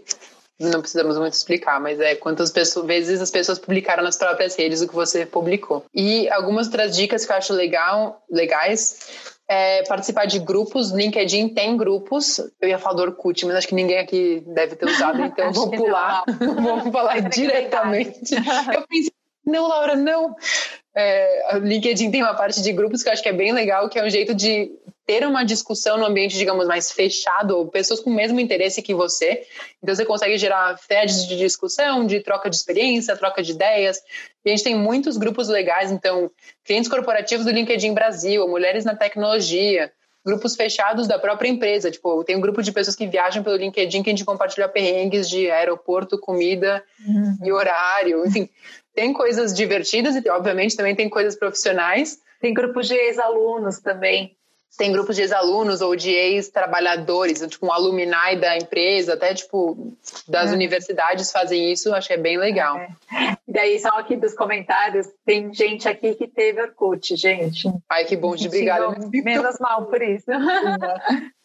não 0.59 0.81
precisamos 0.81 1.19
muito 1.19 1.35
explicar, 1.35 1.79
mas 1.81 2.01
é 2.01 2.15
quantas 2.15 2.51
pessoas, 2.51 2.87
vezes 2.87 3.21
as 3.21 3.31
pessoas 3.31 3.59
publicaram 3.59 4.03
nas 4.03 4.17
próprias 4.17 4.57
redes 4.57 4.81
o 4.81 4.89
que 4.89 4.95
você 4.95 5.27
publicou. 5.27 5.85
E 5.95 6.29
algumas 6.31 6.67
outras 6.67 6.97
dicas 6.97 7.27
que 7.27 7.33
eu 7.33 7.37
acho 7.37 7.53
legal, 7.53 8.23
legais 8.31 9.36
é, 9.49 9.83
participar 9.85 10.27
de 10.27 10.39
grupos. 10.39 10.91
LinkedIn 10.91 11.51
tem 11.51 11.77
grupos. 11.77 12.39
Eu 12.61 12.69
ia 12.69 12.79
falar 12.79 12.97
do 12.97 13.03
Orkut, 13.03 13.47
mas 13.47 13.57
acho 13.57 13.69
que 13.69 13.75
ninguém 13.75 13.99
aqui 13.99 14.43
deve 14.47 14.77
ter 14.77 14.87
usado, 14.87 15.23
então 15.23 15.53
vou 15.55 15.71
pular. 15.71 16.25
Vou 16.63 16.93
falar 16.93 17.21
diretamente. 17.21 18.35
Eu 18.75 18.87
pensei, 18.89 19.13
não, 19.45 19.69
Laura, 19.69 19.95
não. 19.95 20.35
É, 20.95 21.57
o 21.57 21.59
LinkedIn 21.59 22.11
tem 22.11 22.23
uma 22.23 22.35
parte 22.35 22.61
de 22.63 22.73
grupos 22.73 23.03
que 23.03 23.09
eu 23.09 23.13
acho 23.13 23.23
que 23.23 23.29
é 23.29 23.33
bem 23.33 23.53
legal, 23.53 23.89
que 23.89 23.99
é 23.99 24.05
um 24.05 24.09
jeito 24.09 24.35
de 24.35 24.73
ter 25.07 25.25
uma 25.25 25.45
discussão 25.45 25.97
no 25.97 26.05
ambiente, 26.05 26.37
digamos, 26.37 26.67
mais 26.67 26.91
fechado, 26.91 27.57
ou 27.57 27.69
pessoas 27.69 28.01
com 28.01 28.11
o 28.11 28.15
mesmo 28.15 28.41
interesse 28.41 28.83
que 28.83 28.93
você. 28.93 29.43
Então, 29.81 29.95
você 29.95 30.05
consegue 30.05 30.37
gerar 30.37 30.77
threads 30.89 31.29
de 31.29 31.37
discussão, 31.37 32.05
de 32.05 32.21
troca 32.21 32.51
de 32.51 32.57
experiência, 32.57 33.17
troca 33.17 33.41
de 33.41 33.53
ideias. 33.53 33.99
E 34.45 34.51
a 34.51 34.51
gente 34.51 34.65
tem 34.65 34.75
muitos 34.75 35.17
grupos 35.17 35.49
legais, 35.49 35.93
então, 35.93 36.29
clientes 36.65 36.91
corporativos 36.91 37.47
do 37.47 37.53
LinkedIn 37.53 37.95
Brasil, 37.95 38.49
mulheres 38.49 38.85
na 38.85 38.97
tecnologia, 38.97 39.93
grupos 40.25 40.57
fechados 40.57 41.07
da 41.07 41.21
própria 41.21 41.49
empresa. 41.49 41.89
Tipo, 41.89 42.25
tem 42.25 42.37
um 42.37 42.41
grupo 42.41 42.61
de 42.61 42.73
pessoas 42.73 42.97
que 42.97 43.07
viajam 43.07 43.45
pelo 43.45 43.57
LinkedIn 43.57 44.03
que 44.03 44.11
a 44.11 44.13
gente 44.13 44.25
compartilha 44.25 44.69
perrengues 44.69 45.31
de 45.31 45.49
aeroporto, 45.49 46.19
comida 46.19 46.83
uhum. 47.07 47.39
e 47.45 47.53
horário. 47.53 48.27
Enfim, 48.27 48.51
tem 48.93 49.13
coisas 49.13 49.55
divertidas 49.55 50.17
e, 50.17 50.29
obviamente, 50.29 50.77
também 50.77 50.97
tem 50.97 51.09
coisas 51.09 51.37
profissionais. 51.37 52.19
Tem 52.41 52.53
grupos 52.53 52.89
de 52.89 52.95
ex-alunos 52.95 53.79
também 53.79 54.36
tem 54.77 54.93
grupos 54.93 55.17
de 55.17 55.23
ex-alunos 55.23 55.81
ou 55.81 55.97
de 55.97 56.11
ex-trabalhadores, 56.11 57.41
tipo 57.49 57.67
um 57.67 57.73
alumni 57.73 58.37
da 58.39 58.57
empresa, 58.57 59.15
até 59.15 59.33
tipo 59.33 59.97
das 60.29 60.51
é. 60.51 60.55
universidades 60.55 61.33
fazem 61.33 61.73
isso, 61.73 61.95
acho 61.95 62.09
que 62.09 62.15
é 62.15 62.19
bem 62.19 62.37
legal. 62.37 62.77
É. 62.79 62.89
E 63.49 63.53
daí, 63.53 63.79
só 63.79 63.89
aqui 63.89 64.17
dos 64.17 64.35
comentários, 64.35 65.07
tem 65.25 65.53
gente 65.55 65.89
aqui 65.89 66.15
que 66.15 66.29
teve 66.29 66.61
Orkut, 66.61 67.17
gente. 67.17 67.73
Ai, 67.89 68.05
que 68.05 68.17
bom, 68.17 68.35
de 68.35 68.49
obrigada. 68.49 68.95
Menos 69.11 69.59
mal 69.59 69.87
por 69.87 70.03
isso. 70.03 70.27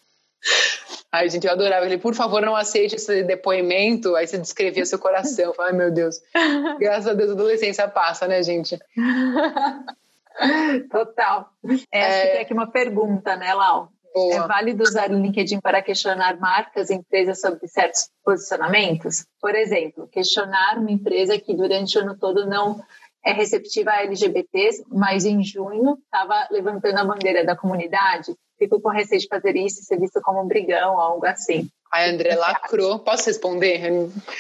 Ai, 1.11 1.30
gente, 1.30 1.45
eu 1.45 1.52
adorava. 1.52 1.85
Ele, 1.85 1.98
por 1.98 2.15
favor, 2.15 2.41
não 2.41 2.56
aceite 2.56 2.95
esse 2.95 3.23
depoimento. 3.23 4.15
Aí 4.15 4.26
você 4.26 4.38
descrevia 4.38 4.85
seu 4.85 4.98
coração. 4.98 5.53
Ai, 5.60 5.73
meu 5.73 5.91
Deus. 5.91 6.22
Graças 6.80 7.07
a 7.07 7.14
Deus, 7.14 7.31
a 7.31 7.34
adolescência 7.34 7.88
passa, 7.88 8.27
né, 8.27 8.41
gente? 8.41 8.80
Total. 10.91 11.49
É, 11.91 12.06
acho 12.06 12.22
que 12.22 12.32
tem 12.32 12.41
aqui 12.41 12.53
uma 12.53 12.72
pergunta, 12.72 13.36
né, 13.36 13.53
Lau? 13.53 13.90
Boa. 14.14 14.36
É 14.36 14.48
válido 14.48 14.84
usar 14.84 15.10
o 15.10 15.20
LinkedIn 15.20 15.62
para 15.62 15.82
questionar 15.82 16.38
marcas 16.38 16.90
e 16.90 16.95
empresas 16.95 17.40
sobre 17.40 17.68
certos 17.68 18.10
posicionamentos? 18.24 19.26
Por 19.40 19.56
exemplo, 19.56 20.08
questionar 20.08 20.78
uma 20.78 20.91
empresa 20.91 21.40
que 21.40 21.56
durante 21.56 21.98
o 21.98 22.02
ano 22.02 22.18
todo 22.18 22.45
não 22.45 22.84
é 23.24 23.32
receptiva 23.32 23.91
a 23.91 24.03
LGBTs, 24.03 24.84
mas 24.90 25.26
em 25.26 25.44
junho 25.44 25.98
estava 26.03 26.48
levantando 26.52 26.98
a 26.98 27.06
bandeira 27.06 27.45
da 27.45 27.56
comunidade. 27.56 28.36
Fico 28.58 28.82
com 28.82 28.90
receio 28.90 29.22
de 29.22 29.28
fazer 29.28 29.56
isso 29.56 29.80
e 29.80 29.86
ser 29.86 29.99
visto 29.99 30.22
como 30.22 30.41
um 30.41 30.48
brigão 30.48 30.94
ou 30.94 30.99
algo 30.99 31.26
assim. 31.26 31.70
A 31.91 32.06
André 32.06 32.36
lacrou. 32.36 32.99
Posso 32.99 33.26
responder? 33.26 33.82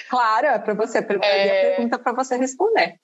Claro, 0.09 0.47
é 0.47 0.59
para 0.59 0.73
você. 0.73 0.99
É... 0.99 1.75
pergunta 1.75 1.99
para 1.99 2.13
você 2.13 2.37
responder. 2.37 2.99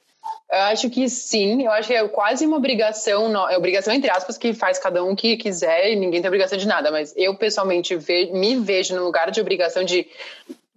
Eu 0.50 0.60
acho 0.60 0.90
que 0.90 1.10
sim, 1.10 1.64
eu 1.64 1.72
acho 1.72 1.90
que 1.90 1.94
é 1.94 2.08
quase 2.08 2.46
uma 2.46 2.56
obrigação, 2.56 3.50
é 3.50 3.58
obrigação 3.58 3.94
entre 3.94 4.10
aspas, 4.10 4.38
que 4.38 4.54
faz 4.54 4.80
cada 4.80 5.04
um 5.04 5.14
que 5.14 5.36
quiser 5.36 5.92
e 5.92 5.96
ninguém 5.96 6.22
tem 6.22 6.30
obrigação 6.30 6.58
de 6.58 6.66
nada, 6.66 6.90
mas 6.90 7.14
eu 7.18 7.36
pessoalmente 7.36 7.96
ve, 7.98 8.32
me 8.32 8.56
vejo 8.56 8.96
no 8.96 9.04
lugar 9.04 9.30
de 9.30 9.42
obrigação 9.42 9.84
de 9.84 10.08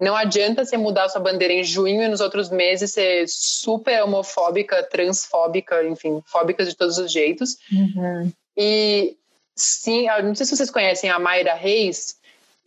não 0.00 0.16
adianta 0.16 0.64
você 0.64 0.76
mudar 0.76 1.08
sua 1.08 1.20
bandeira 1.20 1.52
em 1.52 1.62
junho 1.62 2.02
e 2.02 2.08
nos 2.08 2.20
outros 2.20 2.50
meses 2.50 2.92
ser 2.92 3.28
super 3.28 4.02
homofóbica, 4.02 4.82
transfóbica, 4.82 5.84
enfim, 5.84 6.22
fóbicas 6.26 6.68
de 6.68 6.74
todos 6.74 6.98
os 6.98 7.12
jeitos. 7.12 7.58
Uhum. 7.70 8.32
E 8.56 9.16
sim, 9.54 10.06
não 10.24 10.34
sei 10.34 10.46
se 10.46 10.56
vocês 10.56 10.70
conhecem 10.70 11.10
a 11.10 11.18
Mayra 11.18 11.54
Reis, 11.54 12.16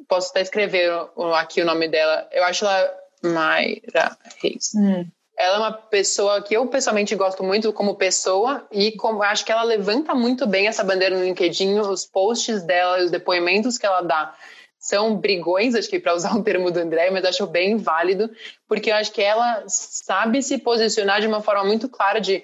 posso 0.08 0.30
até 0.30 0.42
escrever 0.42 0.92
aqui 1.36 1.62
o 1.62 1.66
nome 1.66 1.88
dela, 1.90 2.28
eu 2.32 2.44
acho 2.44 2.64
ela 2.64 2.94
Mayra 3.24 4.18
Reis. 4.42 4.72
Uhum. 4.76 5.06
Ela 5.38 5.56
é 5.56 5.60
uma 5.60 5.72
pessoa 5.72 6.42
que 6.42 6.56
eu 6.56 6.68
pessoalmente 6.68 7.16
gosto 7.16 7.44
muito 7.44 7.74
como 7.74 7.96
pessoa 7.96 8.68
e 8.72 8.92
como 8.92 9.24
acho 9.24 9.44
que 9.44 9.52
ela 9.52 9.64
levanta 9.64 10.14
muito 10.14 10.46
bem 10.46 10.68
essa 10.68 10.84
bandeira 10.84 11.18
no 11.18 11.24
LinkedIn, 11.24 11.80
os 11.80 12.06
posts 12.06 12.64
dela, 12.64 13.04
os 13.04 13.10
depoimentos 13.10 13.78
que 13.78 13.86
ela 13.86 14.02
dá 14.02 14.34
são 14.78 15.16
brigões, 15.16 15.76
acho 15.76 15.90
que 15.90 16.00
para 16.00 16.14
usar 16.14 16.36
um 16.38 16.44
termo 16.44 16.70
do 16.70 16.80
André, 16.80 17.10
mas 17.10 17.24
acho 17.24 17.48
bem 17.48 17.78
válido, 17.78 18.30
porque 18.68 18.92
eu 18.92 18.96
acho 18.96 19.12
que 19.12 19.22
ela 19.22 19.64
sabe 19.68 20.44
se 20.44 20.58
posicionar 20.58 21.22
de 21.22 21.28
uma 21.28 21.42
forma 21.42 21.64
muito 21.64 21.88
clara 21.88 22.20
de 22.20 22.44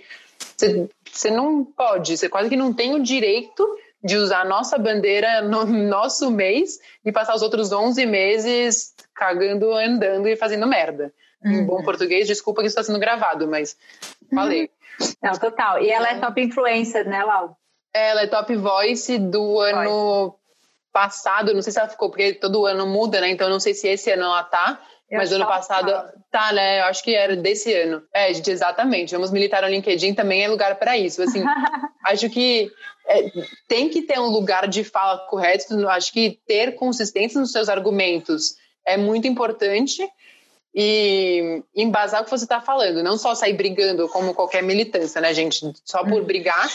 você 1.12 1.30
não 1.30 1.66
pode, 1.66 2.18
você 2.18 2.30
quase 2.30 2.50
que 2.50 2.56
não 2.56 2.74
tem 2.74 2.94
o 2.94 3.04
direito 3.04 3.68
de 4.04 4.16
usar 4.16 4.42
a 4.42 4.46
nossa 4.46 4.78
bandeira 4.78 5.42
no 5.42 5.66
nosso 5.66 6.32
mês 6.32 6.80
e 7.04 7.12
passar 7.12 7.36
os 7.36 7.42
outros 7.42 7.72
11 7.72 8.06
meses 8.06 8.94
cagando, 9.14 9.74
andando 9.74 10.28
e 10.28 10.38
fazendo 10.38 10.66
merda. 10.66 11.14
Em 11.44 11.66
bom 11.66 11.84
português. 11.84 12.28
Desculpa 12.28 12.62
que 12.62 12.68
está 12.68 12.84
sendo 12.84 13.00
gravado, 13.00 13.48
mas 13.48 13.78
falei. 14.34 14.70
Não, 15.22 15.32
total. 15.34 15.82
E 15.82 15.90
ela 15.90 16.10
é 16.10 16.20
top 16.20 16.42
influencer, 16.42 17.08
né, 17.08 17.24
Lau? 17.24 17.58
Ela 17.94 18.22
é 18.24 18.28
top 18.28 18.56
voice 18.56 19.18
do 19.18 19.60
ano 19.60 20.36
passado. 20.92 21.54
Não 21.54 21.62
sei 21.62 21.72
se 21.72 21.80
ela 21.80 21.90
ficou, 21.90 22.10
porque 22.10 22.34
todo 22.34 22.66
ano 22.66 22.86
muda, 22.86 23.22
né? 23.22 23.30
Então 23.30 23.50
não 23.50 23.60
sei 23.60 23.74
se 23.74 23.88
esse 23.88 24.12
ano 24.12 24.24
ela 24.24 24.44
tá. 24.44 24.82
Eu 25.10 25.18
mas 25.18 25.32
ano 25.32 25.48
passado 25.48 25.92
tá, 26.30 26.52
né? 26.52 26.82
Eu 26.82 26.86
acho 26.86 27.04
que 27.04 27.16
era 27.16 27.36
desse 27.36 27.74
ano. 27.74 28.04
É, 28.14 28.32
gente, 28.32 28.52
exatamente. 28.52 29.14
Vamos 29.14 29.32
militar 29.32 29.64
no 29.64 29.70
LinkedIn 29.70 30.14
também 30.14 30.44
é 30.44 30.48
lugar 30.48 30.76
para 30.76 30.98
isso. 30.98 31.22
Assim, 31.24 31.44
acho 32.06 32.30
que 32.30 32.70
é, 33.08 33.32
tem 33.68 33.90
que 33.90 34.04
ter 34.04 34.20
um 34.20 34.28
lugar 34.28 34.68
de 34.68 34.84
fala 34.84 35.18
correto. 35.28 35.88
Acho 35.88 36.14
que 36.14 36.40
ter 36.46 36.76
consistência 36.76 37.40
nos 37.40 37.52
seus 37.52 37.70
argumentos 37.70 38.56
é 38.86 38.98
muito 38.98 39.28
importante 39.28 40.08
e 40.74 41.64
embasar 41.76 42.22
o 42.22 42.26
que 42.26 42.30
você 42.30 42.46
está 42.46 42.62
falando, 42.62 43.02
não 43.02 43.18
só 43.18 43.34
sair 43.34 43.54
brigando 43.54 44.08
como 44.08 44.36
qualquer 44.36 44.62
militância, 44.62 45.20
né, 45.20 45.34
gente? 45.34 45.74
Só 45.84 46.04
por 46.04 46.24
brigar, 46.24 46.70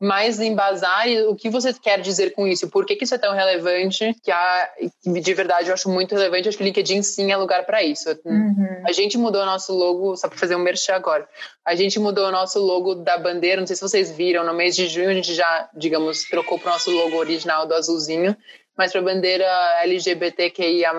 mas 0.00 0.40
embasar 0.40 1.06
o 1.28 1.36
que 1.36 1.50
você 1.50 1.72
quer 1.74 2.00
dizer 2.00 2.32
com 2.32 2.46
isso, 2.46 2.70
por 2.70 2.86
que, 2.86 2.96
que 2.96 3.04
isso 3.04 3.14
é 3.14 3.18
tão 3.18 3.34
relevante, 3.34 4.16
que 4.22 4.30
a, 4.30 4.70
de 5.04 5.34
verdade 5.34 5.68
eu 5.68 5.74
acho 5.74 5.90
muito 5.90 6.14
relevante, 6.14 6.48
acho 6.48 6.56
que 6.56 6.64
o 6.64 6.66
LinkedIn 6.66 7.02
sim 7.02 7.32
é 7.32 7.36
lugar 7.36 7.66
para 7.66 7.82
isso. 7.82 8.08
Uhum. 8.24 8.82
A 8.86 8.92
gente 8.92 9.18
mudou 9.18 9.42
o 9.42 9.46
nosso 9.46 9.74
logo, 9.74 10.16
só 10.16 10.26
para 10.26 10.38
fazer 10.38 10.56
um 10.56 10.60
merchan 10.60 10.94
agora, 10.94 11.28
a 11.64 11.74
gente 11.74 11.98
mudou 11.98 12.26
o 12.28 12.32
nosso 12.32 12.58
logo 12.58 12.94
da 12.94 13.18
bandeira, 13.18 13.60
não 13.60 13.66
sei 13.66 13.76
se 13.76 13.82
vocês 13.82 14.10
viram, 14.10 14.44
no 14.44 14.54
mês 14.54 14.74
de 14.74 14.88
junho 14.88 15.10
a 15.10 15.14
gente 15.14 15.34
já, 15.34 15.68
digamos, 15.76 16.24
trocou 16.24 16.58
para 16.58 16.70
o 16.70 16.72
nosso 16.72 16.90
logo 16.90 17.16
original 17.16 17.66
do 17.66 17.74
azulzinho, 17.74 18.34
mas 18.76 18.90
para 18.90 19.00
a 19.00 19.04
bandeira 19.04 19.46
LGBTQIA+, 19.82 20.92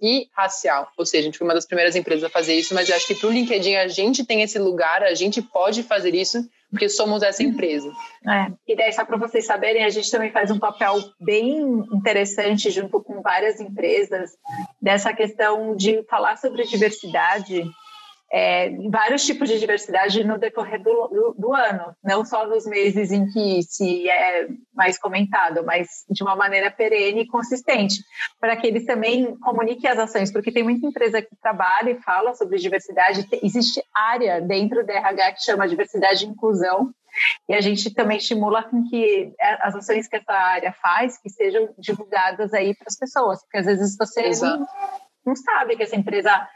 e 0.00 0.28
racial. 0.32 0.88
Ou 0.96 1.06
seja, 1.06 1.22
a 1.22 1.24
gente 1.24 1.38
foi 1.38 1.46
uma 1.46 1.54
das 1.54 1.66
primeiras 1.66 1.96
empresas 1.96 2.24
a 2.24 2.30
fazer 2.30 2.54
isso, 2.54 2.74
mas 2.74 2.88
eu 2.88 2.96
acho 2.96 3.06
que 3.06 3.14
para 3.14 3.28
o 3.28 3.32
LinkedIn 3.32 3.76
a 3.76 3.88
gente 3.88 4.24
tem 4.24 4.42
esse 4.42 4.58
lugar, 4.58 5.02
a 5.02 5.14
gente 5.14 5.40
pode 5.40 5.82
fazer 5.82 6.14
isso 6.14 6.46
porque 6.70 6.88
somos 6.88 7.22
essa 7.22 7.42
empresa. 7.42 7.90
É. 8.26 8.52
E 8.66 8.76
daí, 8.76 8.92
só 8.92 9.04
para 9.04 9.16
vocês 9.16 9.46
saberem, 9.46 9.84
a 9.84 9.88
gente 9.88 10.10
também 10.10 10.32
faz 10.32 10.50
um 10.50 10.58
papel 10.58 10.96
bem 11.20 11.60
interessante 11.92 12.70
junto 12.70 13.00
com 13.02 13.22
várias 13.22 13.60
empresas 13.60 14.30
dessa 14.82 15.12
questão 15.14 15.76
de 15.76 16.02
falar 16.04 16.36
sobre 16.36 16.64
diversidade 16.64 17.64
é, 18.32 18.70
vários 18.90 19.24
tipos 19.24 19.48
de 19.48 19.58
diversidade 19.58 20.24
no 20.24 20.38
decorrer 20.38 20.82
do, 20.82 21.08
do, 21.08 21.34
do, 21.38 21.54
ano, 21.54 21.94
não 22.02 22.24
só 22.24 22.46
nos 22.46 22.66
meses 22.66 23.12
em 23.12 23.26
que 23.30 23.62
se 23.62 24.08
é 24.08 24.48
mais 24.74 24.98
comentado, 24.98 25.64
mas 25.64 25.88
de 26.10 26.22
uma 26.22 26.34
maneira 26.34 26.70
perene 26.70 27.22
e 27.22 27.26
consistente, 27.26 28.02
para 28.40 28.56
que 28.56 28.66
eles 28.66 28.84
também 28.84 29.36
comuniquem 29.38 29.88
as 29.88 29.98
ações, 29.98 30.32
porque 30.32 30.50
tem 30.50 30.64
muita 30.64 30.86
empresa 30.86 31.22
que 31.22 31.36
trabalha 31.40 31.90
e 31.90 32.02
fala 32.02 32.34
sobre 32.34 32.58
diversidade, 32.58 33.26
existe 33.42 33.82
área 33.94 34.40
dentro 34.40 34.84
da 34.84 34.94
RH 34.94 35.32
que 35.32 35.44
chama 35.44 35.68
diversidade 35.68 36.24
e 36.24 36.28
inclusão, 36.28 36.92
e 37.48 37.54
a 37.54 37.60
gente 37.60 37.94
também 37.94 38.18
estimula 38.18 38.62
com 38.64 38.84
que 38.90 39.32
as 39.60 39.74
ações 39.74 40.06
que 40.06 40.16
essa 40.16 40.32
área 40.32 40.72
faz, 40.82 41.16
que 41.18 41.30
sejam 41.30 41.72
divulgadas 41.78 42.52
aí 42.52 42.74
para 42.74 42.88
as 42.88 42.98
pessoas, 42.98 43.40
porque 43.42 43.58
às 43.58 43.66
vezes 43.66 43.96
você 43.96 44.30
não, 44.44 44.66
não 45.24 45.36
sabe 45.36 45.76
que 45.76 45.82
essa 45.82 45.96
empresa 45.96 46.46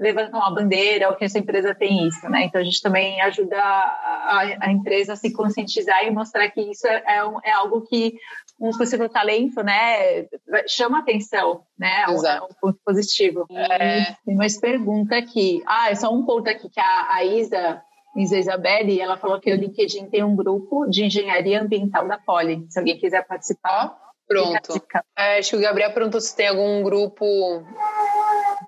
levantam 0.00 0.42
a 0.42 0.50
bandeira 0.50 1.08
ou 1.08 1.14
que 1.14 1.24
essa 1.24 1.38
empresa 1.38 1.74
tem 1.74 2.08
isso, 2.08 2.28
né? 2.28 2.44
Então 2.44 2.60
a 2.60 2.64
gente 2.64 2.80
também 2.80 3.20
ajuda 3.20 3.56
a, 3.58 4.56
a 4.60 4.72
empresa 4.72 5.12
a 5.12 5.16
se 5.16 5.30
conscientizar 5.32 6.02
e 6.04 6.10
mostrar 6.10 6.48
que 6.50 6.62
isso 6.62 6.86
é, 6.86 7.04
é, 7.06 7.24
um, 7.24 7.38
é, 7.44 7.52
algo 7.52 7.82
que 7.82 8.14
um 8.58 8.70
possível 8.70 9.08
talento, 9.08 9.62
né, 9.62 10.26
chama 10.66 10.98
atenção, 10.98 11.62
né? 11.78 12.04
É 12.08 12.12
Exato. 12.12 12.44
É 12.44 12.46
um 12.46 12.54
ponto 12.60 12.78
positivo. 12.84 13.46
É... 13.50 14.14
Tem 14.24 14.34
mais 14.34 14.58
pergunta 14.58 15.16
aqui. 15.16 15.62
Ah, 15.66 15.90
é 15.90 15.94
só 15.94 16.12
um 16.12 16.24
ponto 16.24 16.48
aqui 16.48 16.68
que 16.68 16.80
a, 16.80 17.14
a 17.14 17.24
Isa 17.24 17.82
Isa 18.16 18.38
Isabelle, 18.38 19.00
ela 19.00 19.16
falou 19.16 19.38
que 19.38 19.52
o 19.52 19.56
LinkedIn 19.56 20.06
tem 20.06 20.24
um 20.24 20.34
grupo 20.34 20.86
de 20.86 21.04
engenharia 21.04 21.62
ambiental 21.62 22.08
da 22.08 22.18
Poli. 22.18 22.66
Se 22.68 22.78
alguém 22.78 22.98
quiser 22.98 23.26
participar. 23.26 23.96
Pronto. 24.30 24.80
É, 25.18 25.38
acho 25.38 25.50
que 25.50 25.56
o 25.56 25.60
Gabriel 25.60 25.92
perguntou 25.92 26.20
se 26.20 26.36
tem 26.36 26.46
algum 26.46 26.84
grupo 26.84 27.66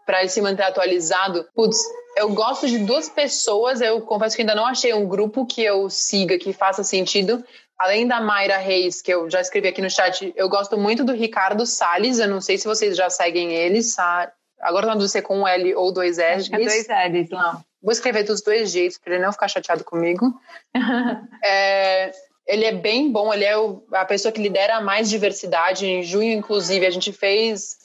para 0.05 0.27
se 0.27 0.43
manter 0.43 0.65
atualizado, 0.65 1.47
putz, 1.55 1.79
eu 2.17 2.31
gosto 2.31 2.67
de 2.67 2.79
duas 2.79 3.09
pessoas, 3.09 3.81
eu 3.81 4.01
confesso 4.01 4.35
que 4.35 4.43
ainda 4.43 4.57
não 4.57 4.67
achei 4.67 4.93
um 4.93 5.07
grupo 5.07 5.47
que 5.47 5.63
eu 5.63 5.89
siga 5.89 6.37
que 6.37 6.53
faça 6.53 6.83
sentido. 6.83 7.45
Além 7.79 8.09
da 8.09 8.21
Mayra 8.21 8.59
Reis, 8.59 9.01
que 9.01 9.15
eu 9.15 9.31
já 9.31 9.41
escrevi 9.41 9.69
aqui 9.69 9.81
no 9.81 9.89
chat, 9.89 10.33
eu 10.37 10.49
gosto 10.49 10.77
muito 10.77 11.05
do 11.05 11.13
Ricardo 11.13 11.65
Salles. 11.65 12.19
Eu 12.19 12.29
não 12.29 12.41
sei 12.41 12.59
se 12.59 12.67
vocês 12.67 12.97
já 12.97 13.09
seguem 13.09 13.53
ele. 13.53 13.81
Agora 14.61 14.95
não 14.95 15.09
sei 15.09 15.23
com 15.23 15.43
um 15.43 15.47
L 15.47 15.75
ou 15.77 15.93
dois. 15.93 16.19
Acho 16.19 16.51
que 16.51 16.57
é 16.57 16.59
dois 16.59 16.87
L's 16.89 17.31
lá. 17.31 17.61
Vou 17.81 17.93
escrever 17.93 18.25
dos 18.25 18.43
dois 18.43 18.71
jeitos, 18.71 18.99
para 18.99 19.15
ele 19.15 19.25
não 19.25 19.33
ficar 19.33 19.49
chateado 19.49 19.85
comigo. 19.85 20.33
é, 21.45 22.13
ele 22.47 22.65
é 22.65 22.73
bem 22.73 23.11
bom, 23.11 23.33
ele 23.33 23.45
é 23.45 23.55
a 23.93 24.05
pessoa 24.05 24.33
que 24.33 24.41
lidera 24.41 24.81
mais 24.81 25.09
diversidade. 25.09 25.87
Em 25.87 26.03
junho, 26.03 26.33
inclusive, 26.33 26.85
a 26.85 26.91
gente 26.91 27.13
fez 27.13 27.79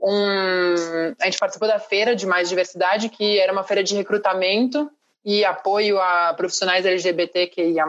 um. 0.00 0.74
A 1.20 1.26
gente 1.26 1.38
participou 1.38 1.68
da 1.68 1.78
feira 1.78 2.16
de 2.16 2.26
mais 2.26 2.48
diversidade, 2.48 3.08
que 3.08 3.38
era 3.38 3.52
uma 3.52 3.64
feira 3.64 3.82
de 3.82 3.94
recrutamento 3.94 4.90
e 5.24 5.44
apoio 5.44 6.00
a 6.00 6.34
profissionais 6.34 6.86
LGBTQIA. 6.86 7.84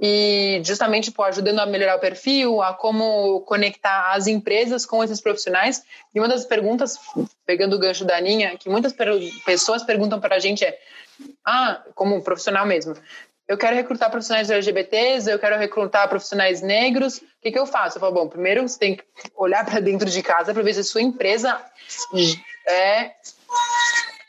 E 0.00 0.60
justamente 0.64 1.06
tipo, 1.06 1.22
ajudando 1.24 1.58
a 1.58 1.66
melhorar 1.66 1.96
o 1.96 2.00
perfil, 2.00 2.62
a 2.62 2.72
como 2.72 3.40
conectar 3.40 4.12
as 4.12 4.28
empresas 4.28 4.86
com 4.86 5.02
esses 5.02 5.20
profissionais. 5.20 5.82
E 6.14 6.20
uma 6.20 6.28
das 6.28 6.44
perguntas, 6.44 6.96
pegando 7.44 7.74
o 7.74 7.78
gancho 7.80 8.04
da 8.04 8.16
Aninha, 8.16 8.56
que 8.56 8.68
muitas 8.68 8.94
pessoas 9.44 9.82
perguntam 9.82 10.20
para 10.20 10.36
a 10.36 10.38
gente 10.38 10.64
é: 10.64 10.78
ah, 11.44 11.82
como 11.96 12.22
profissional 12.22 12.64
mesmo, 12.64 12.94
eu 13.48 13.56
quero 13.56 13.74
recrutar 13.74 14.10
profissionais 14.10 14.50
LGBTs, 14.50 15.28
eu 15.30 15.38
quero 15.38 15.58
recrutar 15.58 16.06
profissionais 16.06 16.60
negros, 16.60 17.16
o 17.16 17.22
que, 17.40 17.50
que 17.50 17.58
eu 17.58 17.64
faço? 17.64 17.96
Eu 17.96 18.00
falo, 18.00 18.12
bom, 18.12 18.28
primeiro 18.28 18.68
você 18.68 18.78
tem 18.78 18.96
que 18.96 19.04
olhar 19.34 19.64
para 19.64 19.80
dentro 19.80 20.08
de 20.08 20.22
casa 20.22 20.52
para 20.52 20.62
ver 20.62 20.74
se 20.74 20.80
a 20.80 20.84
sua 20.84 21.00
empresa 21.00 21.58
é. 22.68 23.12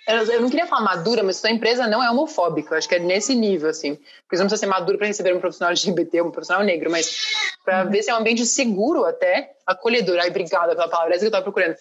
Eu 0.08 0.42
não 0.42 0.50
queria 0.50 0.66
falar 0.66 0.82
madura, 0.82 1.22
mas 1.22 1.38
sua 1.38 1.52
empresa 1.52 1.86
não 1.86 2.02
é 2.02 2.10
homofóbica. 2.10 2.74
Eu 2.74 2.78
acho 2.80 2.90
que 2.90 2.96
é 2.96 3.00
nesse 3.00 3.36
nível, 3.36 3.70
assim. 3.70 3.94
Porque 3.94 4.38
você 4.38 4.42
não 4.42 4.48
precisa 4.48 4.62
ser 4.62 4.66
maduro 4.66 4.98
para 4.98 5.06
receber 5.06 5.36
um 5.36 5.40
profissional 5.40 5.70
LGBT, 5.70 6.22
um 6.24 6.32
profissional 6.32 6.64
negro, 6.64 6.90
mas 6.90 7.16
para 7.64 7.84
uhum. 7.84 7.92
ver 7.92 8.02
se 8.02 8.10
é 8.10 8.16
um 8.16 8.18
ambiente 8.18 8.44
seguro 8.44 9.06
até, 9.06 9.52
acolhedor. 9.68 10.18
Ai, 10.20 10.30
obrigada 10.30 10.74
pela 10.74 10.90
palavra, 10.90 11.14
essa 11.14 11.20
que 11.20 11.26
eu 11.26 11.28
estava 11.28 11.44
procurando. 11.44 11.76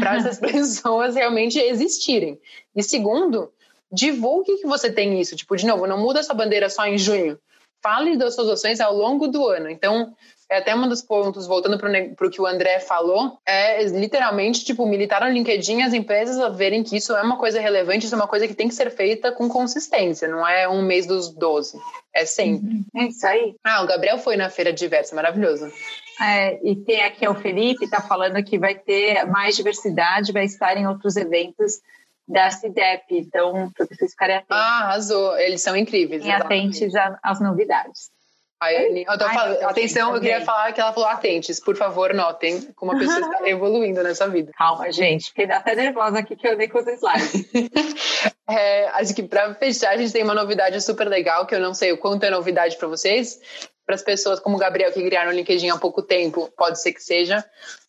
Para 0.00 0.16
essas 0.16 0.38
pessoas 0.40 1.14
realmente 1.14 1.58
existirem. 1.58 2.40
E 2.74 2.82
segundo, 2.82 3.52
divulgue 3.94 4.56
que 4.58 4.66
você 4.66 4.90
tem 4.90 5.20
isso. 5.20 5.36
Tipo, 5.36 5.56
de 5.56 5.66
novo, 5.66 5.86
não 5.86 5.98
muda 5.98 6.22
sua 6.22 6.34
bandeira 6.34 6.68
só 6.68 6.86
em 6.86 6.98
junho. 6.98 7.38
Fale 7.82 8.16
das 8.16 8.34
suas 8.34 8.48
ações 8.48 8.80
ao 8.80 8.94
longo 8.94 9.28
do 9.28 9.46
ano. 9.46 9.68
Então, 9.68 10.14
é 10.50 10.58
até 10.58 10.74
um 10.74 10.88
dos 10.88 11.02
pontos, 11.02 11.46
voltando 11.46 11.78
para 11.78 12.26
o 12.26 12.30
que 12.30 12.40
o 12.40 12.46
André 12.46 12.78
falou, 12.80 13.38
é 13.46 13.82
literalmente, 13.84 14.64
tipo, 14.64 14.86
militar 14.86 15.22
no 15.22 15.30
LinkedIn 15.30 15.82
as 15.82 15.92
empresas 15.92 16.38
a 16.38 16.48
verem 16.48 16.82
que 16.82 16.96
isso 16.96 17.14
é 17.14 17.22
uma 17.22 17.38
coisa 17.38 17.60
relevante, 17.60 18.06
isso 18.06 18.14
é 18.14 18.18
uma 18.18 18.28
coisa 18.28 18.46
que 18.46 18.54
tem 18.54 18.68
que 18.68 18.74
ser 18.74 18.90
feita 18.90 19.32
com 19.32 19.48
consistência, 19.48 20.28
não 20.28 20.46
é 20.46 20.68
um 20.68 20.82
mês 20.82 21.06
dos 21.06 21.28
12, 21.34 21.78
é 22.12 22.26
sempre. 22.26 22.74
Uhum. 22.74 22.84
É 22.96 23.04
isso 23.06 23.26
aí. 23.26 23.54
Ah, 23.64 23.82
o 23.82 23.86
Gabriel 23.86 24.18
foi 24.18 24.36
na 24.36 24.50
Feira 24.50 24.72
Diversa, 24.72 25.16
maravilhoso. 25.16 25.72
É, 26.20 26.60
e 26.62 26.76
tem 26.76 27.02
aqui 27.02 27.26
o 27.26 27.34
Felipe, 27.34 27.84
está 27.84 28.00
falando 28.00 28.42
que 28.44 28.58
vai 28.58 28.74
ter 28.74 29.24
mais 29.26 29.56
diversidade, 29.56 30.32
vai 30.32 30.44
estar 30.44 30.76
em 30.76 30.86
outros 30.86 31.16
eventos 31.16 31.80
da 32.26 32.50
CIDEP. 32.50 33.04
Então, 33.10 33.70
para 33.76 33.86
vocês 33.86 34.10
ficarem 34.10 34.36
atentos. 34.36 34.56
Ah, 34.56 34.84
arrasou. 34.84 35.38
Eles 35.38 35.62
são 35.62 35.76
incríveis. 35.76 36.24
E 36.24 36.30
atentos 36.30 36.92
às 37.22 37.40
novidades. 37.40 38.14
Ai, 38.60 39.04
eu 39.06 39.18
tô 39.18 39.24
Ai, 39.24 39.34
falando, 39.34 39.62
atenção, 39.64 40.14
eu 40.14 40.20
queria 40.20 40.40
falar 40.40 40.72
que 40.72 40.80
ela 40.80 40.92
falou 40.92 41.08
atentes. 41.08 41.60
Por 41.60 41.76
favor, 41.76 42.14
notem 42.14 42.62
como 42.74 42.92
a 42.92 42.98
pessoa 42.98 43.20
está 43.20 43.40
evoluindo 43.48 44.02
nessa 44.02 44.28
vida. 44.28 44.52
Calma, 44.56 44.90
gente. 44.90 45.26
Fiquei 45.26 45.44
até 45.50 45.74
nervosa 45.74 46.20
aqui 46.20 46.34
que 46.34 46.48
eu 46.48 46.56
dei 46.56 46.68
com 46.68 46.78
os 46.78 46.86
slides. 46.86 47.44
é, 48.48 48.88
acho 48.88 49.14
que 49.14 49.22
para 49.22 49.54
fechar, 49.54 49.90
a 49.90 49.96
gente 49.96 50.12
tem 50.12 50.22
uma 50.22 50.34
novidade 50.34 50.80
super 50.80 51.08
legal, 51.08 51.46
que 51.46 51.54
eu 51.54 51.60
não 51.60 51.74
sei 51.74 51.92
o 51.92 51.98
quanto 51.98 52.24
é 52.24 52.30
novidade 52.30 52.76
para 52.76 52.88
vocês. 52.88 53.38
Para 53.86 53.94
as 53.94 54.02
pessoas 54.02 54.40
como 54.40 54.56
o 54.56 54.58
Gabriel, 54.58 54.92
que 54.92 55.02
criaram 55.02 55.30
o 55.30 55.34
LinkedIn 55.34 55.70
há 55.70 55.78
pouco 55.78 56.02
tempo, 56.02 56.50
pode 56.56 56.80
ser 56.80 56.92
que 56.92 57.02
seja 57.02 57.44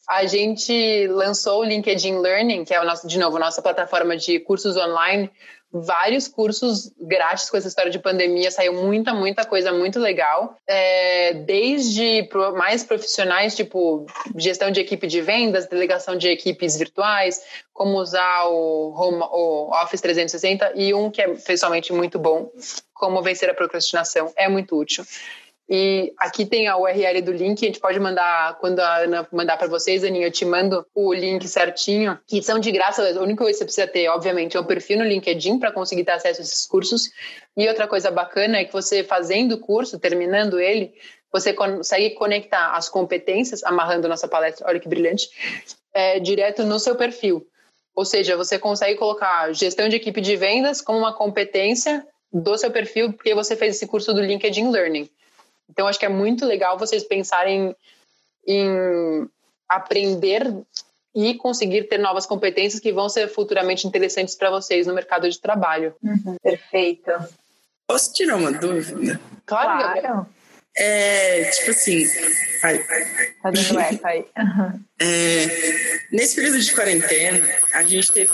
a 0.07 0.25
gente 0.25 1.07
lançou 1.07 1.61
o 1.61 1.63
LinkedIn 1.63 2.19
Learning, 2.19 2.63
que 2.63 2.73
é 2.73 2.79
o 2.79 2.85
nosso, 2.85 3.07
de 3.07 3.17
novo, 3.17 3.39
nossa 3.39 3.61
plataforma 3.61 4.15
de 4.15 4.39
cursos 4.39 4.77
online, 4.77 5.31
vários 5.71 6.27
cursos 6.27 6.91
grátis 6.97 7.49
com 7.49 7.57
essa 7.57 7.67
história 7.67 7.91
de 7.91 7.99
pandemia, 7.99 8.49
saiu 8.49 8.73
muita, 8.73 9.13
muita 9.13 9.43
coisa 9.43 9.73
muito 9.73 9.99
legal. 9.99 10.55
É, 10.65 11.33
desde 11.33 12.29
mais 12.55 12.83
profissionais, 12.83 13.55
tipo 13.55 14.05
gestão 14.37 14.71
de 14.71 14.79
equipe 14.79 15.05
de 15.05 15.21
vendas, 15.21 15.67
delegação 15.67 16.15
de 16.15 16.29
equipes 16.29 16.77
virtuais, 16.77 17.41
como 17.73 17.97
usar 17.97 18.45
o, 18.45 18.93
Home, 18.95 19.23
o 19.23 19.71
Office 19.83 19.99
360, 19.99 20.73
e 20.75 20.93
um 20.93 21.11
que 21.11 21.21
é 21.21 21.27
pessoalmente 21.27 21.91
muito 21.91 22.17
bom, 22.17 22.49
como 22.93 23.21
vencer 23.21 23.49
a 23.49 23.53
procrastinação, 23.53 24.31
é 24.37 24.47
muito 24.47 24.79
útil. 24.79 25.03
E 25.67 26.13
aqui 26.17 26.45
tem 26.45 26.67
a 26.67 26.77
URL 26.77 27.23
do 27.23 27.31
link, 27.31 27.63
a 27.63 27.67
gente 27.67 27.79
pode 27.79 27.99
mandar, 27.99 28.55
quando 28.59 28.79
a 28.79 28.97
Ana 28.99 29.27
mandar 29.31 29.57
para 29.57 29.67
vocês, 29.67 30.03
Aninha, 30.03 30.27
eu 30.27 30.31
te 30.31 30.45
mando 30.45 30.85
o 30.93 31.11
link 31.11 31.47
certinho, 31.47 32.19
que 32.27 32.41
são 32.43 32.59
de 32.59 32.71
graça. 32.71 33.01
A 33.01 33.21
única 33.21 33.43
coisa 33.43 33.53
que 33.53 33.57
você 33.57 33.65
precisa 33.65 33.87
ter, 33.87 34.07
obviamente, 34.09 34.55
é 34.55 34.59
um 34.59 34.65
perfil 34.65 34.99
no 34.99 35.03
LinkedIn 35.03 35.57
para 35.57 35.71
conseguir 35.71 36.03
ter 36.03 36.11
acesso 36.11 36.39
a 36.39 36.43
esses 36.43 36.67
cursos. 36.67 37.09
E 37.57 37.67
outra 37.67 37.87
coisa 37.87 38.11
bacana 38.11 38.59
é 38.59 38.65
que 38.65 38.71
você 38.71 39.03
fazendo 39.03 39.53
o 39.53 39.59
curso, 39.59 39.97
terminando 39.97 40.59
ele, 40.59 40.93
você 41.31 41.51
consegue 41.51 42.11
conectar 42.11 42.73
as 42.73 42.87
competências, 42.87 43.63
amarrando 43.63 44.07
nossa 44.07 44.27
palestra, 44.27 44.67
olha 44.67 44.79
que 44.79 44.87
brilhante, 44.87 45.29
é, 45.93 46.19
direto 46.19 46.63
no 46.63 46.79
seu 46.79 46.95
perfil. 46.95 47.45
Ou 47.95 48.05
seja, 48.05 48.37
você 48.37 48.59
consegue 48.59 48.99
colocar 48.99 49.51
gestão 49.53 49.89
de 49.89 49.95
equipe 49.95 50.21
de 50.21 50.35
vendas 50.35 50.79
como 50.79 50.99
uma 50.99 51.13
competência 51.13 52.05
do 52.31 52.57
seu 52.57 52.69
perfil, 52.69 53.13
porque 53.13 53.33
você 53.33 53.55
fez 53.55 53.75
esse 53.75 53.87
curso 53.87 54.13
do 54.13 54.21
LinkedIn 54.21 54.69
Learning. 54.69 55.09
Então, 55.69 55.87
acho 55.87 55.99
que 55.99 56.05
é 56.05 56.09
muito 56.09 56.45
legal 56.45 56.77
vocês 56.77 57.03
pensarem 57.03 57.75
em 58.47 59.27
aprender 59.67 60.53
e 61.15 61.33
conseguir 61.35 61.83
ter 61.83 61.97
novas 61.97 62.25
competências 62.25 62.81
que 62.81 62.91
vão 62.91 63.07
ser 63.07 63.27
futuramente 63.29 63.87
interessantes 63.87 64.35
para 64.35 64.49
vocês 64.49 64.85
no 64.85 64.93
mercado 64.93 65.29
de 65.29 65.39
trabalho. 65.39 65.95
Uhum, 66.03 66.35
perfeito. 66.43 67.11
Posso 67.87 68.13
tirar 68.13 68.35
uma 68.35 68.51
dúvida? 68.51 69.19
Claro, 69.45 69.79
claro. 69.79 69.95
Gabriel. 69.95 70.27
É, 70.77 71.45
tipo 71.51 71.71
assim. 71.71 72.05
Ai. 72.63 72.83
Tá 73.41 73.51
dando 73.51 73.79
eco 73.79 74.07
aí. 74.07 74.25
Uhum. 74.37 74.83
É, 74.99 75.45
nesse 76.11 76.35
período 76.35 76.59
de 76.59 76.75
quarentena, 76.75 77.47
a 77.73 77.83
gente 77.83 78.11
teve. 78.11 78.33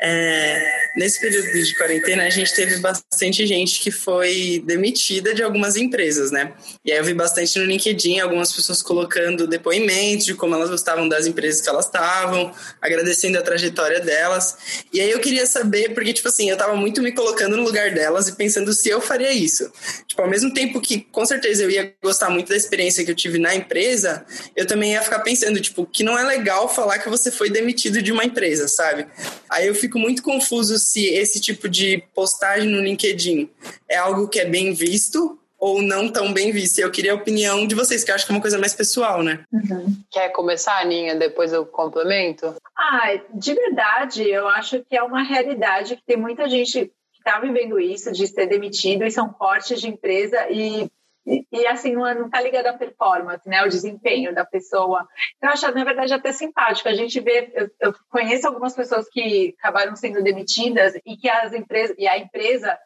É, 0.00 0.90
nesse 0.96 1.20
período 1.20 1.52
de 1.52 1.74
quarentena, 1.74 2.24
a 2.24 2.30
gente 2.30 2.54
teve 2.54 2.78
bastante 2.78 3.46
gente 3.46 3.80
que 3.80 3.90
foi 3.90 4.62
demitida 4.64 5.34
de 5.34 5.42
algumas 5.42 5.76
empresas, 5.76 6.30
né? 6.30 6.54
E 6.84 6.90
aí 6.90 6.98
eu 6.98 7.04
vi 7.04 7.12
bastante 7.12 7.58
no 7.58 7.66
LinkedIn 7.66 8.20
algumas 8.20 8.52
pessoas 8.52 8.82
colocando 8.82 9.46
depoimentos 9.46 10.24
de 10.24 10.34
como 10.34 10.54
elas 10.54 10.70
gostavam 10.70 11.06
das 11.08 11.26
empresas 11.26 11.60
que 11.60 11.68
elas 11.68 11.84
estavam, 11.84 12.54
agradecendo 12.80 13.38
a 13.38 13.42
trajetória 13.42 14.00
delas. 14.00 14.56
E 14.90 15.00
aí 15.00 15.10
eu 15.10 15.20
queria 15.20 15.46
saber, 15.46 15.92
porque, 15.92 16.14
tipo 16.14 16.28
assim, 16.28 16.48
eu 16.48 16.56
tava 16.56 16.74
muito 16.74 17.02
me 17.02 17.12
colocando 17.12 17.56
no 17.56 17.64
lugar 17.64 17.90
delas 17.92 18.28
e 18.28 18.36
pensando 18.36 18.72
se 18.72 18.88
eu 18.88 19.00
faria 19.00 19.32
isso. 19.32 19.70
Tipo, 20.06 20.22
ao 20.22 20.30
mesmo 20.30 20.54
tempo 20.54 20.80
que 20.80 21.00
com 21.12 21.26
certeza 21.26 21.64
eu 21.64 21.70
ia 21.70 21.94
gostar 22.02 22.30
muito 22.30 22.48
da 22.48 22.56
experiência 22.56 23.04
que 23.04 23.10
eu 23.10 23.14
tive 23.14 23.38
na 23.38 23.54
empresa, 23.54 24.24
eu 24.56 24.66
também 24.66 24.92
ia 24.92 25.02
ficar 25.02 25.18
pensando, 25.20 25.60
tipo, 25.60 25.84
que 25.84 26.02
não 26.02 26.18
é 26.18 26.24
legal 26.24 26.66
falar 26.72 26.98
que 26.98 27.10
você 27.10 27.30
foi 27.30 27.50
demitido 27.50 28.00
de 28.00 28.10
uma 28.10 28.24
empresa, 28.24 28.66
sabe? 28.68 28.85
Sabe? 28.86 29.06
Aí 29.50 29.66
eu 29.66 29.74
fico 29.74 29.98
muito 29.98 30.22
confuso 30.22 30.78
se 30.78 31.06
esse 31.06 31.40
tipo 31.40 31.68
de 31.68 32.02
postagem 32.14 32.68
no 32.68 32.80
LinkedIn 32.80 33.50
é 33.88 33.96
algo 33.96 34.28
que 34.28 34.38
é 34.38 34.44
bem 34.44 34.72
visto 34.72 35.38
ou 35.58 35.82
não 35.82 36.10
tão 36.10 36.32
bem 36.32 36.52
visto. 36.52 36.78
Eu 36.78 36.90
queria 36.90 37.12
a 37.12 37.16
opinião 37.16 37.66
de 37.66 37.74
vocês, 37.74 38.04
que 38.04 38.10
eu 38.10 38.14
acho 38.14 38.26
que 38.26 38.32
é 38.32 38.34
uma 38.34 38.40
coisa 38.40 38.58
mais 38.58 38.74
pessoal, 38.74 39.22
né? 39.22 39.42
Uhum. 39.52 39.96
Quer 40.10 40.28
começar, 40.30 40.80
Aninha? 40.80 41.14
Depois 41.14 41.52
eu 41.52 41.64
complemento? 41.64 42.54
Ah, 42.76 43.18
de 43.32 43.54
verdade, 43.54 44.22
eu 44.28 44.46
acho 44.48 44.84
que 44.88 44.96
é 44.96 45.02
uma 45.02 45.22
realidade 45.22 45.96
que 45.96 46.02
tem 46.06 46.16
muita 46.16 46.48
gente 46.48 46.86
que 46.86 47.18
está 47.18 47.40
vivendo 47.40 47.80
isso, 47.80 48.12
de 48.12 48.26
ser 48.26 48.46
demitido, 48.46 49.04
e 49.04 49.10
são 49.10 49.28
cortes 49.28 49.80
de 49.80 49.88
empresa, 49.88 50.46
e 50.50 50.88
e, 51.26 51.66
assim, 51.66 51.92
não 51.92 52.26
está 52.26 52.40
ligado 52.40 52.66
à 52.68 52.72
performance, 52.72 53.48
né? 53.48 53.64
O 53.64 53.68
desempenho 53.68 54.32
da 54.32 54.44
pessoa. 54.44 55.06
Então, 55.36 55.50
eu 55.50 55.54
acho, 55.54 55.72
na 55.72 55.84
verdade, 55.84 56.14
até 56.14 56.32
simpático. 56.32 56.88
A 56.88 56.94
gente 56.94 57.18
vê, 57.20 57.50
eu, 57.54 57.68
eu 57.80 57.94
conheço 58.08 58.46
algumas 58.46 58.76
pessoas 58.76 59.08
que 59.08 59.54
acabaram 59.58 59.96
sendo 59.96 60.22
demitidas 60.22 60.94
e 61.04 61.16
que 61.16 61.28
as 61.28 61.52
empresas, 61.52 61.96
e 61.98 62.06
a 62.06 62.16
empresa 62.16 62.78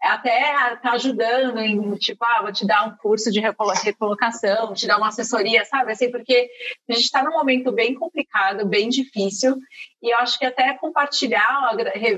até 0.00 0.74
está 0.74 0.92
ajudando 0.92 1.58
em, 1.58 1.94
tipo, 1.96 2.24
ah, 2.24 2.42
vou 2.42 2.52
te 2.52 2.66
dar 2.66 2.86
um 2.86 2.96
curso 2.96 3.32
de 3.32 3.40
recolocação, 3.40 4.72
te 4.72 4.86
dar 4.86 4.96
uma 4.96 5.08
assessoria, 5.08 5.64
sabe? 5.64 5.92
Assim, 5.92 6.10
porque 6.10 6.48
a 6.88 6.92
gente 6.92 7.04
está 7.04 7.22
num 7.22 7.32
momento 7.32 7.72
bem 7.72 7.94
complicado, 7.94 8.66
bem 8.66 8.88
difícil, 8.88 9.56
e 10.00 10.12
eu 10.12 10.18
acho 10.18 10.38
que 10.38 10.46
até 10.46 10.72
compartilhar 10.74 11.74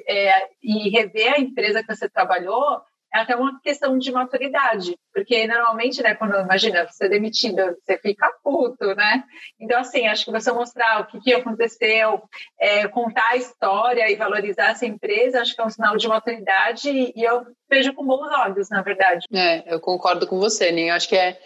é, 0.07 0.49
e 0.63 0.91
rever 0.91 1.33
a 1.33 1.41
empresa 1.41 1.83
que 1.83 1.95
você 1.95 2.09
trabalhou 2.09 2.83
é 3.13 3.21
até 3.21 3.35
uma 3.35 3.61
questão 3.61 3.99
de 3.99 4.13
maturidade, 4.13 4.97
porque 5.13 5.47
normalmente, 5.47 6.03
né, 6.03 6.15
quando 6.15 6.39
imagina 6.39 6.87
você 6.87 7.07
é 7.07 7.09
demitida, 7.09 7.77
você 7.81 7.99
fica 7.99 8.31
puto, 8.43 8.95
né? 8.95 9.25
Então, 9.59 9.81
assim, 9.81 10.07
acho 10.07 10.25
que 10.25 10.31
você 10.31 10.53
mostrar 10.53 11.01
o 11.01 11.07
que, 11.07 11.21
que 11.21 11.35
aconteceu, 11.35 12.23
é, 12.59 12.87
contar 12.89 13.29
a 13.31 13.37
história 13.37 14.11
e 14.11 14.17
valorizar 14.17 14.71
essa 14.71 14.87
empresa, 14.87 15.41
acho 15.41 15.55
que 15.55 15.61
é 15.61 15.65
um 15.65 15.71
sinal 15.71 15.97
de 15.97 16.09
maturidade 16.09 16.89
e 16.89 17.23
eu 17.23 17.45
vejo 17.69 17.93
com 17.95 18.07
bons 18.07 18.31
olhos, 18.33 18.69
na 18.71 18.83
verdade. 18.83 19.27
É, 19.33 19.75
eu 19.75 19.81
concordo 19.81 20.27
com 20.27 20.39
você, 20.39 20.71
Ninho. 20.71 20.95
Acho 20.95 21.09
que 21.09 21.17
é 21.17 21.39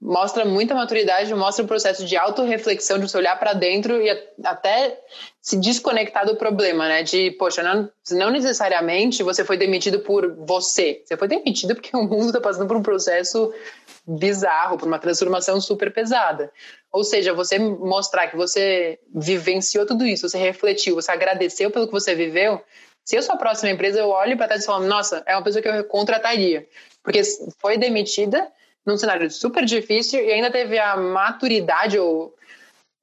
mostra 0.00 0.44
muita 0.44 0.74
maturidade, 0.74 1.34
mostra 1.34 1.64
um 1.64 1.68
processo 1.68 2.04
de 2.04 2.16
autorreflexão, 2.16 2.98
de 2.98 3.08
você 3.08 3.16
olhar 3.16 3.36
para 3.38 3.52
dentro 3.52 4.00
e 4.00 4.08
até 4.44 5.00
se 5.42 5.56
desconectar 5.56 6.24
do 6.24 6.36
problema, 6.36 6.86
né? 6.86 7.02
De, 7.02 7.32
poxa, 7.32 7.62
não, 7.62 7.90
não 8.12 8.30
necessariamente 8.30 9.22
você 9.22 9.44
foi 9.44 9.56
demitido 9.56 10.00
por 10.00 10.36
você. 10.46 11.02
Você 11.04 11.16
foi 11.16 11.26
demitido 11.26 11.74
porque 11.74 11.96
o 11.96 12.02
mundo 12.02 12.26
está 12.26 12.40
passando 12.40 12.68
por 12.68 12.76
um 12.76 12.82
processo 12.82 13.52
bizarro, 14.06 14.78
por 14.78 14.86
uma 14.86 14.98
transformação 14.98 15.60
super 15.60 15.92
pesada. 15.92 16.52
Ou 16.92 17.02
seja, 17.02 17.34
você 17.34 17.58
mostrar 17.58 18.28
que 18.28 18.36
você 18.36 19.00
vivenciou 19.12 19.84
tudo 19.84 20.06
isso, 20.06 20.28
você 20.28 20.38
refletiu, 20.38 20.94
você 20.94 21.10
agradeceu 21.10 21.70
pelo 21.70 21.86
que 21.86 21.92
você 21.92 22.14
viveu. 22.14 22.62
Se 23.04 23.16
eu 23.16 23.22
sou 23.22 23.34
a 23.34 23.38
próxima 23.38 23.70
empresa, 23.70 23.98
eu 23.98 24.10
olho 24.10 24.36
para 24.36 24.46
trás 24.46 24.62
e 24.62 24.66
falo, 24.66 24.86
nossa, 24.86 25.22
é 25.26 25.34
uma 25.34 25.42
pessoa 25.42 25.60
que 25.60 25.68
eu 25.68 25.84
contrataria. 25.84 26.68
Porque 27.02 27.20
foi 27.58 27.76
demitida 27.76 28.46
num 28.88 28.96
cenário 28.96 29.30
super 29.30 29.66
difícil 29.66 30.24
e 30.24 30.32
ainda 30.32 30.50
teve 30.50 30.78
a 30.78 30.96
maturidade, 30.96 31.98
ou. 31.98 32.34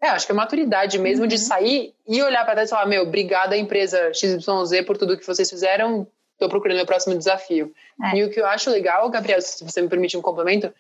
É, 0.02 0.10
acho 0.10 0.26
que 0.26 0.32
a 0.32 0.36
maturidade 0.36 0.98
mesmo 0.98 1.24
uhum. 1.24 1.28
de 1.28 1.38
sair 1.38 1.94
e 2.08 2.22
olhar 2.22 2.44
para 2.44 2.56
trás 2.56 2.70
e 2.70 2.72
falar: 2.72 2.88
meu, 2.88 3.04
obrigada, 3.04 3.56
empresa 3.56 4.12
XYZ, 4.12 4.84
por 4.86 4.98
tudo 4.98 5.18
que 5.18 5.26
vocês 5.26 5.48
fizeram, 5.48 6.08
estou 6.34 6.50
procurando 6.50 6.78
meu 6.78 6.86
próximo 6.86 7.16
desafio. 7.16 7.72
É. 8.04 8.18
E 8.18 8.24
o 8.24 8.32
que 8.32 8.42
eu 8.42 8.48
acho 8.48 8.72
legal, 8.72 9.08
Gabriel, 9.10 9.42
se 9.42 9.64
você 9.64 9.82
me 9.82 9.88
permite 9.88 10.18
um 10.18 10.22
complemento, 10.22 10.74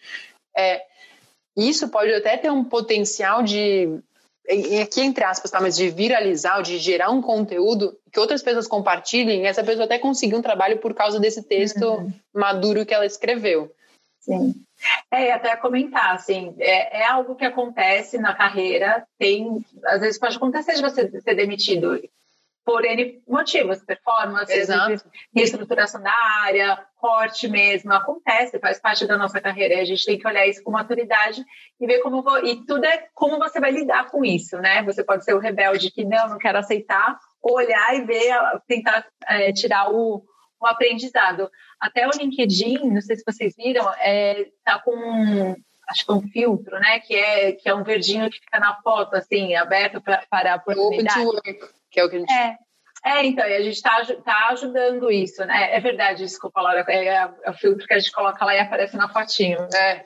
é. 0.57 0.81
Isso 1.55 1.87
pode 1.87 2.11
até 2.13 2.35
ter 2.35 2.51
um 2.51 2.65
potencial 2.65 3.41
de 3.41 4.01
aqui 4.81 5.01
entre 5.01 5.23
aspas, 5.23 5.49
tá, 5.49 5.59
mas 5.61 5.75
de 5.75 5.89
viralizar, 5.89 6.61
de 6.61 6.77
gerar 6.77 7.09
um 7.09 7.21
conteúdo 7.21 7.97
que 8.11 8.19
outras 8.19 8.43
pessoas 8.43 8.67
compartilhem, 8.67 9.47
essa 9.47 9.63
pessoa 9.63 9.85
até 9.85 9.97
conseguir 9.97 10.35
um 10.35 10.41
trabalho 10.41 10.77
por 10.77 10.93
causa 10.93 11.19
desse 11.19 11.41
texto 11.41 11.83
uhum. 11.83 12.11
maduro 12.33 12.85
que 12.85 12.93
ela 12.93 13.05
escreveu. 13.05 13.71
Sim. 14.19 14.55
É, 15.11 15.31
até 15.31 15.55
comentar, 15.55 16.13
assim, 16.13 16.55
é, 16.59 17.01
é, 17.01 17.07
algo 17.07 17.35
que 17.35 17.45
acontece 17.45 18.17
na 18.17 18.33
carreira, 18.33 19.05
tem, 19.17 19.63
às 19.85 20.01
vezes 20.01 20.19
pode 20.19 20.35
acontecer 20.35 20.73
de 20.75 20.81
você 20.81 21.21
ser 21.21 21.35
demitido 21.35 21.99
por 22.65 22.83
N 22.83 23.21
motivos, 23.27 23.83
performance, 23.83 24.51
reestruturação 25.33 26.01
da 26.01 26.11
área, 26.41 26.83
corte 26.95 27.47
mesmo, 27.47 27.93
acontece, 27.93 28.59
faz 28.59 28.79
parte 28.79 29.05
da 29.05 29.15
nossa 29.15 29.39
carreira, 29.39 29.75
e 29.75 29.81
a 29.81 29.85
gente 29.85 30.03
tem 30.03 30.17
que 30.17 30.27
olhar 30.27 30.47
isso 30.47 30.63
com 30.63 30.71
maturidade 30.71 31.45
e 31.79 31.85
ver 31.85 31.99
como, 31.99 32.23
vou, 32.23 32.43
e 32.43 32.65
tudo 32.65 32.83
é 32.85 33.07
como 33.13 33.37
você 33.37 33.59
vai 33.59 33.69
lidar 33.69 34.09
com 34.09 34.25
isso, 34.25 34.57
né? 34.57 34.81
Você 34.81 35.03
pode 35.03 35.23
ser 35.23 35.35
o 35.35 35.39
rebelde 35.39 35.91
que 35.91 36.03
não, 36.03 36.27
não 36.27 36.37
quero 36.39 36.57
aceitar, 36.57 37.19
olhar 37.39 37.95
e 37.95 38.01
ver, 38.01 38.33
tentar 38.67 39.05
é, 39.27 39.53
tirar 39.53 39.93
o, 39.93 40.23
o 40.65 40.71
aprendizado. 40.71 41.49
Até 41.79 42.07
o 42.07 42.11
LinkedIn, 42.11 42.89
não 42.89 43.01
sei 43.01 43.15
se 43.15 43.23
vocês 43.25 43.55
viram, 43.55 43.89
é, 43.99 44.47
tá 44.63 44.79
com 44.79 45.55
acho 45.87 46.05
que 46.05 46.11
é 46.11 46.15
um 46.15 46.27
filtro, 46.29 46.79
né? 46.79 46.99
Que 46.99 47.15
é, 47.15 47.51
que 47.51 47.69
é 47.69 47.75
um 47.75 47.83
verdinho 47.83 48.29
que 48.29 48.39
fica 48.39 48.59
na 48.59 48.75
foto, 48.81 49.15
assim, 49.15 49.55
aberto 49.55 50.01
pra, 50.01 50.23
para 50.29 50.53
a 50.53 50.55
oportunidade. 50.57 51.19
Open 51.19 51.41
to 51.41 51.49
work, 51.51 51.73
que 51.91 51.99
é 51.99 52.05
o 52.05 52.09
que 52.09 52.15
a 52.15 52.19
gente... 52.19 52.33
É. 52.33 52.57
É, 53.05 53.23
então, 53.23 53.45
a 53.45 53.61
gente 53.61 53.75
está 53.75 54.03
tá 54.25 54.47
ajudando 54.49 55.11
isso, 55.11 55.45
né? 55.45 55.75
É 55.75 55.79
verdade, 55.79 56.23
desculpa, 56.23 56.59
Laura, 56.59 56.83
é, 56.87 57.05
é, 57.05 57.29
o 57.47 57.53
filtro 57.53 57.85
que 57.85 57.93
a 57.93 57.99
gente 57.99 58.11
coloca 58.11 58.43
lá 58.43 58.55
e 58.55 58.59
aparece 58.59 58.97
na 58.97 59.07
fotinho. 59.07 59.59
É. 59.75 60.05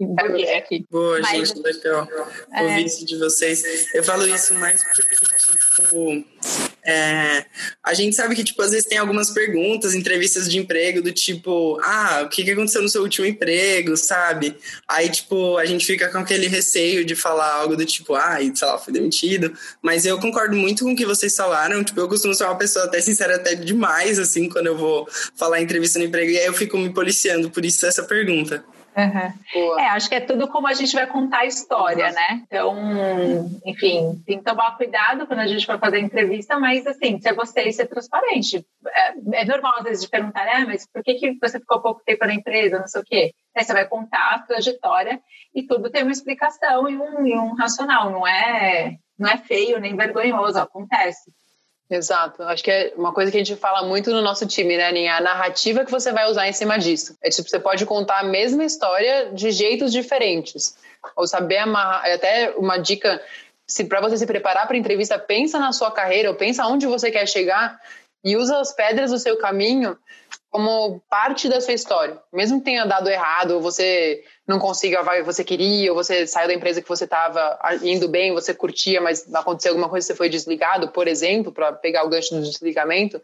É 0.00 0.58
aqui. 0.58 0.86
Boa, 0.88 1.18
Mas, 1.18 1.48
gente, 1.48 1.60
legal 1.60 2.06
é... 2.52 2.62
ouvir 2.62 2.86
isso 2.86 3.04
de 3.04 3.18
vocês. 3.18 3.92
Eu 3.92 4.04
falo 4.04 4.24
isso 4.28 4.54
mais 4.54 4.80
porque, 4.84 5.16
tipo, 5.16 6.24
é, 6.90 7.44
a 7.84 7.92
gente 7.92 8.16
sabe 8.16 8.34
que, 8.34 8.42
tipo, 8.42 8.62
às 8.62 8.70
vezes 8.70 8.86
tem 8.86 8.96
algumas 8.96 9.28
perguntas, 9.28 9.94
entrevistas 9.94 10.48
de 10.48 10.56
emprego 10.56 11.02
do 11.02 11.12
tipo, 11.12 11.78
ah, 11.82 12.22
o 12.24 12.30
que, 12.30 12.42
que 12.42 12.50
aconteceu 12.50 12.80
no 12.80 12.88
seu 12.88 13.02
último 13.02 13.26
emprego, 13.26 13.94
sabe? 13.94 14.56
Aí, 14.88 15.10
tipo, 15.10 15.58
a 15.58 15.66
gente 15.66 15.84
fica 15.84 16.08
com 16.08 16.16
aquele 16.16 16.46
receio 16.46 17.04
de 17.04 17.14
falar 17.14 17.52
algo 17.52 17.76
do 17.76 17.84
tipo, 17.84 18.14
ah, 18.14 18.38
sei 18.54 18.66
lá, 18.66 18.78
fui 18.78 18.90
demitido. 18.90 19.52
Mas 19.82 20.06
eu 20.06 20.18
concordo 20.18 20.56
muito 20.56 20.82
com 20.82 20.92
o 20.92 20.96
que 20.96 21.04
vocês 21.04 21.36
falaram. 21.36 21.84
Tipo, 21.84 22.00
eu 22.00 22.08
costumo 22.08 22.32
ser 22.32 22.44
uma 22.44 22.56
pessoa 22.56 22.86
até 22.86 23.02
sincera, 23.02 23.36
até 23.36 23.54
demais, 23.54 24.18
assim, 24.18 24.48
quando 24.48 24.68
eu 24.68 24.78
vou 24.78 25.06
falar 25.36 25.60
entrevista 25.60 25.98
no 25.98 26.06
emprego. 26.06 26.30
E 26.30 26.38
aí 26.38 26.46
eu 26.46 26.54
fico 26.54 26.78
me 26.78 26.88
policiando, 26.88 27.50
por 27.50 27.66
isso 27.66 27.84
essa 27.84 28.02
pergunta. 28.02 28.64
Uhum. 28.96 29.78
É, 29.78 29.90
acho 29.90 30.08
que 30.08 30.16
é 30.16 30.20
tudo 30.20 30.48
como 30.48 30.66
a 30.66 30.72
gente 30.72 30.92
vai 30.94 31.06
contar 31.06 31.40
a 31.40 31.46
história, 31.46 32.10
né? 32.10 32.42
Então, 32.46 32.76
enfim, 33.64 34.20
tem 34.26 34.38
que 34.38 34.44
tomar 34.44 34.76
cuidado 34.76 35.26
quando 35.26 35.40
a 35.40 35.46
gente 35.46 35.64
for 35.64 35.78
fazer 35.78 36.00
entrevista, 36.00 36.58
mas 36.58 36.86
assim, 36.86 37.20
ser 37.20 37.32
você 37.32 37.62
e 37.62 37.72
ser 37.72 37.86
transparente. 37.86 38.66
É, 38.86 39.40
é 39.40 39.44
normal, 39.44 39.74
às 39.78 39.84
vezes, 39.84 40.02
de 40.02 40.08
perguntar, 40.08 40.48
ah, 40.48 40.66
mas 40.66 40.86
por 40.92 41.02
que, 41.02 41.14
que 41.14 41.38
você 41.40 41.60
ficou 41.60 41.80
pouco 41.80 42.02
tempo 42.04 42.26
na 42.26 42.34
empresa, 42.34 42.80
não 42.80 42.88
sei 42.88 43.00
o 43.00 43.04
quê. 43.04 43.32
Aí 43.56 43.64
você 43.64 43.72
vai 43.72 43.86
contar 43.86 44.34
a 44.34 44.38
trajetória 44.40 45.20
e 45.54 45.62
tudo 45.64 45.90
tem 45.90 46.02
uma 46.02 46.12
explicação 46.12 46.88
e 46.88 46.96
um, 46.96 47.26
e 47.26 47.36
um 47.36 47.54
racional, 47.54 48.10
não 48.10 48.26
é, 48.26 48.96
não 49.18 49.28
é 49.28 49.36
feio 49.36 49.80
nem 49.80 49.96
vergonhoso, 49.96 50.58
acontece. 50.58 51.30
Exato. 51.90 52.42
Acho 52.42 52.62
que 52.62 52.70
é 52.70 52.92
uma 52.96 53.12
coisa 53.12 53.30
que 53.30 53.38
a 53.38 53.42
gente 53.42 53.56
fala 53.56 53.86
muito 53.86 54.10
no 54.10 54.20
nosso 54.20 54.46
time, 54.46 54.76
né, 54.76 54.88
Aninha? 54.88 55.16
A 55.16 55.20
narrativa 55.20 55.84
que 55.84 55.90
você 55.90 56.12
vai 56.12 56.30
usar 56.30 56.46
em 56.46 56.52
cima 56.52 56.78
disso. 56.78 57.16
É 57.22 57.30
tipo, 57.30 57.48
você 57.48 57.58
pode 57.58 57.86
contar 57.86 58.20
a 58.20 58.24
mesma 58.24 58.64
história 58.64 59.30
de 59.32 59.50
jeitos 59.50 59.90
diferentes. 59.90 60.76
Ou 61.16 61.26
saber 61.26 61.58
amarrar. 61.58 62.04
É 62.06 62.14
até 62.14 62.50
uma 62.56 62.76
dica, 62.76 63.22
se 63.66 63.84
para 63.84 64.00
você 64.00 64.18
se 64.18 64.26
preparar 64.26 64.66
para 64.66 64.76
entrevista, 64.76 65.18
pensa 65.18 65.58
na 65.58 65.72
sua 65.72 65.90
carreira, 65.90 66.28
ou 66.28 66.34
pensa 66.34 66.66
onde 66.66 66.86
você 66.86 67.10
quer 67.10 67.26
chegar 67.26 67.80
e 68.22 68.36
usa 68.36 68.60
as 68.60 68.72
pedras 68.74 69.10
do 69.10 69.18
seu 69.18 69.38
caminho 69.38 69.96
como 70.50 71.00
parte 71.08 71.48
da 71.48 71.60
sua 71.60 71.72
história. 71.72 72.18
Mesmo 72.32 72.58
que 72.58 72.64
tenha 72.64 72.84
dado 72.84 73.08
errado, 73.08 73.52
ou 73.52 73.60
você 73.62 74.22
não 74.48 74.58
consiga 74.58 75.00
a 75.00 75.02
vaga 75.02 75.18
que 75.18 75.26
você 75.26 75.44
queria, 75.44 75.92
ou 75.92 75.94
você 75.94 76.26
saiu 76.26 76.48
da 76.48 76.54
empresa 76.54 76.80
que 76.80 76.88
você 76.88 77.04
estava 77.04 77.58
indo 77.82 78.08
bem, 78.08 78.32
você 78.32 78.54
curtia, 78.54 78.98
mas 78.98 79.32
aconteceu 79.34 79.72
alguma 79.72 79.90
coisa, 79.90 80.06
você 80.06 80.14
foi 80.14 80.30
desligado, 80.30 80.88
por 80.88 81.06
exemplo, 81.06 81.52
para 81.52 81.70
pegar 81.70 82.02
o 82.04 82.08
gancho 82.08 82.34
do 82.34 82.40
desligamento, 82.40 83.20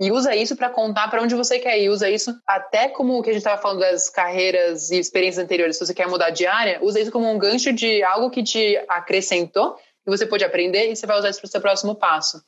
e 0.00 0.10
usa 0.10 0.34
isso 0.34 0.56
para 0.56 0.70
contar 0.70 1.08
para 1.08 1.22
onde 1.22 1.34
você 1.34 1.58
quer 1.58 1.78
ir. 1.78 1.90
Usa 1.90 2.08
isso 2.08 2.34
até 2.46 2.88
como 2.88 3.18
o 3.18 3.22
que 3.22 3.28
a 3.28 3.32
gente 3.34 3.42
estava 3.42 3.60
falando 3.60 3.80
das 3.80 4.08
carreiras 4.08 4.90
e 4.90 4.98
experiências 4.98 5.44
anteriores. 5.44 5.76
Se 5.76 5.84
você 5.84 5.92
quer 5.92 6.08
mudar 6.08 6.30
de 6.30 6.46
área, 6.46 6.78
usa 6.80 6.98
isso 6.98 7.12
como 7.12 7.30
um 7.30 7.38
gancho 7.38 7.70
de 7.70 8.02
algo 8.02 8.30
que 8.30 8.42
te 8.42 8.82
acrescentou, 8.88 9.76
e 10.06 10.10
você 10.10 10.24
pode 10.24 10.42
aprender 10.42 10.90
e 10.90 10.96
você 10.96 11.06
vai 11.06 11.18
usar 11.18 11.28
isso 11.28 11.40
para 11.40 11.48
o 11.48 11.50
seu 11.50 11.60
próximo 11.60 11.94
passo. 11.94 12.42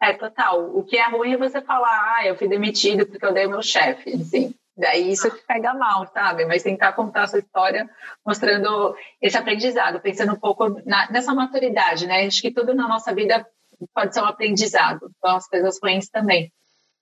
É, 0.00 0.12
total. 0.12 0.70
O 0.76 0.84
que 0.84 0.98
é 0.98 1.08
ruim 1.08 1.32
é 1.32 1.36
você 1.38 1.62
falar, 1.62 2.16
ah, 2.18 2.26
eu 2.26 2.36
fui 2.36 2.46
demitido 2.46 3.06
porque 3.06 3.24
eu 3.24 3.32
dei 3.32 3.46
o 3.46 3.50
meu 3.50 3.62
chefe, 3.62 4.12
assim. 4.12 4.54
Daí 4.76 5.12
isso 5.12 5.30
que 5.30 5.46
pega 5.46 5.72
mal, 5.72 6.06
sabe? 6.12 6.44
Mas 6.44 6.62
tentar 6.62 6.92
contar 6.92 7.22
a 7.22 7.26
sua 7.28 7.38
história 7.38 7.88
mostrando 8.26 8.96
esse 9.22 9.36
aprendizado, 9.36 10.00
pensando 10.00 10.32
um 10.32 10.38
pouco 10.38 10.80
na, 10.84 11.10
nessa 11.10 11.32
maturidade, 11.32 12.06
né? 12.06 12.26
Acho 12.26 12.42
que 12.42 12.50
tudo 12.50 12.74
na 12.74 12.88
nossa 12.88 13.14
vida 13.14 13.46
pode 13.94 14.14
ser 14.14 14.20
um 14.20 14.26
aprendizado, 14.26 15.10
então 15.16 15.36
as 15.36 15.46
coisas 15.46 15.78
ruins 15.80 16.08
também. 16.08 16.52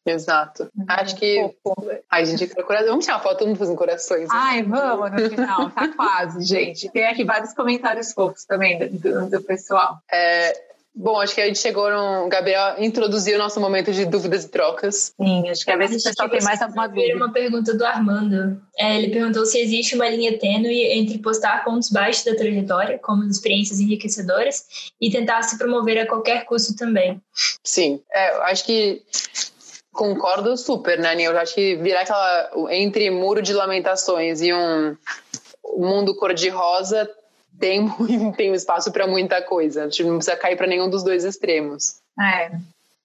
Exato. 0.04 0.68
Uhum. 0.76 0.84
Acho 0.88 1.16
que. 1.16 1.54
Ai, 2.10 2.26
gente, 2.26 2.48
coração. 2.48 2.88
Vamos 2.88 3.04
tirar 3.04 3.18
uma 3.18 3.22
foto, 3.22 3.44
vamos 3.44 3.58
fazer 3.58 3.76
corações. 3.76 4.28
Né? 4.28 4.34
Ai, 4.34 4.62
vamos 4.62 5.12
no 5.12 5.30
final, 5.30 5.70
tá 5.70 5.88
quase, 5.94 6.44
gente. 6.44 6.90
Tem 6.90 7.06
aqui 7.06 7.24
vários 7.24 7.54
comentários 7.54 8.12
fofos 8.12 8.44
também 8.44 8.78
do, 8.78 8.98
do, 8.98 9.30
do 9.30 9.42
pessoal. 9.42 9.98
É, 10.10 10.52
Bom, 10.94 11.18
acho 11.18 11.34
que 11.34 11.40
a 11.40 11.46
gente 11.46 11.58
chegou 11.58 11.90
no. 11.90 12.28
Gabriel 12.28 12.74
introduziu 12.78 13.36
o 13.36 13.38
nosso 13.38 13.58
momento 13.58 13.90
de 13.92 14.04
dúvidas 14.04 14.44
e 14.44 14.48
trocas. 14.48 15.14
Sim, 15.18 15.48
acho 15.48 15.64
que 15.64 15.70
a 15.70 15.76
ver 15.76 15.88
se 15.88 15.96
o 15.96 16.02
pessoal 16.02 16.28
tem 16.28 16.42
mais 16.42 16.60
alguma 16.60 16.86
dúvida. 16.86 17.16
uma 17.16 17.32
pergunta 17.32 17.74
do 17.74 17.84
Armando. 17.84 18.60
É, 18.76 18.98
ele 18.98 19.08
perguntou 19.08 19.46
se 19.46 19.58
existe 19.58 19.94
uma 19.94 20.06
linha 20.08 20.38
tênue 20.38 20.84
entre 20.92 21.18
postar 21.18 21.64
pontos 21.64 21.90
baixos 21.90 22.24
da 22.24 22.36
trajetória, 22.36 22.98
como 22.98 23.24
experiências 23.24 23.80
enriquecedoras, 23.80 24.92
e 25.00 25.10
tentar 25.10 25.42
se 25.42 25.56
promover 25.56 25.98
a 25.98 26.06
qualquer 26.06 26.44
custo 26.44 26.76
também. 26.76 27.18
Sim, 27.64 28.02
é, 28.12 28.28
acho 28.50 28.66
que 28.66 29.02
concordo 29.92 30.58
super, 30.58 30.98
né, 30.98 31.14
Nil? 31.14 31.36
Acho 31.38 31.54
que 31.54 31.74
virar 31.76 32.02
aquela. 32.02 32.50
Entre 32.70 33.10
muro 33.10 33.40
de 33.40 33.54
lamentações 33.54 34.42
e 34.42 34.52
um 34.52 34.94
mundo 35.78 36.14
cor-de-rosa 36.16 37.08
tem, 37.58 37.88
tem 38.36 38.52
espaço 38.54 38.92
para 38.92 39.06
muita 39.06 39.42
coisa. 39.42 39.82
A 39.82 39.84
gente 39.84 40.04
não 40.04 40.16
precisa 40.16 40.36
cair 40.36 40.56
para 40.56 40.66
nenhum 40.66 40.88
dos 40.88 41.02
dois 41.02 41.24
extremos. 41.24 42.00
É, 42.20 42.52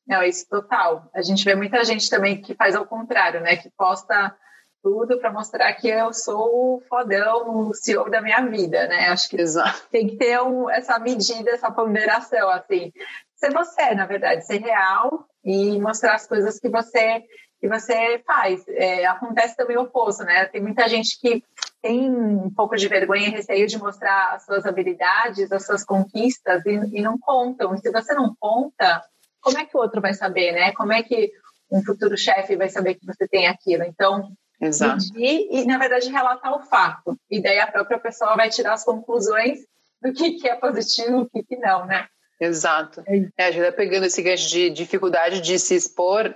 não, 0.07 0.23
isso 0.23 0.47
total. 0.49 1.09
A 1.13 1.21
gente 1.21 1.43
vê 1.43 1.55
muita 1.55 1.83
gente 1.83 2.09
também 2.09 2.41
que 2.41 2.55
faz 2.55 2.75
ao 2.75 2.85
contrário, 2.85 3.41
né? 3.41 3.57
Que 3.57 3.69
posta 3.77 4.35
tudo 4.81 5.19
para 5.19 5.33
mostrar 5.33 5.73
que 5.73 5.89
eu 5.89 6.13
sou 6.13 6.77
o 6.77 6.83
fodão, 6.87 7.67
o 7.67 7.73
CEO 7.73 8.09
da 8.09 8.21
minha 8.21 8.41
vida, 8.45 8.87
né? 8.87 9.09
Acho 9.09 9.29
que 9.29 9.41
Exato. 9.41 9.85
tem 9.91 10.07
que 10.07 10.15
ter 10.15 10.41
um, 10.41 10.69
essa 10.69 10.97
medida, 10.97 11.51
essa 11.51 11.69
ponderação, 11.69 12.49
assim. 12.49 12.93
Ser 13.35 13.51
você, 13.51 13.93
na 13.93 14.05
verdade, 14.05 14.45
ser 14.45 14.61
real 14.61 15.27
e 15.43 15.79
mostrar 15.79 16.15
as 16.15 16.25
coisas 16.25 16.57
que 16.59 16.69
você 16.69 17.23
e 17.61 17.67
você 17.67 18.19
faz. 18.25 18.63
É, 18.69 19.05
acontece 19.05 19.55
também 19.55 19.77
o 19.77 19.81
oposto, 19.81 20.23
né? 20.23 20.45
Tem 20.45 20.61
muita 20.61 20.87
gente 20.87 21.19
que 21.19 21.43
tem 21.81 22.09
um 22.09 22.49
pouco 22.53 22.75
de 22.75 22.87
vergonha 22.87 23.27
e 23.27 23.31
receio 23.31 23.67
de 23.67 23.77
mostrar 23.77 24.33
as 24.33 24.45
suas 24.45 24.65
habilidades, 24.65 25.51
as 25.51 25.65
suas 25.65 25.83
conquistas 25.83 26.65
e, 26.65 26.71
e 26.97 27.01
não 27.01 27.17
contam. 27.17 27.73
E 27.73 27.79
se 27.79 27.91
você 27.91 28.13
não 28.13 28.35
conta, 28.39 29.03
como 29.41 29.57
é 29.57 29.65
que 29.65 29.77
o 29.77 29.79
outro 29.79 30.01
vai 30.01 30.13
saber, 30.13 30.51
né? 30.51 30.71
Como 30.73 30.91
é 30.91 31.03
que 31.03 31.31
um 31.71 31.83
futuro 31.83 32.17
chefe 32.17 32.55
vai 32.55 32.69
saber 32.69 32.95
que 32.95 33.05
você 33.05 33.27
tem 33.27 33.47
aquilo? 33.47 33.83
Então, 33.83 34.31
Exato. 34.59 35.05
medir 35.13 35.47
e, 35.51 35.65
na 35.65 35.77
verdade, 35.77 36.09
relatar 36.09 36.53
o 36.53 36.63
fato. 36.63 37.17
E 37.29 37.41
daí 37.41 37.59
a 37.59 37.71
própria 37.71 37.99
pessoa 37.99 38.35
vai 38.35 38.49
tirar 38.49 38.73
as 38.73 38.83
conclusões 38.83 39.59
do 40.01 40.13
que, 40.13 40.33
que 40.33 40.47
é 40.47 40.55
positivo 40.55 41.19
e 41.19 41.21
o 41.21 41.29
que, 41.29 41.43
que 41.43 41.57
não, 41.57 41.85
né? 41.85 42.07
Exato. 42.39 43.03
É, 43.07 43.45
a 43.45 43.51
gente 43.51 43.65
tá 43.65 43.71
pegando 43.71 44.05
esse 44.05 44.21
gancho 44.21 44.49
de 44.49 44.69
dificuldade 44.69 45.41
de 45.41 45.57
se 45.57 45.75
expor, 45.75 46.35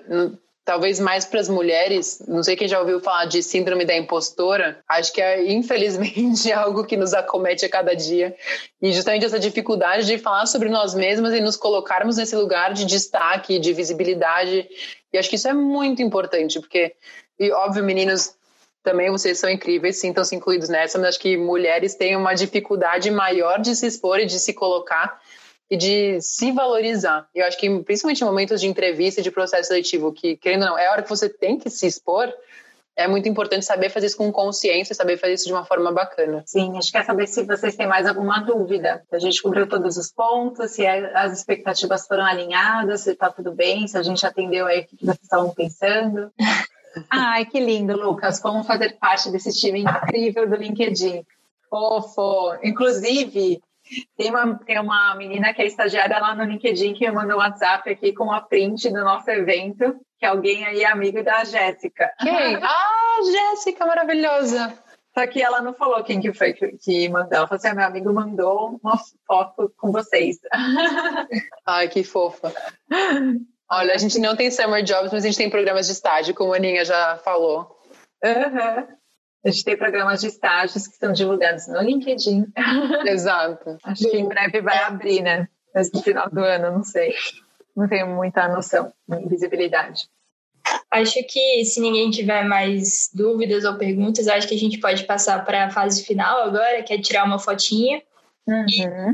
talvez 0.64 1.00
mais 1.00 1.26
para 1.26 1.40
as 1.40 1.50
mulheres. 1.50 2.24
Não 2.28 2.44
sei 2.44 2.56
quem 2.56 2.68
já 2.68 2.80
ouviu 2.80 3.00
falar 3.00 3.26
de 3.26 3.42
síndrome 3.42 3.86
da 3.86 3.96
impostora. 3.96 4.80
Acho 4.88 5.12
que 5.12 5.22
é, 5.22 5.52
infelizmente, 5.52 6.52
algo 6.54 6.86
que 6.86 6.96
nos 6.98 7.14
acomete 7.14 7.66
a 7.66 7.70
cada 7.70 7.96
dia. 7.96 8.36
E 8.82 8.92
justamente 8.92 9.26
essa 9.26 9.40
dificuldade 9.40 10.06
de 10.06 10.18
falar 10.18 10.46
sobre 10.46 10.70
nós 10.70 10.94
mesmas 10.94 11.34
e 11.34 11.40
nos 11.40 11.56
colocarmos 11.56 12.18
nesse 12.18 12.36
lugar 12.36 12.74
de 12.74 12.86
destaque, 12.86 13.60
de 13.60 13.74
visibilidade. 13.74 14.68
E 15.12 15.18
acho 15.18 15.30
que 15.30 15.36
isso 15.36 15.48
é 15.48 15.54
muito 15.54 16.02
importante, 16.02 16.60
porque, 16.60 16.96
e 17.38 17.52
óbvio, 17.52 17.84
meninos, 17.84 18.34
também 18.84 19.12
vocês 19.12 19.38
são 19.38 19.50
incríveis, 19.50 19.98
sintam-se 19.98 20.36
incluídos 20.36 20.70
nessa, 20.70 20.98
mas 20.98 21.10
acho 21.10 21.20
que 21.20 21.38
mulheres 21.38 21.96
têm 21.96 22.16
uma 22.16 22.34
dificuldade 22.34 23.12
maior 23.12 23.60
de 23.60 23.76
se 23.76 23.86
expor 23.86 24.20
e 24.20 24.26
de 24.26 24.40
se 24.40 24.54
colocar 24.54 25.20
e 25.72 25.78
de 25.78 26.20
se 26.20 26.52
valorizar. 26.52 27.30
Eu 27.34 27.46
acho 27.46 27.58
que, 27.58 27.70
principalmente 27.80 28.22
em 28.22 28.26
momentos 28.26 28.60
de 28.60 28.68
entrevista 28.68 29.22
e 29.22 29.24
de 29.24 29.32
processo 29.32 29.70
seletivo, 29.70 30.12
que, 30.12 30.36
querendo 30.36 30.64
ou 30.64 30.72
não, 30.72 30.78
é 30.78 30.88
a 30.88 30.92
hora 30.92 31.02
que 31.02 31.10
você 31.10 31.30
tem 31.30 31.58
que 31.58 31.70
se 31.70 31.88
expor, 31.88 32.30
é 32.94 33.08
muito 33.08 33.30
importante 33.30 33.66
saber 33.66 33.90
fazer 33.90 34.08
isso 34.08 34.18
com 34.18 34.30
consciência, 34.34 34.94
saber 34.94 35.16
fazer 35.16 35.36
isso 35.36 35.46
de 35.46 35.54
uma 35.54 35.64
forma 35.64 35.90
bacana. 35.90 36.44
Sim, 36.46 36.72
a 36.72 36.82
gente 36.82 36.92
quer 36.92 37.06
saber 37.06 37.26
se 37.26 37.46
vocês 37.46 37.78
têm 37.78 37.88
mais 37.88 38.06
alguma 38.06 38.40
dúvida. 38.42 39.02
A 39.10 39.18
gente 39.18 39.42
cobriu 39.42 39.66
todos 39.66 39.96
os 39.96 40.12
pontos, 40.12 40.72
se 40.72 40.86
as 40.86 41.32
expectativas 41.32 42.06
foram 42.06 42.26
alinhadas, 42.26 43.02
se 43.02 43.12
está 43.12 43.30
tudo 43.30 43.54
bem, 43.54 43.88
se 43.88 43.98
a 43.98 44.04
gente 44.04 44.26
atendeu 44.26 44.68
aí 44.68 44.82
o 44.82 44.88
que 44.88 45.06
vocês 45.06 45.24
estavam 45.24 45.52
pensando. 45.52 46.34
Ai, 47.10 47.46
que 47.46 47.62
lindo, 47.62 47.96
Lucas. 47.96 48.42
Vamos 48.42 48.68
fazer 48.68 48.98
parte 49.00 49.32
desse 49.32 49.54
time 49.54 49.84
incrível 49.84 50.50
do 50.50 50.58
LinkedIn. 50.58 51.26
Fofo. 51.70 52.56
Inclusive, 52.62 53.62
tem 54.18 54.30
uma, 54.30 54.58
tem 54.60 54.80
uma 54.80 55.16
menina 55.16 55.54
que 55.54 55.62
é 55.62 55.66
estagiária 55.66 56.20
lá 56.20 56.36
no 56.36 56.44
LinkedIn 56.44 56.94
que 56.94 57.08
me 57.08 57.16
mandou 57.16 57.38
um 57.38 57.40
WhatsApp 57.40 57.90
aqui 57.90 58.14
com 58.14 58.26
uma 58.26 58.42
print 58.42 58.90
do 58.90 59.04
nosso 59.04 59.30
evento, 59.30 59.96
que 60.20 60.26
alguém 60.26 60.66
aí 60.66 60.84
é 60.84 60.88
amigo 60.88 61.24
da 61.24 61.44
Jéssica. 61.44 62.12
Quem? 62.20 62.58
Ah, 62.62 63.24
Jéssica, 63.24 63.86
maravilhosa! 63.86 64.74
Só 65.14 65.28
que 65.28 65.42
ela 65.42 65.62
não 65.62 65.74
falou 65.74 66.04
quem 66.04 66.22
que 66.22 66.34
foi 66.34 66.54
que, 66.54 66.78
que 66.78 67.10
mandou. 67.10 67.38
Ela 67.38 67.48
falou 67.48 67.58
assim: 67.58 67.68
ah, 67.68 67.76
meu 67.76 67.86
amigo 67.86 68.14
mandou 68.14 68.80
uma 68.82 68.98
foto 69.28 69.72
com 69.78 69.92
vocês. 69.92 70.38
Ai, 71.68 71.90
que 71.90 72.04
fofa. 72.04 72.54
Olha, 73.70 73.94
a 73.94 73.98
gente 73.98 74.20
não 74.20 74.36
tem 74.36 74.50
summer 74.50 74.84
jobs, 74.84 75.12
mas 75.12 75.24
a 75.24 75.28
gente 75.28 75.38
tem 75.38 75.50
programas 75.50 75.88
de 75.88 75.94
estágio, 75.94 76.34
como 76.34 76.54
a 76.54 76.58
Aninha 76.58 76.86
já 76.86 77.18
falou. 77.18 77.78
Uhum. 78.24 78.88
A 79.44 79.50
gente 79.50 79.64
tem 79.64 79.78
programas 79.78 80.22
de 80.22 80.28
estágios 80.28 80.88
que 80.88 80.98
são 80.98 81.12
divulgados 81.12 81.68
no 81.68 81.82
LinkedIn. 81.82 82.46
Exato. 83.08 83.78
Acho 83.84 84.10
que 84.10 84.18
em 84.18 84.28
breve 84.28 84.62
vai 84.62 84.78
abrir, 84.84 85.22
né? 85.22 85.48
Mas 85.74 85.92
no 85.92 86.02
final 86.02 86.30
do 86.30 86.42
ano, 86.42 86.72
não 86.72 86.84
sei. 86.84 87.16
Não 87.76 87.88
tenho 87.88 88.08
muita 88.08 88.48
noção, 88.48 88.92
visibilidade. 89.28 90.08
Acho 90.92 91.24
que 91.24 91.66
se 91.66 91.80
ninguém 91.80 92.12
tiver 92.12 92.44
mais 92.44 93.10
dúvidas 93.14 93.64
ou 93.64 93.78
perguntas, 93.78 94.28
acho 94.28 94.48
que 94.48 94.56
a 94.56 94.60
gente 94.60 94.80
pode 94.80 95.06
passar 95.06 95.44
para 95.44 95.66
a 95.66 95.70
fase 95.72 96.06
final 96.06 96.44
agora, 96.44 96.84
que 96.84 96.94
é 96.94 97.02
tirar 97.02 97.24
uma 97.24 97.40
fotinha. 97.40 98.02
Uhum. 98.48 98.66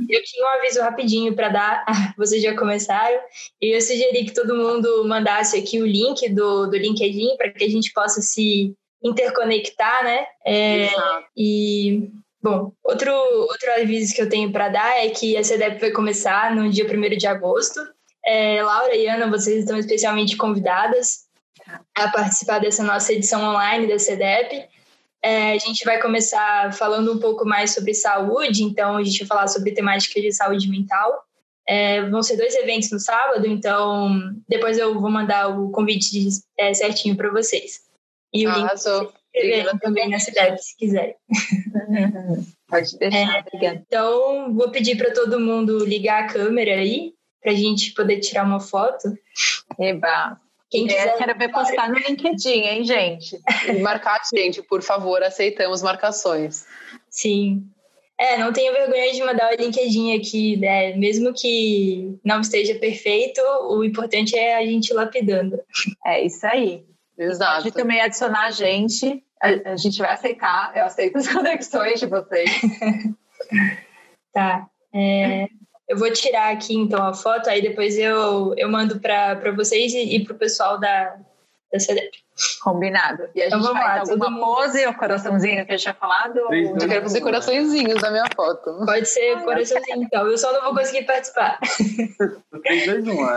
E 0.10 0.16
eu 0.18 0.24
tinha 0.24 0.46
um 0.46 0.50
aviso 0.58 0.82
rapidinho 0.82 1.36
para 1.36 1.50
dar, 1.50 1.86
vocês 2.18 2.42
já 2.42 2.56
começaram, 2.56 3.20
e 3.62 3.76
eu 3.76 3.82
sugeri 3.82 4.26
que 4.26 4.34
todo 4.34 4.56
mundo 4.56 5.06
mandasse 5.08 5.58
aqui 5.58 5.82
o 5.82 5.86
link 5.86 6.28
do, 6.30 6.66
do 6.68 6.78
LinkedIn 6.78 7.38
para 7.38 7.52
que 7.52 7.64
a 7.64 7.70
gente 7.70 7.94
possa 7.94 8.22
se 8.22 8.76
interconectar, 9.04 10.04
né? 10.04 10.26
É, 10.46 10.90
e, 11.36 12.10
bom, 12.42 12.72
outro, 12.84 13.12
outro 13.14 13.72
aviso 13.80 14.14
que 14.14 14.22
eu 14.22 14.30
tenho 14.30 14.52
para 14.52 14.70
dar 14.70 15.06
é 15.06 15.10
que 15.10 15.38
a 15.38 15.44
CEDEP 15.44 15.80
vai 15.80 15.92
começar 15.92 16.56
no 16.56 16.70
dia 16.70 16.86
1 16.86 17.18
de 17.18 17.28
agosto. 17.28 17.80
É, 18.26 18.62
Laura 18.62 18.96
e 18.96 19.08
Ana, 19.08 19.30
vocês 19.30 19.60
estão 19.60 19.78
especialmente 19.78 20.36
convidadas 20.36 21.28
a 21.96 22.10
participar 22.10 22.60
dessa 22.60 22.84
nossa 22.84 23.14
edição 23.14 23.42
online 23.44 23.88
da 23.88 24.00
CEDEP. 24.00 24.68
É, 25.22 25.54
a 25.54 25.58
gente 25.58 25.84
vai 25.84 26.00
começar 26.00 26.74
falando 26.74 27.12
um 27.12 27.20
pouco 27.20 27.46
mais 27.46 27.74
sobre 27.74 27.94
saúde, 27.94 28.64
então 28.64 28.98
a 28.98 29.04
gente 29.04 29.20
vai 29.20 29.28
falar 29.28 29.48
sobre 29.48 29.72
temáticas 29.72 30.22
de 30.22 30.32
saúde 30.32 30.70
mental. 30.70 31.24
É, 31.68 32.02
vão 32.04 32.24
ser 32.24 32.38
dois 32.38 32.56
eventos 32.56 32.92
no 32.92 33.00
sábado, 33.00 33.46
então 33.46 34.10
depois 34.48 34.78
eu 34.78 35.00
vou 35.00 35.12
mandar 35.12 35.50
o 35.50 35.70
convite 35.72 36.30
é, 36.58 36.74
certinho 36.74 37.18
para 37.18 37.30
vocês. 37.30 37.87
E 38.34 38.46
o 38.46 38.50
Arrasou. 38.50 39.14
link 39.36 39.80
também 39.80 40.10
na 40.10 40.20
cidade, 40.20 40.64
se 40.64 40.76
quiser. 40.78 41.16
Pode 42.68 42.98
deixar, 42.98 43.38
é, 43.38 43.40
obrigada. 43.40 43.84
Então, 43.88 44.54
vou 44.54 44.70
pedir 44.72 44.98
para 44.98 45.14
todo 45.14 45.40
mundo 45.40 45.86
ligar 45.86 46.24
a 46.24 46.28
câmera 46.28 46.76
aí, 46.76 47.14
para 47.42 47.52
a 47.52 47.56
gente 47.56 47.94
poder 47.94 48.20
tirar 48.20 48.44
uma 48.44 48.60
foto. 48.60 49.14
Eba! 49.80 50.40
Quem 50.70 50.86
é, 50.86 50.88
quiser, 50.88 51.08
é, 51.08 51.18
quero 51.18 51.38
ver 51.38 51.50
postar 51.50 51.90
no 51.90 51.98
LinkedIn, 51.98 52.62
hein, 52.62 52.84
gente? 52.84 53.40
E 53.68 53.80
marcar 53.80 54.20
a 54.20 54.36
gente, 54.36 54.62
por 54.62 54.82
favor, 54.82 55.24
aceitamos 55.24 55.82
marcações. 55.82 56.66
Sim. 57.10 57.64
É, 58.20 58.38
não 58.38 58.52
tenha 58.52 58.74
vergonha 58.74 59.14
de 59.14 59.24
mandar 59.24 59.54
o 59.54 59.56
LinkedIn 59.56 60.18
aqui, 60.18 60.58
né? 60.58 60.94
Mesmo 60.96 61.34
que 61.34 62.20
não 62.24 62.42
esteja 62.42 62.76
perfeito, 62.76 63.40
o 63.70 63.84
importante 63.84 64.36
é 64.36 64.58
a 64.58 64.66
gente 64.66 64.92
lapidando. 64.92 65.58
É 66.06 66.26
isso 66.26 66.46
aí. 66.46 66.84
Exato. 67.18 67.64
Pode 67.64 67.72
também 67.72 68.00
adicionar 68.02 68.46
a 68.46 68.52
gente, 68.52 69.24
a, 69.42 69.72
a, 69.72 69.76
gente 69.76 69.98
vai 69.98 70.12
aceitar, 70.12 70.72
eu 70.76 70.86
aceito 70.86 71.18
as 71.18 71.28
conexões 71.32 72.00
de 72.00 72.06
vocês. 72.06 72.50
tá. 74.34 74.68
É, 74.94 75.48
eu 75.88 75.98
vou 75.98 76.12
tirar 76.12 76.52
aqui 76.52 76.76
então 76.76 77.04
a 77.04 77.14
foto, 77.14 77.50
aí 77.50 77.62
depois 77.62 77.98
eu, 77.98 78.54
eu 78.56 78.70
mando 78.70 79.00
para 79.00 79.52
vocês 79.52 79.94
e, 79.94 80.16
e 80.16 80.24
para 80.24 80.34
o 80.34 80.38
pessoal 80.38 80.80
da, 80.80 81.18
da 81.72 81.80
CDEP. 81.80 82.26
Combinado. 82.62 83.30
E 83.34 83.42
a 83.42 83.48
então 83.48 83.60
gente 83.60 83.68
vamos 83.68 83.84
lá, 83.84 84.00
alguma 84.00 84.30
mundo... 84.30 84.46
pose 84.46 84.86
ou 84.86 84.94
coraçãozinho 84.94 85.66
que 85.66 85.74
eu 85.74 85.78
tinha 85.78 85.94
falado? 85.94 86.38
Ou... 86.38 86.54
Eu 86.54 86.88
quero 86.88 87.02
fazer 87.02 87.22
coraçõezinhos 87.22 88.02
na 88.02 88.12
minha 88.12 88.26
foto. 88.36 88.86
Pode 88.86 89.08
ser 89.08 89.38
Ai, 89.38 89.44
coraçãozinho, 89.44 90.04
então. 90.04 90.28
Eu 90.28 90.38
só 90.38 90.54
não 90.54 90.62
vou 90.66 90.76
conseguir 90.76 91.06
participar. 91.06 91.58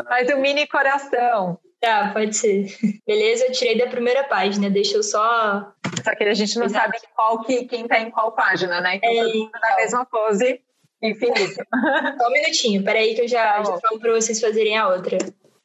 Faz 0.06 0.30
um 0.34 0.40
mini 0.40 0.66
coração. 0.66 1.58
Tá, 1.80 2.10
pode 2.12 2.36
ser. 2.36 2.66
Beleza, 3.06 3.46
eu 3.46 3.52
tirei 3.52 3.78
da 3.78 3.86
primeira 3.86 4.24
página, 4.24 4.68
deixa 4.68 4.96
eu 4.96 5.02
só. 5.02 5.72
Só 6.04 6.14
que 6.14 6.24
a 6.24 6.34
gente 6.34 6.58
não 6.58 6.66
Exato. 6.66 6.84
sabe 6.84 6.98
qual 7.16 7.42
que, 7.42 7.64
quem 7.64 7.88
tá 7.88 7.98
em 7.98 8.10
qual 8.10 8.32
página, 8.32 8.80
né? 8.80 8.96
Então, 8.96 9.10
é, 9.10 9.24
todo 9.24 9.38
mundo 9.38 9.50
na 9.52 9.76
mesma 9.76 10.04
pose, 10.04 10.60
infinito. 11.02 11.54
Só 12.20 12.28
um 12.28 12.32
minutinho, 12.32 12.84
peraí 12.84 13.14
que 13.14 13.22
eu 13.22 13.28
já, 13.28 13.54
tá 13.54 13.64
já 13.64 13.78
falo 13.78 13.98
pra 13.98 14.12
vocês 14.12 14.40
fazerem 14.40 14.76
a 14.76 14.88
outra. 14.88 15.16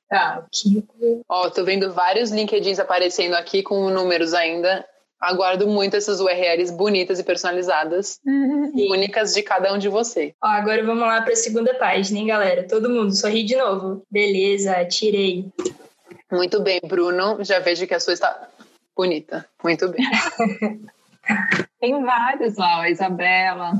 Tá. 0.09 0.45
Aqui. 0.45 0.85
Ó, 1.27 1.49
tô 1.49 1.65
vendo 1.65 1.91
vários 1.93 2.31
LinkedIns 2.31 2.79
aparecendo 2.79 3.33
aqui 3.33 3.61
com 3.61 3.89
números 3.89 4.33
ainda. 4.33 4.85
Aguardo 5.19 5.67
muito 5.67 5.95
essas 5.97 6.21
URLs 6.21 6.71
bonitas 6.71 7.19
e 7.19 7.23
personalizadas, 7.23 8.19
uhum. 8.25 8.71
únicas 8.91 9.33
de 9.33 9.41
cada 9.41 9.73
um 9.73 9.77
de 9.77 9.89
vocês. 9.89 10.33
Ó, 10.43 10.47
agora 10.47 10.83
vamos 10.83 11.07
lá 11.07 11.21
para 11.21 11.33
a 11.33 11.37
segunda 11.37 11.73
página, 11.73 12.19
hein, 12.19 12.27
galera? 12.27 12.67
Todo 12.67 12.89
mundo, 12.89 13.15
sorri 13.15 13.43
de 13.43 13.55
novo. 13.55 14.03
Beleza, 14.11 14.85
tirei. 14.85 15.45
Muito 16.31 16.61
bem, 16.61 16.79
Bruno. 16.83 17.43
Já 17.43 17.59
vejo 17.59 17.87
que 17.87 17.93
a 17.93 17.99
sua 17.99 18.13
está 18.13 18.49
bonita. 18.95 19.47
Muito 19.63 19.89
bem. 19.89 20.03
Tem 21.79 22.03
vários 22.03 22.55
lá, 22.57 22.81
a 22.81 22.89
Isabela. 22.89 23.73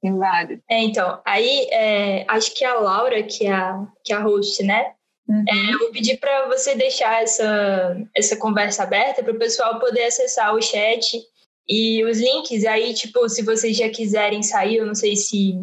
Tem 0.00 0.16
vários. 0.16 0.60
É, 0.68 0.82
então, 0.82 1.20
aí 1.24 1.66
é, 1.70 2.24
acho 2.28 2.54
que 2.54 2.64
a 2.64 2.74
Laura, 2.74 3.22
que 3.22 3.46
é 3.46 3.52
a, 3.52 3.86
que 4.04 4.12
é 4.12 4.16
a 4.16 4.20
host, 4.20 4.62
né? 4.62 4.92
Uhum. 5.28 5.44
É, 5.48 5.72
eu 5.72 5.78
vou 5.78 5.90
pedir 5.90 6.18
para 6.18 6.46
você 6.48 6.74
deixar 6.74 7.22
essa, 7.22 7.96
essa 8.14 8.36
conversa 8.36 8.82
aberta 8.82 9.22
para 9.22 9.32
o 9.32 9.38
pessoal 9.38 9.78
poder 9.80 10.04
acessar 10.04 10.54
o 10.54 10.60
chat 10.60 11.22
e 11.66 12.04
os 12.04 12.18
links. 12.18 12.64
Aí, 12.66 12.92
tipo, 12.92 13.26
se 13.28 13.42
vocês 13.42 13.76
já 13.76 13.88
quiserem 13.88 14.42
sair, 14.42 14.76
eu 14.76 14.86
não 14.86 14.94
sei 14.94 15.16
se, 15.16 15.54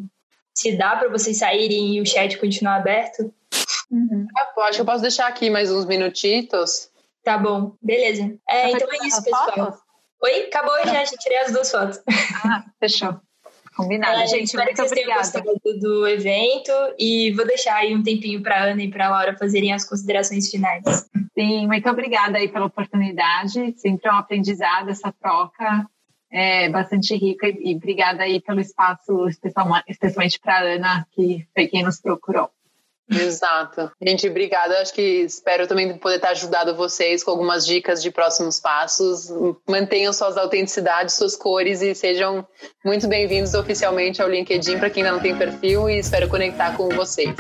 se 0.54 0.76
dá 0.76 0.96
para 0.96 1.10
vocês 1.10 1.38
saírem 1.38 1.96
e 1.96 2.02
o 2.02 2.06
chat 2.06 2.38
continuar 2.40 2.78
aberto. 2.78 3.32
Uhum. 3.92 4.26
Ah, 4.38 4.62
acho 4.62 4.78
que 4.78 4.82
eu 4.82 4.86
posso 4.86 5.02
deixar 5.02 5.28
aqui 5.28 5.50
mais 5.50 5.70
uns 5.72 5.86
minutitos. 5.86 6.90
Tá 7.24 7.38
bom, 7.38 7.76
beleza. 7.82 8.36
É, 8.50 8.72
então 8.72 8.88
é 8.90 9.08
isso, 9.08 9.24
pessoal. 9.24 9.52
Fotos? 9.54 9.80
Oi? 10.24 10.44
Acabou 10.44 10.76
já, 10.86 11.04
já 11.04 11.18
tirei 11.18 11.40
as 11.40 11.52
duas 11.52 11.70
fotos. 11.70 12.00
Ah, 12.44 12.64
fechou. 12.80 13.20
Combinado, 13.76 14.22
é, 14.22 14.28
gente. 14.28 14.46
Espero 14.46 14.66
muito 14.66 14.76
que 14.76 14.88
vocês 14.88 14.92
obrigada. 14.92 15.32
tenham 15.32 15.46
gostado 15.46 15.80
do 15.80 16.08
evento 16.08 16.72
e 17.00 17.32
vou 17.32 17.46
deixar 17.46 17.76
aí 17.76 17.96
um 17.96 18.04
tempinho 18.04 18.42
para 18.42 18.64
Ana 18.64 18.84
e 18.84 18.90
para 18.90 19.10
Laura 19.10 19.38
fazerem 19.38 19.74
as 19.74 19.88
considerações 19.88 20.50
finais. 20.50 21.10
Sim, 21.34 21.68
muito 21.68 21.90
obrigada 21.90 22.38
aí 22.38 22.48
pela 22.48 22.66
oportunidade. 22.66 23.74
Sempre 23.78 24.10
é 24.10 24.14
um 24.14 24.18
aprendizado 24.18 24.90
essa 24.90 25.12
troca. 25.12 25.88
É 26.32 26.70
bastante 26.70 27.16
rica 27.16 27.48
e, 27.48 27.72
e 27.72 27.76
obrigada 27.76 28.24
aí 28.24 28.42
pelo 28.42 28.60
espaço, 28.60 29.28
especialmente 29.28 30.40
para 30.40 30.60
Ana, 30.60 31.08
que 31.12 31.48
foi 31.54 31.68
quem 31.68 31.84
nos 31.84 32.00
procurou. 32.00 32.50
Exato. 33.12 33.92
Gente, 34.02 34.28
obrigada. 34.28 34.80
Acho 34.80 34.94
que 34.94 35.02
espero 35.02 35.68
também 35.68 35.98
poder 35.98 36.16
estar 36.16 36.30
ajudado 36.30 36.76
vocês 36.76 37.24
com 37.24 37.32
algumas 37.32 37.66
dicas 37.66 38.02
de 38.02 38.10
próximos 38.10 38.60
passos. 38.60 39.30
Mantenham 39.68 40.14
suas 40.14 40.38
autenticidades, 40.38 41.16
suas 41.16 41.36
cores 41.36 41.82
e 41.82 41.94
sejam 41.94 42.48
muito 42.84 43.08
bem-vindos 43.08 43.54
oficialmente 43.54 44.22
ao 44.22 44.30
LinkedIn 44.30 44.80
para 44.80 44.90
quem 44.90 45.04
ainda 45.04 45.16
não 45.16 45.22
tem 45.22 45.36
perfil 45.38 45.90
e 45.90 46.00
espero 46.00 46.30
conectar 46.30 46.76
com 46.78 46.90
vocês. 46.90 47.36